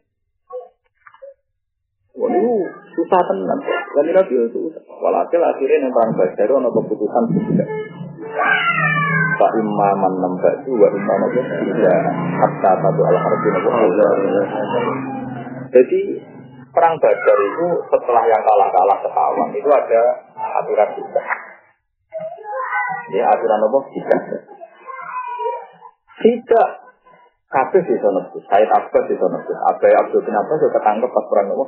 Itu 2.13 2.53
susah 2.93 3.21
tenan. 3.25 3.59
Dan 3.65 4.05
Nabi 4.13 4.33
itu 4.33 4.47
susah. 4.53 4.83
Walhasil 5.01 5.41
akhirnya 5.41 5.85
yang 5.85 5.91
perang 5.93 6.13
Badar 6.17 6.49
ada 6.49 6.69
keputusan 6.69 7.23
tidak. 7.33 7.69
Pak 9.33 9.51
Imaman 9.57 10.13
nambah 10.21 10.53
itu, 10.61 10.71
wa 10.77 10.87
Imam 10.93 11.21
itu 11.33 11.41
tidak. 11.41 11.99
Hatta 12.37 12.71
satu 12.79 13.01
al 13.01 13.17
harbi 13.17 13.49
Jadi 15.73 16.01
perang 16.71 16.95
Badar 17.01 17.37
itu 17.41 17.67
setelah 17.89 18.23
yang 18.29 18.41
kalah-kalah 18.45 18.97
ketahuan 19.01 19.49
itu 19.57 19.69
ada 19.69 20.01
aturan 20.61 20.89
juga. 20.97 21.21
Ya 23.13 23.25
aturan 23.29 23.65
apa? 23.67 23.79
Tidak. 23.89 24.21
Tidak. 26.23 26.69
Kabeh 27.53 27.81
di 27.85 27.95
sana. 28.01 28.21
Saya 28.49 28.65
Abbas 28.65 29.03
di 29.05 29.13
sana. 29.13 29.37
Abai 29.37 29.93
Abdul 29.93 30.25
Abbas 30.25 30.57
juga 30.57 30.73
ketangkep 30.81 31.09
pas 31.13 31.25
perang 31.29 31.53
apa? 31.53 31.65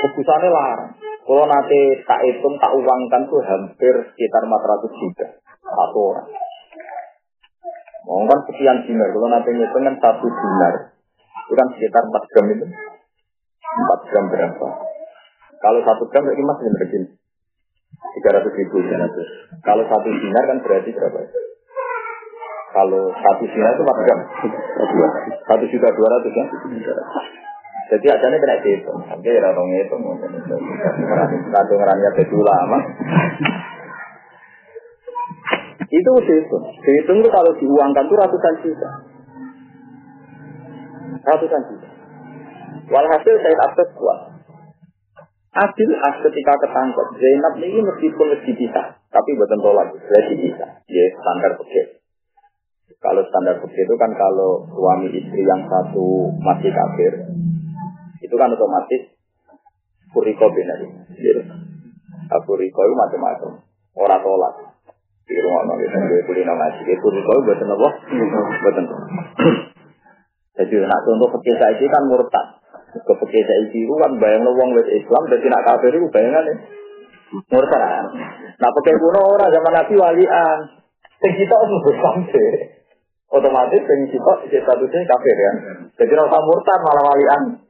Keputusannya 0.00 0.48
larang. 0.48 0.92
Kalau 1.30 1.44
nanti 1.46 1.80
tak 2.08 2.20
hitung, 2.24 2.56
tak 2.56 2.72
uangkan 2.72 3.22
tuh 3.28 3.38
hampir 3.44 3.94
sekitar 4.16 4.42
400 4.48 4.98
juta. 4.98 5.26
Satu 5.60 5.98
orang. 6.10 6.28
Mau 8.08 8.24
kan 8.24 8.40
sekian 8.48 8.80
dinar. 8.88 9.12
Kalau 9.12 9.28
nanti 9.28 9.52
ngitung 9.52 9.84
kan 9.84 9.96
satu 10.00 10.26
dinar. 10.26 10.74
Itu 11.46 11.52
kan 11.52 11.68
sekitar 11.76 12.02
4 12.08 12.30
gram 12.32 12.46
itu. 12.48 12.66
4 12.66 14.08
gram 14.08 14.24
berapa? 14.32 14.68
Kalau 15.60 15.80
satu 15.84 16.02
gram 16.08 16.24
berarti 16.24 16.42
mas 16.42 16.58
bener 16.64 16.84
gini. 16.88 17.08
300 18.24 18.58
ribu, 18.58 18.76
300. 18.80 19.60
Kalau 19.60 19.84
satu 19.84 20.08
dinar 20.08 20.44
kan 20.48 20.58
berarti 20.64 20.90
berapa? 20.96 21.18
Kalau 22.70 23.02
satu 23.12 23.44
dinar 23.44 23.70
itu 23.76 23.82
4 23.84 24.04
gram. 24.08 24.20
Satu 25.44 25.64
juta 25.68 25.88
dua 25.92 26.08
ratus 26.08 26.32
ya. 26.32 26.46
Jadi 27.90 28.06
acaranya 28.06 28.38
kena 28.38 28.62
dihitung. 28.62 29.00
Oke, 29.02 29.30
orang 29.34 29.66
ngitung. 29.74 30.02
Satu 31.50 31.72
ngerangnya 31.74 32.10
jadi 32.22 32.34
ulama. 32.38 32.78
Itu 35.90 36.10
dihitung. 36.22 36.64
Dihitung 36.86 37.18
itu 37.18 37.30
kalau 37.34 37.50
diuangkan 37.58 38.06
itu 38.06 38.14
ratusan 38.14 38.54
juta. 38.62 38.90
Ratusan 41.26 41.62
juta. 41.66 41.88
Walhasil 42.94 43.34
saya 43.42 43.58
akses 43.66 43.90
kuat. 43.98 44.20
Adil 45.50 45.90
as 45.98 46.16
ketika 46.30 46.54
ketangkep. 46.62 47.06
Zainab 47.18 47.54
ini 47.58 47.82
meskipun 47.82 48.26
lebih 48.38 48.54
bisa, 48.54 49.02
tapi 49.10 49.30
buatan 49.34 49.58
tolak, 49.58 49.90
lebih 49.98 50.46
bisa. 50.46 50.78
Ya 50.86 51.04
standar 51.18 51.58
begitu. 51.58 51.98
Kalau 53.02 53.22
standar 53.26 53.58
begitu 53.58 53.82
itu 53.82 53.94
kan 53.98 54.14
kalau 54.14 54.62
suami 54.70 55.10
istri 55.10 55.42
yang 55.42 55.66
satu 55.66 56.30
masih 56.38 56.70
kafir, 56.70 57.12
itu 58.20 58.34
kan 58.36 58.52
otomatis 58.52 59.20
Furiko 60.10 60.46
benar. 60.50 60.78
Abu 62.30 62.52
Riko 62.58 62.80
itu 62.82 62.94
macam-macam. 62.94 63.50
Orang 63.94 64.22
tolak. 64.22 64.54
Di 65.26 65.38
rumah 65.38 65.62
nong 65.66 65.78
itu 65.82 65.98
gue 65.98 66.20
kulino 66.26 66.54
ngaji. 66.54 66.82
Itu 66.86 67.06
Riko 67.10 67.30
itu 67.30 67.42
buatan 67.46 67.74
apa? 67.74 67.88
Buatan. 68.62 68.84
Jadi 70.58 70.74
nak 70.82 71.02
contoh 71.06 71.28
fakir 71.38 71.56
saya 71.58 71.78
kan 71.78 72.02
murtad. 72.10 72.46
Ke 72.90 73.12
fakir 73.22 73.42
saya 73.46 73.70
itu 73.70 73.94
kan 73.98 74.18
bayang 74.18 74.42
lo 74.42 74.54
wong 74.58 74.74
Islam. 74.82 75.22
Jadi 75.30 75.46
nak 75.46 75.62
kafir 75.62 75.94
itu 75.94 76.06
bayangan 76.10 76.42
ya. 76.42 76.54
Murtad. 77.54 77.82
Nah 78.58 78.70
pakai 78.74 78.94
kuno 78.98 79.20
orang 79.38 79.50
zaman 79.54 79.72
Nabi 79.78 79.94
walian. 79.94 80.58
Sing 81.22 81.32
kita 81.38 81.54
harus 81.54 81.82
bersampe. 81.86 82.46
Otomatis 83.30 83.82
sing 83.86 84.00
kita 84.10 84.32
statusnya 84.50 85.06
kafir 85.06 85.36
ya. 85.38 85.52
Jadi 86.02 86.12
rasa 86.18 86.38
murtad 86.42 86.78
malah 86.82 87.04
walian. 87.14 87.69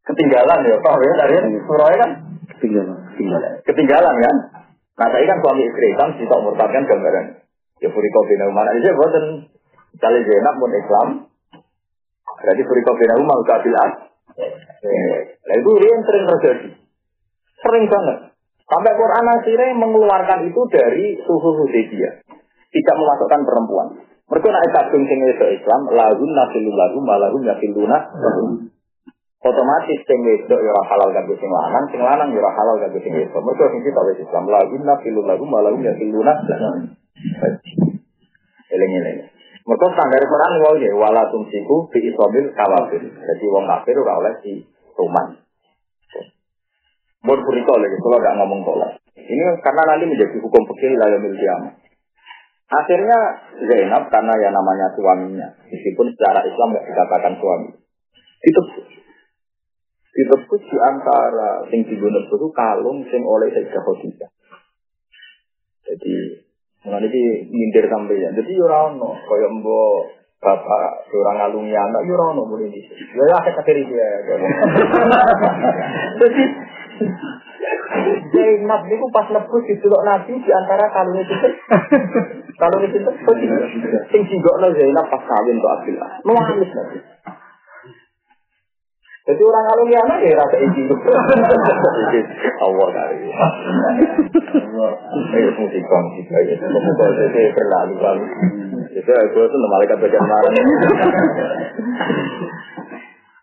Ketinggalan 0.00 0.58
ya, 0.64 0.76
Pak 0.80 0.94
ya 1.04 1.12
dari 1.20 1.36
surah 1.68 1.88
kan? 2.00 2.10
Ketinggalan. 2.56 2.98
Ketinggalan. 3.14 3.52
Ketinggalan 3.68 4.14
kan? 4.16 4.36
Nah 5.00 5.08
saya 5.08 5.24
kan 5.24 5.38
suami 5.40 5.64
istri 5.64 5.96
kan 5.96 6.12
kita 6.12 6.36
murtad 6.44 6.68
kan 6.68 6.84
gambaran. 6.84 7.26
Ya 7.80 7.88
furiko 7.88 8.20
bina 8.28 8.52
umar 8.52 8.68
aja 8.68 8.92
boten. 8.92 9.48
Kali 9.96 10.20
Zainab 10.28 10.54
pun 10.60 10.72
Islam. 10.76 11.08
Berarti 12.40 12.62
furiko 12.68 12.92
bina 13.00 13.14
umar 13.16 13.40
kabil 13.48 13.76
as. 13.80 13.94
Nah 15.40 15.54
itu 15.56 15.70
yang 15.80 16.04
sering 16.04 16.24
terjadi. 16.28 16.68
Sering 17.64 17.84
banget. 17.88 18.18
Sampai 18.68 18.92
Quran 18.94 19.26
akhirnya 19.26 19.68
mengeluarkan 19.74 20.46
itu 20.46 20.60
dari 20.68 21.18
suhu 21.24 21.48
Hudaybiyah. 21.64 22.22
Tidak 22.70 22.94
memasukkan 22.94 23.40
perempuan. 23.42 23.88
Mereka 24.30 24.46
nak 24.46 24.62
kadung 24.70 25.04
sing 25.10 25.18
Islam, 25.26 25.80
lahum, 25.90 26.30
malahum 27.02 27.42
nafiluna 27.42 27.98
Otomatis 29.40 30.00
sing 30.04 30.20
wedok 30.20 30.60
ya 30.60 30.68
ora 30.68 30.84
halal 30.84 31.08
kanggo 31.16 31.32
sing 31.40 31.48
lanang, 31.48 31.84
sing 31.88 32.00
lanang 32.04 32.28
ya 32.28 32.44
ora 32.44 32.52
halal 32.52 32.76
kanggo 32.76 33.00
sing 33.00 33.12
wedok. 33.16 33.40
Mergo 33.40 33.64
sing 33.72 33.80
kita 33.80 34.00
wis 34.04 34.20
Islam, 34.20 34.44
lahun 34.52 34.82
nafilu 34.84 35.24
lahum, 35.24 35.48
malahum 35.48 35.80
nafiluna 35.80 36.32
Eling-eling. 38.70 39.18
Mereka 39.64 39.86
standar 39.96 40.22
Quran 40.28 40.52
wau 40.60 40.76
ya 40.76 40.92
wala 40.92 41.22
tumsiku 41.32 41.88
fi 41.88 42.04
isobil 42.04 42.52
kawafir. 42.52 43.00
Jadi 43.00 43.44
wong 43.48 43.64
kafir 43.64 43.96
ora 43.96 44.12
oleh 44.20 44.34
di 44.44 44.60
rumah. 44.92 45.40
Buat 47.20 47.40
berita 47.44 47.72
lagi, 47.76 47.96
kalau 48.00 48.16
nggak 48.16 48.36
ngomong 48.40 48.60
tolak. 48.64 48.92
Ini 49.12 49.44
karena 49.60 49.82
nanti 49.84 50.04
menjadi 50.08 50.36
hukum 50.40 50.62
fikih 50.72 50.96
lalu 50.96 51.36
kiamat. 51.36 51.76
Akhirnya 52.70 53.18
Zainab 53.66 54.08
karena 54.08 54.32
ya 54.40 54.48
namanya 54.54 54.86
suaminya, 54.94 55.48
meskipun 55.68 56.06
secara 56.14 56.40
Islam 56.46 56.70
nggak 56.70 56.86
dikatakan 56.86 57.34
suami, 57.42 57.68
ditebus. 58.46 58.89
Ditebus 60.20 60.60
di 60.68 60.76
antara 60.76 61.64
sing 61.72 61.80
itu 61.88 62.48
kalung 62.52 63.00
sing 63.08 63.24
oleh 63.24 63.48
Sayyidah 63.48 63.80
Khadijah. 63.80 64.30
Jadi 65.88 66.14
mengenai 66.84 67.08
ini 67.08 67.48
mindir 67.48 67.88
sampai 67.88 68.20
ya. 68.20 68.28
Jadi 68.36 68.52
yurano, 68.52 69.16
kaya 69.16 69.48
mbok 69.48 70.20
bapak 70.40 71.08
orang 71.12 71.36
ngalungi 71.40 71.72
anak 71.72 72.04
yurano 72.04 72.44
boleh 72.44 72.68
di 72.68 72.80
sini. 72.84 73.16
Ya 73.16 73.40
dia. 73.88 74.08
Jadi 76.20 76.44
Zainab 78.30 78.84
itu 78.88 79.06
pas 79.08 79.26
nebus 79.32 79.64
di 79.64 79.74
suluk 79.80 80.04
Nabi 80.04 80.36
di 80.36 80.50
antara 80.52 80.84
kalung 80.92 81.16
itu 81.16 81.34
kalung 82.60 82.82
itu 82.84 82.98
sing 84.12 84.22
singgokno 84.28 84.68
Zainab 84.76 85.06
pas 85.08 85.22
kawin 85.24 85.56
tuh 85.56 85.70
Abdullah. 85.80 86.10
Nuangis 86.28 86.70
Nabi. 86.76 86.98
Jadi 89.30 89.42
orang 89.46 89.64
kalau 89.70 89.84
anak 89.86 90.18
ya 90.26 90.34
rasa 90.34 90.56
izin. 90.58 90.90
Allah 92.66 92.88
dari. 92.90 93.30
Eh 95.30 95.50
musik 95.54 95.82
musik 95.86 96.26
aja. 96.34 96.54
Kalau 96.58 97.12
saya 97.14 97.50
berlalu 97.54 97.94
lalu. 98.02 98.24
Itu 98.90 99.06
aku 99.06 99.38
tuh 99.46 99.58
malaikat 99.70 100.02
bagian 100.02 100.26
marah. 100.26 100.50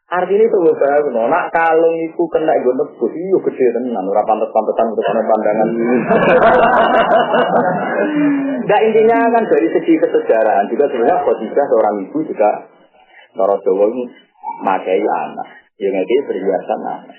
Artinya 0.08 0.40
itu 0.48 0.56
gue 0.56 0.76
tahu, 0.80 1.12
nak 1.12 1.52
kalung 1.52 2.00
itu 2.00 2.24
kena 2.32 2.56
gue 2.64 2.74
nebus, 2.80 3.12
iyo 3.12 3.44
gede 3.44 3.76
tenan, 3.76 4.08
ora 4.08 4.24
pantas-pantasan 4.24 4.96
untuk 4.96 5.04
pandangan. 5.04 5.68
Nah 8.72 8.80
intinya 8.88 9.20
kan 9.36 9.44
dari 9.52 9.68
segi 9.68 10.00
kesejarahan 10.00 10.72
juga 10.72 10.88
sebenarnya 10.88 11.24
Khadijah 11.28 11.66
seorang 11.68 11.96
ibu 12.08 12.24
juga 12.24 12.52
Cara 13.36 13.56
Jawa 13.60 13.86
ini 13.94 14.04
makai 14.64 15.04
anak, 15.04 15.48
yang 15.78 15.94
dia 15.94 16.22
perhiasan 16.26 16.80
anak. 16.82 17.18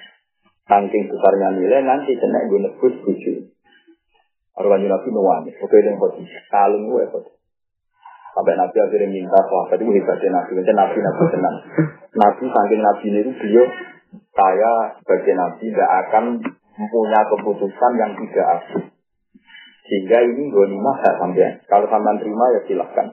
Saking 0.69 1.09
besarnya 1.09 1.49
nilai 1.57 1.81
nanti 1.87 2.13
kena 2.19 2.45
gue 2.45 2.61
nebus 2.61 2.95
buju. 3.01 3.33
Orang 4.59 4.83
Nabi 4.85 5.09
nuwani, 5.15 5.55
oke 5.55 5.77
dengan 5.79 6.03
Khadijah, 6.03 6.43
kalung 6.51 6.91
gue 6.91 7.07
Khadijah. 7.07 7.39
Sampai 8.39 8.55
Nabi 8.55 8.77
akhirnya 8.79 9.09
minta 9.11 9.41
sahabat 9.51 9.79
itu 9.83 9.91
hebatnya 9.99 10.29
Nabi. 10.31 10.51
Nanti 10.59 10.73
Nabi 10.75 10.99
Nabi 11.03 11.23
tenang. 11.35 11.57
Nabi 12.15 12.45
saking 12.47 12.83
Nabi 12.87 13.07
itu 13.11 13.33
beliau 13.35 13.67
saya 14.31 14.73
sebagai 15.03 15.35
Nabi 15.35 15.65
tidak 15.75 15.91
akan 16.07 16.25
mempunyai 16.79 17.25
keputusan 17.35 17.93
yang 17.99 18.13
tidak 18.15 18.47
aku. 18.63 18.79
Sehingga 19.89 20.19
ini 20.23 20.55
gonimah 20.55 20.97
gak 21.03 21.17
sampai. 21.19 21.51
Kalau 21.67 21.91
sampean 21.91 22.23
terima 22.23 22.45
ya 22.55 22.61
silahkan. 22.71 23.07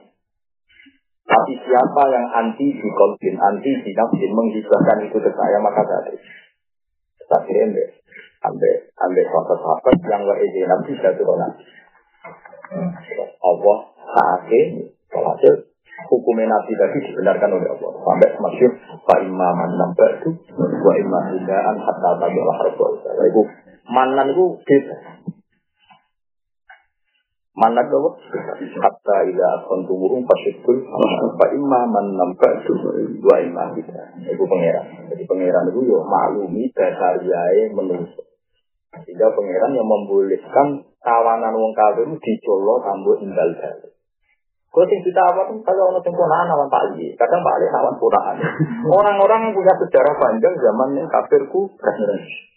Tapi 1.26 1.54
siapa 1.66 2.04
yang 2.14 2.26
anti 2.38 2.70
di 2.70 2.90
konfin, 2.94 3.36
anti 3.42 3.72
di 3.82 3.92
nafsin, 3.98 4.32
menghibahkan 4.32 4.98
itu 5.10 5.18
ke 5.18 5.32
saya, 5.34 5.58
maka 5.58 5.82
dari. 5.82 6.22
Tapi 7.26 7.52
ambil, 7.66 7.88
ambil, 8.46 8.74
ambil 8.94 9.26
sahabat-sahabat 9.34 9.98
yang 10.06 10.22
wa 10.22 10.36
nabi 10.38 10.92
jatuh 11.02 11.26
Allah 13.42 13.78
saat 14.06 14.42
ini 14.54 14.96
Walhasil 15.16 15.56
hukumnya 16.12 16.52
Nabi 16.52 16.76
tadi 16.76 16.98
dibenarkan 17.08 17.50
oleh 17.56 17.70
Allah. 17.72 17.92
Sampai 18.04 18.30
semakin 18.36 18.72
Pak 19.08 19.20
Imaman 19.24 19.72
nampak 19.80 20.10
itu, 20.20 20.30
wa 20.60 20.94
imam 21.00 21.24
hidaan 21.40 21.76
hatta 21.80 22.10
tabi 22.20 22.36
Allah 22.36 22.58
harbol. 22.60 22.92
Itu 23.00 23.42
manan 23.88 24.28
itu 24.36 24.46
beda. 24.60 24.96
Manan 27.56 27.88
itu 27.88 28.00
hatta 28.84 29.18
ila 29.32 29.46
akon 29.64 29.88
tubuhum 29.88 30.28
pasyikul 30.28 30.76
Pak 31.40 31.56
Imaman 31.56 32.20
nampak 32.20 32.52
itu, 32.60 32.76
wa 33.24 33.40
imam 33.40 33.72
hidaan. 33.80 34.28
Itu 34.28 34.44
pangeran. 34.44 35.08
Jadi 35.08 35.24
pangeran 35.24 35.72
itu 35.72 35.88
ya 35.88 36.00
maklumi 36.04 36.68
dasariae 36.76 37.72
menungso. 37.72 38.28
Sehingga 39.08 39.32
pangeran 39.32 39.72
yang 39.72 39.88
membolehkan 39.88 40.84
kawanan 41.00 41.56
wong 41.56 41.72
kafir 41.72 42.12
dicolok 42.12 42.84
tambah 42.84 43.24
tinggal 43.24 43.50
dalil. 43.56 43.92
Gue 44.76 44.84
sing 44.92 45.00
kita 45.08 45.24
apa 45.24 45.48
tuh 45.48 45.64
kalau 45.64 45.96
orang 45.96 46.04
sempurna 46.04 46.44
awan 46.52 46.68
Pak 46.68 46.92
Ali, 46.92 47.16
kadang 47.16 47.40
Pak 47.40 47.56
Ali 47.56 47.72
awan. 47.72 47.96
Orang-orang 49.00 49.48
yang 49.48 49.54
punya 49.56 49.72
sejarah 49.80 50.20
panjang 50.20 50.52
zaman 50.60 51.00
yang 51.00 51.08
kafirku, 51.08 51.72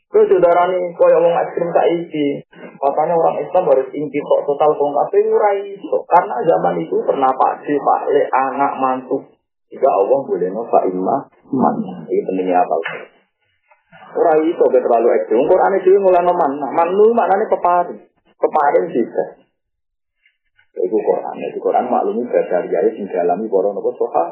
Gue 0.08 0.24
saudara 0.24 0.72
nih, 0.72 0.96
kau 0.96 1.04
yang 1.12 1.20
mau 1.20 1.36
ekstrim 1.36 1.68
tak 1.68 1.84
isi. 1.92 2.40
Katanya 2.80 3.12
orang 3.12 3.44
Islam 3.44 3.68
harus 3.68 3.92
inti 3.92 4.18
kok 4.24 4.40
total 4.48 4.72
kong 4.80 4.96
kafir 4.96 5.28
urai. 5.28 5.76
Karena 6.08 6.36
zaman 6.48 6.80
itu 6.80 6.96
pernah 7.04 7.28
Pak 7.28 7.60
Si, 7.68 7.76
Pak 7.76 8.08
Le, 8.08 8.24
anak 8.32 8.72
mantu. 8.80 9.20
Jika 9.68 9.84
Allah 9.84 10.20
boleh 10.24 10.48
nofa 10.48 10.80
imah 10.88 11.20
man. 11.52 11.76
Ini 12.08 12.24
pentingnya 12.24 12.56
apa? 12.56 12.76
Urai 14.16 14.48
itu 14.48 14.64
terlalu 14.64 15.08
ekstrim. 15.12 15.44
Quran 15.44 15.76
itu 15.76 16.00
mulai 16.00 16.24
noman. 16.24 16.56
Manu 16.56 17.12
maknanya 17.12 17.44
pepari. 17.52 18.00
Pepari 18.32 18.80
sih. 18.88 19.04
Itu 20.88 20.96
Quran. 21.04 21.36
Itu 21.52 21.60
Quran 21.60 21.84
maklumi 21.84 22.24
dari 22.32 22.72
ayat 22.72 22.96
yang 22.96 23.12
dialami 23.12 23.44
para 23.44 23.68
nopo 23.76 23.92
soha. 23.92 24.24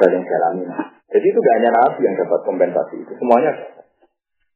Yang 0.00 0.24
dialami. 0.24 0.64
Jadi 1.12 1.26
itu 1.28 1.38
gak 1.44 1.56
hanya 1.60 1.70
Nabi 1.76 2.00
yang 2.08 2.16
dapat 2.16 2.40
kompensasi 2.48 3.04
itu. 3.04 3.12
Semuanya 3.20 3.52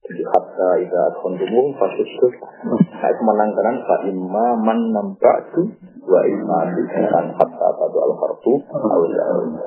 jadi 0.01 0.23
hatta 0.27 0.71
ida 0.81 1.05
kontumum 1.21 1.77
fasuskus. 1.77 2.35
Nah 2.67 3.09
itu 3.13 3.23
menangkan 3.23 3.77
fa 3.85 3.97
imma 4.09 4.57
man 4.57 4.97
nambatu 4.97 5.71
wa 6.09 6.21
imma 6.25 6.59
bisaran 6.73 7.37
hatta 7.37 7.69
tadu 7.77 7.99
al 8.01 8.13
harfu. 8.17 8.65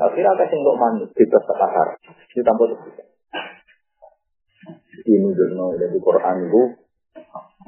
Akhirnya 0.02 0.34
ada 0.34 0.44
yang 0.50 0.66
untuk 0.66 0.76
manut 0.82 1.10
kita 1.14 1.38
sekahar. 1.38 1.96
Ini 2.34 2.42
tanpa 2.42 2.66
terbuka. 2.66 3.04
Ini 5.04 5.30
dulu 5.32 5.68
dari 5.78 5.98
Quran 6.02 6.36
itu 6.50 6.62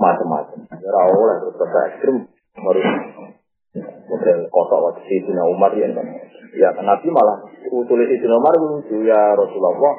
macam-macam. 0.02 0.60
Ya 0.66 0.90
oleh 1.06 1.36
terus 1.46 1.74
ekstrim 1.94 2.18
harus 2.56 2.88
model 4.10 4.40
kotok 4.50 4.80
waktu 4.90 5.02
Sayyidina 5.06 5.44
Umar 5.46 5.72
ya 5.78 5.92
kan. 5.94 6.08
Ya 6.58 6.70
Nabi 6.82 7.08
malah 7.14 7.46
usul 7.70 8.00
Sayyidina 8.04 8.36
Umar 8.42 8.54
lucu 8.58 9.06
ya 9.06 9.38
Rasulullah. 9.38 9.96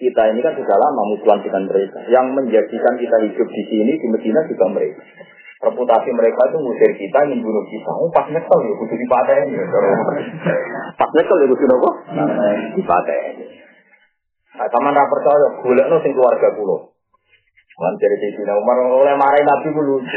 Kita 0.00 0.22
ini 0.32 0.40
kan 0.40 0.56
sudah 0.56 0.76
lama 0.80 1.02
musuhan 1.12 1.44
dengan 1.44 1.68
mereka. 1.68 2.00
Yang 2.08 2.26
menjadikan 2.32 2.96
kita 2.96 3.16
hidup 3.28 3.48
di 3.52 3.62
sini 3.68 3.92
di 4.00 4.06
Medina 4.08 4.40
juga 4.48 4.64
mereka. 4.72 5.04
Reputasi 5.60 6.08
mereka 6.16 6.40
itu 6.48 6.56
ngusir 6.56 6.90
kita, 6.96 7.18
ingin 7.28 7.44
bunuh 7.44 7.64
kita. 7.68 7.90
Oh, 7.92 8.08
pas 8.08 8.24
nyesel 8.32 8.58
ya, 8.64 8.72
kudu 8.80 8.96
dipatahin. 8.96 9.52
Pas 10.96 11.10
nyesel 11.12 11.36
ya, 11.36 11.46
kudu 11.52 11.64
apa? 11.68 11.90
Dipatahin. 12.80 13.36
Nah, 14.56 14.68
sama 14.72 14.88
nggak 14.88 15.08
percaya, 15.12 15.48
boleh 15.60 15.84
no 15.84 15.96
sing 16.00 16.16
keluarga 16.16 16.48
pulau. 16.56 16.96
Man 17.80 17.96
dari 17.96 18.16
Sayyidina 18.20 18.52
Umar 18.60 18.76
oleh 18.88 19.16
marahin 19.16 19.48
Nabi 19.48 19.68
ku 19.72 19.80
lucu. 19.80 20.16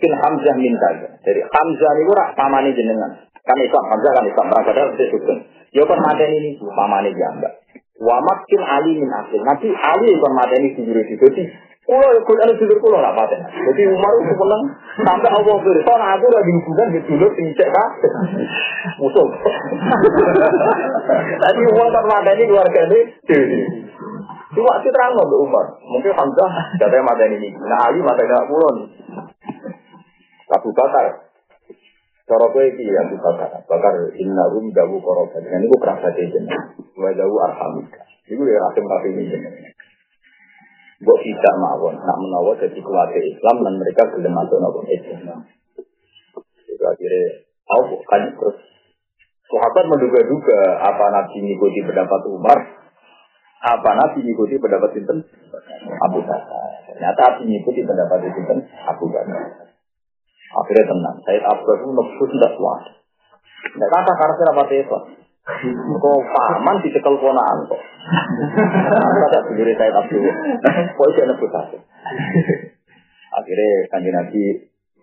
Bin 0.00 0.12
Hamzah 0.16 0.54
min. 0.56 0.72
Jadi 1.20 1.40
Hamzah 1.44 1.92
ini 1.98 2.12
rak 2.16 2.32
pamani 2.40 2.72
jenengan. 2.72 3.20
Kan 3.44 3.58
Islam 3.60 3.84
Hamzah 3.84 4.12
kan 4.16 4.24
Islam. 4.24 4.46
Berapa 4.48 4.70
dah 4.72 4.84
saya 4.96 5.08
sugeng. 5.12 5.40
Ya 5.76 5.84
kan 5.84 6.00
mateni 6.00 6.40
ini 6.40 6.50
pamani 6.56 7.12
jamba. 7.12 7.52
Wa 7.98 8.22
makin 8.22 8.62
Ali 8.62 8.94
min 8.94 9.10
akhir. 9.10 9.42
Nanti 9.42 9.74
Ali 9.74 10.14
kan 10.22 10.32
mateni 10.38 10.70
dulu 10.78 11.02
di 11.02 11.18
Jadi 11.18 11.42
Kulo 11.88 12.04
ya 12.04 12.20
kulo 12.20 12.52
dulur 12.52 12.78
kulo 12.84 13.00
lah 13.00 13.16
paten. 13.16 13.40
Jadi 13.48 13.88
Umar 13.88 14.12
itu 14.20 14.36
menang 14.36 14.60
sampai 15.08 15.32
Allah 15.32 15.56
berfirman, 15.56 15.88
"Soalnya 15.88 16.20
aku 16.20 16.26
lagi 16.28 16.50
hubungan 16.52 16.92
di 16.92 17.00
dulur 17.08 17.32
sing 17.32 17.48
cek 17.56 17.72
kabeh." 17.72 18.12
Musuh. 19.00 19.24
Tadi 21.48 21.60
Umar 21.72 21.88
kan 21.88 22.04
mateni 22.12 22.44
keluarga 22.44 22.80
ini. 22.92 23.00
Cuma 24.52 24.84
sih 24.84 24.92
terang 24.92 25.16
loh 25.16 25.48
Umar. 25.48 25.80
Mungkin 25.80 26.12
Hamzah 26.12 26.76
katanya 26.76 27.08
mata 27.08 27.24
ini. 27.24 27.56
Nah 27.56 27.80
Ali 27.88 28.04
mata 28.04 28.20
ini 28.20 28.36
pulau 28.52 28.68
nih. 28.76 28.88
Abu. 30.52 30.68
Cara 32.28 32.44
gue 32.52 32.64
ini 32.76 32.92
Abu 32.92 33.16
Bakar. 33.24 33.64
Bakar 33.64 33.94
inna 34.20 34.44
rum 34.52 34.68
dawu 34.76 35.00
korobat. 35.00 35.40
Ini 35.40 35.64
gue 35.64 35.80
kerasa 35.80 36.12
jejen. 36.12 36.44
Gue 36.92 37.10
dawu 37.16 37.34
arhamika. 37.40 38.04
Gue 38.28 38.52
rasim 38.52 38.84
rasim 38.84 39.12
ini 39.16 39.32
jejen. 39.32 39.54
Gue 41.00 41.16
tidak 41.24 41.54
mawon. 41.56 41.96
Nak 41.96 42.18
menawa 42.20 42.52
jadi 42.60 42.76
keluarga 42.76 43.16
Islam 43.16 43.56
dan 43.64 43.74
mereka 43.80 44.02
gelem 44.12 44.36
atau 44.36 44.60
nopo 44.60 44.84
Islam. 44.92 45.40
Itu 46.68 46.84
akhirnya. 46.84 47.48
Aku 47.64 47.96
kan 48.04 48.28
terus. 48.36 48.56
Sahabat 49.48 49.88
menduga-duga 49.88 50.60
apa 50.84 51.04
Nabi 51.08 51.40
mengikuti 51.40 51.80
pendapat 51.80 52.20
Umar 52.28 52.78
apa 53.58 53.90
Nabi 53.90 54.22
mengikuti 54.22 54.54
pendapat 54.54 54.94
Sinten? 54.94 55.18
Abu 56.04 56.22
Bakar. 56.22 56.62
Ternyata 56.86 57.20
Nabi 57.26 57.42
mengikuti 57.50 57.80
pendapat 57.82 58.18
Sinten? 58.30 58.58
Abu 58.86 59.10
Bakar. 59.10 59.67
Akhirnya 60.48 60.84
tenang. 60.88 61.16
Saya 61.24 61.40
Abu 61.52 61.68
itu 61.76 61.88
nafsu 61.92 62.24
tidak 62.32 62.52
kuat. 62.56 62.82
Tidak 63.68 63.88
kata 63.92 64.12
karena 64.16 64.44
rapat 64.52 64.68
itu. 64.78 64.98
Kok 65.98 66.18
paman 66.28 66.76
dicekel 66.84 67.14
ponaan 67.20 67.58
kok. 67.68 67.80
Kata 68.96 69.38
sendiri 69.48 69.72
saya 69.76 69.92
Abu. 70.00 70.16
Kok 70.96 71.06
itu 71.12 71.20
nebus 71.28 71.54
Akhirnya 73.28 73.68
kanji 73.92 74.10
Nabi 74.10 74.42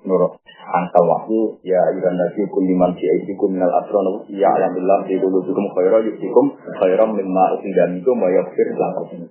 nurut 0.05 0.37
angka 0.65 1.01
wahyu 1.01 1.57
ya 1.65 1.81
iran 1.97 2.15
nabi 2.15 2.45
kuliman 2.49 2.93
fi 2.93 3.05
aidikum 3.09 3.57
minal 3.57 3.73
asron 3.81 4.21
ya 4.29 4.53
alhamdulillah 4.53 5.01
di 5.09 5.17
qulubikum 5.17 5.65
khairan 5.73 6.05
yusikum 6.05 6.45
khairan 6.77 7.09
mimma 7.13 7.57
usidamikum 7.57 8.15
wa 8.21 8.29
yaghfir 8.29 8.69
lakum 8.77 9.25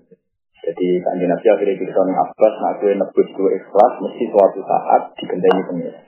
jadi 0.65 0.87
kanjeng 1.05 1.29
Nabi 1.29 1.47
akhirnya 1.53 1.77
kita 1.77 2.01
ning 2.09 2.17
Abbas 2.17 2.55
nak 2.65 2.73
gue 2.81 2.93
nebus 2.97 3.29
gue 3.37 3.51
ikhlas 3.61 3.93
mesti 4.01 4.25
suatu 4.33 4.61
saat 4.65 5.03
dikendali 5.21 5.63
pengira 5.69 6.01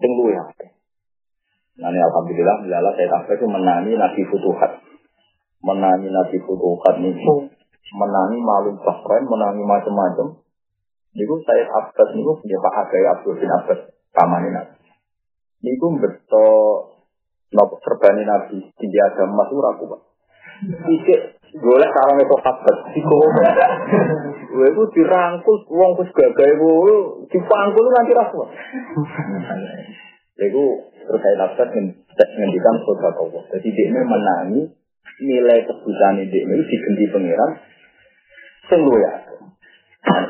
sing 0.00 0.12
luwe 0.16 0.34
Nah, 1.74 1.90
alhamdulillah, 1.90 2.62
misalnya 2.62 2.94
saya 2.94 3.10
tak 3.10 3.34
itu 3.34 3.50
menangi 3.50 3.98
Nabi 3.98 4.22
Futuhat. 4.30 4.78
Menangi 5.58 6.06
Nabi 6.06 6.38
Futuhat 6.38 7.02
itu, 7.02 7.50
menangi 7.98 8.38
malum 8.38 8.78
bahkan, 8.78 9.26
menangi 9.26 9.66
macam-macam. 9.66 10.38
Niku 11.14 11.34
saya 11.42 11.66
Abbas 11.66 12.14
niku 12.14 12.38
punya 12.38 12.58
Pak 12.62 12.74
Agai 12.78 13.02
Abdul 13.10 13.38
bin 13.42 13.50
Abbas 13.50 13.90
kamane 14.14 14.54
Nabi. 14.54 14.74
Niku 15.66 15.98
beto 15.98 16.46
nopo 17.50 17.74
serbani 17.82 18.22
Nabi 18.22 18.70
tinggi 18.78 18.98
agama 18.98 19.46
itu 19.46 19.58
ragu 19.58 19.84
Pak. 19.94 20.00
Golek 21.54 21.90
sarang 21.94 22.18
itu 22.18 22.36
Abbas 22.42 22.78
iku. 22.98 23.18
Kowe 24.54 24.66
iku 24.70 24.82
dirangkul 24.94 25.56
wong 25.70 25.98
wis 25.98 26.10
gagahe 26.14 26.54
kowe 26.58 26.94
dipangkul 27.26 27.86
nanti 27.90 28.12
ragu. 28.14 28.38
Iku 30.46 30.64
terus 30.94 31.20
saya 31.22 31.50
Abbas 31.50 31.68
ngendikan 31.74 32.74
saudara 32.86 33.18
Allah. 33.18 33.42
Jadi 33.50 33.68
dia 33.74 34.02
menangi 34.02 34.62
nilai 35.26 35.66
kebutuhan 35.66 36.22
dia 36.22 36.42
itu 36.42 36.64
diganti 36.70 37.04
pangeran 37.10 37.50
sing 38.70 38.82
ya. 38.86 39.12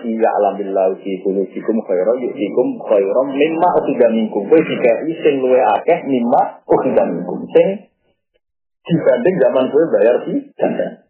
Iya 0.05 0.31
alhamdulillah 0.41 0.97
fi 1.01 1.13
kulubikum 1.21 1.77
khairan 1.85 2.17
yu'tikum 2.21 2.81
khairan 2.81 3.27
mimma 3.29 3.69
ukhidha 3.81 4.09
minkum. 4.09 4.49
Kowe 4.49 4.61
dikai 4.61 5.13
sing 5.21 5.45
luwe 5.45 5.61
akeh 5.61 6.01
mimma 6.09 6.65
ukhidha 6.65 7.05
minkum. 7.13 7.45
Sing 7.53 7.93
dibanding 8.89 9.37
zaman 9.37 9.65
kowe 9.69 9.85
bayar 9.93 10.17
di 10.25 10.49
ganda. 10.57 11.04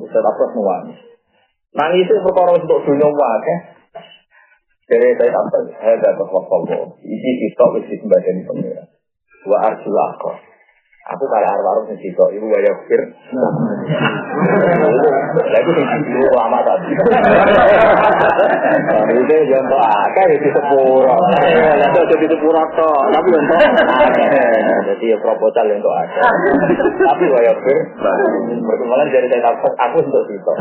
Ustaz 0.00 0.24
apa 0.24 0.44
semua. 0.52 0.76
Nangis 1.72 2.04
itu 2.04 2.20
perkara 2.20 2.52
untuk 2.56 2.84
dunia 2.84 3.08
akeh. 3.08 3.58
Dari 4.92 5.16
saya 5.16 5.32
apa? 5.32 5.58
Saya 5.80 5.96
dapat 6.04 6.28
wakil 6.28 6.82
Ini 7.00 7.30
kita 7.48 7.64
wis 7.72 7.84
disembadani 7.88 8.44
pengira. 8.44 8.84
Wa 9.48 9.72
arjulah 9.72 10.10
kok. 10.20 10.51
Aku 11.02 11.24
kayak 11.26 11.50
arwah 11.50 11.82
sing 11.90 11.98
sitok 11.98 12.30
ibu 12.30 12.46
gaya 12.46 12.70
fir. 12.86 13.02
Lagi 15.50 15.70
sitok 15.74 16.30
lama 16.30 16.62
tadi. 16.62 16.94
Itu 19.10 19.34
yang 19.50 19.66
to 19.66 19.78
akeh 19.82 20.24
di 20.38 20.48
sepuro. 20.54 21.18
Lah 21.18 21.90
jadi 21.90 22.26
sepuro 22.30 22.62
to, 22.78 22.90
tapi 23.10 23.28
yang 23.34 23.44
Jadi 24.94 25.04
ya 25.10 25.18
proposal 25.18 25.66
yang 25.66 25.82
to 25.82 25.90
akeh. 25.90 26.22
Tapi 27.02 27.24
gaya 27.26 27.52
fir. 27.66 27.78
Perkembangan 28.62 29.08
dari 29.10 29.26
saya 29.26 29.50
aku 29.58 29.98
untuk 29.98 30.22
sitok. 30.30 30.56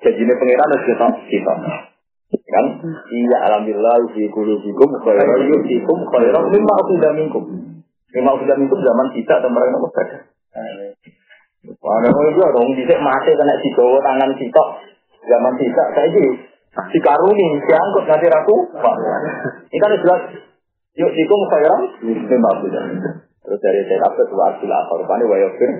Jadi 0.00 0.16
ini 0.16 0.32
pengiran 0.32 0.68
harus 0.72 0.84
sitok 0.88 1.12
sitok 1.28 1.58
kan 2.44 2.66
iya 3.14 3.38
alhamdulillah 3.50 4.10
fi 4.10 4.26
qulubikum 4.30 4.90
khairan 5.06 5.40
yusikum 5.48 5.98
khairan 6.10 6.44
mimma 6.50 6.74
ukhidha 6.82 7.10
minkum 7.14 7.73
Lima 8.14 8.30
sudah 8.38 8.54
itu 8.54 8.76
zaman 8.78 9.08
kita 9.10 9.34
dan 9.42 9.50
mereka 9.50 9.76
mau 9.82 9.90
baca. 9.90 10.18
Ada 11.64 12.08
orang 12.12 12.30
itu 12.30 12.40
dong 12.40 12.68
bisa 12.78 12.94
mati 13.02 13.30
kena 13.34 13.54
dibawa 13.58 13.98
tangan 14.04 14.30
kita. 14.38 14.64
Zaman 15.24 15.54
kita 15.58 15.82
saya 15.96 16.08
jadi 16.12 16.24
si 16.94 16.98
karuni 17.02 17.46
diangkut 17.64 18.04
nanti 18.06 18.26
ratu. 18.30 18.56
Ini 19.72 19.78
kan 19.82 19.98
jelas. 19.98 20.22
Yuk 20.94 21.10
sikum 21.10 21.40
khairan 21.50 21.80
lima 22.06 22.50
sudah. 22.62 22.84
Terus 23.44 23.58
dari 23.58 23.82
saya 23.90 23.98
dapat 24.06 24.26
dua 24.30 24.44
hasil 24.54 24.70
apa 24.70 24.92
rupanya 24.94 25.24
wayofir. 25.26 25.70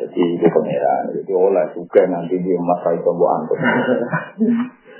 Jadi 0.00 0.22
itu 0.40 0.46
pangeran, 0.48 1.12
itu 1.14 1.32
oleh 1.36 1.68
juga 1.76 2.02
nanti 2.08 2.34
di 2.40 2.56
masa 2.58 2.96
itu 2.96 3.06
buat 3.12 3.30
angkut. 3.38 3.60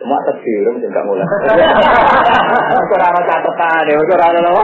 Cuma 0.01 0.17
tersirum 0.25 0.81
tidak 0.81 1.05
mulai. 1.05 1.29
Kurang 2.89 3.13
ada 3.13 3.21
catatan 3.21 3.85
ya, 3.85 4.01
kurang 4.09 4.33
ada 4.33 4.41
apa? 4.49 4.63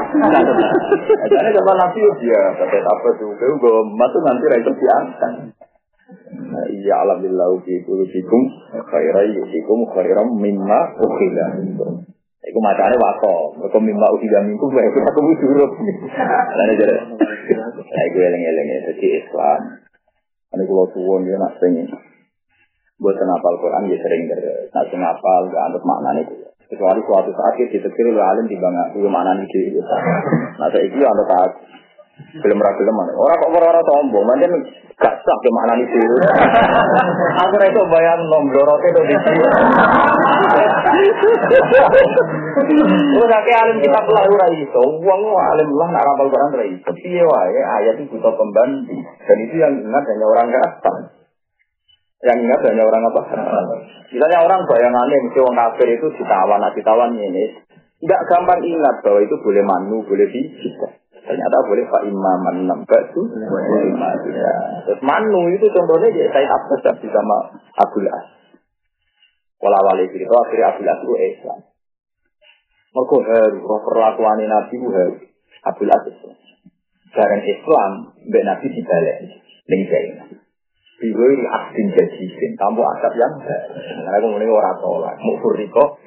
Jadi 1.29 1.49
coba 1.61 1.73
nanti 1.77 2.01
ya, 2.25 2.43
kata 2.57 2.79
apa 2.81 3.09
juga, 3.21 3.45
gue 3.45 3.77
matu 3.95 4.19
nanti 4.25 4.45
rakyat 4.49 4.75
diangkat. 4.81 5.33
Nah, 6.37 6.65
iya 6.71 6.95
alhamdulillah 7.05 7.51
fi 7.67 7.83
kulubikum 7.85 8.43
khairan 8.71 9.27
yusikum 9.35 9.91
khairan 9.91 10.39
mimma 10.39 10.81
ukhila 10.95 11.47
Iku 12.47 12.59
macane 12.63 12.95
wako, 12.95 13.59
mereka 13.59 13.79
mimma 13.83 14.07
ukhila 14.15 14.39
minkum 14.47 14.71
wa 14.71 14.83
iku 14.87 14.99
aku. 15.03 15.21
Lah 16.55 16.65
jadi. 16.79 16.97
Lah 17.75 18.03
iku 18.07 18.19
eling-eling 18.23 18.67
ya 18.71 18.79
dadi 18.87 19.07
Islam. 19.19 19.61
Ane 20.55 20.63
kula 20.63 20.87
suwun 20.95 21.27
ya 21.27 21.43
nak 21.43 21.59
sing 21.59 21.91
buat 22.97 23.17
ngapal 23.17 23.55
Quran 23.61 23.93
ya 23.93 23.99
sering 24.01 24.23
terus. 24.29 24.73
Nah, 24.73 24.85
ngapal 24.89 25.41
gak 25.53 25.63
anut 25.69 25.83
maknanya 25.85 26.23
itu. 26.25 26.35
Kecuali 26.67 26.99
suatu 27.07 27.31
saat 27.31 27.55
kita 27.55 27.79
ditetir 27.79 28.11
oleh 28.11 28.27
alim 28.27 28.51
di 28.51 28.59
bangga 28.59 28.91
itu 28.91 29.07
mana 29.07 29.39
nih 29.39 29.47
gitu. 29.47 29.79
Nah, 30.59 30.67
saya 30.67 30.83
itu 30.83 30.99
anut 30.99 31.27
saat 31.29 31.51
film 32.17 32.59
ragu 32.59 32.83
mana. 32.89 33.13
Orang 33.13 33.37
kok 33.37 33.53
orang-orang 33.53 33.85
sombong, 33.85 34.25
macam 34.25 34.51
gak 34.97 35.15
sah 35.21 35.37
ke 35.45 35.51
mana 35.53 35.73
nih 35.77 35.87
Aku 37.45 37.55
itu 37.61 37.83
bayang 37.93 38.23
nomor 38.33 38.69
itu 38.81 39.01
di 39.05 39.17
sini. 39.21 39.47
Udah 43.21 43.41
kayak 43.45 43.61
alim 43.69 43.79
kita 43.85 44.01
ora 44.09 44.49
iso. 44.57 44.83
Wong 45.05 45.23
alim 45.37 45.69
lah 45.77 45.89
nak 45.93 46.05
rapal 46.09 46.33
Quran 46.33 46.81
iso. 46.81 46.91
Piye 46.97 47.21
wae 47.21 47.61
ayat 47.61 48.01
itu 48.01 48.09
butuh 48.17 48.33
pembanding. 48.33 49.05
Dan 49.05 49.37
itu 49.45 49.55
yang 49.61 49.73
ingat 49.77 50.05
hanya 50.09 50.27
orang 50.33 50.49
kafir. 50.49 51.26
Yang 52.27 52.39
ingat 52.43 52.61
hanya 52.67 52.83
orang 52.83 53.03
apa? 53.07 53.23
Misalnya 54.11 54.39
orang 54.43 54.61
bayangannya 54.67 55.17
mesti 55.31 55.39
orang 55.39 55.59
kafir 55.63 55.95
itu 55.95 56.07
ditawan, 56.19 56.59
nah 56.59 56.75
ditawan 56.75 57.15
ini. 57.15 57.55
Tidak 58.03 58.21
gampang 58.27 58.61
ingat 58.67 58.99
bahwa 59.07 59.23
itu 59.23 59.35
boleh 59.39 59.63
manu, 59.63 60.03
boleh 60.03 60.27
bisa. 60.35 60.89
Ternyata 61.23 61.57
boleh 61.67 61.87
Pak 61.87 62.03
Imam 62.07 62.67
nambah 62.67 63.01
itu. 63.11 63.23
Terus 64.91 65.01
manu 65.07 65.51
itu 65.55 65.67
contohnya 65.71 66.09
ya 66.15 66.27
saya 66.35 66.51
Abbas 66.51 66.81
tapi 66.83 67.07
sama 67.11 67.37
Abdul 67.79 68.11
As. 68.11 68.27
Walau 69.63 69.87
wali 69.91 70.07
itu 70.11 70.27
akhirnya 70.27 70.71
Abdul 70.71 70.91
As 70.91 70.99
itu 71.03 71.15
Islam. 71.35 71.59
Mereka 72.95 73.17
harus 73.23 73.63
perlakuan 73.87 74.39
Nabi 74.43 74.75
itu 74.75 74.91
Abdul 75.63 75.91
As 75.95 76.05
Islam. 76.11 76.37
Barang 77.11 77.43
Islam, 77.43 77.91
Mbak 78.29 78.43
Nabi 78.45 78.67
dibalik. 78.71 79.19
Ini 79.67 79.85
saya 79.91 80.46
Biwiri 80.97 81.45
abdin 81.45 81.87
jadi 81.93 82.17
miskin, 82.17 82.53
kamu 82.57 82.81
adab 82.81 83.13
yang 83.13 83.37
Karena 83.45 84.17
aku 84.17 84.27
mulai 84.33 84.49
orang 84.49 84.81
tolak, 84.81 85.15
mau 85.21 85.37
furiko, 85.45 86.01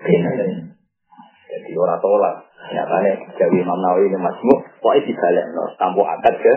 jadi 1.45 1.71
orang 1.77 2.01
tolak. 2.01 2.35
Nyatanya 2.73 3.11
Jawa 3.37 3.53
Imam 3.53 3.79
Nawawi 3.81 4.09
ini 4.09 4.17
masmu, 4.17 4.55
pokoknya 4.81 5.05
dibalik, 5.05 5.45
kamu 5.77 6.01
adab 6.01 6.35
ke 6.41 6.53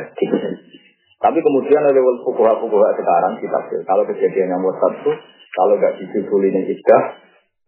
Tapi 1.22 1.39
kemudian 1.39 1.85
ada 1.85 2.01
fukuha-fukuha 2.24 2.89
sekarang 2.99 3.33
kita 3.39 3.59
kalau 3.85 4.03
kejadian 4.09 4.57
yang 4.57 4.61
mutlak 4.64 4.97
itu, 4.97 5.12
kalau 5.53 5.76
nggak 5.76 6.01
disusulin 6.01 6.57
yang 6.57 6.66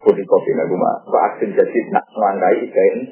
Kudi 0.04 0.20
kopi 0.28 0.52
nabi 0.52 0.76
mah, 0.76 1.00
vaksin 1.08 1.56
jadi 1.56 1.78
nak 1.88 2.04
melangkai 2.12 2.60
ikain 2.60 3.08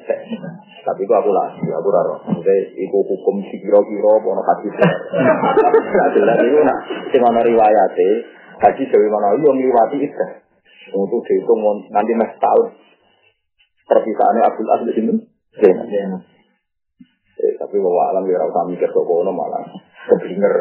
Tapi 0.85 1.01
itu 1.01 1.15
aku 1.17 1.31
lah, 1.33 1.49
aku 1.57 1.89
raro. 1.89 2.21
Maksudnya, 2.29 2.69
itu 2.77 2.99
hukum 3.01 3.41
si 3.49 3.57
kiro-kiro, 3.65 4.21
pono 4.21 4.45
hadis. 4.45 4.77
Nah, 4.77 6.09
jelas 6.13 6.37
itu 6.45 6.59
nak, 6.61 6.79
sing 7.09 7.23
ana 7.25 7.41
riwayate, 7.41 8.09
haji 8.61 8.83
dewi 8.93 9.09
mana 9.09 9.33
yo 9.41 9.51
ngliwati 9.57 9.97
itu. 10.05 10.25
Untuk 10.93 11.25
dihitung 11.25 11.63
nanti 11.89 12.13
mas 12.13 12.37
tahun. 12.37 12.77
Perpisahannya 13.89 14.43
Abdul 14.45 14.73
Aziz 14.77 14.87
di 14.91 14.95
sini. 14.99 15.15
Eh, 17.43 17.53
tapi 17.57 17.77
bawa 17.81 18.13
alam 18.13 18.29
ya 18.29 18.39
rasa 18.39 18.69
mikir 18.69 18.91
kok 18.93 19.07
kono 19.07 19.33
malah 19.33 19.65
keblinger. 20.13 20.55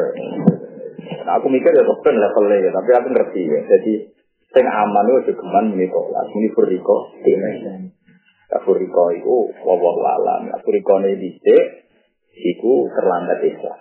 Nah, 1.22 1.34
aku 1.38 1.46
mikir 1.52 1.70
ya 1.70 1.82
ben 1.84 2.16
levelnya, 2.16 2.70
tapi 2.72 2.90
aku 2.96 3.08
ngerti 3.12 3.42
ya. 3.46 3.60
Jadi 3.68 3.92
Sing 4.52 4.66
aman 4.68 5.06
itu 5.24 5.32
geman 5.32 5.72
ini 5.72 5.88
tolak. 5.88 6.28
Ini 6.28 6.48
furiko. 6.52 6.96
Ya 8.52 8.58
furiko 8.68 9.04
itu 9.16 9.36
wawah 9.64 9.96
alam. 10.12 10.52
Ya 10.52 10.56
furiko 10.60 11.00
ini 11.00 11.16
dicek. 11.16 11.88
Iku 12.32 12.88
terlambat 12.92 13.40
Islam. 13.44 13.80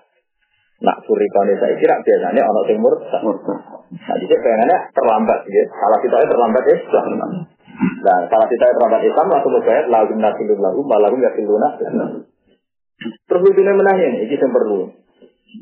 Nak 0.81 0.97
furiko 1.03 1.39
ini 1.43 1.59
saya 1.59 1.75
kira 1.75 1.99
biasanya 1.99 2.41
orang 2.47 2.67
timur. 2.71 2.93
Nah 3.03 4.15
dicek 4.15 4.39
pengennya 4.39 4.77
terlambat. 4.95 5.39
Ya. 5.51 5.63
Salah 5.75 5.99
kita 5.99 6.15
terlambat 6.23 6.63
Islam. 6.71 7.05
Nah 7.19 8.17
salah 8.31 8.47
kita 8.47 8.65
terlambat 8.71 9.03
Islam 9.03 9.27
langsung 9.27 9.51
membayar 9.51 9.85
lagu 9.91 10.15
nasilun 10.15 10.59
lagu 10.63 10.79
malagu 10.87 11.19
yasiluna. 11.19 11.69
Terus 13.01 13.41
lucunya 13.41 13.73
menanya 13.73 14.13
ini, 14.13 14.29
ini 14.29 14.35
yang 14.37 14.53
perlu. 14.53 14.93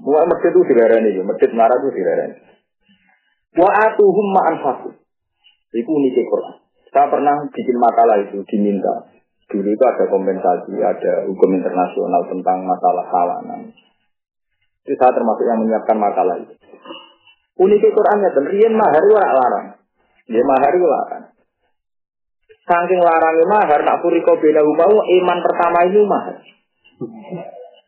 Mau 0.04 0.22
masjid 0.28 0.52
itu 0.52 0.62
dilarani, 0.70 1.24
masjid 1.24 1.50
marah 1.56 1.78
itu 1.80 1.90
dilarani. 1.96 2.49
Wa 3.58 3.70
atuhum 3.70 4.28
ma'an 4.36 4.56
faku. 4.62 4.90
Itu 5.74 5.90
unik 5.90 6.18
Quran. 6.28 6.56
Saya 6.90 7.06
pernah 7.10 7.46
bikin 7.50 7.78
makalah 7.78 8.18
itu 8.26 8.42
diminta. 8.50 9.10
Dulu 9.50 9.66
itu 9.66 9.84
ada 9.86 10.06
kompensasi, 10.10 10.78
ada 10.78 11.26
hukum 11.26 11.50
internasional 11.58 12.22
tentang 12.30 12.66
masalah 12.66 13.06
kawanan. 13.10 13.74
Itu 14.86 14.94
saya 14.98 15.14
termasuk 15.14 15.46
yang 15.46 15.66
menyiapkan 15.66 15.98
makalah 15.98 16.38
itu. 16.38 16.54
Unik 17.60 17.84
Qurannya 17.92 18.30
dan 18.32 18.46
rian 18.46 18.74
mahar 18.78 19.02
itu 19.04 19.14
larang. 19.18 19.68
Dia 20.30 20.44
mahar 20.46 20.72
itu 20.72 20.88
larang. 20.88 21.26
Saking 22.70 23.02
larangnya 23.02 23.46
mahar, 23.50 23.80
nak 23.82 24.06
kau 24.06 24.38
bela 24.38 24.62
mau 24.62 24.98
iman 25.02 25.38
pertama 25.42 25.80
itu 25.90 26.06
mahar. 26.06 26.38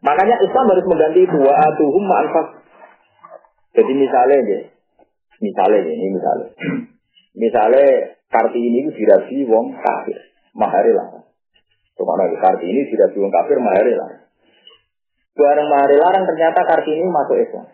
Makanya 0.01 0.41
Islam 0.41 0.65
harus 0.65 0.85
mengganti 0.89 1.29
wa 1.29 1.53
atuhum 1.53 2.03
ma'anfas. 2.09 2.47
Jadi 3.77 3.93
misalnya 3.93 4.37
ya, 4.49 4.59
misalnya 5.41 5.79
ini 5.89 6.07
misalnya. 6.13 6.49
Misalnya 7.31 8.19
Kartini 8.31 8.87
itu 8.87 8.91
dirasi 8.95 9.43
wong 9.47 9.75
kafir, 9.75 10.19
mahari 10.55 10.91
lah. 10.95 11.19
Ke 11.95 12.03
mana 12.03 12.31
Kartini 12.31 12.87
dirasi 12.87 13.17
wong 13.19 13.31
kafir, 13.31 13.59
mahari 13.59 13.91
lah. 13.95 14.29
Barang 15.35 15.67
mahari 15.67 15.95
larang 15.99 16.23
ternyata 16.27 16.59
Kartini 16.63 17.03
masuk 17.07 17.39
Islam. 17.39 17.67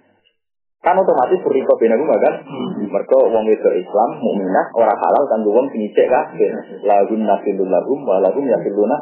Kan 0.82 0.94
otomatis 0.94 1.42
beriko 1.42 1.74
guma 1.76 2.16
kan? 2.22 2.36
Hmm. 2.46 2.86
Mereka 2.86 3.18
wong 3.18 3.46
itu 3.50 3.70
Islam, 3.82 4.10
mukminah, 4.22 4.66
orang 4.78 4.98
halal 4.98 5.24
kan 5.26 5.42
wong 5.42 5.68
sini 5.74 5.90
cek 5.92 6.08
kafir. 6.08 6.54
Lagun 6.86 7.26
nasilun 7.26 7.68
lagum, 7.68 8.06
walagum 8.06 8.46
yasilunah 8.46 9.02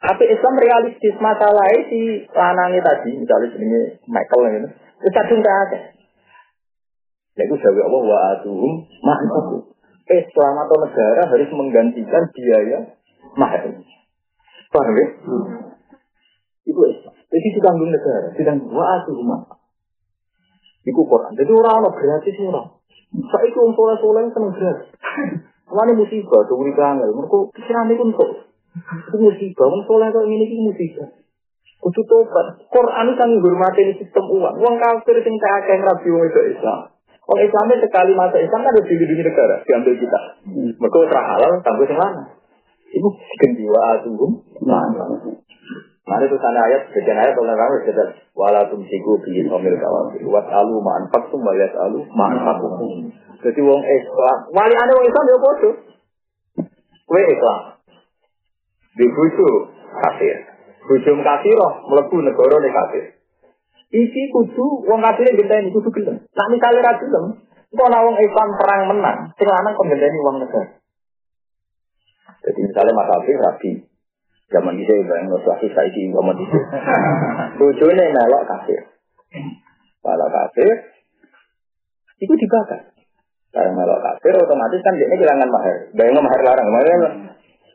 Tapi 0.00 0.24
Islam 0.32 0.54
realistis 0.56 1.14
masalahnya 1.20 1.84
si 1.92 2.24
lanangnya 2.32 2.80
tadi, 2.80 3.12
misalnya 3.12 3.52
ini 3.60 3.80
Michael 4.08 4.64
ini, 4.64 4.68
itu 4.72 5.08
kadung 5.12 5.44
ada. 5.44 5.99
Yaitu 7.40 7.56
jawab 7.56 7.88
Allah 7.88 8.02
wa 8.04 8.18
atuhum 8.36 8.72
ma'nahu. 9.00 9.64
Islam 10.10 10.54
atau 10.60 10.76
negara 10.84 11.22
harus 11.24 11.48
menggantikan 11.56 12.28
biaya 12.36 12.78
mahar. 13.40 13.64
Paham 14.68 14.94
ya? 15.00 15.06
Itu 16.68 16.80
Islam. 16.84 17.14
Jadi 17.16 17.48
ditanggung 17.56 17.88
negara, 17.88 18.28
ditanggung 18.36 18.76
wa 18.76 18.84
atuhum 19.00 19.24
ma'nahu. 19.24 19.56
Iku 20.84 21.00
Quran. 21.08 21.32
Jadi 21.36 21.50
orang-orang 21.52 21.96
gratis 21.96 22.36
orang. 22.44 22.68
Saya 23.10 23.44
itu 23.48 23.58
untuk 23.58 23.84
soleh 24.00 24.20
yang 24.28 24.32
seneng 24.36 24.52
gratis. 24.52 24.88
Musibah, 25.70 26.40
tuh 26.50 26.56
beri 26.58 26.72
kangen. 26.74 27.08
Mereka 27.14 27.36
pikiran 27.56 27.90
itu 27.92 28.04
untuk. 28.04 28.30
Itu 29.06 29.16
musibah, 29.16 29.66
orang 29.70 29.84
soleh 29.86 30.08
kok 30.12 30.24
ini 30.28 30.44
itu 30.44 30.56
musibah. 30.60 31.08
Kudu 31.80 32.02
tobat. 32.04 32.46
Quran 32.68 33.08
itu 33.08 33.16
kan 33.16 33.28
menghormati 33.32 33.80
sistem 33.96 34.24
uang. 34.28 34.54
Uang 34.60 34.76
kafir 34.76 35.16
yang 35.16 35.34
tak 35.40 35.52
akan 35.64 35.78
rabi 35.80 36.10
itu 36.12 36.40
Islam. 36.52 36.80
Orang 37.30 37.46
Islamnya 37.46 37.78
sekali 37.78 38.10
masa 38.18 38.42
Islam 38.42 38.66
kan 38.66 38.74
harus 38.74 38.90
dilindungi 38.90 39.22
negara, 39.22 39.62
diambil 39.62 39.94
kita. 39.94 40.20
Hmm. 40.50 40.74
Mereka 40.74 40.98
terah 41.06 41.26
halal, 41.30 41.52
tangguh 41.62 41.86
yang 41.86 42.02
mana? 42.02 42.22
Itu 42.90 43.06
gendiwa 43.38 43.80
atuhum. 43.94 44.42
Nah, 44.66 46.18
itu 46.26 46.36
sana 46.42 46.58
ayat, 46.66 46.90
sekian 46.90 47.14
ayat 47.14 47.38
kalau 47.38 47.54
kamu 47.54 47.86
sudah 47.86 48.08
walatum 48.34 48.82
siku 48.82 49.14
bikin 49.22 49.46
omil 49.46 49.78
kawal. 49.78 50.10
Wat 50.10 50.50
alu 50.50 50.82
ma'an 50.82 51.06
faktum 51.14 51.38
waliat 51.46 51.70
alu 51.78 52.02
ma'an 52.10 52.42
faktum. 52.42 53.14
Jadi 53.46 53.60
wong 53.62 53.78
Islam, 53.78 54.38
wali 54.50 54.74
anda 54.74 54.98
wong 54.98 55.06
Islam 55.06 55.24
ya 55.30 55.38
bodoh. 55.38 55.74
Kue 57.06 57.22
Islam. 57.30 57.60
Di 58.98 59.06
bucu 59.06 59.48
kafir. 60.02 60.36
Bucu 60.82 61.10
kafir 61.22 61.54
roh, 61.54 61.72
melebu 61.94 62.16
negara 62.26 62.58
nih 62.58 62.74
kafir. 62.74 63.04
Iki 63.90 64.22
kudu 64.30 64.86
wong 64.86 65.02
kafir 65.02 65.34
genteni 65.34 65.74
kudu 65.74 65.90
gelem. 65.90 66.22
Nak 66.22 66.48
misale 66.54 66.78
ra 66.78 66.94
gelem, 66.94 67.42
kok 67.74 67.88
ana 67.90 68.06
wong 68.06 68.16
Islam 68.22 68.48
perang 68.54 68.82
menang, 68.86 69.18
sing 69.34 69.50
lanang 69.50 69.74
kok 69.74 69.88
genteni 69.90 70.18
wong 70.22 70.36
negara. 70.38 70.78
Jadi 72.40 72.60
misalnya 72.70 72.94
Mas 72.94 73.10
Abi 73.10 73.32
rabi, 73.34 73.70
zaman 74.48 74.78
itu 74.78 74.94
yang 74.94 75.26
nuswasi 75.26 75.68
saiki 75.74 76.08
zaman 76.14 76.38
itu. 76.38 76.58
Bojone 77.58 78.04
melok 78.14 78.46
kafir. 78.46 78.80
Kalau 80.00 80.28
kafir, 80.32 80.74
itu 82.22 82.32
dibakar. 82.46 82.94
Kalau 83.50 83.74
melok 83.74 84.00
kafir 84.06 84.38
otomatis 84.38 84.80
kan 84.86 84.94
dia 84.94 85.10
kehilangan 85.10 85.50
mahar. 85.50 85.76
Bayangnya 85.98 86.22
mahar 86.22 86.40
larang, 86.46 86.68
mahar 86.70 86.86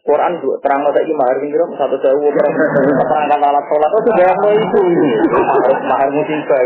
Quran 0.06 0.38
terang 0.62 0.86
masa 0.86 1.01
ini 1.01 1.18
mahar 1.18 1.34
kira 1.41 1.66
satu 1.82 1.97
sewu 1.97 2.30
perangkat 2.30 3.41
alat 3.41 3.66
sholat? 3.66 3.89
Itu 3.89 4.10
bayang 4.14 4.38
lo 4.38 4.49
itu? 4.53 4.82
Mahar 5.34 5.82
mahar 5.82 6.10
musibah 6.14 6.62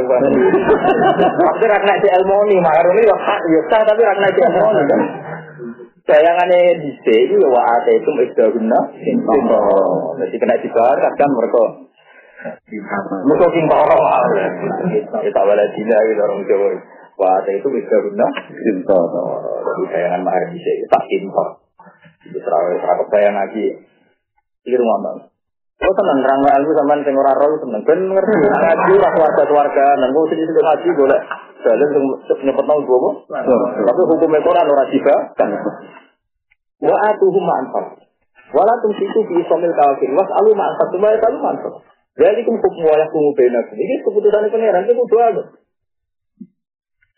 tapi 1.39 1.65
rakna 1.71 1.93
di 2.03 2.07
elmoni 2.19 2.59
mahar 2.59 2.83
ini 2.91 3.07
ya 3.07 3.15
hak 3.15 3.41
ya 3.47 3.61
sah 3.71 3.79
tapi 3.87 4.03
rakna 4.03 4.27
di 4.27 4.41
elmoni 4.43 4.81
kan 4.91 5.01
bayangannya 6.03 6.83
di 6.83 6.91
sini 6.99 7.39
ya 7.39 7.47
wa 7.47 7.63
ate 7.79 8.03
itu 8.03 8.11
guna 8.11 8.79
jadi 10.19 10.35
kena 10.35 10.55
dibakar 10.59 11.07
kan 11.15 11.29
mereka. 11.31 11.63
Mereka 13.23 13.45
sing 13.55 13.65
orang 13.71 14.03
kita 15.15 15.39
wala 15.47 15.63
dina 15.79 15.97
gitu 16.11 16.21
orang 16.27 16.43
Jawa. 16.43 16.69
Wa 17.15 17.27
ate 17.39 17.55
itu 17.55 17.67
guna 17.71 18.27
jadi 18.51 18.83
bayangan 19.95 20.21
mahar 20.27 20.43
di 20.51 20.59
sini 20.59 20.83
tak 20.91 21.07
impor 21.07 21.68
itu 22.27 22.37
terawih 22.39 22.77
terawih 22.83 23.07
bayang 23.07 23.35
lagi. 23.35 23.65
Iki 24.67 24.75
rumah 24.75 24.97
bang. 25.03 25.17
Oh 25.79 25.93
tenang, 25.95 26.19
terang 26.19 26.43
ilmu 26.43 26.71
sama 26.75 26.99
sing 27.07 27.15
ora 27.15 27.31
roh 27.39 27.55
tenang. 27.63 27.81
Ben 27.87 27.99
ngerti 28.03 28.35
ngaji 28.35 28.91
ora 28.99 29.09
keluarga 29.15 29.43
keluarga 29.47 29.85
nang 30.03 30.11
kok 30.11 30.27
sing 30.27 30.39
sing 30.43 30.55
ngaji 30.59 30.87
boleh. 30.91 31.19
Jalan 31.63 31.87
sing 31.95 32.03
nyepet 32.43 32.65
nang 32.67 32.79
gua 32.83 33.11
Tapi 33.87 34.01
hukum 34.03 34.35
Quran 34.43 34.67
ora 34.67 34.85
tiba 34.91 35.15
kan. 35.39 35.49
Wa 36.83 36.95
atuhum 37.07 37.43
ma'anfar. 37.47 37.85
Wala 38.51 38.73
tumsiku 38.83 39.23
bi 39.23 39.39
isomil 39.39 39.71
kafir. 39.71 40.11
Was 40.11 40.27
alu 40.43 40.51
ma'anfar. 40.51 40.87
Cuma 40.91 41.15
ya 41.15 41.19
alu 41.23 41.37
ma'anfar. 41.39 41.73
Jadi 42.19 42.43
kum 42.43 42.59
hukum 42.59 42.83
wala 42.83 43.07
kumu. 43.07 43.31
Ini 43.39 43.95
keputusan 44.03 44.51
pangeran 44.51 44.83
itu 44.83 44.93
kudu 44.99 45.15
ada. 45.15 45.43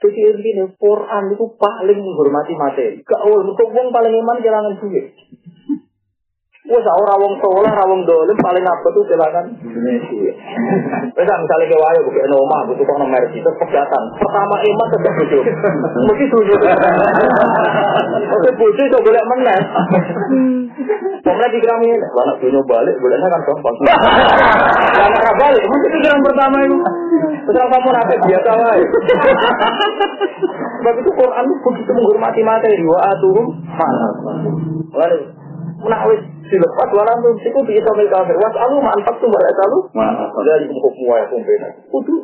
Jadi 0.01 0.17
ini 0.17 0.65
Quran 0.81 1.23
itu 1.29 1.45
paling 1.61 1.99
menghormati 2.01 2.57
materi. 2.57 3.05
Kau 3.05 3.37
untuk 3.37 3.69
wong 3.69 3.93
paling 3.93 4.17
iman 4.17 4.41
kelangan 4.41 4.73
duit. 4.81 5.13
Wes 6.71 6.87
ora 6.87 7.19
wong 7.21 7.37
soleh, 7.37 7.69
ora 7.69 7.85
wong 7.85 8.01
dolim 8.09 8.37
paling 8.41 8.65
apa 8.65 8.87
tuh 8.97 9.05
kelangan. 9.05 9.45
Wes 11.13 11.29
misalnya 11.29 11.65
ke 11.69 11.77
wayo 11.77 11.99
bukan 12.01 12.29
noma, 12.33 12.65
butuh 12.65 12.81
kok 12.81 12.97
nomor 12.97 13.21
itu 13.29 13.49
pegatan. 13.61 14.03
Pertama 14.17 14.55
iman 14.57 14.87
tetap 14.89 15.13
butuh. 15.21 15.43
Mesti 16.09 16.25
tujuh. 16.33 16.57
Oke 18.25 18.49
butuh 18.57 18.83
itu 18.89 18.97
boleh 19.05 19.23
menang. 19.29 19.63
Pemenang 21.21 21.51
dikira 21.53 21.75
ini, 21.81 21.95
anak 21.97 22.37
dunia 22.41 22.61
balik, 22.65 22.95
bolehnya 22.97 23.27
kan 23.29 23.41
gampang. 23.45 23.75
Anak 24.97 25.35
balik, 25.37 25.63
mesti 25.63 25.87
pikiran 25.93 26.19
pertama 26.25 26.57
itu. 26.65 26.77
Setelah 27.45 27.67
kamu 27.69 27.89
nanti 27.93 28.15
biasa 28.25 28.49
lah. 28.57 28.73
Sebab 30.81 30.95
itu 30.97 31.11
Quran 31.13 31.45
begitu 31.61 31.91
menghormati 31.93 32.41
materi, 32.41 32.85
wa 32.85 32.99
aturum 33.05 33.47
mana. 33.69 34.07
Lalu, 34.91 35.19
menawis 35.81 36.21
dilepas 36.49 36.89
walam 36.93 37.17
tuh 37.21 37.37
siku 37.45 37.59
bisa 37.63 37.89
mil 37.93 38.09
kafir. 38.09 38.35
Was 38.37 38.55
alu 38.57 38.81
mantap 38.81 39.15
tuh 39.21 39.29
barat 39.29 39.57
alu. 39.69 39.79
Dari 40.45 40.65
hukum 40.69 41.05
wa 41.05 41.15
ya 41.21 41.25
kumpena. 41.29 41.69
Kudu. 41.89 42.15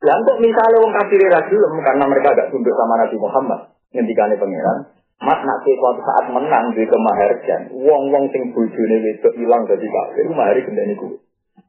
Kok 0.00 0.38
misalnya 0.40 0.80
wong 0.80 0.92
kafir 0.96 1.20
ra 1.28 1.44
karena 1.44 2.04
mereka 2.08 2.32
agak 2.32 2.48
tunduk 2.48 2.72
sama 2.72 3.04
Nabi 3.04 3.16
Muhammad 3.20 3.60
ngendikane 3.90 4.38
pangeran, 4.38 4.78
Mak 5.20 5.40
nak 5.44 5.60
suatu 5.60 6.00
saat 6.00 6.26
menang 6.32 6.72
di 6.72 6.80
kemaharjan, 6.88 7.76
wong-wong 7.76 8.24
sing 8.32 8.56
bojone 8.56 8.96
wedok 9.04 9.36
ilang 9.36 9.68
dadi 9.68 9.84
kafir, 9.84 10.24
mahari 10.32 10.64
gendane 10.64 10.96
kuwi. 10.96 11.20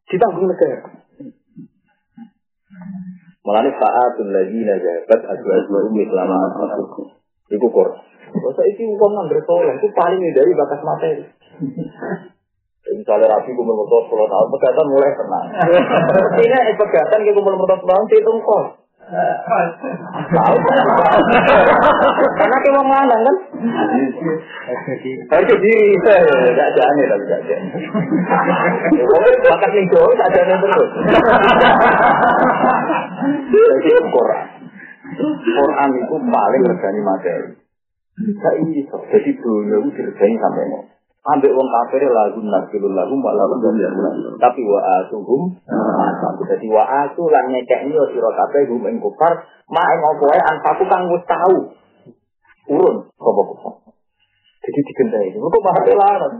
Ditanggung 0.08 0.48
negara. 0.48 0.88
Mulane 3.44 3.70
saatul 3.76 4.32
ladina 4.32 4.80
jabat 4.80 5.22
azwaju 5.28 5.92
ummi 5.92 6.08
selama 6.08 6.38
masuk. 6.64 7.12
Iku 7.52 7.68
kor. 7.68 7.92
Masa 8.32 8.64
iki 8.72 8.88
wong 8.88 9.12
nang 9.20 9.28
soleh 9.28 9.76
itu 9.76 9.88
paling 9.92 10.22
dari 10.32 10.52
bakas 10.56 10.82
materi. 10.88 11.26
Misalnya 12.92 13.28
rapi 13.36 13.52
gue 13.56 13.64
mertua 13.64 14.04
sepuluh 14.04 14.28
tahun, 14.28 14.48
pegatan 14.52 14.88
mulai 14.92 15.12
tenang. 15.16 15.48
Ini 16.44 16.74
pegatan 16.76 17.20
mertua 17.24 17.78
sepuluh 17.80 17.88
tahun, 17.88 18.06
itu 18.12 18.32
kos. 18.44 18.68
Tahu 19.12 20.56
Karena 22.32 22.58
kita 22.64 22.80
mau 22.80 22.96
lanang 22.96 23.22
kan? 23.28 23.36
Harga 25.28 25.56
diri, 25.60 26.00
gak 26.56 26.70
jane 26.72 27.04
tapi 27.12 27.24
gak 27.28 27.42
jane. 27.44 27.68
Bakat 29.52 29.70
nih 29.76 29.84
jauh, 29.92 30.12
gak 30.16 30.32
jane 30.32 30.54
terus. 30.56 30.90
Jadi 33.52 33.90
Quran. 34.00 34.48
Quran 35.60 35.90
itu 35.92 36.16
paling 36.32 36.62
regani 36.72 37.02
materi. 37.04 37.52
Gak 38.16 38.56
iso. 38.64 38.98
Jadi 39.12 39.32
dulu 39.44 39.92
itu 39.92 39.92
diregani 39.92 40.36
sampai 40.40 40.64
mau. 40.72 40.88
Ambek 41.22 41.54
wong 41.54 41.68
kafir 41.70 42.02
lagu 42.10 42.42
nasilul 42.42 42.98
lagu 42.98 43.14
malah 43.14 43.46
tapi 44.42 44.62
wa 44.66 44.80
atuhum 44.82 45.54
jadi 46.50 46.68
wa 46.74 46.84
atu 47.06 47.30
lan 47.30 47.46
nyekekni 47.54 47.94
yo 47.94 48.10
sira 48.10 48.30
kabeh 48.34 48.66
hum 48.74 48.90
ing 48.90 48.98
kufar. 48.98 49.46
Ma 49.70 49.86
ing 49.94 50.00
wae 50.02 50.40
anfaku 50.42 50.84
kang 50.90 51.06
wis 51.14 51.22
tau. 51.30 51.78
Urun 52.74 52.96
apa 53.06 53.42
kok 53.46 53.82
jadi 54.62 54.80
digendai 54.86 55.30
ini 55.34 55.38
kok 55.42 55.64
mahal 55.66 55.86
larang 55.98 56.36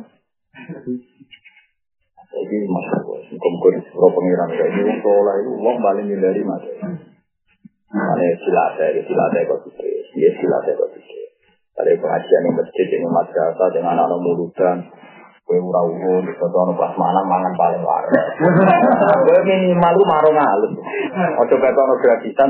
jadi 2.32 2.58
masalah 2.70 3.20
kumpul 3.28 3.74
pro 3.92 4.08
pengiran 4.14 4.50
kayak 4.56 4.72
wong 4.88 4.98
soleh 5.04 5.36
itu 5.44 5.52
wong 5.60 5.78
paling 5.84 6.08
dari 6.08 6.42
mas. 6.48 6.64
Mana 7.92 8.28
silatnya, 8.40 9.04
silatnya 9.04 9.50
kok 9.52 9.60
sih, 9.68 10.08
ya 10.16 10.30
silatnya 10.40 10.80
kok 10.80 10.90
sih. 10.96 11.21
Dari 11.72 11.96
pengajian 11.96 12.46
yang 12.46 12.56
masjid 12.60 12.88
ini 12.92 13.08
madrasah 13.08 13.70
dengan 13.72 13.96
anak 13.96 14.20
murudan, 14.20 14.92
kue 15.48 15.56
ura 15.56 15.82
di 16.20 16.32
foto 16.36 16.76
pas 16.76 16.94
mana 17.00 17.24
mangan 17.24 17.54
paling 17.56 17.80
waras. 17.80 18.12
Kue 19.24 19.40
minimal 19.48 19.94
lu 19.96 20.04
marung 20.04 20.36
halus. 20.36 20.74
Ojo 21.42 21.56
kata 21.56 21.80
ono 21.80 21.96
gratisan, 22.04 22.50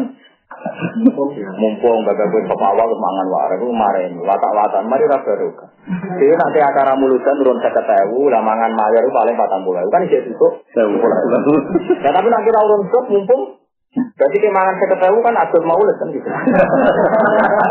mumpung 1.53 2.01
gak 2.01 2.17
gue 2.17 2.41
awal 2.49 2.89
mangan 2.97 3.27
waras, 3.29 3.61
lu 3.61 3.69
marahin, 3.69 4.17
watak-watan, 4.25 4.89
mari 4.89 5.05
rasa 5.05 5.37
ruka. 5.37 5.69
Jadi 6.17 6.33
nanti 6.33 6.59
acara 6.59 6.97
mulutan 6.97 7.37
turun 7.37 7.61
saya 7.61 7.77
ketemu, 7.77 8.25
lah 8.25 8.41
mangan 8.41 8.73
mayar 8.73 9.05
paling 9.05 9.37
patang 9.37 9.61
bulan, 9.61 9.85
kan 9.93 10.01
isi 10.01 10.17
itu. 10.17 10.47
Ya 10.73 12.09
tapi 12.09 12.25
nanti 12.25 12.49
urun 12.49 12.89
mumpung 12.89 13.60
Berarti 13.91 14.37
kayak 14.39 14.55
mangan 14.55 14.75
saya 14.79 14.87
ketemu 14.95 15.19
kan 15.19 15.35
atur 15.35 15.63
maulid 15.67 15.95
kan 15.99 16.07
gitu. 16.15 16.29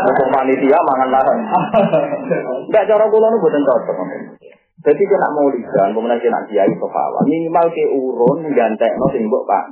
Untuk 0.05 0.27
panitia 0.29 0.77
mangan 0.77 1.09
larang. 1.09 1.39
Enggak 2.69 2.85
cara 2.85 3.05
kula 3.09 3.27
nu 3.33 3.41
boten 3.41 3.65
cocok. 3.65 3.97
Jadi 4.81 5.03
kena 5.05 5.29
maulidan, 5.33 5.93
kemudian 5.93 6.21
kena 6.21 6.45
kiai 6.45 6.73
sofawa. 6.77 7.25
Minimal 7.25 7.65
ke 7.73 7.85
urun 7.89 8.45
gantekno 8.53 9.05
sing 9.13 9.25
mbok 9.25 9.45
Pak. 9.49 9.65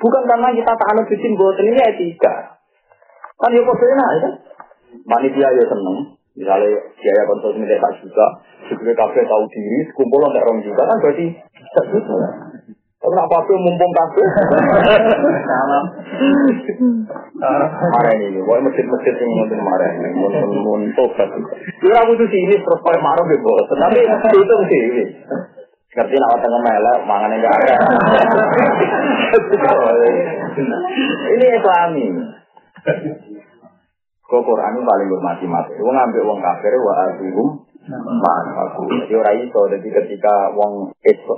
Bukan 0.00 0.22
karena 0.28 0.48
kita 0.56 0.72
tak 0.76 0.90
anu 0.92 1.08
bikin 1.08 1.32
boten 1.36 1.68
ini 1.72 1.80
etika. 1.88 2.60
Kan 3.40 3.56
yo 3.56 3.64
kok 3.64 3.80
enak 3.80 4.08
ya. 4.20 4.30
Panitia 5.08 5.48
ya 5.56 5.64
seneng. 5.64 6.20
Misalnya 6.36 6.72
biaya 6.96 7.22
konsumsi 7.26 7.68
tak 7.68 7.92
juga, 8.00 8.26
juga 8.70 8.92
kafe 8.96 9.26
tahu 9.26 9.44
diri, 9.50 9.82
kumpul 9.92 10.24
untuk 10.24 10.40
orang 10.40 10.62
juga 10.62 10.88
kan 10.88 10.96
berarti 11.02 11.26
tak 11.74 11.84
tapi 13.00 13.16
nak 13.16 13.32
apa 13.32 13.52
mumpung 13.56 13.92
kafe. 13.96 14.22
Marah 17.80 18.12
ini, 18.12 18.44
boleh 18.44 18.60
masjid-masjid 18.68 19.16
yang 19.16 19.32
mau 19.40 19.72
marah 19.72 19.88
ini, 19.88 20.08
mau 20.20 20.76
tobat. 20.92 21.32
Kira 21.80 22.04
butuh 22.04 22.28
sini 22.28 22.60
terus 22.60 22.80
pakai 22.84 23.00
marah 23.00 23.24
gitu, 23.24 23.48
tapi 23.72 24.04
itu 24.04 24.56
sih. 24.68 24.84
Ngerti 25.90 26.16
nak 26.20 26.44
tengah 26.44 26.60
melek, 26.60 26.98
mangan 27.08 27.32
enggak 27.34 27.56
ada. 27.56 27.74
Ini 31.34 31.46
Islami. 31.56 32.06
Kok 34.28 34.44
Quran 34.44 34.86
paling 34.86 35.08
bermati 35.08 35.48
mati. 35.48 35.74
Wong 35.80 35.96
ngambil 35.96 36.22
wong 36.22 36.38
kafir 36.38 36.76
wa 36.78 36.92
azihum 37.08 37.59
aku. 37.90 38.80
Jadi 38.86 39.14
orang 39.18 39.38
itu, 39.42 39.60
jadi 39.78 39.88
ketika 40.02 40.34
wong 40.54 40.94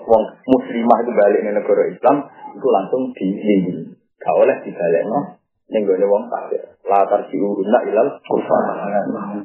wong 0.09 0.23
muslimah 0.45 0.99
itu 1.01 1.11
balik 1.17 1.41
ke 1.41 1.51
negara 1.53 1.83
Islam, 1.89 2.17
itu 2.53 2.69
langsung 2.69 3.03
dilindungi. 3.17 3.97
Gak 4.23 4.37
oleh 4.39 4.57
dibalik 4.63 5.03
no. 5.11 5.21
Yang 5.73 5.83
gue 5.99 6.07
wong 6.07 6.31
kafir. 6.31 6.63
Latar 6.87 7.27
si 7.33 7.37
uruna 7.41 7.79
ilal 7.89 8.21
kufar. 8.23 8.63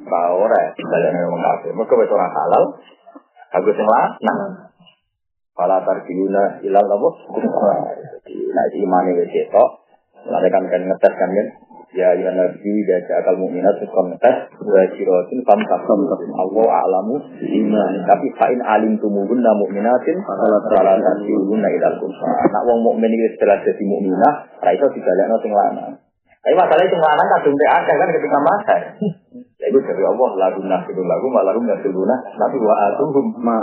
Gak 0.06 0.28
oleh 0.36 0.64
dibalik 0.78 1.12
wong 1.32 1.42
kafir. 1.42 1.72
Mereka 1.74 1.94
betul 1.98 2.18
orang 2.20 2.34
halal. 2.36 2.64
Aku 3.58 3.70
sing 3.74 3.88
nah. 3.88 4.40
Fala 5.58 5.82
tarjiuna 5.82 6.62
ilal 6.62 6.86
apa? 6.86 7.10
Kufar. 7.26 7.78
Nah, 8.28 8.64
itu 8.70 8.86
wis 8.86 9.30
ketok. 9.34 9.70
Lalu 10.28 10.48
kan 10.52 10.64
kan 10.70 10.82
ngetes 10.84 11.14
kan 11.16 11.30
kan. 11.32 11.48
Ya 11.96 12.12
ya 12.20 12.36
nabi 12.36 12.84
ya 12.84 13.00
akal 13.00 13.40
mukminat 13.40 13.80
kon 13.88 14.12
tes 14.20 14.38
wa 14.60 14.84
sirotin 14.92 15.40
fam 15.48 15.56
takum 15.64 16.04
Allah 16.36 16.68
a'lamu 16.84 17.16
iman 17.40 17.94
tapi 18.04 18.28
fa'in 18.36 18.60
alim 18.60 19.00
tumuhun 19.00 19.40
na 19.40 19.56
mukminatin 19.56 20.20
salah 20.28 21.00
tasihun 21.00 21.64
na 21.64 21.70
ilal 21.72 21.96
kumsa 21.96 22.28
nak 22.52 22.68
wong 22.68 22.84
mukmin 22.84 23.08
iki 23.16 23.40
setelah 23.40 23.64
jadi 23.64 23.84
mukminah 23.88 24.34
ra 24.60 24.70
iso 24.76 24.84
dibalekno 24.92 25.40
sing 25.40 25.56
lanang. 25.56 25.96
Tapi 26.44 26.54
masalahnya 26.60 26.92
sing 26.92 27.00
lanang 27.00 27.28
kadung 27.40 27.56
akeh 27.56 27.96
kan 27.96 28.10
ketika 28.20 28.40
masa 28.44 28.76
ya 29.56 29.66
itu 29.72 29.80
dari 29.80 30.04
Allah 30.04 30.30
lagu 30.44 30.60
nasiru 30.68 31.08
lagu 31.08 31.28
malarum 31.32 31.72
nasiruna 31.72 32.16
tapi 32.36 32.60
wa 32.68 32.76
atuhum 32.92 33.26
ma 33.40 33.56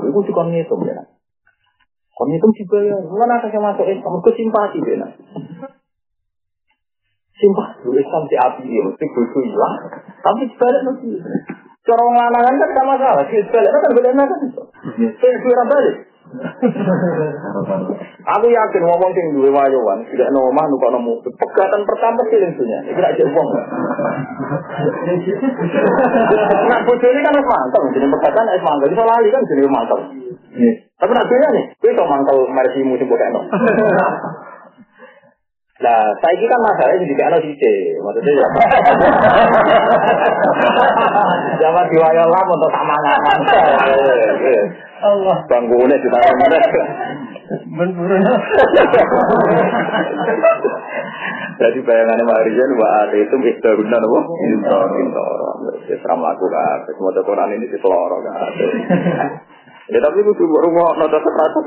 itu 0.00 0.20
dikon 0.32 0.48
ngitung 0.48 0.80
ya 0.88 0.96
kon 2.16 2.32
ngitung 2.32 2.56
dibayar? 2.56 3.04
Mana 3.04 3.36
akeh 3.36 3.60
masuk 3.60 3.84
Islam 3.84 4.16
kok 4.24 4.32
simpati 4.32 4.80
ya 7.40 7.46
Sumpah, 7.48 7.68
lu 7.88 7.96
Islam 7.96 8.22
si 8.28 8.36
api 8.36 8.62
ya, 8.68 8.82
mesti 8.84 9.04
bodoh 9.16 9.40
hilang. 9.40 9.74
Tapi 10.20 10.44
sebalik 10.52 10.82
mesti. 10.92 11.08
Cara 11.80 12.04
lanangan 12.04 12.60
kan 12.60 12.70
sama 12.76 12.94
salah, 13.00 13.24
si 13.32 13.40
sebalik 13.40 13.72
kan 13.72 13.96
beda 13.96 14.10
kan. 14.12 14.28
Saya 15.00 15.36
kira 15.40 15.64
balik. 15.64 15.96
Aku 18.20 18.46
yakin 18.46 18.82
ngomong 18.86 19.10
sing 19.16 19.26
duwe 19.34 19.50
wayawan, 19.50 20.04
tidak 20.12 20.30
no 20.30 20.52
omah 20.52 20.68
nuka 20.68 20.94
mobil. 21.00 21.32
Pegatan 21.32 21.82
pertama 21.82 22.20
sih 22.28 22.38
lensunya, 22.38 22.78
itu 22.86 23.00
aja 23.00 23.24
uang. 23.24 23.48
Nah, 26.70 26.78
bodoh 26.86 27.08
ini 27.10 27.20
kan 27.24 27.34
harus 27.34 27.48
mantap, 27.48 27.82
jadi 27.96 28.06
pegatan 28.06 28.44
harus 28.46 28.62
mantap. 28.62 28.86
Bisa 28.92 29.04
lali 29.08 29.28
kan 29.32 29.42
jadi 29.48 29.62
mantap. 29.66 30.00
Tapi 31.00 31.10
nak 31.16 31.50
nih, 31.56 31.64
itu 31.72 32.02
mantap 32.04 32.36
mersi 32.52 32.80
musim 32.84 33.08
bodoh. 33.08 33.42
Nah, 35.80 36.12
saya 36.20 36.36
ini 36.36 36.44
kan 36.44 36.60
masalahnya 36.60 37.08
juga 37.08 37.32
anak 37.32 37.40
sih, 37.40 37.56
maksudnya 38.04 38.36
ya. 38.36 38.48
Jangan 41.60 41.84
diwayol 41.88 42.28
lah 42.28 42.44
untuk 42.44 42.68
sama 42.68 43.00
ngaman. 43.00 43.40
Allah. 45.00 45.36
Bangunnya 45.48 45.96
mana? 46.36 46.60
Berburu. 47.64 48.16
Jadi 51.60 51.78
bayangannya 51.80 52.24
Marian 52.28 52.70
wa 52.76 52.88
ada 53.04 53.16
itu 53.16 53.36
istaruna 53.40 53.96
nopo? 54.04 54.20
Intor. 54.52 54.88
Ya 55.88 55.96
seram 55.96 56.20
laku 56.20 56.44
kan. 56.52 56.84
Semua 56.92 57.24
Quran 57.24 57.56
ini 57.56 57.72
di 57.72 57.80
peloro 57.80 58.20
kan. 58.20 58.36
Ya 59.90 59.98
tapi 59.98 60.22
itu 60.22 60.30
baru 60.38 60.70
mau 60.70 60.94
nota 60.94 61.18
setratus 61.18 61.66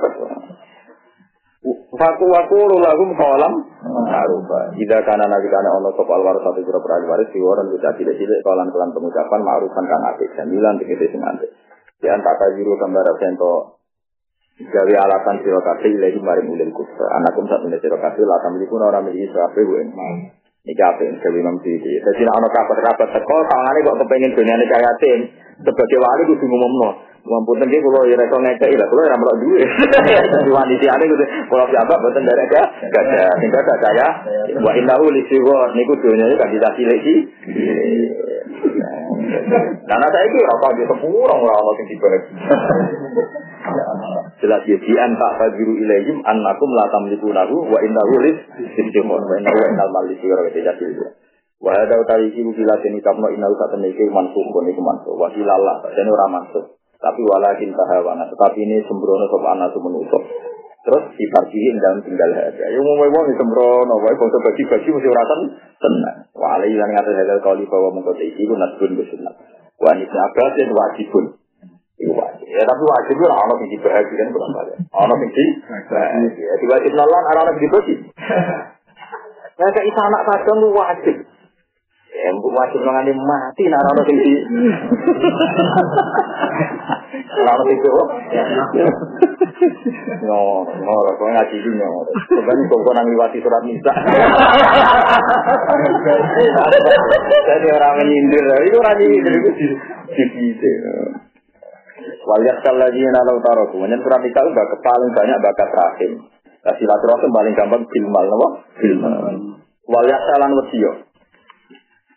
Faku 1.94 2.26
waku 2.28 2.60
lagum 2.84 3.16
kolam 3.16 3.54
ma'rufa. 3.88 4.76
Jika 4.76 5.00
karena 5.08 5.32
nabi 5.32 5.48
karena 5.48 5.72
ono 5.80 5.96
sop 5.96 6.12
alwar 6.12 6.36
satu 6.44 6.60
jura 6.60 6.84
perali 6.84 7.08
waris 7.08 7.32
siwaran 7.32 7.72
bisa 7.72 7.96
tidak 7.96 8.20
tidak 8.20 8.44
kolam 8.44 8.68
kelan 8.68 8.92
pengucapan 8.92 9.40
ma'rufan 9.40 9.86
kan 9.88 10.02
apik 10.12 10.30
sembilan 10.36 10.76
tiga 10.84 10.96
tiga 11.00 11.12
sing 11.16 11.22
Di 12.04 12.08
antara 12.12 12.36
kajiru 12.36 12.76
gambar 12.76 13.08
sento 13.16 13.80
gawe 14.60 14.94
alasan 15.08 15.40
sira 15.40 15.60
kabeh 15.64 15.88
ilahi 15.88 16.20
maring 16.20 16.52
ulil 16.52 16.74
kufra. 16.76 17.08
Anakum 17.16 17.48
sak 17.48 17.64
menawa 17.64 17.80
sira 17.80 17.96
kabeh 17.96 18.24
la 18.28 18.44
tamliku 18.44 18.76
ora 18.84 19.00
miliki 19.00 19.32
kabeh 19.32 19.64
wae. 19.64 19.84
Iki 20.64 20.80
apa 20.80 21.02
yang 21.04 21.20
saya 21.20 21.36
Imam 21.36 21.60
Siti. 21.60 21.92
Jadi 22.00 22.24
nak 22.24 22.40
ono 22.40 22.48
kabar-kabar 22.48 23.08
teko, 23.12 23.36
tangane 23.52 23.84
kok 23.84 24.00
kepengen 24.00 24.32
dunia 24.32 24.56
kaya 24.64 24.92
tim. 24.96 25.20
Sebagai 25.60 26.00
wali 26.00 26.24
kudu 26.24 26.46
ngumumno. 26.48 26.90
Mampun 27.24 27.56
tengi 27.56 27.80
kalau 27.80 28.04
ya 28.04 28.20
rekor 28.20 28.44
ngekei 28.44 28.76
lah, 28.76 28.84
kalau 28.84 29.08
yang 29.08 29.16
merok 29.16 29.38
duit. 29.48 29.64
Wanita 30.60 30.92
ini 31.00 31.06
gitu, 31.08 31.24
kalau 31.48 31.64
siapa 31.72 31.96
buatan 31.96 32.28
dari 32.28 32.44
ada, 32.52 32.62
gak 32.92 33.00
ada, 33.00 33.32
tinggal 33.40 33.64
gak 33.64 33.80
saya. 33.80 34.08
Wa 34.60 34.76
indahu 34.76 35.08
lisiwa, 35.08 35.72
niku 35.72 35.96
dunia 36.04 36.36
kan 36.36 36.52
tidak 36.52 36.76
lagi. 36.76 37.16
Karena 39.88 40.08
saya 40.12 40.26
ini 40.28 40.40
rokok 40.52 40.72
di 40.76 40.84
sepuluh 40.84 41.24
orang 41.24 41.48
orang 41.48 41.76
yang 41.80 41.88
dibalik. 41.96 42.24
Jelas 44.44 44.68
ya, 44.68 44.76
di 44.76 44.94
anta 45.00 45.30
fajiru 45.40 45.80
ilayhim 45.80 46.20
annakum 46.28 46.76
la 46.76 46.92
tamliku 46.92 47.32
lahu 47.32 47.72
wa 47.72 47.80
indahu 47.80 48.20
lis 48.20 48.36
sibdimon 48.76 49.24
wa 49.24 49.36
indahu 49.40 49.56
wa 49.56 49.68
indal 49.72 49.92
mali 49.96 50.20
siro 50.20 50.44
itu 50.52 50.60
jadi 50.60 50.86
itu. 50.92 51.08
Wa 51.64 51.72
ada 51.72 51.96
utari 51.96 52.36
ibu 52.36 52.52
bila 52.52 52.76
sini 52.84 53.00
kapno 53.00 53.32
indahu 53.32 53.56
saat 53.56 53.80
ini 53.80 54.12
mansuh 54.12 54.44
itu 54.44 54.82
mansuh. 54.84 55.16
Wa 55.16 55.32
hilallah, 55.32 55.88
dan 55.88 56.12
orang 56.12 56.32
mansuh. 56.36 56.83
Tapi 57.04 57.22
walakin 57.28 57.76
tahawana. 57.76 58.24
Tetapi 58.32 58.58
ini 58.64 58.80
sembrono 58.88 59.28
sopa 59.28 59.60
anak 59.60 59.76
menutup. 59.76 60.24
Terus 60.84 61.04
dibagiin 61.16 61.80
dalam 61.80 62.00
tinggal 62.04 62.32
harga. 62.32 62.64
Ya 62.68 62.80
mau 62.80 62.96
mau 63.00 63.24
sembrono, 63.28 63.96
wae 64.04 64.16
bangsa 64.16 64.40
bagi-bagi 64.40 64.88
mesti 64.92 65.08
urasan 65.12 65.40
tenang. 65.80 66.18
Walai 66.36 66.72
yang 66.72 66.92
ngatur 66.92 67.16
halal 67.16 67.40
kali 67.44 67.64
bahwa 67.68 68.00
mengkota 68.00 68.24
isi 68.24 68.48
itu 68.48 68.56
nasbun 68.56 69.00
bersunat. 69.00 69.36
Wah 69.80 69.96
ini 70.00 70.08
abbas 70.08 70.56
itu 70.60 70.72
wajibun. 70.76 71.26
Itu 72.00 72.12
wajib. 72.16 72.48
Ya 72.48 72.64
tapi 72.68 72.84
wajib 72.84 73.16
itu 73.20 73.26
orang 73.28 73.60
yang 73.64 73.72
dibahagiakan 73.80 74.28
kurang 74.32 74.52
balik. 74.56 74.76
Orang 74.92 75.18
yang 75.20 75.32
dibahagiakan. 75.32 76.20
Ya 76.40 76.68
wajib 76.76 76.92
nolan, 76.96 77.24
orang 77.32 77.46
yang 77.48 77.60
dibagi. 77.64 77.96
Ya 79.54 79.66
kayak 79.72 79.96
anak 79.96 80.22
kadang 80.28 80.60
wajib. 80.72 81.16
Ya, 82.24 82.32
wajib 82.32 82.80
mengani 82.88 83.12
mati 83.20 83.68
nah 83.68 83.84
orang 83.84 84.08
sing 84.08 84.16
di. 84.16 84.34
Orang 87.36 87.60
sing 87.68 87.78
kok. 87.84 88.08
No, 90.24 90.64
no, 90.64 90.94
kok 91.20 91.30
ngaji 91.36 91.56
iki 91.60 91.72
no. 91.76 92.08
Sebenarnya 92.32 92.64
kok 92.72 92.94
nang 92.96 93.08
liwati 93.12 93.44
surat 93.44 93.64
nisa. 93.68 93.92
Jadi 97.44 97.68
orang 97.76 97.94
menyindir, 98.00 98.46
itu 98.72 98.78
orang 98.80 98.96
menyindir 99.04 99.34
itu 99.44 99.50
di 99.60 99.68
di 100.16 100.46
di. 100.56 100.72
Waliat 102.24 102.64
lagi 102.64 103.04
nalau 103.04 103.44
taruh, 103.44 103.68
kemudian 103.68 104.00
surat 104.00 104.24
nisa 104.24 104.40
itu 104.48 104.52
paling 104.80 105.12
banyak 105.12 105.38
bakat 105.44 105.70
rahim. 105.76 106.24
Kasih 106.64 106.88
silaturahim 106.88 107.36
paling 107.36 107.52
gampang 107.60 107.84
filmal, 107.92 108.24
apa? 108.24 108.48
Filmal. 108.80 109.36
Waliat 109.92 110.22
salan 110.32 110.56
wasiyo. 110.56 111.12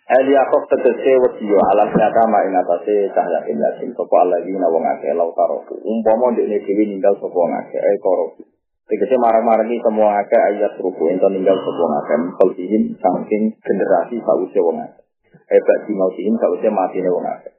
Eliakov 0.07 0.71
tegese 0.71 1.19
wediyo 1.19 1.59
alam 1.75 1.91
nyata 1.91 2.31
ing 2.47 2.55
atase 2.55 3.11
cahya 3.11 3.43
ilasin 3.51 3.91
sapa 3.91 4.23
alladzina 4.23 4.71
wong 4.71 4.87
akeh 4.87 5.11
lau 5.19 5.35
taroku. 5.35 5.83
Umpama 5.83 6.31
ndekne 6.31 6.63
dhewe 6.63 6.87
ninggal 6.87 7.19
sapa 7.19 7.35
akeh 7.67 7.83
e 7.83 7.99
koroku. 7.99 8.47
Tegese 8.87 9.19
marang-marangi 9.19 9.83
semua 9.83 10.23
akeh 10.23 10.39
ayat 10.39 10.79
ruku 10.79 11.11
ento 11.11 11.27
ninggal 11.27 11.59
sapa 11.59 11.85
akeh 12.07 12.19
kalsihin 12.39 12.95
saking 13.03 13.59
generasi 13.59 14.23
sawise 14.23 14.59
wong 14.63 14.79
akeh. 14.79 15.03
Hebat 15.51 15.91
di 15.91 15.93
mautihin 15.99 16.39
sawise 16.39 16.71
matine 16.71 17.11
wong 17.11 17.27
akeh. 17.27 17.53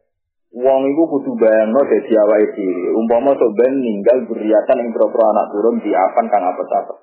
Wong 0.56 0.88
iku 0.88 1.04
kudu 1.20 1.36
bayangno 1.36 1.84
dadi 1.84 2.16
awake 2.16 2.56
dhewe. 2.56 2.96
Umpama 2.96 3.36
sok 3.36 3.60
ben 3.60 3.76
ninggal 3.84 4.24
beriatan 4.24 4.88
ing 4.88 4.96
pro 4.96 5.12
anak 5.12 5.52
turun 5.52 5.84
di 5.84 5.92
apan 5.92 6.32
kang 6.32 6.48
apa-apa. 6.48 6.96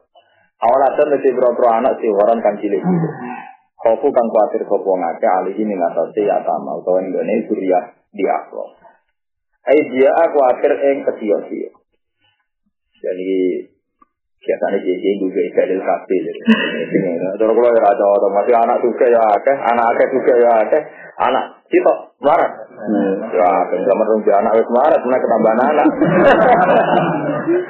Awal 0.65 0.89
ada 0.89 1.05
mesti 1.05 1.37
pro 1.37 1.69
anak 1.69 2.01
sih 2.01 2.09
orang 2.09 2.41
kang 2.41 2.57
cilik. 2.65 2.81
Kofu 3.85 4.09
kang 4.09 4.29
kuatir 4.33 4.65
sopo 4.65 4.97
ngake 4.97 5.29
alih 5.29 5.61
ini 5.61 5.77
ngatasi 5.77 6.25
ya 6.25 6.41
sama 6.41 6.81
utawa 6.81 7.05
ini 7.05 7.45
surya 7.45 7.93
di 8.17 8.25
akhlak. 8.25 8.81
Eh 9.69 9.81
dia 9.93 10.09
aku 10.09 10.41
akhir 10.41 10.73
eng 10.73 11.05
kecil 11.05 11.37
sih. 11.53 11.69
Jadi 13.05 13.33
biasanya 14.41 14.79
dia 14.81 14.97
dia 14.97 15.13
juga 15.21 15.41
dalil 15.53 15.81
kafe. 15.85 16.17
Terus 17.37 17.53
kalau 17.53 17.71
ya 17.77 17.83
ada 17.85 18.29
masih 18.33 18.55
anak 18.57 18.81
juga 18.81 19.05
ya 19.05 19.21
akeh, 19.21 19.57
anak 19.57 19.85
akeh 19.93 20.07
juga 20.17 20.33
ya 20.33 20.53
akeh, 20.65 20.83
anak 21.21 21.45
kita 21.69 21.93
marah. 22.25 22.64
Ya, 23.35 23.51
zaman 23.71 24.07
rumpi 24.11 24.31
anak 24.35 24.59
wis 24.59 24.69
marah, 24.71 24.99
mana 25.01 25.19
ketambahan 25.23 25.61
anak. 25.73 25.87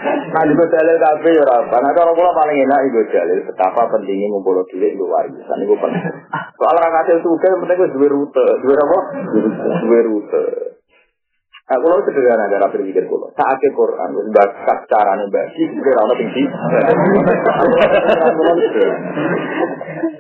Nah, 0.05 0.43
juga 0.51 0.67
dalil 0.71 0.97
kafe 0.99 1.31
ya 1.35 1.47
apa? 1.47 1.77
Nah, 1.83 1.91
kalau 1.95 2.15
kalau 2.15 2.31
paling 2.35 2.59
enak 2.63 2.91
itu 2.91 3.07
dalil 3.11 3.39
betapa 3.47 3.87
pentingnya 3.91 4.31
ngumpul 4.31 4.63
duit 4.71 4.95
itu 4.95 5.05
warisan 5.07 5.59
itu 5.63 5.75
penting. 5.79 6.15
Soal 6.59 6.75
orang 6.79 6.95
hasil 7.03 7.19
juga 7.23 7.47
yang 7.51 7.61
penting 7.63 7.79
itu 7.83 7.89
dua 7.99 8.09
rute, 8.11 8.47
dua 8.63 8.75
apa? 8.79 8.99
Dua 9.83 10.01
rute. 10.07 10.45
Nah, 11.65 11.81
kalau 11.81 11.97
sederhana 12.05 12.45
cara 12.53 12.69
berpikir 12.69 13.09
kalau 13.09 13.33
saat 13.33 13.57
ke 13.57 13.73
Quran, 13.73 14.13
bakat 14.37 14.79
caranya 14.85 15.25
bagi, 15.33 15.65
kira 15.65 15.97
orang 15.97 16.21
tinggi. 16.21 16.45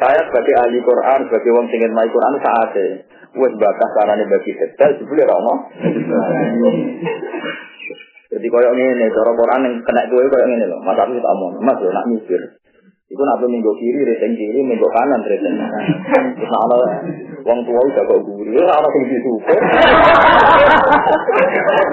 Saya 0.00 0.20
sebagai 0.24 0.54
ahli 0.56 0.80
Quran, 0.80 1.28
sebagai 1.28 1.50
orang 1.52 1.68
ingin 1.68 1.92
main 1.92 2.08
Quran 2.08 2.40
saatnya, 2.40 3.04
wes 3.36 3.52
bakat 3.60 3.90
caranya 3.92 4.24
bagi 4.24 4.56
detail, 4.56 4.90
sebelum 4.96 5.28
orang 5.28 5.58
Jadi 8.32 8.46
koyo 8.48 8.70
ngene, 8.72 9.06
cara 9.12 9.32
Quran 9.36 9.60
yang 9.68 9.74
kena 9.84 10.08
kowe 10.08 10.24
koyo 10.24 10.44
ngene 10.48 10.64
lho. 10.64 10.80
Mas 10.80 10.96
aku 10.96 11.12
tak 11.20 11.34
mau, 11.36 11.52
Mas 11.60 11.76
nak 11.76 12.08
mikir. 12.08 12.40
Iku 13.04 13.20
nak 13.20 13.44
minggu 13.44 13.68
kiri, 13.76 14.00
reseng 14.00 14.32
kiri, 14.32 14.64
minggu 14.64 14.88
kanan, 14.88 15.20
reseng 15.28 15.54
kanan. 15.60 15.84
Terus 16.40 16.52
ana 16.56 16.76
wong 17.44 17.58
tua 17.68 17.80
udah 17.84 18.04
kok 18.08 18.20
guri, 18.24 18.56
ora 18.56 18.80
ana 18.80 18.88
sing 18.88 19.04
disuper. 19.12 19.60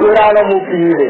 Ora 0.07 0.23
ana 0.31 0.41
mukire. 0.47 1.07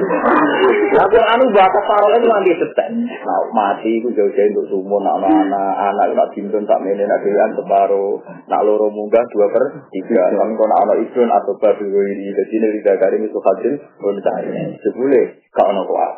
Tapi 0.91 1.17
anu 1.21 1.45
bakat 1.53 1.83
parole 1.85 2.17
itu 2.17 2.27
nanti 2.33 2.51
setek. 2.57 2.87
Nah, 2.97 3.41
mati 3.53 4.01
iku 4.01 4.09
jauh-jauh 4.09 4.49
untuk 4.57 4.65
sumur, 4.73 5.05
nak 5.05 5.21
anak, 5.21 5.73
anak 5.93 6.17
nak 6.17 6.29
dintun 6.33 6.65
tak 6.65 6.81
mene 6.81 7.05
nak 7.05 7.21
dewan 7.21 7.53
separo, 7.53 8.25
nak 8.49 8.63
loro 8.65 8.89
munggah 8.89 9.21
dua 9.29 9.53
per 9.53 9.85
tiga. 9.93 10.33
Kan 10.33 10.57
kono 10.57 10.75
ana 10.81 10.97
ibun 10.97 11.29
atau 11.29 11.53
babi 11.61 11.85
wiri, 11.85 12.33
dadi 12.33 12.55
nek 12.57 12.73
didagari 12.73 13.21
itu 13.21 13.37
hasil, 13.37 13.73
pun 14.01 14.17
saya. 14.17 14.65
Sebule, 14.81 15.45
kau 15.53 15.69
ana 15.69 15.81
kuat. 15.85 16.13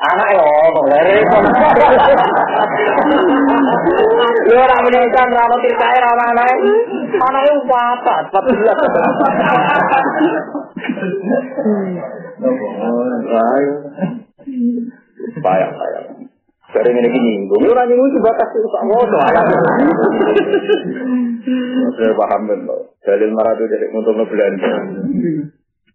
Ah, 0.00 0.16
anak 0.16 0.32
yo 0.32 0.40
ngomong 0.40 0.86
lere 0.88 1.12
lu 4.48 4.54
ora 4.56 4.76
menyangka 4.80 5.28
ora 5.28 5.44
mesti 5.44 5.70
kae 5.76 5.98
ora 6.00 6.24
ana 6.24 6.24
anak 6.32 6.56
anak 7.20 7.42
yo 7.44 7.54
wafat 7.68 8.24
wafat 8.32 8.48
Baya. 15.44 15.68
Sering 16.70 16.96
ini 16.96 17.08
gini, 17.12 17.32
gue 17.50 17.58
ngira 17.60 17.84
nyinggung 17.84 18.08
sih 18.14 18.22
batas 18.24 18.48
itu 18.56 18.68
sama 18.72 18.94
lo. 19.04 19.18
Maksudnya 21.44 22.14
paham 22.16 22.42
kan 22.48 22.60
lo. 22.64 22.94
Dalil 23.04 23.30
marah 23.36 23.52
itu 23.58 23.64
jadi 23.68 23.86
untuk 23.92 24.16
ngebelanja. 24.16 24.72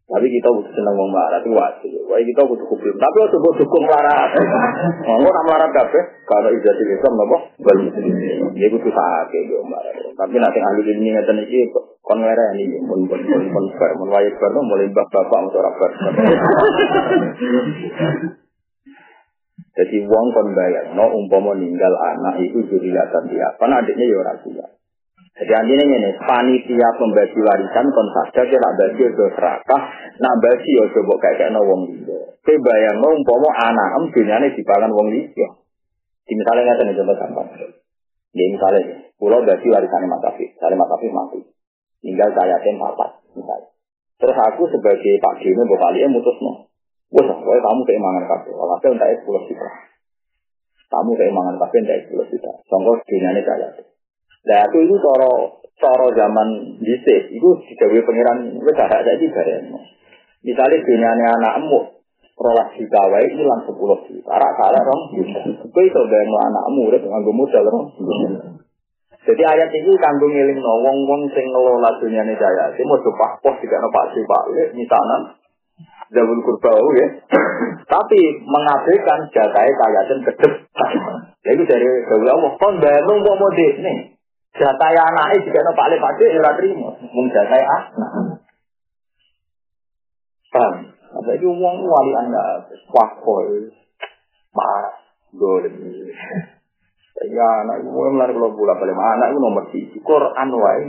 Tapi 0.06 0.30
kita 0.30 0.54
butuh 0.54 0.70
senang 0.70 0.94
mau 0.94 1.10
marah 1.10 1.42
itu 1.42 1.50
wajib. 1.50 1.90
Wah 2.06 2.22
kita 2.22 2.46
butuh 2.46 2.62
kubur. 2.70 2.94
Tapi 2.94 3.18
waktu 3.26 3.42
butuh 3.42 3.58
dukung 3.58 3.90
marah. 3.90 4.30
Mau 5.10 5.26
nak 5.26 5.46
marah 5.50 5.66
kafe 5.74 5.98
kalau 6.30 6.54
ijazah 6.54 6.78
Islam 6.78 7.18
nopo 7.18 7.42
bal 7.66 7.80
muslimin. 7.82 8.54
Dia 8.54 8.70
butuh 8.70 8.94
sakit 8.94 9.42
gitu 9.50 9.66
marah. 9.66 9.90
Tapi 10.14 10.38
nanti 10.38 10.62
ahli 10.62 10.94
ini 10.94 11.10
iki 11.50 11.74
kon 12.06 12.22
ngere 12.22 12.54
ini 12.54 12.86
pun 12.86 13.02
pun 13.10 13.18
pun 13.18 13.44
pun 13.50 13.66
bar 13.82 13.98
mulai 13.98 14.30
bab 14.94 15.10
bapak 15.10 15.40
untuk 15.42 15.66
rapat. 15.66 15.92
Jadi 19.76 19.98
wong 20.06 20.26
kon 20.38 20.54
no 20.94 21.06
umpama 21.18 21.58
ninggal 21.58 21.94
anak 21.98 22.46
itu 22.46 22.62
juriyatan 22.70 23.26
dia. 23.34 23.58
Karena 23.58 23.82
adiknya 23.82 24.06
ya 24.06 24.22
orang 24.22 24.38
tua. 24.46 24.70
Jadi 25.36 25.52
artinya 25.52 25.84
ini, 25.84 26.10
panitia 26.16 26.90
pembagi 26.96 27.40
warisan 27.44 27.86
kon 27.92 28.08
saja 28.08 28.42
kira 28.48 28.70
bagi 28.80 29.04
do 29.04 29.28
serakah, 29.36 29.82
nak 30.24 30.36
bagi 30.40 30.72
yo 30.80 30.88
coba 30.96 31.14
kayak 31.20 31.52
kayak 31.52 31.60
wong 31.60 31.92
liya. 31.92 32.20
Kowe 32.40 32.56
bayang 32.64 33.04
no 33.04 33.20
umpama 33.20 33.52
anak 33.68 33.90
em 34.00 34.04
dunyane 34.16 34.48
dipangan 34.56 34.96
wong 34.96 35.12
liya. 35.12 35.48
Di 36.24 36.34
misalnya 36.40 36.72
nggak 36.72 36.88
ada 36.88 36.94
contoh 36.96 37.16
gampang. 37.20 37.48
Ya 38.32 38.46
misalnya, 38.48 39.12
pulau 39.20 39.44
bagi 39.44 39.68
warisan 39.68 40.08
Mas 40.08 40.24
Afif, 40.24 40.56
misalnya 40.56 40.80
Mas 40.80 40.92
Afif 40.96 41.12
mati, 41.12 41.40
tinggal 42.00 42.32
saya 42.32 42.56
tem 42.64 42.80
papat, 42.80 43.20
misalnya. 43.36 43.76
Terus 44.16 44.38
aku 44.40 44.72
sebagai 44.72 45.20
Pak 45.20 45.44
Dino, 45.44 45.68
Bapak 45.68 45.92
Lia 46.00 46.08
mutus 46.08 46.40
no. 46.40 46.72
Wah, 47.12 47.28
kamu 47.28 47.82
keimangan 47.84 48.24
kabel. 48.28 48.56
Walhasil 48.56 48.92
untuk 48.96 49.08
es 49.08 49.20
pulau 49.28 49.44
sifra. 49.48 49.72
Tamu 50.90 51.12
kayak 51.18 51.34
mangan 51.34 51.60
kafe 51.60 51.82
ndak 51.82 52.08
sepuluh 52.08 52.28
juta. 52.30 52.52
Songko 52.70 53.02
dunia 53.04 53.34
ini 53.34 53.42
kaya. 53.42 53.68
Nah 54.46 54.60
aku 54.70 54.78
itu 54.86 54.96
coro 55.02 55.62
coro 55.76 56.08
zaman 56.14 56.78
dhisik 56.80 57.34
itu 57.34 57.50
digawe 57.66 58.00
pangeran 58.06 58.38
wis 58.62 58.78
gak 58.78 58.94
ada 58.94 59.12
iki 59.18 59.28
bareng. 59.34 59.74
Misalnya 60.46 60.78
dunia 60.86 61.10
ini 61.18 61.26
anakmu 61.26 61.80
rolas 62.38 62.70
juta 62.78 63.02
wae 63.10 63.26
hilang 63.34 63.62
sepuluh 63.66 63.98
juta. 64.06 64.30
Arak 64.30 64.52
salah 64.62 64.82
rong 64.86 65.02
juta. 65.18 65.40
Kowe 65.66 65.84
iso 65.84 66.02
bayang 66.06 66.30
anakmu 66.30 66.94
urip 66.94 67.02
nganggo 67.02 67.32
modal 67.34 67.66
rong. 67.66 67.86
Jadi 69.26 69.42
ayat 69.42 69.74
ini 69.74 69.90
kanggo 69.98 70.30
ngiling 70.30 70.62
no 70.62 70.74
wong-wong 70.86 71.26
sing 71.34 71.50
ngelola 71.50 71.90
dunia 71.98 72.22
ini 72.22 72.38
jaya. 72.38 72.70
Ini 72.78 72.86
mau 72.86 73.02
coba 73.02 73.42
pos 73.42 73.58
juga 73.58 73.82
no 73.82 73.90
pak 73.90 74.14
pak 74.14 74.44
misalnya 74.78 75.18
Zawul 76.14 76.40
kurba 76.46 76.70
ya. 77.02 77.08
Tapi 77.94 78.20
mengabaikan 78.46 79.20
jatai 79.34 79.72
kayatin 79.74 80.20
kedep. 80.22 80.54
Jadi 81.42 81.62
dari 81.66 81.88
Zawul 82.06 82.30
Allah, 82.30 82.52
kon 82.62 82.78
bangun 82.78 83.18
mau 83.26 83.34
mau 83.34 83.50
nih. 83.58 84.15
Jatai 84.56 84.96
anaknya 84.96 85.44
juga 85.44 85.60
no 85.68 85.72
pak 85.76 85.90
lepak 85.92 86.12
ya 86.16 86.40
ora 86.40 86.52
terima. 86.56 86.90
Mung 87.12 87.28
jatai 87.28 87.60
anak. 87.60 87.92
Paham? 90.56 90.76
Ada 91.16 91.32
itu 91.36 91.48
uang 91.48 91.76
wali 91.84 92.12
anda, 92.12 92.64
wah 92.92 93.12
koi, 93.24 93.72
marah, 94.52 94.96
golem. 95.32 95.76
Ya 97.32 97.48
anak 97.64 97.84
itu 97.84 97.90
mulai 97.92 98.28
kalau 98.32 98.52
bulan 98.52 98.76
balik 98.76 98.96
anak 98.96 99.28
itu 99.32 99.40
nomor 99.40 99.64
tiga. 99.72 100.00
Quran 100.04 100.48
wae 100.56 100.84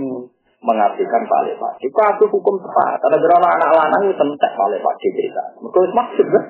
mengabdikan 0.66 1.22
Pak 1.30 1.40
Lepak. 1.46 1.72
Itu 1.78 1.94
aku 1.94 2.24
hukum 2.26 2.58
tepat. 2.58 2.98
Ada 2.98 3.18
berapa 3.22 3.46
anak 3.46 3.70
lanang 3.70 4.02
itu 4.10 4.14
tentek 4.18 4.52
Pak 4.54 4.68
Lepak 4.74 4.94
cerita. 4.98 5.42
Mereka 5.62 5.78
maksud 5.94 6.26
kan? 6.26 6.44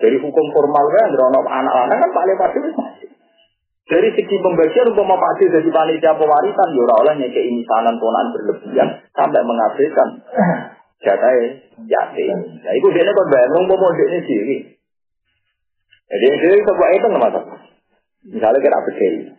Dari 0.00 0.16
hukum 0.18 0.46
formal 0.56 0.84
kan, 0.88 1.08
berapa 1.12 1.48
anak 1.52 1.74
lanang 1.76 1.98
kan 2.00 2.10
Pak 2.16 2.26
Lepak 2.32 2.50
itu. 2.56 2.70
Dari 3.82 4.08
segi 4.14 4.36
pembagian 4.38 4.94
untuk 4.94 5.04
Pak 5.04 5.42
jadi 5.42 5.68
panitia 5.68 6.14
pewarisan, 6.14 6.68
ya 6.70 6.94
oleh 7.02 7.14
nyeke 7.18 7.40
imisanan 7.42 7.98
ponaan 7.98 8.30
berlebihan 8.30 8.88
sampai 9.10 9.42
mengabdikan 9.42 10.08
jatah 11.02 11.34
yatim. 11.82 12.38
Nah 12.62 12.72
itu 12.78 12.86
dia 12.94 13.10
kan 13.10 13.26
bayar, 13.26 13.48
mau 13.50 13.90
dia 13.98 14.06
sendiri. 14.22 14.56
Jadi 16.12 16.26
dia 16.30 16.62
sebuah 16.62 16.90
itu 16.94 17.06
nggak 17.10 17.22
masalah. 17.26 17.58
Misalnya 18.22 18.58
kita 18.62 18.78
begini. 18.86 19.34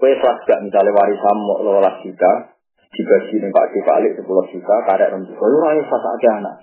Kue 0.00 0.16
ikhlas 0.16 0.40
gak 0.48 0.64
misalnya 0.64 0.96
warisan 0.96 1.36
mau 1.44 1.60
lolas 1.60 2.00
juta, 2.00 2.56
dibagi 2.88 3.36
nih 3.36 3.52
Pak 3.52 3.66
Balik 3.84 4.12
sepuluh 4.16 4.48
juta, 4.48 4.74
karek 4.88 5.12
rem 5.12 5.28
juta, 5.28 5.44
raya 5.44 5.84
pas 5.84 6.04
aja 6.16 6.30
anak. 6.40 6.56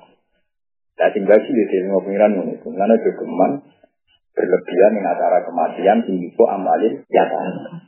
Nah, 0.97 1.09
tinggal 1.13 1.37
sih 1.45 1.53
di 1.53 1.65
sini 1.69 1.93
mau 1.93 2.01
pengiran 2.01 2.33
itu, 2.49 2.65
karena 2.73 2.97
jogeman 2.97 3.51
berlebihan 4.37 4.91
dengan 4.93 5.17
acara 5.17 5.41
kematian, 5.41 5.97
tinggi 6.05 6.29
amalin, 6.37 6.93
ya 7.09 7.25
kan. 7.25 7.81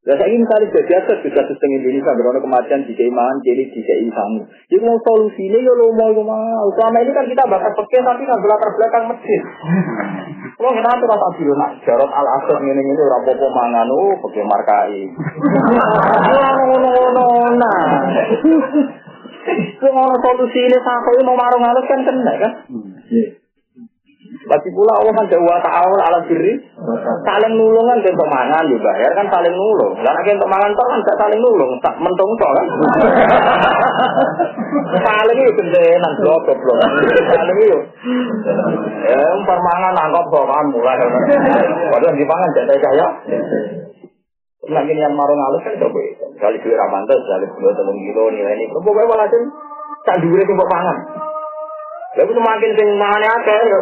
Ya 0.00 0.16
saya 0.16 0.32
ingin 0.32 0.48
kali 0.48 0.64
jadi 0.72 0.96
apa 0.96 1.12
bisa 1.20 1.44
sistem 1.44 1.76
Indonesia 1.76 2.16
berona 2.16 2.40
kematian 2.40 2.88
di 2.88 2.96
keimahan 2.96 3.36
jadi 3.44 3.68
di 3.68 3.80
keimahan. 3.84 4.48
Jadi 4.72 4.80
mau 4.80 4.96
solusinya 4.96 5.60
ya 5.60 5.72
lo 5.76 5.92
mau 5.92 6.16
mau. 6.24 6.66
Selama 6.72 7.04
ini 7.04 7.12
kan 7.12 7.28
kita 7.28 7.44
bakal 7.44 7.68
pakai 7.76 8.00
tapi 8.00 8.24
nggak 8.24 8.40
belakang 8.40 8.72
belakang 8.80 9.04
masjid. 9.12 9.40
Kalau 10.56 10.72
kita 10.72 10.88
tuh 10.88 11.04
rasa 11.04 11.28
dulu 11.36 11.52
nak 11.52 11.72
jarot 11.84 12.08
al 12.16 12.28
asad 12.32 12.58
ini 12.64 12.80
ini 12.80 13.02
rapopo 13.12 13.46
mangan 13.52 13.92
oh 13.92 14.16
pakai 14.24 14.44
markai. 14.48 15.00
Ngono 16.32 16.64
ngono 16.80 17.26
nah. 17.60 17.84
Kalau 19.84 20.16
solusi 20.16 20.64
ini 20.64 20.78
sampai 20.80 21.28
mau 21.28 21.36
marung 21.36 21.60
halus 21.60 21.84
kan 21.84 22.00
kena 22.08 22.32
kan. 22.40 22.52
Lagi 24.40 24.72
pula 24.72 24.96
Allah 24.96 25.12
kan 25.12 25.28
jauh 25.28 25.44
ta'awul 25.44 26.00
ala 26.00 26.24
diri. 26.24 26.56
Saling 27.28 27.52
nulung 27.60 27.84
kan 27.84 28.00
untuk 28.00 28.24
mangan 28.24 28.64
dibayar 28.72 29.12
kan 29.12 29.28
saling 29.28 29.52
nulung. 29.52 29.92
Karena 30.00 30.32
untuk 30.32 30.48
mangan 30.48 30.72
toh 30.72 30.86
kan 30.88 30.98
gak 31.04 31.18
saling 31.20 31.40
nulung. 31.44 31.72
Tak 31.84 31.94
mentung 32.00 32.32
toh 32.40 32.50
kan. 32.56 32.66
saling 35.12 35.38
itu 35.44 35.52
gendenan 35.60 36.12
blok 36.24 36.48
blok. 36.56 36.80
Saling 37.36 37.56
itu. 37.60 37.80
Ya 39.12 39.20
permangan 39.44 39.92
nangkop 39.92 40.24
kok 40.32 40.48
kan 40.48 40.66
mulai. 40.72 40.96
Padahal 41.92 42.16
di 42.16 42.24
pangan 42.24 42.50
jadi 42.56 42.80
kaya. 42.80 43.06
Lagi 44.72 44.92
yang 44.96 45.12
marung 45.20 45.36
halus 45.36 45.68
kan 45.68 45.76
coba 45.76 46.00
itu. 46.00 46.24
Kali 46.40 46.56
duit 46.64 46.80
ramantes, 46.80 47.20
kali 47.28 47.44
dua 47.60 47.76
telung 47.76 47.98
kilo 48.00 48.32
nilai 48.32 48.56
ini. 48.56 48.72
Pokoknya 48.72 49.04
walhasil, 49.04 49.42
tak 50.08 50.16
duit 50.24 50.48
itu 50.48 50.54
pangan. 50.64 51.28
Lalu 52.18 52.32
semakin 52.34 52.70
sing 52.74 52.88
mangane 52.98 53.26
akeh 53.28 53.58
yo. 53.70 53.80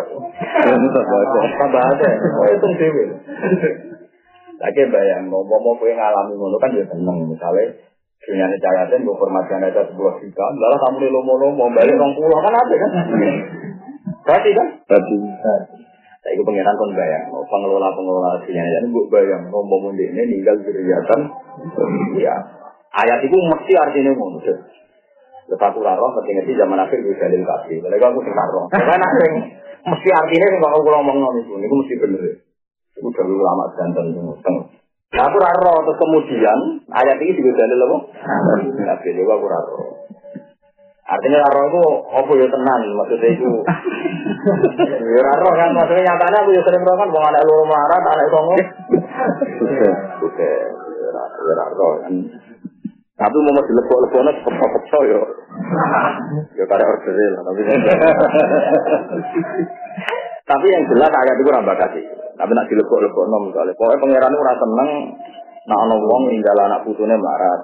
Tambah 1.57 1.83
akeh. 1.97 2.13
Oh 2.19 2.47
itu 2.53 2.67
dhewe. 2.77 3.05
Lagi 4.59 4.83
bayang, 4.91 5.31
mau 5.31 5.47
mau 5.47 5.71
kowe 5.79 5.87
ngalami 5.87 6.35
ngono 6.35 6.59
kan 6.59 6.75
ya 6.75 6.83
seneng 6.91 7.31
misalnya 7.31 7.79
dunia 8.29 8.45
ini 8.51 8.59
cayatin, 8.59 9.07
gue 9.07 9.17
formasi 9.17 9.55
aja 9.55 9.83
sebuah 9.89 10.15
juta, 10.21 10.45
lalu 10.59 10.77
kamu 10.77 10.97
di 11.01 11.09
lomo-lomo, 11.09 11.65
balik 11.73 11.97
orang 11.97 12.13
pulau 12.13 12.43
kan 12.45 12.53
ada 12.53 12.75
kan? 12.77 12.91
Berarti 14.27 14.51
kan? 14.53 14.69
Berarti. 14.85 15.17
Saya 16.19 16.33
itu 16.35 16.43
pengiran 16.43 16.75
kon 16.77 16.93
bayang, 16.99 17.31
pengelola 17.31 17.89
pengelola 17.95 18.43
dunia 18.43 18.67
ini 18.67 18.91
gue 18.91 19.05
bayang, 19.09 19.49
mau 19.49 19.63
mau 19.63 19.89
ini 19.95 20.23
ninggal 20.29 20.59
kegiatan, 20.61 21.21
ya 22.19 22.35
ayat 22.99 23.23
itu 23.23 23.37
mesti 23.39 23.73
artinya 23.79 24.13
ngono. 24.13 24.43
Lepas 25.49 25.73
aku 25.73 25.81
mesti 25.81 26.31
ngerti 26.37 26.53
zaman 26.61 26.77
akhir 26.77 26.99
gue 27.01 27.17
dalil 27.17 27.41
kasih. 27.41 27.77
Kalau 27.81 28.09
aku 28.13 28.21
sing 28.21 28.35
roh. 28.37 28.65
Karena 28.77 29.09
sing 29.17 29.33
mesti 29.89 30.09
artinya 30.13 30.47
sing 30.53 30.61
kalau 30.61 30.77
aku 30.77 30.89
ngomong 30.93 31.17
ngomong 31.25 31.35
itu, 31.41 31.53
itu 31.57 31.75
mesti 31.75 31.95
bener. 32.05 32.23
Itu 33.01 33.09
lama 33.41 33.65
jantan 33.73 34.13
itu. 34.13 34.21
Nah 35.09 35.25
aku 35.25 35.37
roh, 35.41 35.79
terus 35.89 35.97
kemudian 35.97 36.59
ayat 36.93 37.17
ini 37.17 37.33
juga 37.33 37.65
dalil 37.65 37.81
apa? 37.81 37.97
Nabi 38.77 39.09
juga 39.17 39.33
aku 39.41 39.47
roh. 39.49 39.89
Artinya 41.09 41.41
roh 41.41 41.65
itu 41.65 41.83
apa 42.13 42.31
ya 42.37 42.47
tenang, 42.53 42.83
maksudnya 42.93 43.29
itu. 43.33 43.49
Ya 45.09 45.33
roh 45.41 45.53
kan, 45.57 45.73
maksudnya 45.73 46.05
nyatanya 46.13 46.39
aku 46.45 46.51
ya 46.53 46.61
sering 46.61 46.85
roh 46.85 46.97
kan, 47.01 47.09
mau 47.09 47.25
anak 47.25 47.41
lu 47.49 47.65
melarat, 47.65 48.03
anak 48.05 48.29
songo. 48.29 48.57
Oke, 50.29 50.51
ya 51.41 51.65
roh 51.73 51.93
kan. 52.05 52.13
Tapi 53.19 53.35
mau 53.43 53.51
masih 53.51 53.75
lebok-lebok 53.75 54.21
nanti 54.23 54.41
pekso-pekso 54.47 54.99
yo. 55.11 55.21
Ya 56.55 56.65
karena 56.71 56.87
order 56.87 57.15
lah. 57.19 57.43
Tapi 57.51 57.61
tapi 60.47 60.67
yang 60.71 60.85
jelas 60.87 61.11
ayat 61.11 61.37
itu 61.43 61.51
rambah 61.51 61.77
kasih. 61.83 62.05
Tapi 62.39 62.51
nak 62.55 62.71
dilebok-lebok 62.71 63.25
nom 63.27 63.51
misalnya. 63.51 63.75
Pokoknya 63.75 63.99
pangeran 64.07 64.31
itu 64.31 64.45
rasa 64.47 64.63
seneng. 64.63 64.91
Nak 65.67 65.79
ono 65.83 65.95
wong 65.99 66.23
ninggal 66.31 66.63
anak 66.63 66.87
putune 66.87 67.19
marat. 67.19 67.61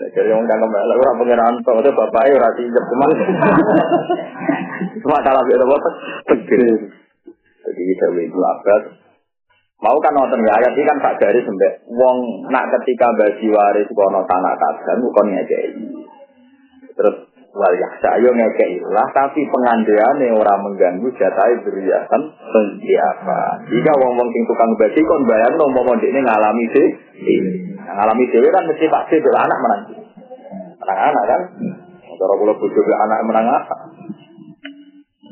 Jadi 0.00 0.32
yang 0.32 0.42
kan 0.48 0.58
kembali 0.58 0.96
orang 0.96 1.20
pangeran 1.20 1.54
tuh 1.60 1.78
itu 1.84 1.90
bapaknya 1.92 2.34
ora 2.40 2.50
siap 2.56 2.84
cuman. 2.88 3.08
Cuma 5.04 5.16
salah 5.20 5.44
beda 5.44 5.64
apa? 5.68 5.90
Tegir. 6.32 6.80
Jadi 7.68 7.80
kita 7.92 8.06
itu 8.16 8.40
abad 8.40 9.03
Mau 9.82 9.96
kan 9.98 10.14
nonton 10.14 10.38
ya 10.46 10.54
ayat 10.54 10.72
ini 10.78 10.86
kan 10.86 10.98
tak 11.02 11.18
dari 11.18 11.42
sampai 11.42 11.82
wong 11.90 12.46
nak 12.48 12.70
ketika 12.78 13.10
bagi 13.18 13.50
waris 13.50 13.90
kono 13.90 14.22
tanah 14.22 14.54
kasan 14.54 15.02
bukan 15.02 15.26
ngekei. 15.34 15.70
Terus 16.94 17.16
wal 17.54 17.74
yaksa 17.74 18.18
ayo 18.22 18.30
ngekei 18.32 18.78
lah 18.94 19.06
tapi 19.10 19.42
pengandian 19.50 20.30
orang 20.30 20.62
mengganggu 20.62 21.10
jatai 21.18 21.58
beriasan 21.66 22.22
apa? 22.22 23.40
Jika 23.66 23.92
wong 23.98 24.14
wong 24.14 24.28
sing 24.30 24.42
tukang 24.46 24.72
bagi 24.78 25.02
kon 25.02 25.26
bayar 25.26 25.52
no 25.58 25.66
mau 25.66 25.90
ini 25.98 26.20
ngalami 26.22 26.64
sih. 26.70 26.88
Ngalami 27.84 28.24
dewi 28.30 28.48
kan 28.54 28.64
mesti 28.70 28.86
pasti 28.86 29.16
anak 29.20 29.58
menang. 29.58 29.82
Anak-anak 30.80 31.24
kan. 31.26 31.40
Cara 32.14 32.34
kula 32.38 32.54
bojo 32.54 32.80
anak 32.80 33.20
menang 33.26 33.46
apa? 33.50 33.93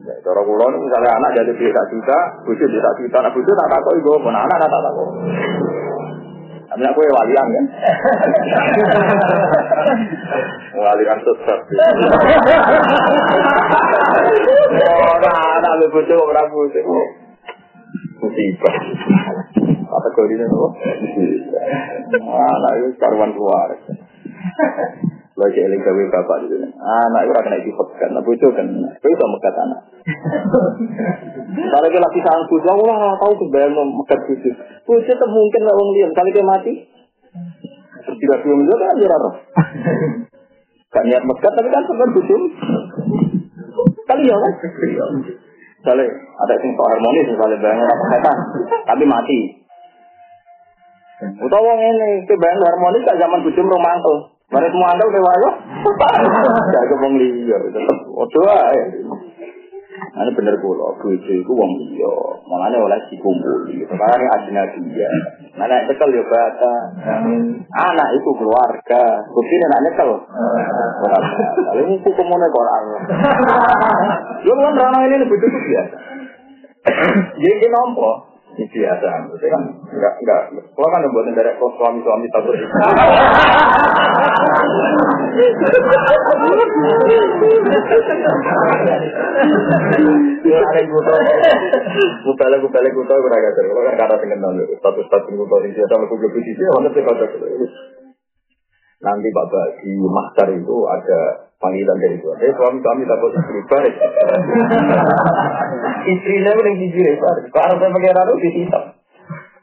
Ya, 0.02 0.14
cara 0.18 0.42
kula 0.42 0.66
misalnya 0.66 1.14
anak 1.14 1.30
jadi 1.38 1.52
beli 1.54 1.70
tak 1.70 1.86
juta, 1.94 2.18
bojo 2.42 2.64
beli 2.66 2.82
tak 2.82 2.94
juta, 2.98 3.22
bojo 3.30 3.52
tak 3.54 3.70
takut 3.70 3.94
ibu, 4.02 4.12
pun 4.18 4.34
anak 4.34 4.58
tak 4.58 4.66
takut. 4.66 5.08
Tapi 6.72 6.82
aku 6.88 7.00
walian 7.04 7.46
kan. 7.52 7.66
Walian 10.82 11.18
sesat. 11.20 11.60
Ora 14.80 15.34
anak 15.60 15.72
lu 15.84 15.86
bojo 15.92 16.16
ora 16.16 16.42
bojo. 16.48 16.80
Musibah. 18.24 18.74
Kategori 19.68 20.34
ini 20.34 20.44
apa? 20.48 20.68
Anak 22.32 22.72
itu 22.80 22.88
karuan 22.96 23.36
keluar. 23.36 23.68
Lagi 25.42 25.58
eling 25.58 25.82
gawe 25.82 26.02
bapak 26.06 26.36
itu. 26.46 26.54
Anak 26.62 27.26
itu 27.26 27.32
kena 27.34 27.58
dipekan, 27.58 28.10
nah 28.14 28.22
bojo 28.22 28.46
kan. 28.54 28.66
Itu 28.70 29.06
itu 29.10 29.24
mekat 29.26 29.54
anak. 29.58 29.80
Kalau 31.50 31.88
kita 31.90 31.98
lagi 31.98 32.20
sang 32.22 32.46
bojo, 32.46 32.68
aku 32.70 32.84
lah 32.86 33.18
tahu 33.18 33.32
kebayang 33.42 33.74
mau 33.74 33.82
mekat 33.82 34.22
bojo. 34.22 34.50
Bojo 34.86 35.10
itu 35.10 35.26
mungkin 35.26 35.60
lah 35.66 35.74
wong 35.74 35.88
kali 36.14 36.30
dia 36.30 36.46
mati. 36.46 36.72
Tidak 38.06 38.38
belum 38.46 38.58
itu 38.62 38.74
kan 38.78 38.94
dia 39.02 39.18
roh. 39.18 39.34
Gak 40.94 41.04
niat 41.10 41.24
mekat 41.26 41.52
tapi 41.58 41.68
kan 41.74 41.82
sebenarnya 41.90 42.14
bojo. 42.14 42.36
Kali 44.06 44.22
ya 44.30 44.36
kan. 44.38 44.52
Misalnya 45.82 46.06
ada 46.38 46.54
yang 46.54 46.70
sok 46.78 46.86
harmonis 46.86 47.26
misalnya 47.26 47.58
bayang 47.58 47.82
apa 47.82 48.04
setan, 48.14 48.36
tapi 48.86 49.02
mati. 49.02 49.38
Utawa 51.42 51.74
ini, 51.74 52.22
ke 52.30 52.34
bayang 52.38 52.62
harmonis 52.62 53.02
gak 53.02 53.18
zaman 53.18 53.42
bujum 53.42 53.66
romantis. 53.66 54.31
Mari 54.52 54.68
semua 54.68 54.92
anda 54.92 55.04
udah 55.08 55.22
wayo. 55.24 55.50
Gak 56.68 56.84
kebong 56.92 57.14
liya, 57.16 57.56
tetap. 57.56 57.96
Waduh, 58.12 58.72
ini 60.12 60.30
bener 60.36 60.54
kula, 60.60 60.98
bojo 61.00 61.32
iku 61.32 61.52
wong 61.56 61.72
liya. 61.80 62.12
Mulane 62.44 62.76
oleh 62.76 63.00
dikumpuli. 63.08 63.80
Sekarang 63.88 64.20
aslinya 64.34 64.68
dia. 64.76 65.08
Mana 65.56 65.88
cekel 65.88 66.10
ya 66.12 66.24
bata. 66.28 66.74
Anak 67.70 68.08
itu 68.12 68.30
keluarga. 68.36 69.02
Bukti 69.32 69.56
anak 69.56 69.80
nyekel. 69.88 70.10
Kalau 71.00 71.80
ini 71.80 71.96
hukumnya 72.02 72.48
Quran. 72.52 72.82
Lu 74.44 74.52
kan 74.52 74.74
rana 74.76 74.98
ini 75.06 75.24
cukup 75.28 75.48
biasa. 75.48 75.96
Jadi 77.40 77.66
nompo. 77.72 78.31
Ini 78.52 78.68
biasa, 78.68 79.08
maksudnya 79.32 79.48
kan 79.56 79.62
enggak 79.88 80.14
enggak. 80.20 80.42
Kalau 80.76 80.88
kan 80.92 81.08
buat 81.08 81.24
dari 81.32 81.52
suami 81.56 82.04
suami 82.04 82.28
takut. 82.28 82.52
Ya 90.42 90.58
ada 90.60 90.80
kuto, 90.84 91.14
kupele 92.28 92.56
kupele 92.60 92.88
kuto 92.92 93.12
agak 93.16 93.52
seru. 93.56 93.72
Kalau 93.72 93.88
kan 93.88 93.96
kata 93.96 94.14
dengan 94.20 94.38
nol, 94.52 94.68
status 94.76 95.04
status 95.08 95.32
kuto 95.32 95.56
ini 95.64 95.72
biasa 95.72 95.94
aku 95.96 96.14
gue 96.20 96.40
sih, 96.44 96.52
mana 96.76 96.88
sih 96.92 97.00
kata 97.00 97.24
Nanti 99.02 99.28
bapak 99.34 99.80
di 99.80 99.92
master 99.98 100.46
itu 100.54 100.76
ada 100.86 101.20
panggilan 101.62 101.96
dari 102.02 102.16
Tuhan. 102.18 102.36
Eh 102.42 102.52
suami 102.58 102.78
kami 102.82 103.02
takut 103.06 103.30
istri 103.38 103.60
balik. 103.70 103.94
Istrinya 106.12 106.52
udah 106.58 106.74
jujur 106.74 107.04
ya, 107.06 107.14
Pak. 107.22 107.34
Kalau 107.54 107.74
saya 107.78 107.90
pengiran 107.94 108.26
itu 108.26 108.36
disisap. 108.50 108.84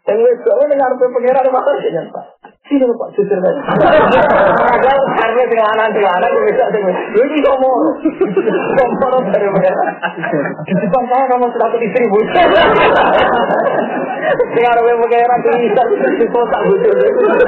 Yang 0.10 0.26
wes 0.26 0.42
kau 0.42 0.66
dengar 0.66 0.90
apa 0.90 1.06
pengiran 1.06 1.46
itu 1.46 1.54
makan 1.54 1.76
sih 1.86 1.94
nyata. 1.94 2.22
Sini 2.66 2.86
Pak, 2.86 3.10
aja. 3.18 3.62
Karena 5.10 5.44
dengan 5.50 5.68
anak 5.74 5.90
dengan 5.94 6.14
anak 6.22 6.30
gue 6.34 6.54
bisa 6.54 6.70
saya 6.70 6.82
kamu 7.42 7.70
sudah 16.78 16.94
bisa. 16.94 17.46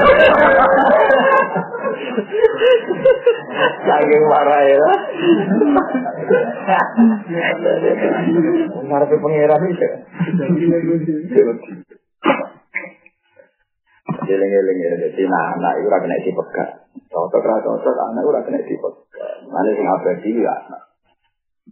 Saking 3.85 4.23
marah 4.25 4.61
ya. 4.65 4.81
Ngarepe 8.89 9.15
pangeran. 9.21 9.61
Jeleng-jeleng 14.22 14.77
ya, 14.80 14.91
jadi 15.07 15.23
nah 15.27 15.56
anak 15.57 15.81
itu 15.81 15.88
rakyat 15.88 16.07
naik 16.07 16.23
dipegat. 16.27 16.69
Cocok 17.11 17.43
lah, 17.43 17.57
cocok 17.64 17.95
anak 18.11 18.22
itu 18.22 18.31
rakyat 18.31 18.52
naik 18.53 18.65
dipegat. 18.68 19.35
Mana 19.48 19.69
sih 19.72 19.84
ngapain 19.84 20.15
sih 20.23 20.31
ya 20.39 20.53
anak. 20.56 20.81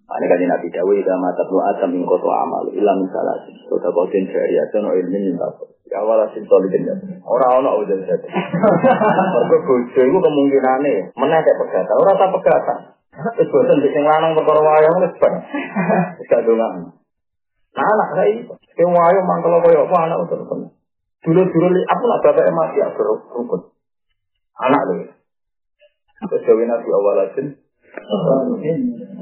Mana 0.09 0.25
kan 0.25 0.41
Nabi 0.41 0.67
Dawa 0.73 0.91
itu 0.97 1.05
sama 1.05 1.29
Tadu 1.37 1.57
Atam 1.61 1.89
yang 1.93 2.05
kotu 2.05 2.29
amal. 2.29 2.65
Ilah 2.73 2.95
misalah 2.97 3.45
sih. 3.45 3.53
Sudah 3.69 3.93
kau 3.93 4.09
jen 4.09 4.25
jari 4.25 4.55
aja, 4.57 4.77
no 4.81 4.93
ilmin 4.93 5.33
yang 5.33 5.37
tak. 5.37 5.69
Ya 5.89 6.01
awal 6.01 6.25
asin 6.25 6.45
soli 6.45 6.69
jen 6.73 6.85
jari. 6.85 7.17
Orang-orang 7.21 7.85
udah 7.85 7.95
bisa. 7.97 8.15
Orang 8.17 9.47
kebojo 9.49 10.01
itu 10.01 10.17
kemungkinan 10.17 10.77
nih. 10.85 10.97
Menek 11.13 11.45
ya 11.45 11.53
pegatan, 11.57 11.95
orang 11.97 12.17
tak 12.17 12.33
pegatan. 12.41 12.77
Terus 13.19 13.51
bosan 13.51 13.83
bikin 13.83 14.03
lanang 14.05 14.31
perkara 14.31 14.61
wayang, 14.63 14.93
terus 15.03 15.17
banyak. 15.19 15.43
Terus 16.23 16.27
gak 16.29 16.43
Nah, 17.69 17.85
anak 17.85 18.09
saya 18.17 18.29
ini, 18.33 18.41
yang 18.81 18.89
wayo 18.89 19.19
mangkel 19.23 19.61
koyo 19.61 19.85
apa 19.85 19.97
anak 20.09 20.17
udah 20.25 20.37
temen. 20.41 20.59
Dulu-dulu 21.19 21.67
aku 21.83 22.03
nak 22.07 22.21
bapak 22.23 22.49
mati 22.55 22.79
aku 22.81 22.99
rukun. 23.35 23.61
Anak. 24.59 25.13
Terus 26.19 26.43
gawe 26.43 26.63
nabi 26.63 26.87
awalatin. 26.91 27.47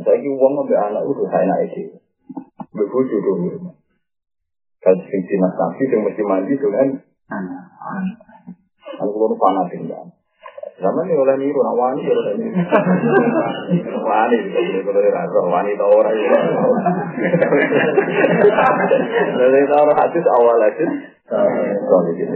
Saya 0.01 0.17
ini 0.17 0.29
uang 0.33 0.51
ngambil 0.57 0.77
anak 0.77 1.01
itu 1.05 1.23
saya 1.29 1.45
naik 1.45 1.73
itu. 1.73 1.97
Begitu 2.73 3.15
dulu. 3.21 3.73
Kalau 4.81 5.03
sing 5.09 5.39
mas 5.41 5.53
nabi 5.57 5.83
yang 5.89 6.01
mesti 6.05 6.21
mandi 6.25 6.53
itu 6.53 6.67
kan. 6.69 6.87
Aku 8.97 9.09
belum 9.13 9.37
fanatik 9.37 9.81
kan. 9.89 10.16
Zaman 10.77 11.09
ini 11.09 11.17
oleh 11.17 11.35
niru, 11.41 11.57
nah 11.65 11.73
wani 11.73 12.05
ya 12.05 12.13
oleh 12.13 12.33
niru. 12.37 12.53
Wani 14.07 14.37
boleh 14.85 15.09
kalau 15.09 15.09
rasa 15.09 15.39
wani 15.49 15.73
tau 15.73 15.89
orang 15.89 16.13
ya. 16.13 16.37
Lalu 19.41 19.65
tahu 19.65 19.81
orang 19.89 19.97
hadis 19.97 20.25
awal 20.29 20.61
hadis. 20.61 20.89
Soalnya 21.27 22.11
gitu. 22.13 22.33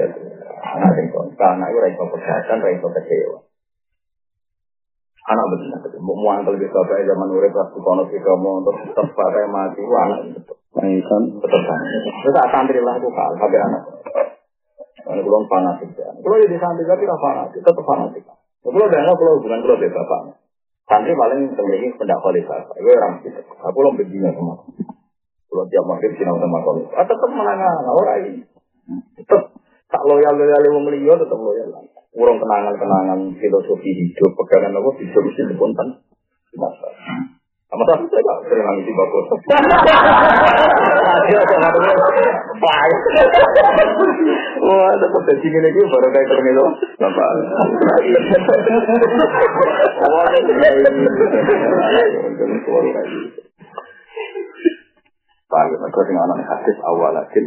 Anak 0.61 0.93
itu, 1.05 1.21
karena 1.37 1.65
itu 1.69 1.79
raiso 1.85 2.05
kesehatan, 2.09 2.65
raiso 2.65 2.87
kecewa. 2.89 3.45
Anak 5.21 5.45
betul, 5.85 6.01
mau 6.01 6.33
angkel 6.33 6.57
di 6.57 6.65
zaman 6.65 7.29
urip 7.29 7.53
pas 7.53 7.69
kono 7.77 8.09
kita 8.09 8.33
mau 8.41 8.57
untuk 8.57 8.73
tempat 8.89 9.33
mati, 9.53 9.85
anak 9.85 10.19
betul. 10.33 10.57
Mainkan 10.81 11.21
betul 11.37 11.61
kan. 11.61 11.81
Terus 12.25 12.37
santri 12.49 12.81
lah 12.81 12.97
itu 12.97 13.09
kal, 13.13 13.31
sampai 13.37 13.61
anak. 13.61 13.83
Kalau 15.01 15.21
belum 15.25 15.43
fanatik 15.49 15.89
ya. 15.97 16.09
Kalau 16.13 16.37
jadi 16.37 16.57
santri 16.61 16.85
tapi 16.85 17.03
tidak 17.03 17.19
fanatik, 17.21 17.59
tetap 17.61 17.83
fanatik. 17.85 18.23
Kalau 18.61 18.85
nggak 18.85 19.03
kalau 19.17 19.33
hubungan 19.41 19.59
kalau 19.65 19.77
dari 19.81 19.91
bapak. 19.93 20.21
Santri 20.85 21.13
paling 21.15 21.39
memiliki 21.55 21.97
pendak 21.97 22.19
kualitas. 22.21 22.61
Itu 22.77 22.89
orang 22.89 23.13
gitu. 23.23 23.41
Aku 23.41 23.77
belum 23.77 23.93
begini 23.97 24.29
sama. 24.33 24.55
Kalau 25.51 25.65
tiap 25.67 25.85
maghrib 25.87 26.13
sinau 26.15 26.37
sama 26.37 26.57
kualitas. 26.61 26.93
Ah, 26.95 27.05
tetap 27.07 27.29
menangani 27.31 27.89
orang 27.89 28.19
ini. 28.27 28.41
Tetap 29.17 29.41
tak 29.91 30.03
loyal 30.07 30.33
loyal 30.35 30.61
yang 30.61 30.75
membeli 30.77 31.07
tetap 31.07 31.39
loyal. 31.39 31.69
Urung 32.11 32.37
kenangan 32.43 32.75
kenangan 32.75 33.19
filosofi 33.39 33.89
hidup 33.95 34.31
pegangan 34.35 34.75
apa 34.75 34.89
bisa 34.99 35.17
mesti 35.19 35.41
dipontan. 35.47 35.87
Masa. 36.59 36.87
Sama 37.71 37.87
satu 37.87 38.03
saya 38.03 38.19
gak 38.19 38.39
sering 38.51 38.67
nangis 38.67 38.83
di 38.83 38.91
bagus. 38.91 39.25
Wah, 44.59 44.91
tetap 44.99 45.21
jadi 45.23 45.39
gini 45.39 45.59
lagi 45.63 45.79
baru 45.79 46.07
kayak 46.11 46.35
itu. 46.35 46.65
Bapak. 46.99 47.27
Pak, 55.47 55.63
mereka 55.71 56.01
dengan 56.11 56.27
anak 56.27 56.43
hadis 56.51 56.77
awal 56.83 57.15
lagi. 57.15 57.41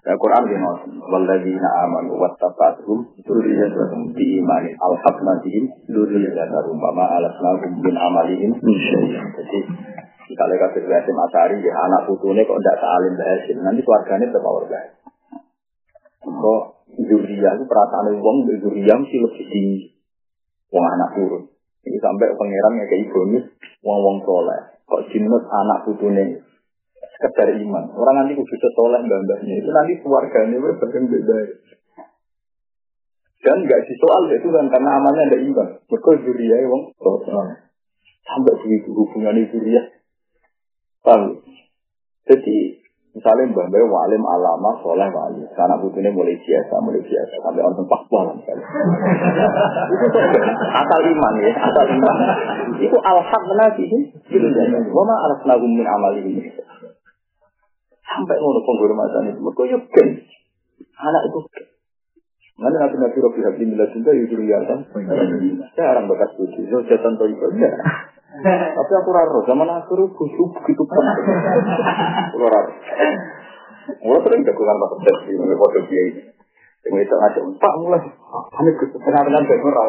Al-Quran 0.00 0.48
di 0.48 0.56
ngoten, 0.56 0.92
walladzina 1.12 1.68
amanu 1.84 2.16
wattaba'tuhum 2.16 3.20
dzurriyyatuhum 3.20 4.16
bi 4.16 4.40
imanin 4.40 4.72
alhaqna 4.80 5.44
bihim 5.44 5.68
dzurriyyatahum 5.92 6.80
wa 6.80 6.88
ma 6.96 7.04
alasnahum 7.20 7.84
min 7.84 7.94
amalihim 8.00 8.56
min 8.64 8.76
syai'. 8.80 9.12
Jadi 9.12 9.60
kalau 10.32 10.56
kasih 10.56 10.88
Hasim 10.88 11.16
Asari 11.20 11.60
ya 11.60 11.74
anak 11.84 12.08
putune 12.08 12.40
kok 12.48 12.56
ndak 12.64 12.80
salim 12.80 13.14
Hasim, 13.20 13.56
nanti 13.60 13.84
keluarganya 13.84 14.32
tetap 14.32 14.40
orang 14.40 14.88
Kok 16.24 16.62
zuriyah 16.96 17.52
itu 17.60 17.64
perasaan 17.68 18.16
wong 18.24 18.36
zuriyah 18.48 18.96
mesti 18.96 19.16
lebih 19.20 19.46
di 19.52 19.64
wong 20.72 20.84
anak 20.86 21.12
turun. 21.12 21.44
Ini 21.84 21.96
sampai 22.00 22.32
pangeran 22.40 22.78
yang 22.80 22.88
kayak 22.88 23.08
bonus 23.12 23.44
wong-wong 23.84 24.24
soleh. 24.24 24.60
Kok 24.88 25.12
jinut 25.12 25.44
anak 25.44 25.84
putune 25.84 26.44
sekedar 27.20 27.52
iman. 27.52 27.84
Orang 27.92 28.24
nanti 28.24 28.32
kudu 28.32 28.54
setoleh 28.56 29.04
mbak-mbaknya 29.04 29.60
itu 29.60 29.68
nanti 29.68 29.92
keluarganya 30.00 30.56
bahkan 30.56 31.04
beda. 31.04 31.38
Dan 33.40 33.56
nggak 33.64 33.80
soal 34.00 34.32
itu 34.32 34.48
kan 34.48 34.66
karena 34.72 34.90
amalnya 34.96 35.28
ada 35.28 35.38
iman. 35.40 35.68
Mereka 35.84 36.10
ya 36.40 36.56
wong 36.64 36.82
sampai 38.24 38.54
begitu 38.64 38.88
hubungan 38.96 39.36
ya. 39.36 39.82
Paham? 41.04 41.44
Jadi 42.28 42.56
misalnya 43.10 43.50
mbak 43.50 43.66
mbak 43.72 43.84
walim 43.90 44.22
alama 44.22 44.70
soleh 44.84 45.08
wali, 45.08 45.42
karena 45.56 45.74
butuhnya 45.80 46.14
mulai 46.14 46.36
biasa, 46.36 46.74
mulai 46.84 47.02
biasa 47.02 47.34
sampai 47.42 47.60
orang 47.64 47.78
tempat 47.80 48.00
misalnya. 48.38 48.66
itu 49.90 50.06
asal 50.84 51.00
iman 51.04 51.34
ya, 51.42 51.52
asal 51.58 51.84
iman. 51.90 52.16
Itu 52.78 52.96
alhaq 53.00 53.44
nabi 53.56 53.82
ini. 53.88 54.00
Wama 54.92 55.14
alasnahum 55.26 55.70
min 55.74 55.86
amalihim. 55.88 56.44
Sampai 58.10 58.36
ngono 58.42 58.60
penghormatan 58.66 59.30
itu. 59.30 59.38
Mereka 59.38 59.62
yuk 59.70 59.70
ya, 59.70 59.78
gen. 59.94 60.08
Anak 60.98 61.22
itu 61.30 61.38
gen. 61.54 61.64
Mana 62.60 62.76
nabi 62.76 62.96
nabi 63.00 63.18
Robi 63.22 63.40
Habib 63.46 63.66
Mila 63.70 63.86
juga 63.94 64.10
yudhur 64.12 64.42
yasan. 64.44 64.84
Jarang 65.78 66.10
bakat 66.10 66.30
suci. 66.34 66.66
Zojatan 66.66 67.16
toh 67.16 67.30
itu. 67.30 67.46
Tapi 67.50 68.92
aku 68.98 69.10
raro. 69.14 69.40
Zaman 69.46 69.70
akhir 69.70 69.98
busuk 70.12 70.48
begitu 70.60 70.82
penting. 70.84 71.26
Aku 72.34 72.36
raro. 72.42 72.72
Mulai 73.90 74.22
sering 74.26 74.40
jagungan 74.44 74.76
pas 74.76 74.90
persepsi. 74.92 75.32
Foto 75.38 75.78
dia 75.88 76.02
ini. 76.10 76.22
Sing 76.80 76.96
itu 76.96 77.12
ngajak 77.12 77.44
Pak 77.60 77.74
mulai. 77.76 78.00
Pamit 78.56 78.74
ke 78.80 78.88
tengah-tengah 78.88 79.42
ben 79.44 79.60
ora. 79.68 79.84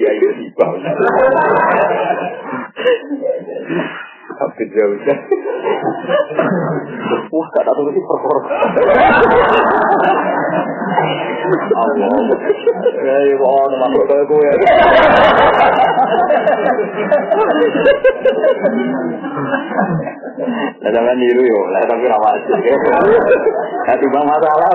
Ya 0.00 0.10
itu 0.16 0.28
di 0.40 0.46
dia 4.68 4.84
udah. 4.84 5.18
Wah, 7.32 7.46
kata 7.56 7.70
tuh 7.72 7.92
sih 7.92 8.02
perkara. 8.04 8.40
Allah. 11.76 12.08
Ya, 12.96 13.16
ya, 13.28 13.34
wah, 13.40 13.64
nama 13.70 13.86
perkara 13.92 14.22
gue. 14.28 14.48
Lah 20.76 20.90
sampean 20.92 21.16
niru 21.18 21.42
yo, 21.42 21.60
lah 21.72 21.82
tapi 21.88 22.04
ra 22.06 22.18
wajib. 22.20 22.56
Nanti 23.86 24.06
bang 24.10 24.26
masalah. 24.26 24.70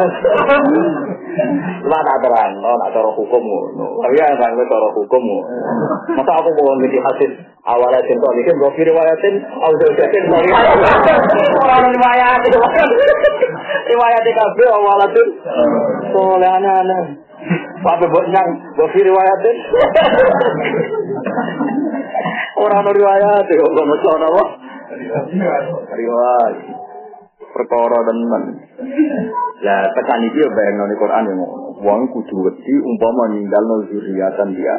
Cuma 1.81 1.99
tak 2.03 2.17
terang, 2.23 2.51
no, 2.59 2.71
nak 2.75 2.91
cara 2.91 3.09
hukum 3.11 3.43
ngono. 3.43 3.87
Tapi 4.03 4.19
ya 4.19 4.35
kan 4.35 4.55
cara 4.55 4.87
hukum 4.95 5.23
Masa 6.15 6.31
aku 6.39 6.49
mau 6.55 6.75
ngerti 6.79 6.99
hasil 6.99 7.31
awalnya 7.67 8.03
cinta 8.07 8.27
ini 8.35 8.41
kan 8.47 8.55
gue 8.59 8.83
riwayatin, 8.83 9.35
audio 9.59 9.89
jatin 9.95 10.23
dari 10.27 10.49
orang 11.59 11.91
riwayat 11.93 12.41
riwayat 13.91 14.23
awalnya 14.71 15.07
tuh 15.11 15.27
soleh 16.15 16.51
aneh-aneh. 16.51 17.03
Sampai 17.81 18.07
buat 18.11 18.25
nyang, 18.29 18.49
gue 18.75 18.87
riwayatin. 18.91 19.55
Orang 22.61 22.85
riwayat, 22.91 23.45
kok 23.47 23.71
nggak 23.71 23.87
mau 23.87 24.15
apa? 24.19 24.43
riwayat 25.95 26.80
perkara 27.53 27.99
tenan 28.07 28.43
lah 29.61 29.81
pesan 29.93 30.25
iki 30.27 30.39
yo 30.41 30.49
bayang 30.51 30.75
nang 30.81 30.95
Quran 30.97 31.23
yo. 31.29 31.47
Wong 31.81 32.01
kudu 32.13 32.35
wedi 32.45 32.73
umpama 32.77 33.33
ninggalno 33.33 33.89
zuriatan 33.89 34.53
dia 34.53 34.75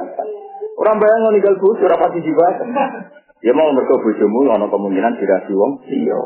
orang 0.79 0.97
bayang 0.99 1.21
ninggal 1.31 1.55
bojo 1.61 1.83
ora 1.85 1.97
pasti 1.99 2.21
dibahas 2.25 2.59
ya 3.43 3.53
mau 3.55 3.75
mergo 3.75 3.99
bojomu 3.99 4.51
ana 4.51 4.67
kemungkinan 4.71 5.19
dirasi 5.19 5.53
wong 5.53 5.83
iya 5.91 6.19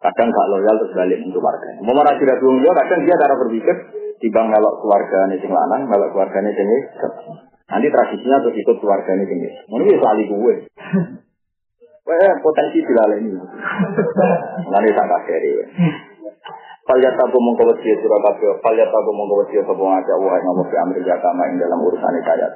kadang 0.00 0.28
gak 0.32 0.48
loyal 0.48 0.76
terus 0.80 0.96
balik 0.96 1.20
untuk 1.24 1.40
warga 1.44 1.68
mau 1.84 1.96
marah 1.96 2.16
tidak 2.16 2.40
wong 2.44 2.60
dia 2.60 2.72
kadang 2.84 3.00
dia 3.04 3.16
cara 3.16 3.34
berpikir 3.36 3.76
timbang 4.20 4.48
melok 4.52 4.74
keluargane 4.84 5.36
sing 5.40 5.50
lanang 5.52 5.88
melok 5.88 6.12
keluargane 6.12 6.50
sing 6.52 6.68
nanti 7.68 7.86
tradisinya 7.88 8.44
terus 8.44 8.56
ikut 8.60 8.76
keluargane 8.80 9.24
sing 9.24 9.38
ngono 9.68 9.82
iki 9.88 9.96
sali 10.00 10.24
gue 10.28 10.54
Eh, 12.10 12.32
potensi 12.42 12.82
dilaleni. 12.82 13.38
Nanti 14.66 14.90
tak 14.90 15.06
kasih 15.06 15.62
Kalian 16.90 17.14
tahu 17.14 17.38
mongko 17.38 17.70
wasiat 17.70 18.02
surah 18.02 18.18
kabeh, 18.18 18.50
kalian 18.66 18.90
tahu 18.90 19.14
mongko 19.14 19.46
wasiat 19.46 19.62
sapa 19.62 19.78
ngajak 19.78 20.16
wae 20.26 20.42
ngomong 20.42 20.66
fi 20.66 20.76
amri 20.82 21.06
ing 21.06 21.56
dalam 21.62 21.78
urusan 21.86 22.18
kaya 22.26 22.50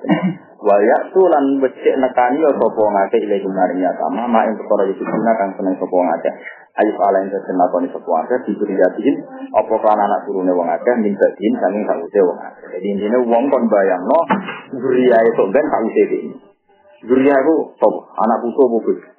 Wa 0.59 0.77
ya 0.83 0.99
tulan 1.15 1.63
becek 1.63 1.95
nekani 2.03 2.43
ya 2.43 2.51
sapa 2.51 2.83
ngajak 2.83 3.21
ile 3.23 3.37
maring 3.47 3.87
agama, 3.87 4.27
mak 4.27 4.51
ing 4.51 4.59
perkara 4.59 4.91
iki 4.91 5.07
kang 5.07 5.51
seneng 5.55 5.79
sapa 5.79 5.97
ngajak. 6.03 6.35
Alif 6.75 6.99
ala 6.99 7.19
ing 7.23 7.31
sesen 7.31 7.55
lakoni 7.55 7.87
sapa 7.95 8.09
ngajak 8.11 8.39
diberi 8.43 8.75
yakin 8.75 9.15
apa 9.55 9.75
kan 9.79 10.03
anak 10.03 10.21
turune 10.27 10.51
wong 10.51 10.67
akeh 10.67 10.95
min 10.99 11.15
badin 11.15 11.55
saking 11.55 11.85
sawise 11.87 12.21
wong 12.27 12.39
akeh. 12.43 12.67
Jadi 12.75 12.87
intine 12.91 13.19
wong 13.23 13.45
kon 13.55 13.65
bayangno 13.71 14.19
zuriyae 14.83 15.31
sok 15.39 15.47
ben 15.55 15.67
sawise 15.71 16.03
iki. 16.11 16.31
Zuriyae 17.07 17.39
ku 17.47 17.71
sapa? 17.79 18.01
Anak 18.19 18.43
putu 18.43 18.67
apa 18.67 19.14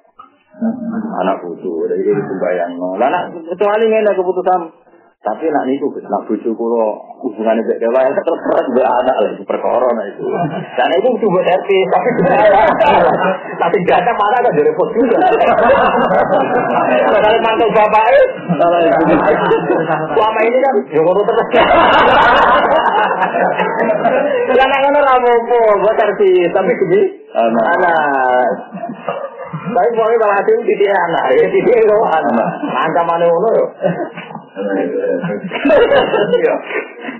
anak 0.56 1.36
bucu 1.44 1.84
dari 1.84 2.00
itu 2.00 2.16
sembayang 2.16 2.80
no 2.80 2.96
lah 2.96 3.12
nak 3.12 3.28
kecuali 3.44 3.92
ini 3.92 4.08
keputusan. 4.16 4.88
Tapi 5.26 5.42
nak 5.50 5.66
niku 5.66 5.90
nak 6.06 6.22
bucu 6.30 6.54
kulo 6.54 7.02
hubungannya 7.18 7.66
bek 7.66 7.82
dewa 7.82 7.98
yang 7.98 8.14
terus 8.14 8.40
terus 8.46 8.66
be 8.78 8.78
anak 8.78 9.16
lagi 9.26 9.42
perkara 9.42 9.90
itu. 10.06 10.22
Dan 10.78 10.90
itu 11.02 11.26
buat 11.26 11.42
RT 11.42 11.70
tapi 11.90 12.10
tapi 13.58 13.76
ada 13.90 14.12
mana 14.14 14.38
kan 14.38 14.54
jadi 14.54 14.70
repot 14.70 14.88
juga. 14.94 15.18
Kalau 17.10 17.30
mantul 17.42 17.70
bapak 17.74 18.06
selama 20.14 20.40
ini 20.46 20.58
kan 20.62 20.74
ya 20.94 21.00
ngono 21.02 21.20
terus. 21.26 21.48
Karena 24.46 24.76
ngono 24.78 25.32
buat 25.82 25.98
RT 26.00 26.22
tapi 26.54 26.70
gini. 26.70 27.00
Anak 27.36 28.48
tapi 29.56 29.88
pokoknya 29.92 30.18
kalau 30.20 30.34
hati 30.34 30.50
titik 30.64 30.90
anak, 30.90 31.24
ya 31.36 31.46
titik 31.48 31.76
itu 31.76 31.96
anak. 31.96 32.48
Ancaman 32.86 33.22
itu 33.22 33.36
loh. 33.36 33.68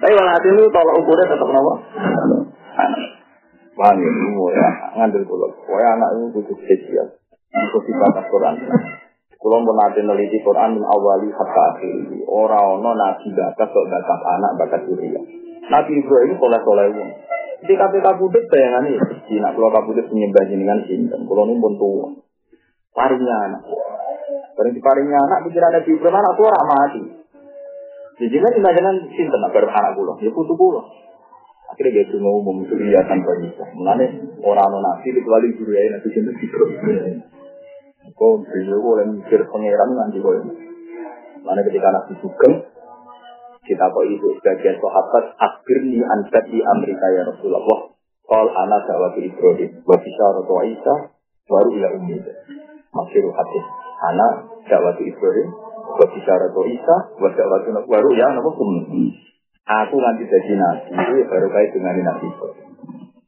Tapi 0.00 0.12
kalau 0.12 0.30
hati 0.32 0.48
itu 0.48 0.62
tolak 0.72 0.96
ukurnya 1.00 1.30
tetap. 1.30 1.48
Anak. 1.48 1.78
Paham 3.76 4.00
ya, 4.00 4.08
ya, 4.56 4.70
ngambil 4.96 5.22
pulau. 5.28 5.52
Pokoknya 5.68 5.88
anak 6.00 6.08
itu 6.16 6.24
butuh 6.32 6.56
spesial. 6.64 7.06
Itu 7.52 7.78
sifat 7.84 8.24
Quran. 8.32 8.56
Kalau 9.36 9.62
mau 9.62 9.76
nanti 9.76 10.00
neliti 10.00 10.40
Quran 10.40 10.80
awali 10.80 11.28
hatta 11.28 11.76
akhir 11.76 12.08
orang 12.24 12.80
no 12.80 12.90
nabi 12.96 13.28
bakat 13.36 13.68
bakat 13.68 14.20
anak 14.24 14.52
bakat 14.58 14.80
diri. 14.88 15.12
Nabi 15.68 15.92
Ibrahim 16.02 16.40
soleh 16.40 16.60
soleh 16.64 16.86
Jadi 17.62 17.72
KPK 17.72 18.06
Budut 18.20 18.44
bayangan 18.52 18.84
ini, 18.84 19.00
di 19.26 19.40
nak 19.40 19.56
kalau 19.56 19.72
kabudut 19.72 20.06
menyembah 20.12 20.44
jenengan 20.44 20.76
sinten, 20.84 21.24
kalau 21.24 21.48
ini 21.48 21.56
pun 21.56 21.72
paringnya 22.96 23.36
anak. 23.52 23.62
Barang 24.56 24.72
di 24.72 24.80
paringnya 24.80 25.20
anak 25.20 25.38
pikiran 25.44 25.70
Nabi 25.76 25.90
Ibrahim 25.92 26.16
anak 26.16 26.34
tua 26.40 26.52
mati. 26.64 27.02
Jadi 28.16 28.36
kan 28.40 28.52
jangan 28.56 28.96
sinten 29.12 29.44
baru 29.52 29.68
anak 29.68 29.92
pulau, 29.92 30.16
ya 30.24 30.32
putu 30.32 30.56
pulau. 30.56 30.80
Akhirnya 31.68 32.00
dia 32.00 32.04
cuma 32.08 32.32
umum 32.32 32.64
surya 32.64 33.04
tanpa 33.04 33.36
bisa. 33.36 33.68
Mengenai 33.76 34.08
orang 34.40 34.72
nabi 34.80 35.12
kecuali 35.12 35.52
surya 35.60 35.92
nabi 35.92 36.08
sinten 36.08 36.32
Ibrahim. 36.32 37.20
Kau 38.16 38.40
beliau 38.40 38.80
boleh 38.80 39.04
mikir 39.12 39.44
pangeran 39.44 39.92
nanti 39.92 40.24
kau 40.24 40.32
Mana 41.44 41.60
ketika 41.68 41.92
nabi 41.92 42.16
sugeng, 42.24 42.54
kita 43.68 43.84
kok 43.92 44.04
itu 44.08 44.28
sebagian 44.40 44.80
sahabat 44.80 45.24
akhirnya 45.36 46.00
ansat 46.16 46.44
di 46.48 46.64
Amerika 46.64 47.06
ya 47.12 47.22
Rasulullah. 47.28 47.92
Kal 48.26 48.48
anak 48.50 48.88
dawat 48.88 49.14
Ibrahim, 49.20 49.84
wa 49.86 49.96
bisyaratu 50.00 50.54
Isa, 50.72 50.94
baru 51.46 51.68
ila 51.78 51.88
ummi 51.94 52.18
masyur 52.96 53.28
hadis. 53.36 53.64
Anak 54.08 54.32
dakwatu 54.66 55.04
Ibrahim 55.04 55.48
bicara 55.96 56.46
to 56.52 56.62
Isa 56.68 56.96
buat 57.20 57.32
dakwatu 57.36 57.72
baru 57.84 58.10
ya 58.16 58.32
nama 58.32 58.50
aku 59.66 59.96
nanti 59.98 60.24
jadi 60.30 60.52
nabi 60.56 60.94
itu 60.94 61.26
baru 61.26 61.48
kait 61.50 61.70
dengan 61.74 61.94
nabi 62.00 62.28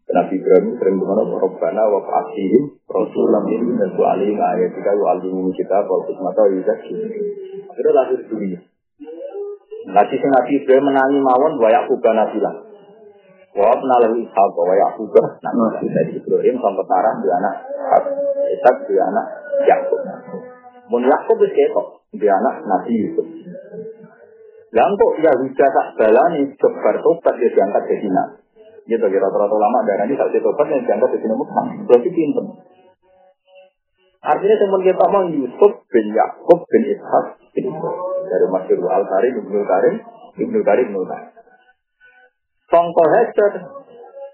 Nabi 0.09 0.41
Ibrahim 0.41 0.73
sering 0.81 0.97
berkata 0.97 1.37
Rabbana 1.37 1.85
wa 1.85 2.01
fa'asihim 2.01 2.81
Rasulullah 2.89 3.45
min 3.45 3.77
nasu 3.77 4.01
alim. 4.09 4.41
Ayat 4.41 4.73
kita 4.73 4.97
wa 4.97 5.21
alimun 5.21 5.53
kita 5.53 5.85
wa 5.85 6.01
kusmata 6.01 6.49
wa 6.49 6.49
yuzaki 6.49 6.97
Akhirnya 7.69 7.93
lahir 7.93 8.21
dunia. 8.25 8.57
Nanti 9.93 10.17
si 10.17 10.27
Nabi 10.33 10.53
Ibrahim 10.65 10.85
menangi 10.89 11.21
mawon 11.21 11.61
wa 11.61 11.69
yakubah 11.69 12.13
nabilah 12.17 12.68
Wa 13.59 13.67
abna 13.75 13.95
lahu 14.07 14.15
ishaq 14.23 14.55
wa 14.55 14.71
yakubah 14.71 15.27
Nabi 15.43 15.91
dari 15.91 16.13
Ibrahim 16.15 16.57
sampai 16.63 16.85
tarah 16.87 17.15
di 17.19 17.27
anak 17.27 17.55
Ishak 18.49 18.77
di 18.87 18.95
anak 18.97 19.27
Yakub. 19.67 20.01
Mun 20.89 21.03
Yakub 21.05 21.37
wis 21.43 21.53
ketok, 21.53 22.07
dia 22.15 22.33
anak 22.39 22.63
Nabi 22.65 22.93
Yusuf. 22.97 23.27
Lah 24.69 24.85
kok 24.85 25.13
Yahuda 25.17 25.67
tak 25.73 25.87
balani 25.97 26.53
sebar 26.61 26.97
tobat 27.01 27.35
dia 27.41 27.49
diangkat 27.49 27.83
jadi 27.89 28.09
nabi. 28.13 28.37
Ya 28.89 28.97
bagi 29.01 29.17
rata-rata 29.17 29.53
ulama 29.53 29.85
darah 29.85 30.05
ini 30.05 30.17
tak 30.17 30.29
tobat 30.39 30.69
yang 30.69 30.85
diangkat 30.85 31.09
jadi 31.17 31.27
nabi. 31.33 31.75
Berarti 31.89 32.09
pinter. 32.13 32.47
Artinya 34.19 34.57
teman 34.61 34.81
kita 34.85 35.05
mau 35.09 35.25
Yusuf 35.25 35.73
bin 35.89 36.07
Yakub 36.13 36.61
bin 36.69 36.83
Ishak 36.85 37.27
bin 37.57 37.65
dari 38.29 38.47
Masyur 38.53 38.85
Al 38.93 39.05
Karim 39.09 39.33
Ibnu 39.41 39.61
Karim 39.65 39.95
Ibnu 40.37 40.59
Karim 40.61 40.87
Ibnu 40.93 41.03
Karim. 41.09 41.38
Songko 42.69 43.03
Hester 43.09 43.53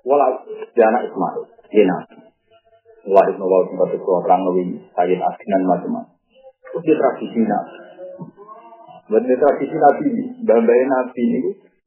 walau 0.03 0.43
dia 0.75 0.85
anak 0.91 1.07
Ismail 1.07 1.43
dia 1.71 1.85
nabi. 1.87 2.17
Wahid 3.05 3.37
nawal 3.37 3.69
tempat 3.69 3.89
itu 3.95 4.09
orang 4.09 4.41
lebih 4.49 4.67
sayid 4.97 5.21
asinan 5.21 5.63
macam-macam. 5.69 6.15
Itu 6.75 6.93
tradisi 6.97 7.41
nabi. 7.45 7.77
Benar 9.05 9.37
tradisi 9.37 9.77
nabi 9.77 10.05
ini, 10.09 10.25
bambai 10.49 10.83
nabi 10.89 11.23
ini, 11.29 11.41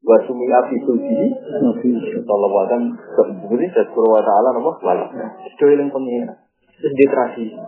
buat 0.06 0.22
sumi 0.30 0.46
api 0.46 0.76
suci, 0.86 1.18
nabi 1.58 1.90
sallallahu 2.22 2.62
alaihi 2.62 2.70
wasallam 2.70 2.84
sebut 3.18 3.60
dan 3.60 3.86
taala 4.22 4.48
apa? 4.54 4.72
Wala. 4.86 5.04
Itu 5.42 5.64
yang 5.74 5.90
pengira. 5.90 6.34
Itu 6.78 6.88
di 6.94 7.06
tradisi. 7.10 7.58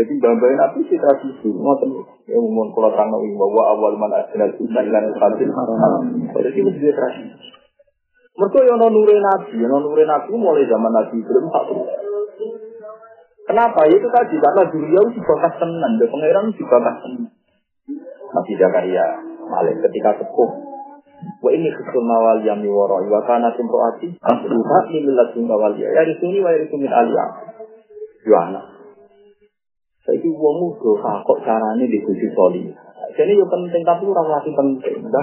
Jadi 0.00 0.16
bambai 0.16 0.56
nabi 0.56 0.80
si 0.88 0.96
tradisi. 0.96 1.52
Ngoten 1.52 1.92
ya 2.24 2.40
umum 2.40 2.72
kalau 2.72 2.88
nabi 2.88 3.36
bahwa 3.36 3.62
awal 3.76 3.92
man 4.00 4.16
asnal 4.16 4.48
sunnah 4.56 4.80
ilan 4.80 5.12
haram. 5.12 6.04
Jadi 6.32 6.56
itu 6.56 6.70
di 6.72 6.88
tradisi. 6.88 7.52
Mereka 8.40 8.58
yang 8.64 8.80
nure 8.80 9.16
nabi, 9.20 9.60
yang 9.60 9.76
nure 9.76 10.04
nabi 10.08 10.32
mulai 10.40 10.64
zaman 10.64 10.88
nabi 10.88 11.20
belum 11.20 11.44
tak 11.52 11.64
Kenapa? 13.44 13.80
Itu 13.92 14.08
tadi 14.08 14.40
karena 14.40 14.62
beliau 14.72 15.04
dibakas 15.12 15.52
tenan, 15.60 15.92
dan 16.00 16.08
pangeran 16.08 16.48
dibakas 16.56 16.96
tenan. 17.04 17.28
Nabi 18.30 18.52
Zakaria 18.56 19.06
Malik 19.50 19.76
ketika 19.84 20.22
sepuh 20.22 20.50
Wa 21.44 21.50
ini 21.52 21.68
khusul 21.68 22.00
mawal 22.00 22.40
yang 22.40 22.64
miwara 22.64 22.96
wa 23.04 23.20
kana 23.28 23.52
timroati 23.52 24.16
asluha 24.24 24.78
min 24.88 25.12
ladun 25.12 25.44
ya 25.76 26.00
risuni 26.08 26.40
wa 26.40 26.48
risuni 26.56 26.88
aliyah. 26.88 27.28
Yo 28.24 28.36
Saiki 30.10 30.26
wong 30.26 30.74
do 30.74 30.98
kok 30.98 31.38
carane 31.46 31.86
dibuji 31.86 32.26
soli. 32.34 32.66
Jadi 33.14 33.38
yo 33.38 33.46
penting 33.46 33.86
tapi 33.86 34.02
ora 34.10 34.26
lagi 34.26 34.50
penting. 34.50 35.06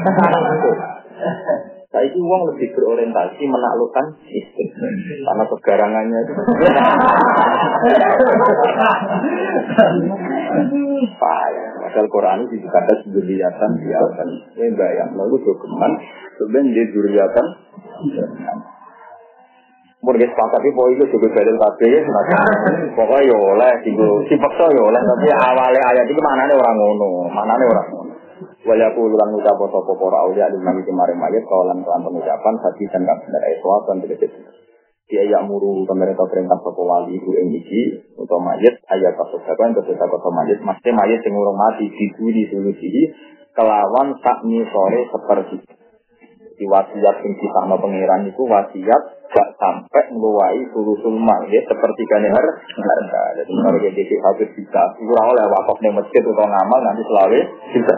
Saiki 1.91 2.15
uang 2.15 2.47
lebih 2.47 2.71
berorientasi 2.71 3.43
menaklukkan 3.51 4.15
sistem 4.23 4.95
karena 5.27 5.43
kegarangannya 5.43 6.19
itu. 6.23 6.33
Payah. 11.19 11.69
Padahal 11.83 12.07
Quran 12.07 12.47
itu 12.47 12.63
dikata 12.63 13.11
duriatan 13.11 13.71
biarkan. 13.83 14.29
Ini 14.55 14.71
bayang. 14.71 15.19
Lalu 15.19 15.35
dokumen 15.43 15.99
sebenarnya 16.39 16.87
di 16.87 16.95
duriatan. 16.95 17.45
Mungkin 19.97 20.29
sepakat 20.29 20.61
itu 20.61 20.83
itu 20.93 21.03
juga 21.09 21.27
dalil 21.41 21.57
kabeh 21.57 21.89
ya. 21.89 21.99
Pokoknya 22.93 23.29
ya 23.33 23.37
oleh, 23.37 23.71
si 24.29 24.35
paksa 24.37 24.65
ya 24.69 24.81
oleh. 24.85 25.01
Tapi 25.01 25.25
awalnya 25.33 25.81
ayat 25.89 26.05
ini 26.05 26.21
mana 26.21 26.45
orang 26.53 26.77
ngono, 26.77 27.09
mana 27.33 27.53
orang 27.57 27.87
ngono. 27.89 28.13
Walaku 28.37 28.99
ulang 29.09 29.31
ucap 29.33 29.57
sopo 29.57 29.97
para 29.97 30.27
aulia 30.27 30.51
di 30.53 30.59
nami 30.61 30.85
kemarin 30.85 31.17
mayat 31.17 31.41
kawalan 31.49 31.81
kelan 31.81 32.03
pengucapan 32.05 32.55
hati 32.61 32.85
dan 32.93 33.01
kang 33.07 33.19
benar 33.25 33.43
eswa 33.49 33.75
dan 33.89 33.97
tidak 34.05 34.29
dia 35.07 35.23
yang 35.23 35.47
muru 35.47 35.87
pemerintah 35.87 36.27
perintah 36.27 36.59
sopo 36.59 36.83
wali 36.83 37.15
itu 37.15 37.31
yang 37.31 37.47
iki 37.47 37.81
untuk 38.19 38.43
mayat 38.43 38.75
ayat 38.91 39.15
kasus 39.15 39.39
apa 39.39 39.61
yang 39.63 39.73
ketika 39.79 40.03
kota 40.03 40.29
mayat 40.35 40.59
mesti 40.59 40.89
mayat 40.91 41.23
yang 41.23 41.33
urung 41.39 41.55
mati 41.55 41.87
di 41.87 42.05
di 42.11 42.43
solusi 42.51 42.91
kelawan 43.55 44.19
tak 44.19 44.43
sore 44.43 45.01
seperti 45.09 45.57
di 46.57 46.65
wasiat 46.65 47.15
yang 47.21 47.35
kita 47.37 47.61
pangeran 47.69 48.21
itu 48.25 48.41
wasiat 48.41 49.01
gak 49.29 49.49
sampai 49.61 50.03
meluai 50.09 50.57
sulusul 50.73 51.13
mayat 51.15 51.63
seperti 51.69 52.01
kan 52.09 52.25
harga 52.25 53.23
jadi 53.37 53.51
kalau 53.53 53.79
jadi 53.79 54.01
satu 54.01 54.43
juta 54.57 54.83
kurang 54.97 55.27
oleh 55.37 55.45
wakaf 55.53 55.77
nih 55.85 55.93
masjid 55.93 56.21
atau 56.25 56.47
ngamal 56.49 56.79
nanti 56.81 57.03
selalu 57.05 57.39
kita 57.77 57.95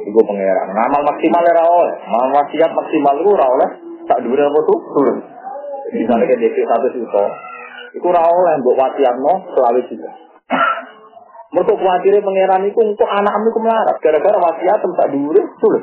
Iku 0.00 0.20
pangeran. 0.24 0.68
Ngamal 0.72 1.02
maksimal 1.04 1.44
ora 1.44 1.64
oleh. 1.68 1.94
Ngamal 2.08 2.30
wasiat 2.40 2.70
maksimal 2.72 3.14
itu 3.20 3.30
oleh. 3.36 3.68
Tak 4.08 4.18
dure 4.24 4.42
apa 4.48 4.58
tuh? 4.64 4.78
Turun. 4.96 5.18
Misalnya 5.92 6.24
kayak 6.24 6.40
DP 6.40 6.56
satu 6.64 6.88
juta. 6.94 7.24
Ora 8.00 8.22
oleh 8.24 8.52
mbok 8.62 8.78
wasiatno 8.78 9.32
selawe 9.52 9.80
juta. 9.90 10.10
Mereka 11.50 11.72
khawatirnya 11.74 12.22
pangeran 12.22 12.62
itu 12.70 12.78
untuk 12.78 13.08
anak 13.10 13.34
itu 13.42 13.58
melarat. 13.58 13.96
Gara-gara 13.98 14.38
wasiat 14.38 14.78
tak 14.80 15.08
dure 15.10 15.42
turun. 15.58 15.82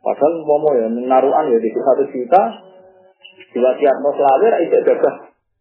Padahal 0.00 0.32
mau 0.48 0.72
ya 0.72 0.88
naruhan 0.88 1.52
ya 1.52 1.58
di 1.60 1.68
satu 1.76 2.04
juta. 2.08 2.42
Diwasiat 3.50 3.96
mau 4.00 4.14
selawe 4.16 4.46
ra 4.48 4.58
itu 4.64 4.76
gagah. 4.80 5.14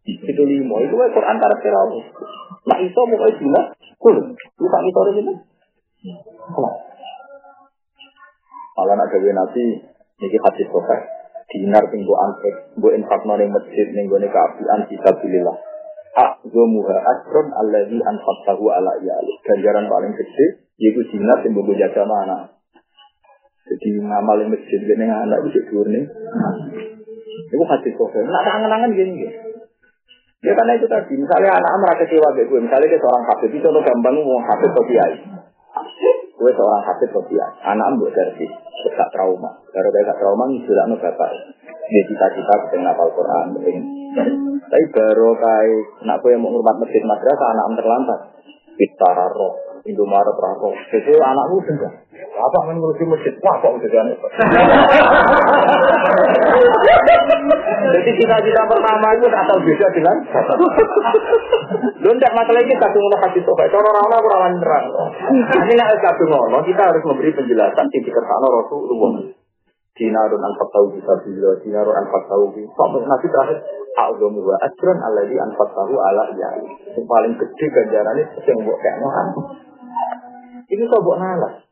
Itu 0.07 0.44
lima. 0.48 0.80
Itu 0.84 0.95
kan 0.95 1.10
Quran 1.11 1.38
karakter 1.38 1.74
apa? 1.76 1.99
Nah 2.72 2.78
iso 2.80 3.02
mau 3.03 3.18
kayak 3.20 3.36
gimana? 3.36 3.61
Turun. 3.99 4.28
Lu 4.32 4.68
tak 4.72 4.82
misalnya 4.88 5.11
gini. 5.20 5.34
Malah 8.80 8.95
nak 8.95 9.11
gawe 9.11 9.32
nabi 9.36 9.64
niki 10.24 10.38
hadis 10.40 10.68
sahih 10.72 11.02
dinar 11.49 11.84
mbok 11.84 12.20
antek 12.24 12.56
mbok 12.80 12.95
infakno 12.95 13.34
ning 13.36 13.52
masjid 13.52 13.88
ning 13.91 14.07
gone 14.07 14.28
kaapian 14.32 14.88
fisabilillah. 14.88 15.57
A'zamuha 16.16 16.95
asron 16.95 17.48
alladzi 17.60 17.99
anfaqtahu 17.99 18.66
ala 18.72 19.03
iyali. 19.03 19.34
Ganjaran 19.44 19.91
paling 19.91 20.16
gede 20.16 20.64
yaiku 20.80 21.03
dinar 21.11 21.44
mbok 21.44 21.76
jaga 21.76 22.03
mana. 22.07 22.59
Jadi 23.68 23.88
ngamal 23.99 24.36
ning 24.40 24.49
masjid 24.56 24.80
gene 24.81 25.06
anak 25.10 25.44
itu 25.49 25.60
dhuwur 25.68 25.88
ning. 25.91 26.06
Iku 27.49 27.64
hadis 27.65 27.94
sahih. 27.98 28.23
Nak 28.30 28.44
angen-angen 28.48 28.94
gini 28.94 29.11
gini. 29.19 29.34
Ya 30.40 30.56
karena 30.56 30.72
itu 30.80 30.88
tadi, 30.88 31.19
misalnya 31.19 31.52
anak 31.52 31.72
merasa 31.84 32.07
kecewa 32.07 32.31
gue, 32.31 32.64
misalnya 32.64 32.88
dia 32.88 32.99
seorang 33.03 33.27
hafid, 33.27 33.52
itu 33.52 33.60
contoh 33.60 33.84
gampang 33.84 34.15
mau 34.23 34.40
hafid 34.40 34.72
atau 34.72 34.84
kiai. 34.88 35.15
Gue 36.40 36.52
seorang 36.56 36.84
hafid 36.88 37.11
sosial, 37.11 37.52
anak 37.60 37.99
buat 37.99 38.15
dari 38.15 38.48
gak 38.95 39.11
trauma. 39.11 39.52
Kalau 39.76 39.90
kayak 39.91 40.07
gak 40.07 40.19
trauma, 40.23 40.48
sudah 40.64 40.84
nu 40.88 40.95
bapak. 40.95 41.30
Dia 41.91 42.02
cita-cita 42.07 42.56
pengen 42.72 42.88
ngapal 42.88 43.11
Quran, 43.11 43.45
pengen. 43.60 43.84
Tapi 44.64 44.86
baru 44.95 45.30
kayak 45.36 46.07
nak 46.07 46.23
gue 46.23 46.40
mau 46.40 46.56
ngurmat 46.56 46.88
masjid 46.88 47.03
madrasah, 47.03 47.48
anak 47.52 47.76
terlambat. 47.76 48.19
Bitara 48.80 49.27
roh, 49.36 49.69
Indomaret 49.90 50.38
rako. 50.38 50.70
Jadi 50.94 51.18
anakku 51.18 51.57
sudah. 51.66 51.91
Apa 52.40 52.57
kan 52.70 52.78
ngurusi 52.78 53.03
masjid? 53.10 53.34
Wah, 53.41 53.57
kok 53.57 53.74
udah 53.74 53.90
aneh. 54.06 54.18
Jadi 57.90 58.10
cita-cita 58.22 58.61
pertama 58.70 59.07
itu 59.18 59.26
asal 59.28 59.57
beda 59.66 59.88
dengan 59.98 60.16
Lu 61.99 62.10
ndak 62.16 62.32
masalah 62.38 62.61
kadung 62.61 63.02
ngono 63.02 63.18
hadis 63.18 63.44
sofa. 63.44 63.66
Cara 63.66 63.88
ora 63.90 64.02
ono 64.06 64.18
ora 64.22 64.49
nerang. 64.53 64.86
Ini 65.34 65.74
nek 65.74 65.98
kadung 66.06 66.30
ngono 66.30 66.57
kita 66.64 66.82
harus 66.86 67.03
memberi 67.03 67.34
penjelasan 67.34 67.86
sing 67.90 68.02
dikersakno 68.06 68.48
Rasulullah. 68.48 69.26
Dinarun 69.99 70.40
anfaq 70.40 70.70
tahu 70.72 70.86
bisa 70.95 71.11
bila 71.28 71.60
dinarun 71.60 71.91
anfaq 71.91 72.24
tahu 72.32 72.56
sampai 72.56 73.03
nanti 73.03 73.28
terakhir 73.28 73.57
A'udhu 73.99 74.32
wa 74.32 74.56
ajran 74.64 74.95
anfaq 74.95 75.70
tahu 75.76 75.95
ala 75.99 76.24
ya. 76.40 76.49
Yang 76.95 77.03
paling 77.03 77.34
gede 77.36 77.66
ganjarannya 77.68 78.24
yang 78.48 78.57
buat 78.64 78.78
kayak 78.80 78.98
Ini 80.70 80.84
kok 80.86 81.02
buat 81.02 81.18
nalas. 81.18 81.66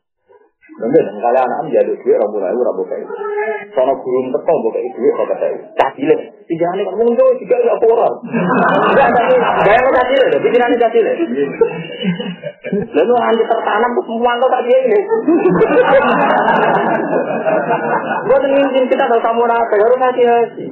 Nanti 0.78 1.00
dan 1.00 1.16
kali 1.18 1.38
anak 1.40 1.74
jadi 1.74 1.90
duit 1.90 2.16
rabu 2.20 2.38
lalu 2.38 2.60
rabu 2.60 2.82
kayak 2.86 3.08
Sono 3.74 3.98
guru 3.98 4.30
teko 4.30 4.52
buat 4.62 4.72
kayak 4.78 4.94
duit 4.94 5.12
kok 5.16 5.26
kata 5.32 5.46
cacile. 5.74 6.16
Tiga 6.46 6.66
hari 6.70 6.82
kamu 6.86 7.02
muncul 7.02 7.28
tiga 7.40 7.56
nggak 7.56 7.78
koral. 7.82 8.12
Gaya 9.66 9.78
mau 9.82 9.92
cacile, 9.96 10.38
pikirannya 10.38 10.78
cacile. 10.78 11.12
Lalu 12.68 13.12
nanti 13.16 13.42
tertanam 13.42 13.92
semua 14.06 14.32
tak 14.38 14.62
dia 14.66 14.78
ini. 14.86 15.00
Gue 18.28 18.38
ingin 18.44 18.84
kita 18.92 19.04
tahu 19.08 19.20
kamu 19.24 19.42
apa 19.48 19.74
harus 19.78 19.98
hati-hati. 19.98 20.66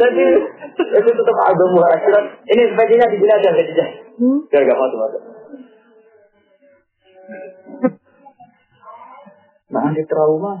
Jadi 0.00 0.24
itu 0.90 1.10
tetap 1.16 1.36
ada 1.48 1.64
muhasirat. 1.72 2.24
Ini 2.44 2.62
sebagainya 2.76 3.06
di 3.08 3.24
aja 3.24 3.50
jadi 3.56 3.72
Biar 4.52 4.62
gak 4.68 4.80
masuk 4.80 4.98
masuk. 5.00 5.22
Nah, 9.70 9.86
di 9.94 10.02
trauma. 10.04 10.52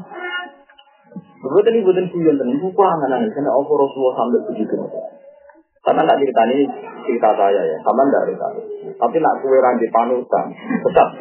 Betul 1.40 1.60
tadi 1.64 1.80
bukan 1.80 2.06
kuyon 2.12 2.36
tenan, 2.36 2.60
bukan 2.60 3.00
anak 3.08 3.32
karena 3.32 3.48
Allah 3.48 3.74
Rasulullah 3.74 4.16
sampai 4.16 4.40
begitu. 4.52 4.76
Karena 5.80 6.04
nak 6.04 6.20
cerita 6.20 6.42
ini 6.52 6.68
cerita 7.08 7.32
saya 7.32 7.62
ya, 7.64 7.76
sama 7.80 8.04
dari 8.12 8.36
saya. 8.36 8.60
Tapi 9.00 9.16
nak 9.16 9.40
kue 9.40 9.56
rangi 9.56 9.88
panutan, 9.88 10.46
tetap. 10.84 11.08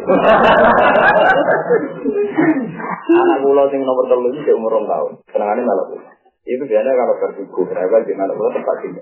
Anak 3.10 3.40
pulau 3.42 3.66
sing 3.72 3.82
nomor 3.88 4.06
telu 4.06 4.30
ini 4.30 4.52
umur 4.54 4.70
rong 4.76 4.86
tahun, 4.86 5.12
kenangannya 5.32 5.64
malah 5.64 5.88
Itu 6.44 6.64
biasanya 6.68 6.94
kalau 6.94 7.16
berbuku, 7.18 7.62
mereka 7.72 8.04
di 8.04 8.14
mana 8.20 8.36
pulau 8.36 8.52
tempat 8.52 8.78
ini. 8.86 9.02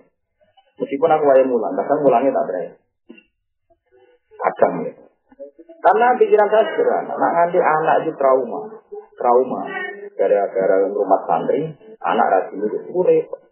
Meskipun 0.77 1.09
aku 1.09 1.25
ayam 1.33 1.49
mulang, 1.49 1.73
kadang 1.73 2.05
mulangnya 2.05 2.37
tak 2.37 2.45
berani. 2.45 2.69
Kadang 4.37 4.73
ya. 4.85 4.93
Karena 5.77 6.17
pikiran 6.21 6.49
saya 6.53 6.65
sederhana, 6.69 7.13
nak 7.17 7.31
nganti 7.33 7.59
anak 7.61 7.95
itu 8.05 8.11
trauma, 8.13 8.61
trauma. 9.17 9.61
Gara-gara 10.17 10.75
rumah 10.89 11.21
santri, 11.25 11.73
anak 12.01 12.27
rajin 12.29 12.61
itu 12.61 12.99
repot. 13.01 13.46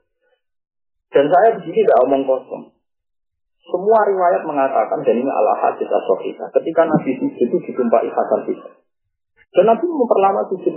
Dan 1.15 1.31
saya 1.31 1.55
di 1.55 1.63
sini 1.63 1.79
tidak 1.79 2.03
omong 2.03 2.27
kosong. 2.27 2.75
Semua 3.65 4.03
riwayat 4.03 4.43
mengatakan 4.43 4.99
dan 5.07 5.15
ini 5.15 5.31
ala 5.31 5.55
hadis 5.63 5.87
kita. 5.87 6.45
Ketika 6.59 6.81
Nabi 6.83 7.15
sujud 7.15 7.39
itu 7.39 7.57
ditumpai 7.71 8.11
hasan 8.11 8.41
kita. 8.43 8.69
Dan 9.55 9.63
Nabi 9.71 9.85
memperlama 9.87 10.43
sujud. 10.51 10.75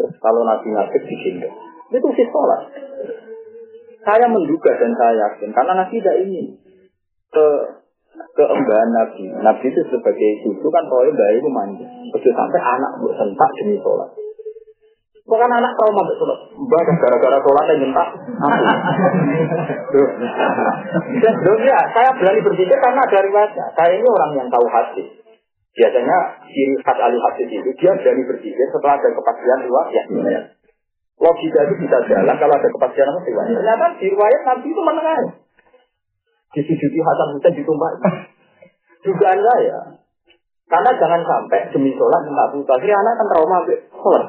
Kalau 0.00 0.42
Nabi 0.48 0.66
ngasih 0.72 1.02
sini, 1.04 1.48
itu 1.92 2.08
sih 2.16 2.26
sholat. 2.32 2.60
Saya 4.00 4.26
menduga 4.32 4.72
dan 4.80 4.96
saya 4.96 5.14
yakin 5.28 5.52
karena 5.52 5.72
Nabi 5.84 6.00
tidak 6.00 6.16
ingin 6.24 6.46
ke 7.28 7.46
keembahan 8.32 8.90
Nabi. 8.96 9.24
Nabi 9.44 9.64
itu 9.68 9.80
sebagai 9.92 10.30
cucu 10.48 10.66
kan 10.72 10.84
rohnya 10.88 11.12
bayi 11.12 11.38
itu. 11.44 11.84
Begitu 12.16 12.32
sampai 12.32 12.60
anak 12.64 12.92
bersentak 13.04 13.50
demi 13.60 13.76
sholat. 13.84 14.10
Bukan 15.30 15.46
anak 15.46 15.78
trauma 15.78 16.02
mbak 16.02 16.16
sholat. 16.18 16.38
Mbak 16.58 16.90
gara-gara 16.98 17.38
sholat 17.38 17.64
yang 17.70 17.78
nyentak. 17.86 18.08
Duh, 21.46 21.58
ya, 21.62 21.78
saya 21.94 22.10
berani 22.18 22.40
berpikir 22.42 22.74
karena 22.74 22.98
ada 22.98 23.18
riwayatnya. 23.22 23.66
Saya 23.78 23.94
ini 23.94 24.06
orang 24.10 24.30
yang 24.42 24.48
tahu 24.50 24.66
hati. 24.66 25.06
Biasanya 25.70 26.16
ciri 26.50 26.74
khas 26.82 26.98
ahli 26.98 27.14
hadis 27.14 27.46
itu 27.46 27.70
dia 27.78 27.94
berani 27.94 28.26
berpikir 28.26 28.66
setelah 28.74 28.98
ada 28.98 29.06
kepastian 29.14 29.58
riwayat. 29.70 30.06
Ya, 30.10 30.40
Logika 31.22 31.60
itu 31.62 31.74
bisa 31.78 31.96
jalan 32.10 32.34
kalau 32.34 32.54
ada 32.58 32.66
kepastian 32.66 33.06
apa 33.06 33.18
sih? 33.22 33.30
Ternyata 33.30 33.86
di 34.02 34.06
riwayat 34.10 34.42
Nabi 34.50 34.66
itu 34.66 34.82
menengah. 34.82 35.18
Disujudi 36.58 36.98
Hasan 36.98 37.38
Hussein 37.38 37.54
ditumpah. 37.54 37.90
Dugaan 39.06 39.38
saya. 39.38 39.78
Karena 40.66 40.90
jangan 40.98 41.22
sampai 41.22 41.70
demi 41.70 41.94
sholat 41.94 42.26
minta 42.26 42.50
buta. 42.50 42.72
Akhirnya 42.74 42.98
anak 42.98 43.14
kan 43.14 43.26
trauma 43.30 43.58
sholat. 43.94 44.26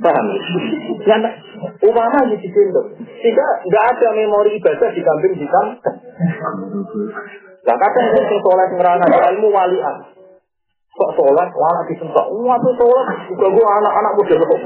Paham? 0.00 0.26
Ya, 1.08 1.16
umama 1.88 2.18
di 2.28 2.36
situ. 2.44 2.60
Sehingga 3.20 3.46
nggak 3.64 3.84
ada 3.96 4.08
memori 4.12 4.60
ibadah 4.60 4.88
di 4.92 5.00
kambing 5.00 5.34
hitam. 5.40 5.66
Nah 7.60 7.76
kadang 7.76 8.06
yang 8.12 8.26
sholat 8.28 8.68
ngerana 8.76 9.04
ilmu 9.36 9.48
walian. 9.52 9.96
Kok 10.90 11.10
sholat, 11.16 11.48
anak 11.48 11.84
disentak. 11.88 12.26
Wah 12.28 12.60
tuh 12.60 12.74
sholat, 12.76 13.06
juga 13.32 13.46
gue 13.48 13.66
anak-anak 13.80 14.12
muda 14.20 14.34
kok. 14.36 14.60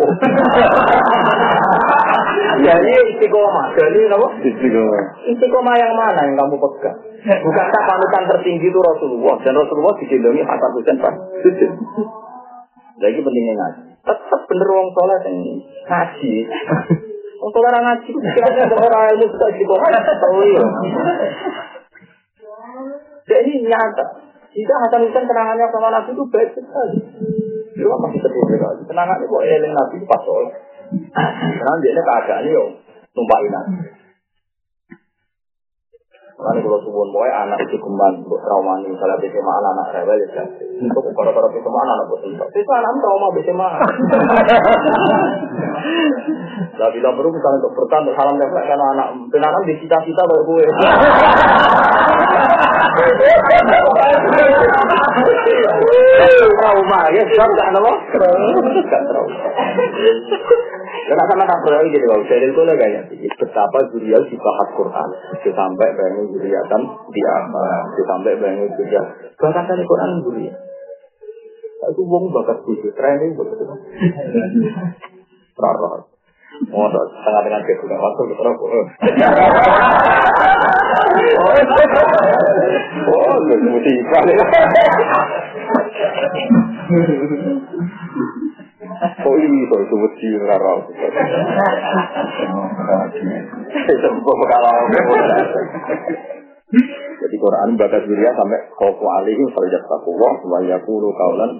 Jadi 2.65 2.91
istiqomah. 3.15 3.67
Jadi 3.77 3.99
apa? 4.11 4.29
Istiqomah. 4.43 5.05
Istiqomah 5.31 5.75
yang 5.79 5.93
mana 5.95 6.21
yang 6.27 6.35
kamu 6.39 6.59
pegang? 6.59 6.99
Bukankah 7.25 7.83
panutan 7.87 8.25
tertinggi 8.35 8.67
itu 8.69 8.81
Rasulullah 8.83 9.37
dan 9.41 9.57
Rasulullah 9.57 9.95
digendongi 9.97 10.43
Hasan 10.43 10.71
Husain 10.75 10.97
Pak? 10.99 11.15
Lagi 13.01 13.19
pentingnya 13.19 13.55
ngaji. 13.59 13.83
Tetap 14.05 14.41
bener 14.47 14.69
wong 14.69 14.89
sholat 14.95 15.23
ini 15.33 15.55
ngaji. 15.89 16.33
Wong 17.43 17.51
sholat 17.51 17.75
ngaji, 17.81 18.09
pikirannya 18.15 18.65
orang 18.71 19.05
ilmu 19.17 19.27
sudah 19.35 19.49
istiqomah. 19.51 19.89
Tahu 19.95 20.39
ya. 20.47 20.65
Jadi 23.25 23.51
nyata. 23.65 24.07
Jika 24.55 24.75
Hasan 24.87 25.03
Husain 25.03 25.27
kenangannya 25.27 25.67
sama 25.75 25.91
Nabi 25.91 26.15
itu 26.15 26.25
baik 26.31 26.55
sekali. 26.55 26.99
Itu 27.75 27.91
masih 27.91 28.21
sedih 28.23 28.45
sekali. 28.55 28.81
Kenangannya 28.87 29.27
kok 29.27 29.43
eling 29.43 29.73
Nabi 29.75 29.95
itu 29.99 30.07
pas 30.07 30.23
sholat. 30.23 30.55
Karena 31.11 31.81
dia 31.83 31.99
keadaan 31.99 32.47
yo 32.47 32.65
tumpahin 33.11 33.51
Nabi. 33.51 34.04
Karena 36.45 36.61
kalau 36.61 36.77
suwun 36.85 37.09
boy 37.09 37.25
anak 37.25 37.57
itu 37.65 37.81
kembali 37.81 38.21
buat 38.29 38.45
trauma 38.45 38.77
nih 38.85 38.93
misalnya 38.93 39.17
bisa 39.17 39.41
mana 39.41 39.73
anak 39.73 39.97
rewel 39.97 40.21
ya 40.21 40.45
Untuk 40.77 41.09
kalau-kalau 41.17 41.49
bisa 41.49 41.69
mana 41.73 41.91
anak 41.97 42.07
buat. 42.13 42.21
Itu 42.53 42.69
anak 42.69 42.93
trauma 43.01 43.33
bisa 43.33 43.53
mana. 43.57 43.81
Lah 46.75 46.89
bila 46.93 47.09
perlu 47.17 47.33
misalnya 47.33 47.65
untuk 47.65 47.73
bertahan 47.81 48.13
salam 48.13 48.37
nempel 48.37 48.61
karena 48.61 48.87
anak 48.93 49.09
anak 49.33 49.63
di 49.65 49.75
cita-cita 49.81 50.23
baru 50.29 50.45
gue. 50.45 50.65
Trauma 56.55 57.01
ya, 57.13 57.23
sebab 57.29 57.49
gak 57.55 57.71
trauma. 59.09 59.39
Karena 61.05 61.25
sama 61.29 61.45
tak 61.45 61.61
berani 61.61 61.93
jadi 61.93 62.07
kalau 62.09 62.25
saya 62.25 62.49
itu 62.49 62.63
lah 62.65 62.77
kayak 62.81 63.03
betapa 63.13 63.79
Zuriya 63.93 64.19
dibahas 64.25 64.69
Quran, 64.73 65.09
sampai 65.45 65.89
bayangin 65.93 66.33
Zuriya 66.33 66.61
kan 66.73 66.83
apa, 66.89 67.65
sampai 68.09 68.33
bayangin 68.41 68.73
Zuriya. 68.73 69.03
Bahkan 69.37 69.65
kan 69.69 69.81
Quran 69.85 70.11
Zuriya. 70.25 70.55
Itu 71.85 72.01
wong 72.09 72.33
bakat 72.33 72.65
bujuk, 72.65 72.97
training 72.97 73.37
begitu. 73.37 73.65
Rara. 75.61 75.87
Oh, 75.87 76.14
setengah 76.63 77.43
dengan 77.45 77.61
dia 77.67 77.77
sudah 77.83 77.99
masuk 77.99 78.25
ke 78.31 78.43
rokok. 78.45 78.69
Oh, 83.05 83.35
lu 83.43 83.57
musibah. 83.75 84.23
Oh 89.25 89.35
kok 89.35 89.81
itu 89.81 89.97
wedi 89.97 90.29
ora 90.39 90.57
ora. 90.61 90.75
Itu 93.85 94.09
kalau 94.29 94.75
jadi 97.25 97.37
Quran 97.41 97.79
bakas 97.81 98.05
dunia 98.05 98.31
sampai 98.37 98.61
khofu 98.75 99.07
alihim 99.07 99.49
faljat 99.55 99.81
takuwa 99.87 100.31
wa 100.45 100.59
yakulu 100.61 101.09
kaulan 101.15 101.51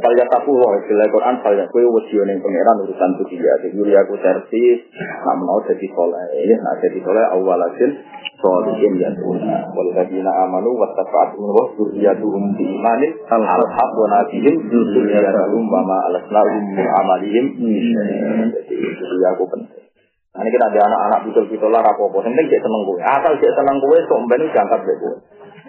faljat 0.00 0.28
takuwa 0.30 0.78
istilah 0.80 1.06
Quran 1.10 1.36
faljat 1.44 1.68
kue 1.68 1.84
wasiyo 1.84 2.24
yang 2.24 2.40
pangeran 2.40 2.80
urusan 2.86 3.10
itu 3.18 3.24
dia 3.36 3.54
jadi 3.60 3.76
dunia 3.76 3.98
aku 4.06 4.14
servis 4.22 4.78
nak 4.96 5.36
mau 5.42 5.60
jadi 5.66 5.86
soleh. 5.92 6.48
Nak 6.54 6.74
jadi 6.80 6.98
soleh 7.02 7.24
awal 7.34 7.60
asin 7.70 7.90
solihin 8.40 8.92
ya 9.00 9.10
tuna 9.16 9.68
waladina 9.74 10.30
amanu 10.48 10.72
wattafa'atum 10.80 11.44
wa 11.44 11.64
zurriyatuhum 11.76 12.56
bi 12.56 12.64
imanin 12.64 13.12
alhaq 13.28 13.90
wa 13.94 14.06
nabihim 14.16 14.54
zurriyatuhum 14.70 15.64
wa 15.68 15.80
ma 15.82 15.98
alasnahum 16.08 16.64
amalihim. 16.78 17.46
Jadi 18.54 18.74
dunia 18.80 19.28
aku 19.34 19.44
penting 19.50 19.84
ini 20.34 20.50
kita 20.50 20.66
ada 20.66 20.80
anak-anak 20.90 21.20
betul-betul 21.30 21.70
lah 21.70 21.78
rapopo. 21.86 22.18
Yang 22.26 22.34
penting 22.34 22.58
seneng 22.58 22.82
gue. 22.90 22.98
Asal 23.06 23.32
dia 23.38 23.54
seneng 23.54 23.78
gue, 23.78 23.98
sok 24.10 24.18
mbak 24.26 24.36
ini 24.42 24.50
diangkat 24.50 24.80
gue. 24.82 25.14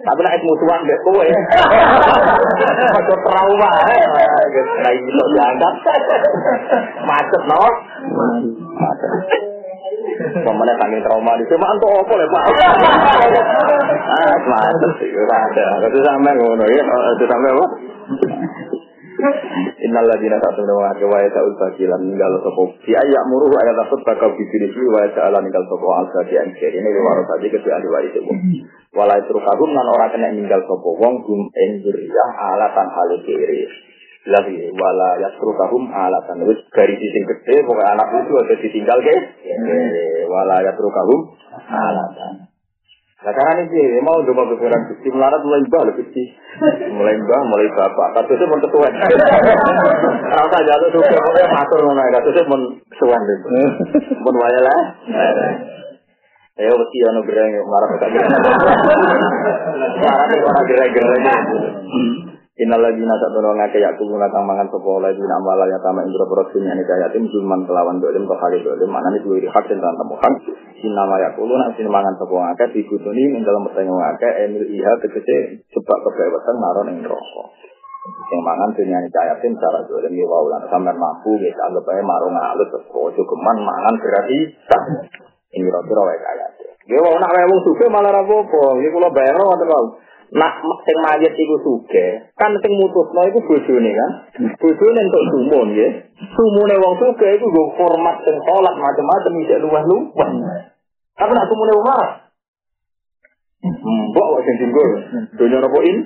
Tapi 0.02 0.20
nak 0.26 0.42
musuhan 0.42 0.80
deh 0.82 0.98
gue. 1.06 1.26
Masuk 2.98 3.18
trauma. 3.22 3.72
Nah 4.82 4.90
ini 4.90 5.10
sok 5.14 5.28
diangkat. 5.38 5.74
Macet 7.06 7.42
no. 7.46 7.62
Macet. 8.74 9.10
Pemenang 10.16 10.78
saking 10.80 11.02
trauma 11.04 11.38
di 11.38 11.44
sini, 11.46 11.60
mantu 11.60 11.86
apa 11.92 12.14
ya 12.16 12.26
pak? 12.26 12.44
Ah, 14.06 14.34
macet 14.50 14.90
sih, 14.98 15.10
ada. 15.12 15.66
Itu 15.86 15.98
sampai 16.00 16.32
ngono 16.40 16.64
ya, 16.66 16.82
itu 17.14 17.24
sampai 17.28 17.50
apa? 17.52 17.66
Innal 19.16 20.06
ladina 20.06 20.36
satu 20.36 20.60
nama 20.60 20.92
ke 20.92 21.08
wa 21.08 21.16
ta'ul 21.16 21.54
bagilan 21.56 22.00
ninggal 22.04 22.36
sopo. 22.44 22.76
Si 22.84 22.92
ayak 22.92 23.24
muruh 23.32 23.48
ayat 23.48 23.76
takut 23.80 24.00
bakal 24.04 24.36
bibir 24.36 24.68
itu 24.68 24.80
wa 24.92 25.08
ta'ala 25.08 25.40
ninggal 25.40 25.64
sopo. 25.72 25.88
Al 25.96 26.06
bagi 26.12 26.36
anjir 26.36 26.72
ini 26.72 26.84
diwaro 26.84 27.24
tadi 27.24 27.48
ke 27.48 27.58
ahli 27.64 27.88
waris 27.88 28.12
itu. 28.12 28.32
Walai 28.92 29.24
terukagum 29.24 29.72
nan 29.72 29.88
orang 29.88 30.12
kena 30.12 30.28
ninggal 30.36 30.60
sopo. 30.68 31.00
Wong 31.00 31.24
gum 31.24 31.48
enjuriyah 31.48 32.30
alatan 32.56 32.86
hal 32.92 33.10
kiri. 33.24 33.64
Lagi 34.26 34.56
wala 34.74 35.10
yasrukahum 35.22 35.88
alatan. 35.88 36.44
Wis 36.44 36.60
garis 36.74 37.00
sing 37.00 37.24
gede 37.24 37.64
pokoknya 37.64 37.96
anak 37.96 38.08
itu 38.20 38.32
ada 38.36 38.54
ditinggal 38.58 38.98
ke 39.00 39.16
wala 40.28 40.56
yasrukahum 40.60 41.20
alatan 41.72 42.55
Nah 43.16 43.32
karena 43.32 43.64
ini 43.64 44.04
mau 44.04 44.20
coba 44.20 44.44
berkurang 44.44 44.92
kecil 44.92 45.16
melarat 45.16 45.40
mulai 45.40 45.64
mbah 45.64 45.82
lebih 45.88 46.04
kecil, 46.04 46.28
mulai 46.92 47.16
mbah 47.16 47.40
mulai 47.48 47.68
bapak. 47.72 48.08
Kasusnya 48.12 48.44
pun 48.44 48.60
ketua. 48.60 48.88
Rasa 50.36 50.58
jatuh 50.60 50.88
tuh 50.92 51.00
pokoknya 51.00 51.48
matur 51.48 51.80
mana 51.88 52.12
kasusnya 52.12 52.44
pun 52.44 52.60
kesuan 52.92 53.20
deh. 53.24 53.38
Pun 54.20 54.34
waya 54.36 54.60
lah. 54.60 54.80
Ya 56.60 56.72
mesti 56.76 56.98
ono 57.08 57.20
gereng 57.24 57.52
marah 57.64 57.88
tak 57.96 58.10
gereng. 58.12 58.32
Marah 59.96 60.26
orang 60.36 60.66
gereng-gereng. 60.68 61.24
Inal 62.56 62.80
lagi 62.80 63.04
nasa 63.04 63.28
tolong 63.36 63.60
ngake 63.60 63.84
yak 63.84 64.00
kubu 64.00 64.16
natang 64.16 64.48
mangan 64.48 64.72
nama 64.72 65.52
lah 65.60 65.68
ya 65.68 65.76
tama 65.84 66.00
indro 66.08 66.24
produksi 66.24 66.64
ini 66.64 66.80
kaya 66.88 67.12
tim 67.12 67.28
zulman 67.28 67.68
kelawan 67.68 68.00
dolim 68.00 68.24
kok 68.24 68.40
kali 68.40 68.64
dolim 68.64 68.88
mana 68.88 69.12
nih 69.12 69.20
dua 69.20 69.44
hak 69.44 69.68
dan 69.68 69.76
tentang 69.76 70.08
hak 70.16 70.34
sin 70.80 70.96
nama 70.96 71.20
ya 71.20 71.36
kubu 71.36 71.52
nanti 71.52 71.84
mangan 71.84 72.16
sopo 72.16 72.40
ngake 72.40 72.72
di 72.72 72.88
kutuni 72.88 73.28
ing 73.28 73.44
dalam 73.44 73.60
pertanyaan 73.68 74.00
ngake 74.00 74.28
emil 74.48 74.64
iha 74.72 74.92
tegese 75.04 75.68
sebab 75.68 75.98
kebebasan 76.00 76.56
naron 76.56 76.88
ing 76.96 77.04
rokok 77.04 77.48
yang 78.32 78.40
mangan 78.40 78.72
dunia 78.72 79.04
ini 79.04 79.08
kaya 79.12 79.36
tim 79.44 79.52
cara 79.60 79.84
dolim 79.84 80.16
ya 80.16 80.24
wau 80.24 80.48
lan 80.48 80.64
mampu 80.96 81.36
ya 81.44 81.52
anggap 81.60 81.84
aja 81.92 82.00
marung 82.08 82.40
alus 82.40 82.72
ojo 82.88 83.20
geman 83.20 83.56
mangan 83.68 84.00
berarti 84.00 84.38
ini 85.52 85.60
kira-kira 85.60 86.02
wae 86.08 86.18
kaya 86.24 86.46
dia 86.88 87.04
wau 87.04 87.20
nak 87.20 87.36
wae 87.36 87.86
malah 87.92 88.16
rapopo 88.16 88.80
ini 88.80 88.88
kalau 88.88 89.12
bayar 89.12 89.36
atau 89.36 90.05
Nak 90.34 90.58
sing 90.82 90.96
mayit 91.06 91.34
iku 91.38 91.56
suge, 91.62 92.34
kan 92.34 92.50
sing 92.58 92.72
mutusno 92.74 93.22
iku 93.30 93.38
bojone 93.46 93.90
kan. 93.94 94.10
Bojone 94.58 94.98
entuk 95.06 95.24
sumun 95.30 95.68
ya. 95.78 95.88
Sumune 96.34 96.74
wong 96.82 96.94
suge 96.98 97.28
iku 97.38 97.46
nggo 97.46 97.64
format 97.78 98.18
sing 98.26 98.34
salat 98.42 98.74
macam-macam 98.74 99.32
isih 99.46 99.58
luweh-luweh. 99.62 100.30
Tapi 101.14 101.30
nak 101.30 101.46
sumune 101.46 101.72
wong 101.78 101.86
marah. 101.86 102.12
Mbok 104.10 104.28
wae 104.34 104.42
sing 104.50 104.56
tinggal. 104.58 104.90
Dunia 105.38 105.58
nopo 105.62 105.78
in? 105.86 105.96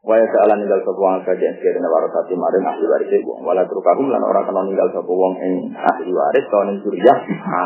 Waya 0.00 0.24
saala 0.32 0.56
ninggal 0.56 0.80
sapa 0.80 0.96
wong 0.96 1.20
kajian 1.28 1.60
sekiranya 1.60 1.92
warasati 1.92 2.32
maring 2.32 2.64
ahli 2.64 2.84
waris 2.88 3.12
iku. 3.12 3.36
Wala 3.44 3.68
trukahum 3.68 4.08
lan 4.08 4.24
ora 4.24 4.48
kena 4.48 4.64
ninggal 4.64 4.88
sapa 4.96 5.12
wong 5.12 5.36
ing 5.36 5.76
ahli 5.76 6.10
waris 6.16 6.48
to 6.48 6.58
ning 6.64 6.76
surya 6.80 7.14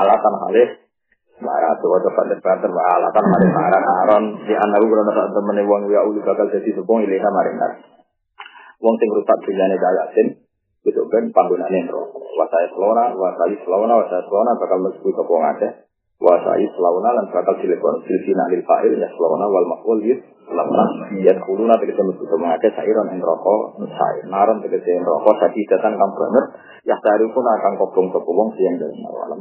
alatan 0.02 0.34
halih 0.42 0.83
Marah 1.42 1.74
tuh 1.82 1.90
waktu 1.90 2.10
pada 2.14 2.36
pater 2.38 2.70
alatan 2.70 3.24
mari 3.26 3.48
marah 3.50 3.82
aron 4.06 4.24
di 4.46 4.54
anak 4.54 4.78
gue 4.78 4.94
nonton 4.94 5.34
temen 5.34 5.66
wong 5.66 5.90
ya 5.90 6.06
uli 6.06 6.22
bakal 6.22 6.46
jadi 6.46 6.70
sepung 6.70 7.02
ilena 7.02 7.26
maring 7.26 7.58
Wong 8.78 8.94
sing 9.02 9.08
rusak 9.10 9.38
dunyane 9.42 9.74
dayatin 9.74 10.44
itu 10.84 11.00
kan 11.08 11.24
panggonane 11.32 11.88
rokok. 11.88 12.22
Wasai 12.36 12.68
selona, 12.76 13.16
wasai 13.16 13.56
selona, 13.64 14.04
wasai 14.04 14.20
selona 14.28 14.52
bakal 14.60 14.78
mlebu 14.84 15.08
ke 15.08 15.22
wong 15.24 15.42
akeh. 15.56 15.72
Wasai 16.20 16.64
selona 16.76 17.10
lan 17.16 17.26
bakal 17.32 17.56
dilebon 17.56 18.04
silsina 18.04 18.44
lil 18.52 18.60
fa'il 18.68 18.92
ya 19.00 19.08
selona 19.16 19.48
wal 19.48 19.66
maqul 19.72 19.98
yus 20.04 20.20
lepas. 20.44 20.90
Ya 21.24 21.32
kulo 21.40 21.64
nanti 21.64 21.88
kita 21.88 22.04
mesti 22.04 22.24
mengakai 22.36 22.70
sairon 22.76 23.08
yang 23.16 23.24
rokok, 23.24 23.80
sair. 23.80 24.24
Naran 24.28 24.60
tegese 24.60 25.00
rokok, 25.00 25.34
jadi 25.40 25.60
datang 25.72 25.96
kang 25.96 26.12
banget. 26.12 26.44
Ya 26.84 26.96
dari 27.00 27.24
pun 27.32 27.48
akan 27.48 27.72
kobong 27.80 28.12
sopong 28.12 28.52
siang 28.60 28.76
dalam 28.76 28.98
malam. 29.00 29.40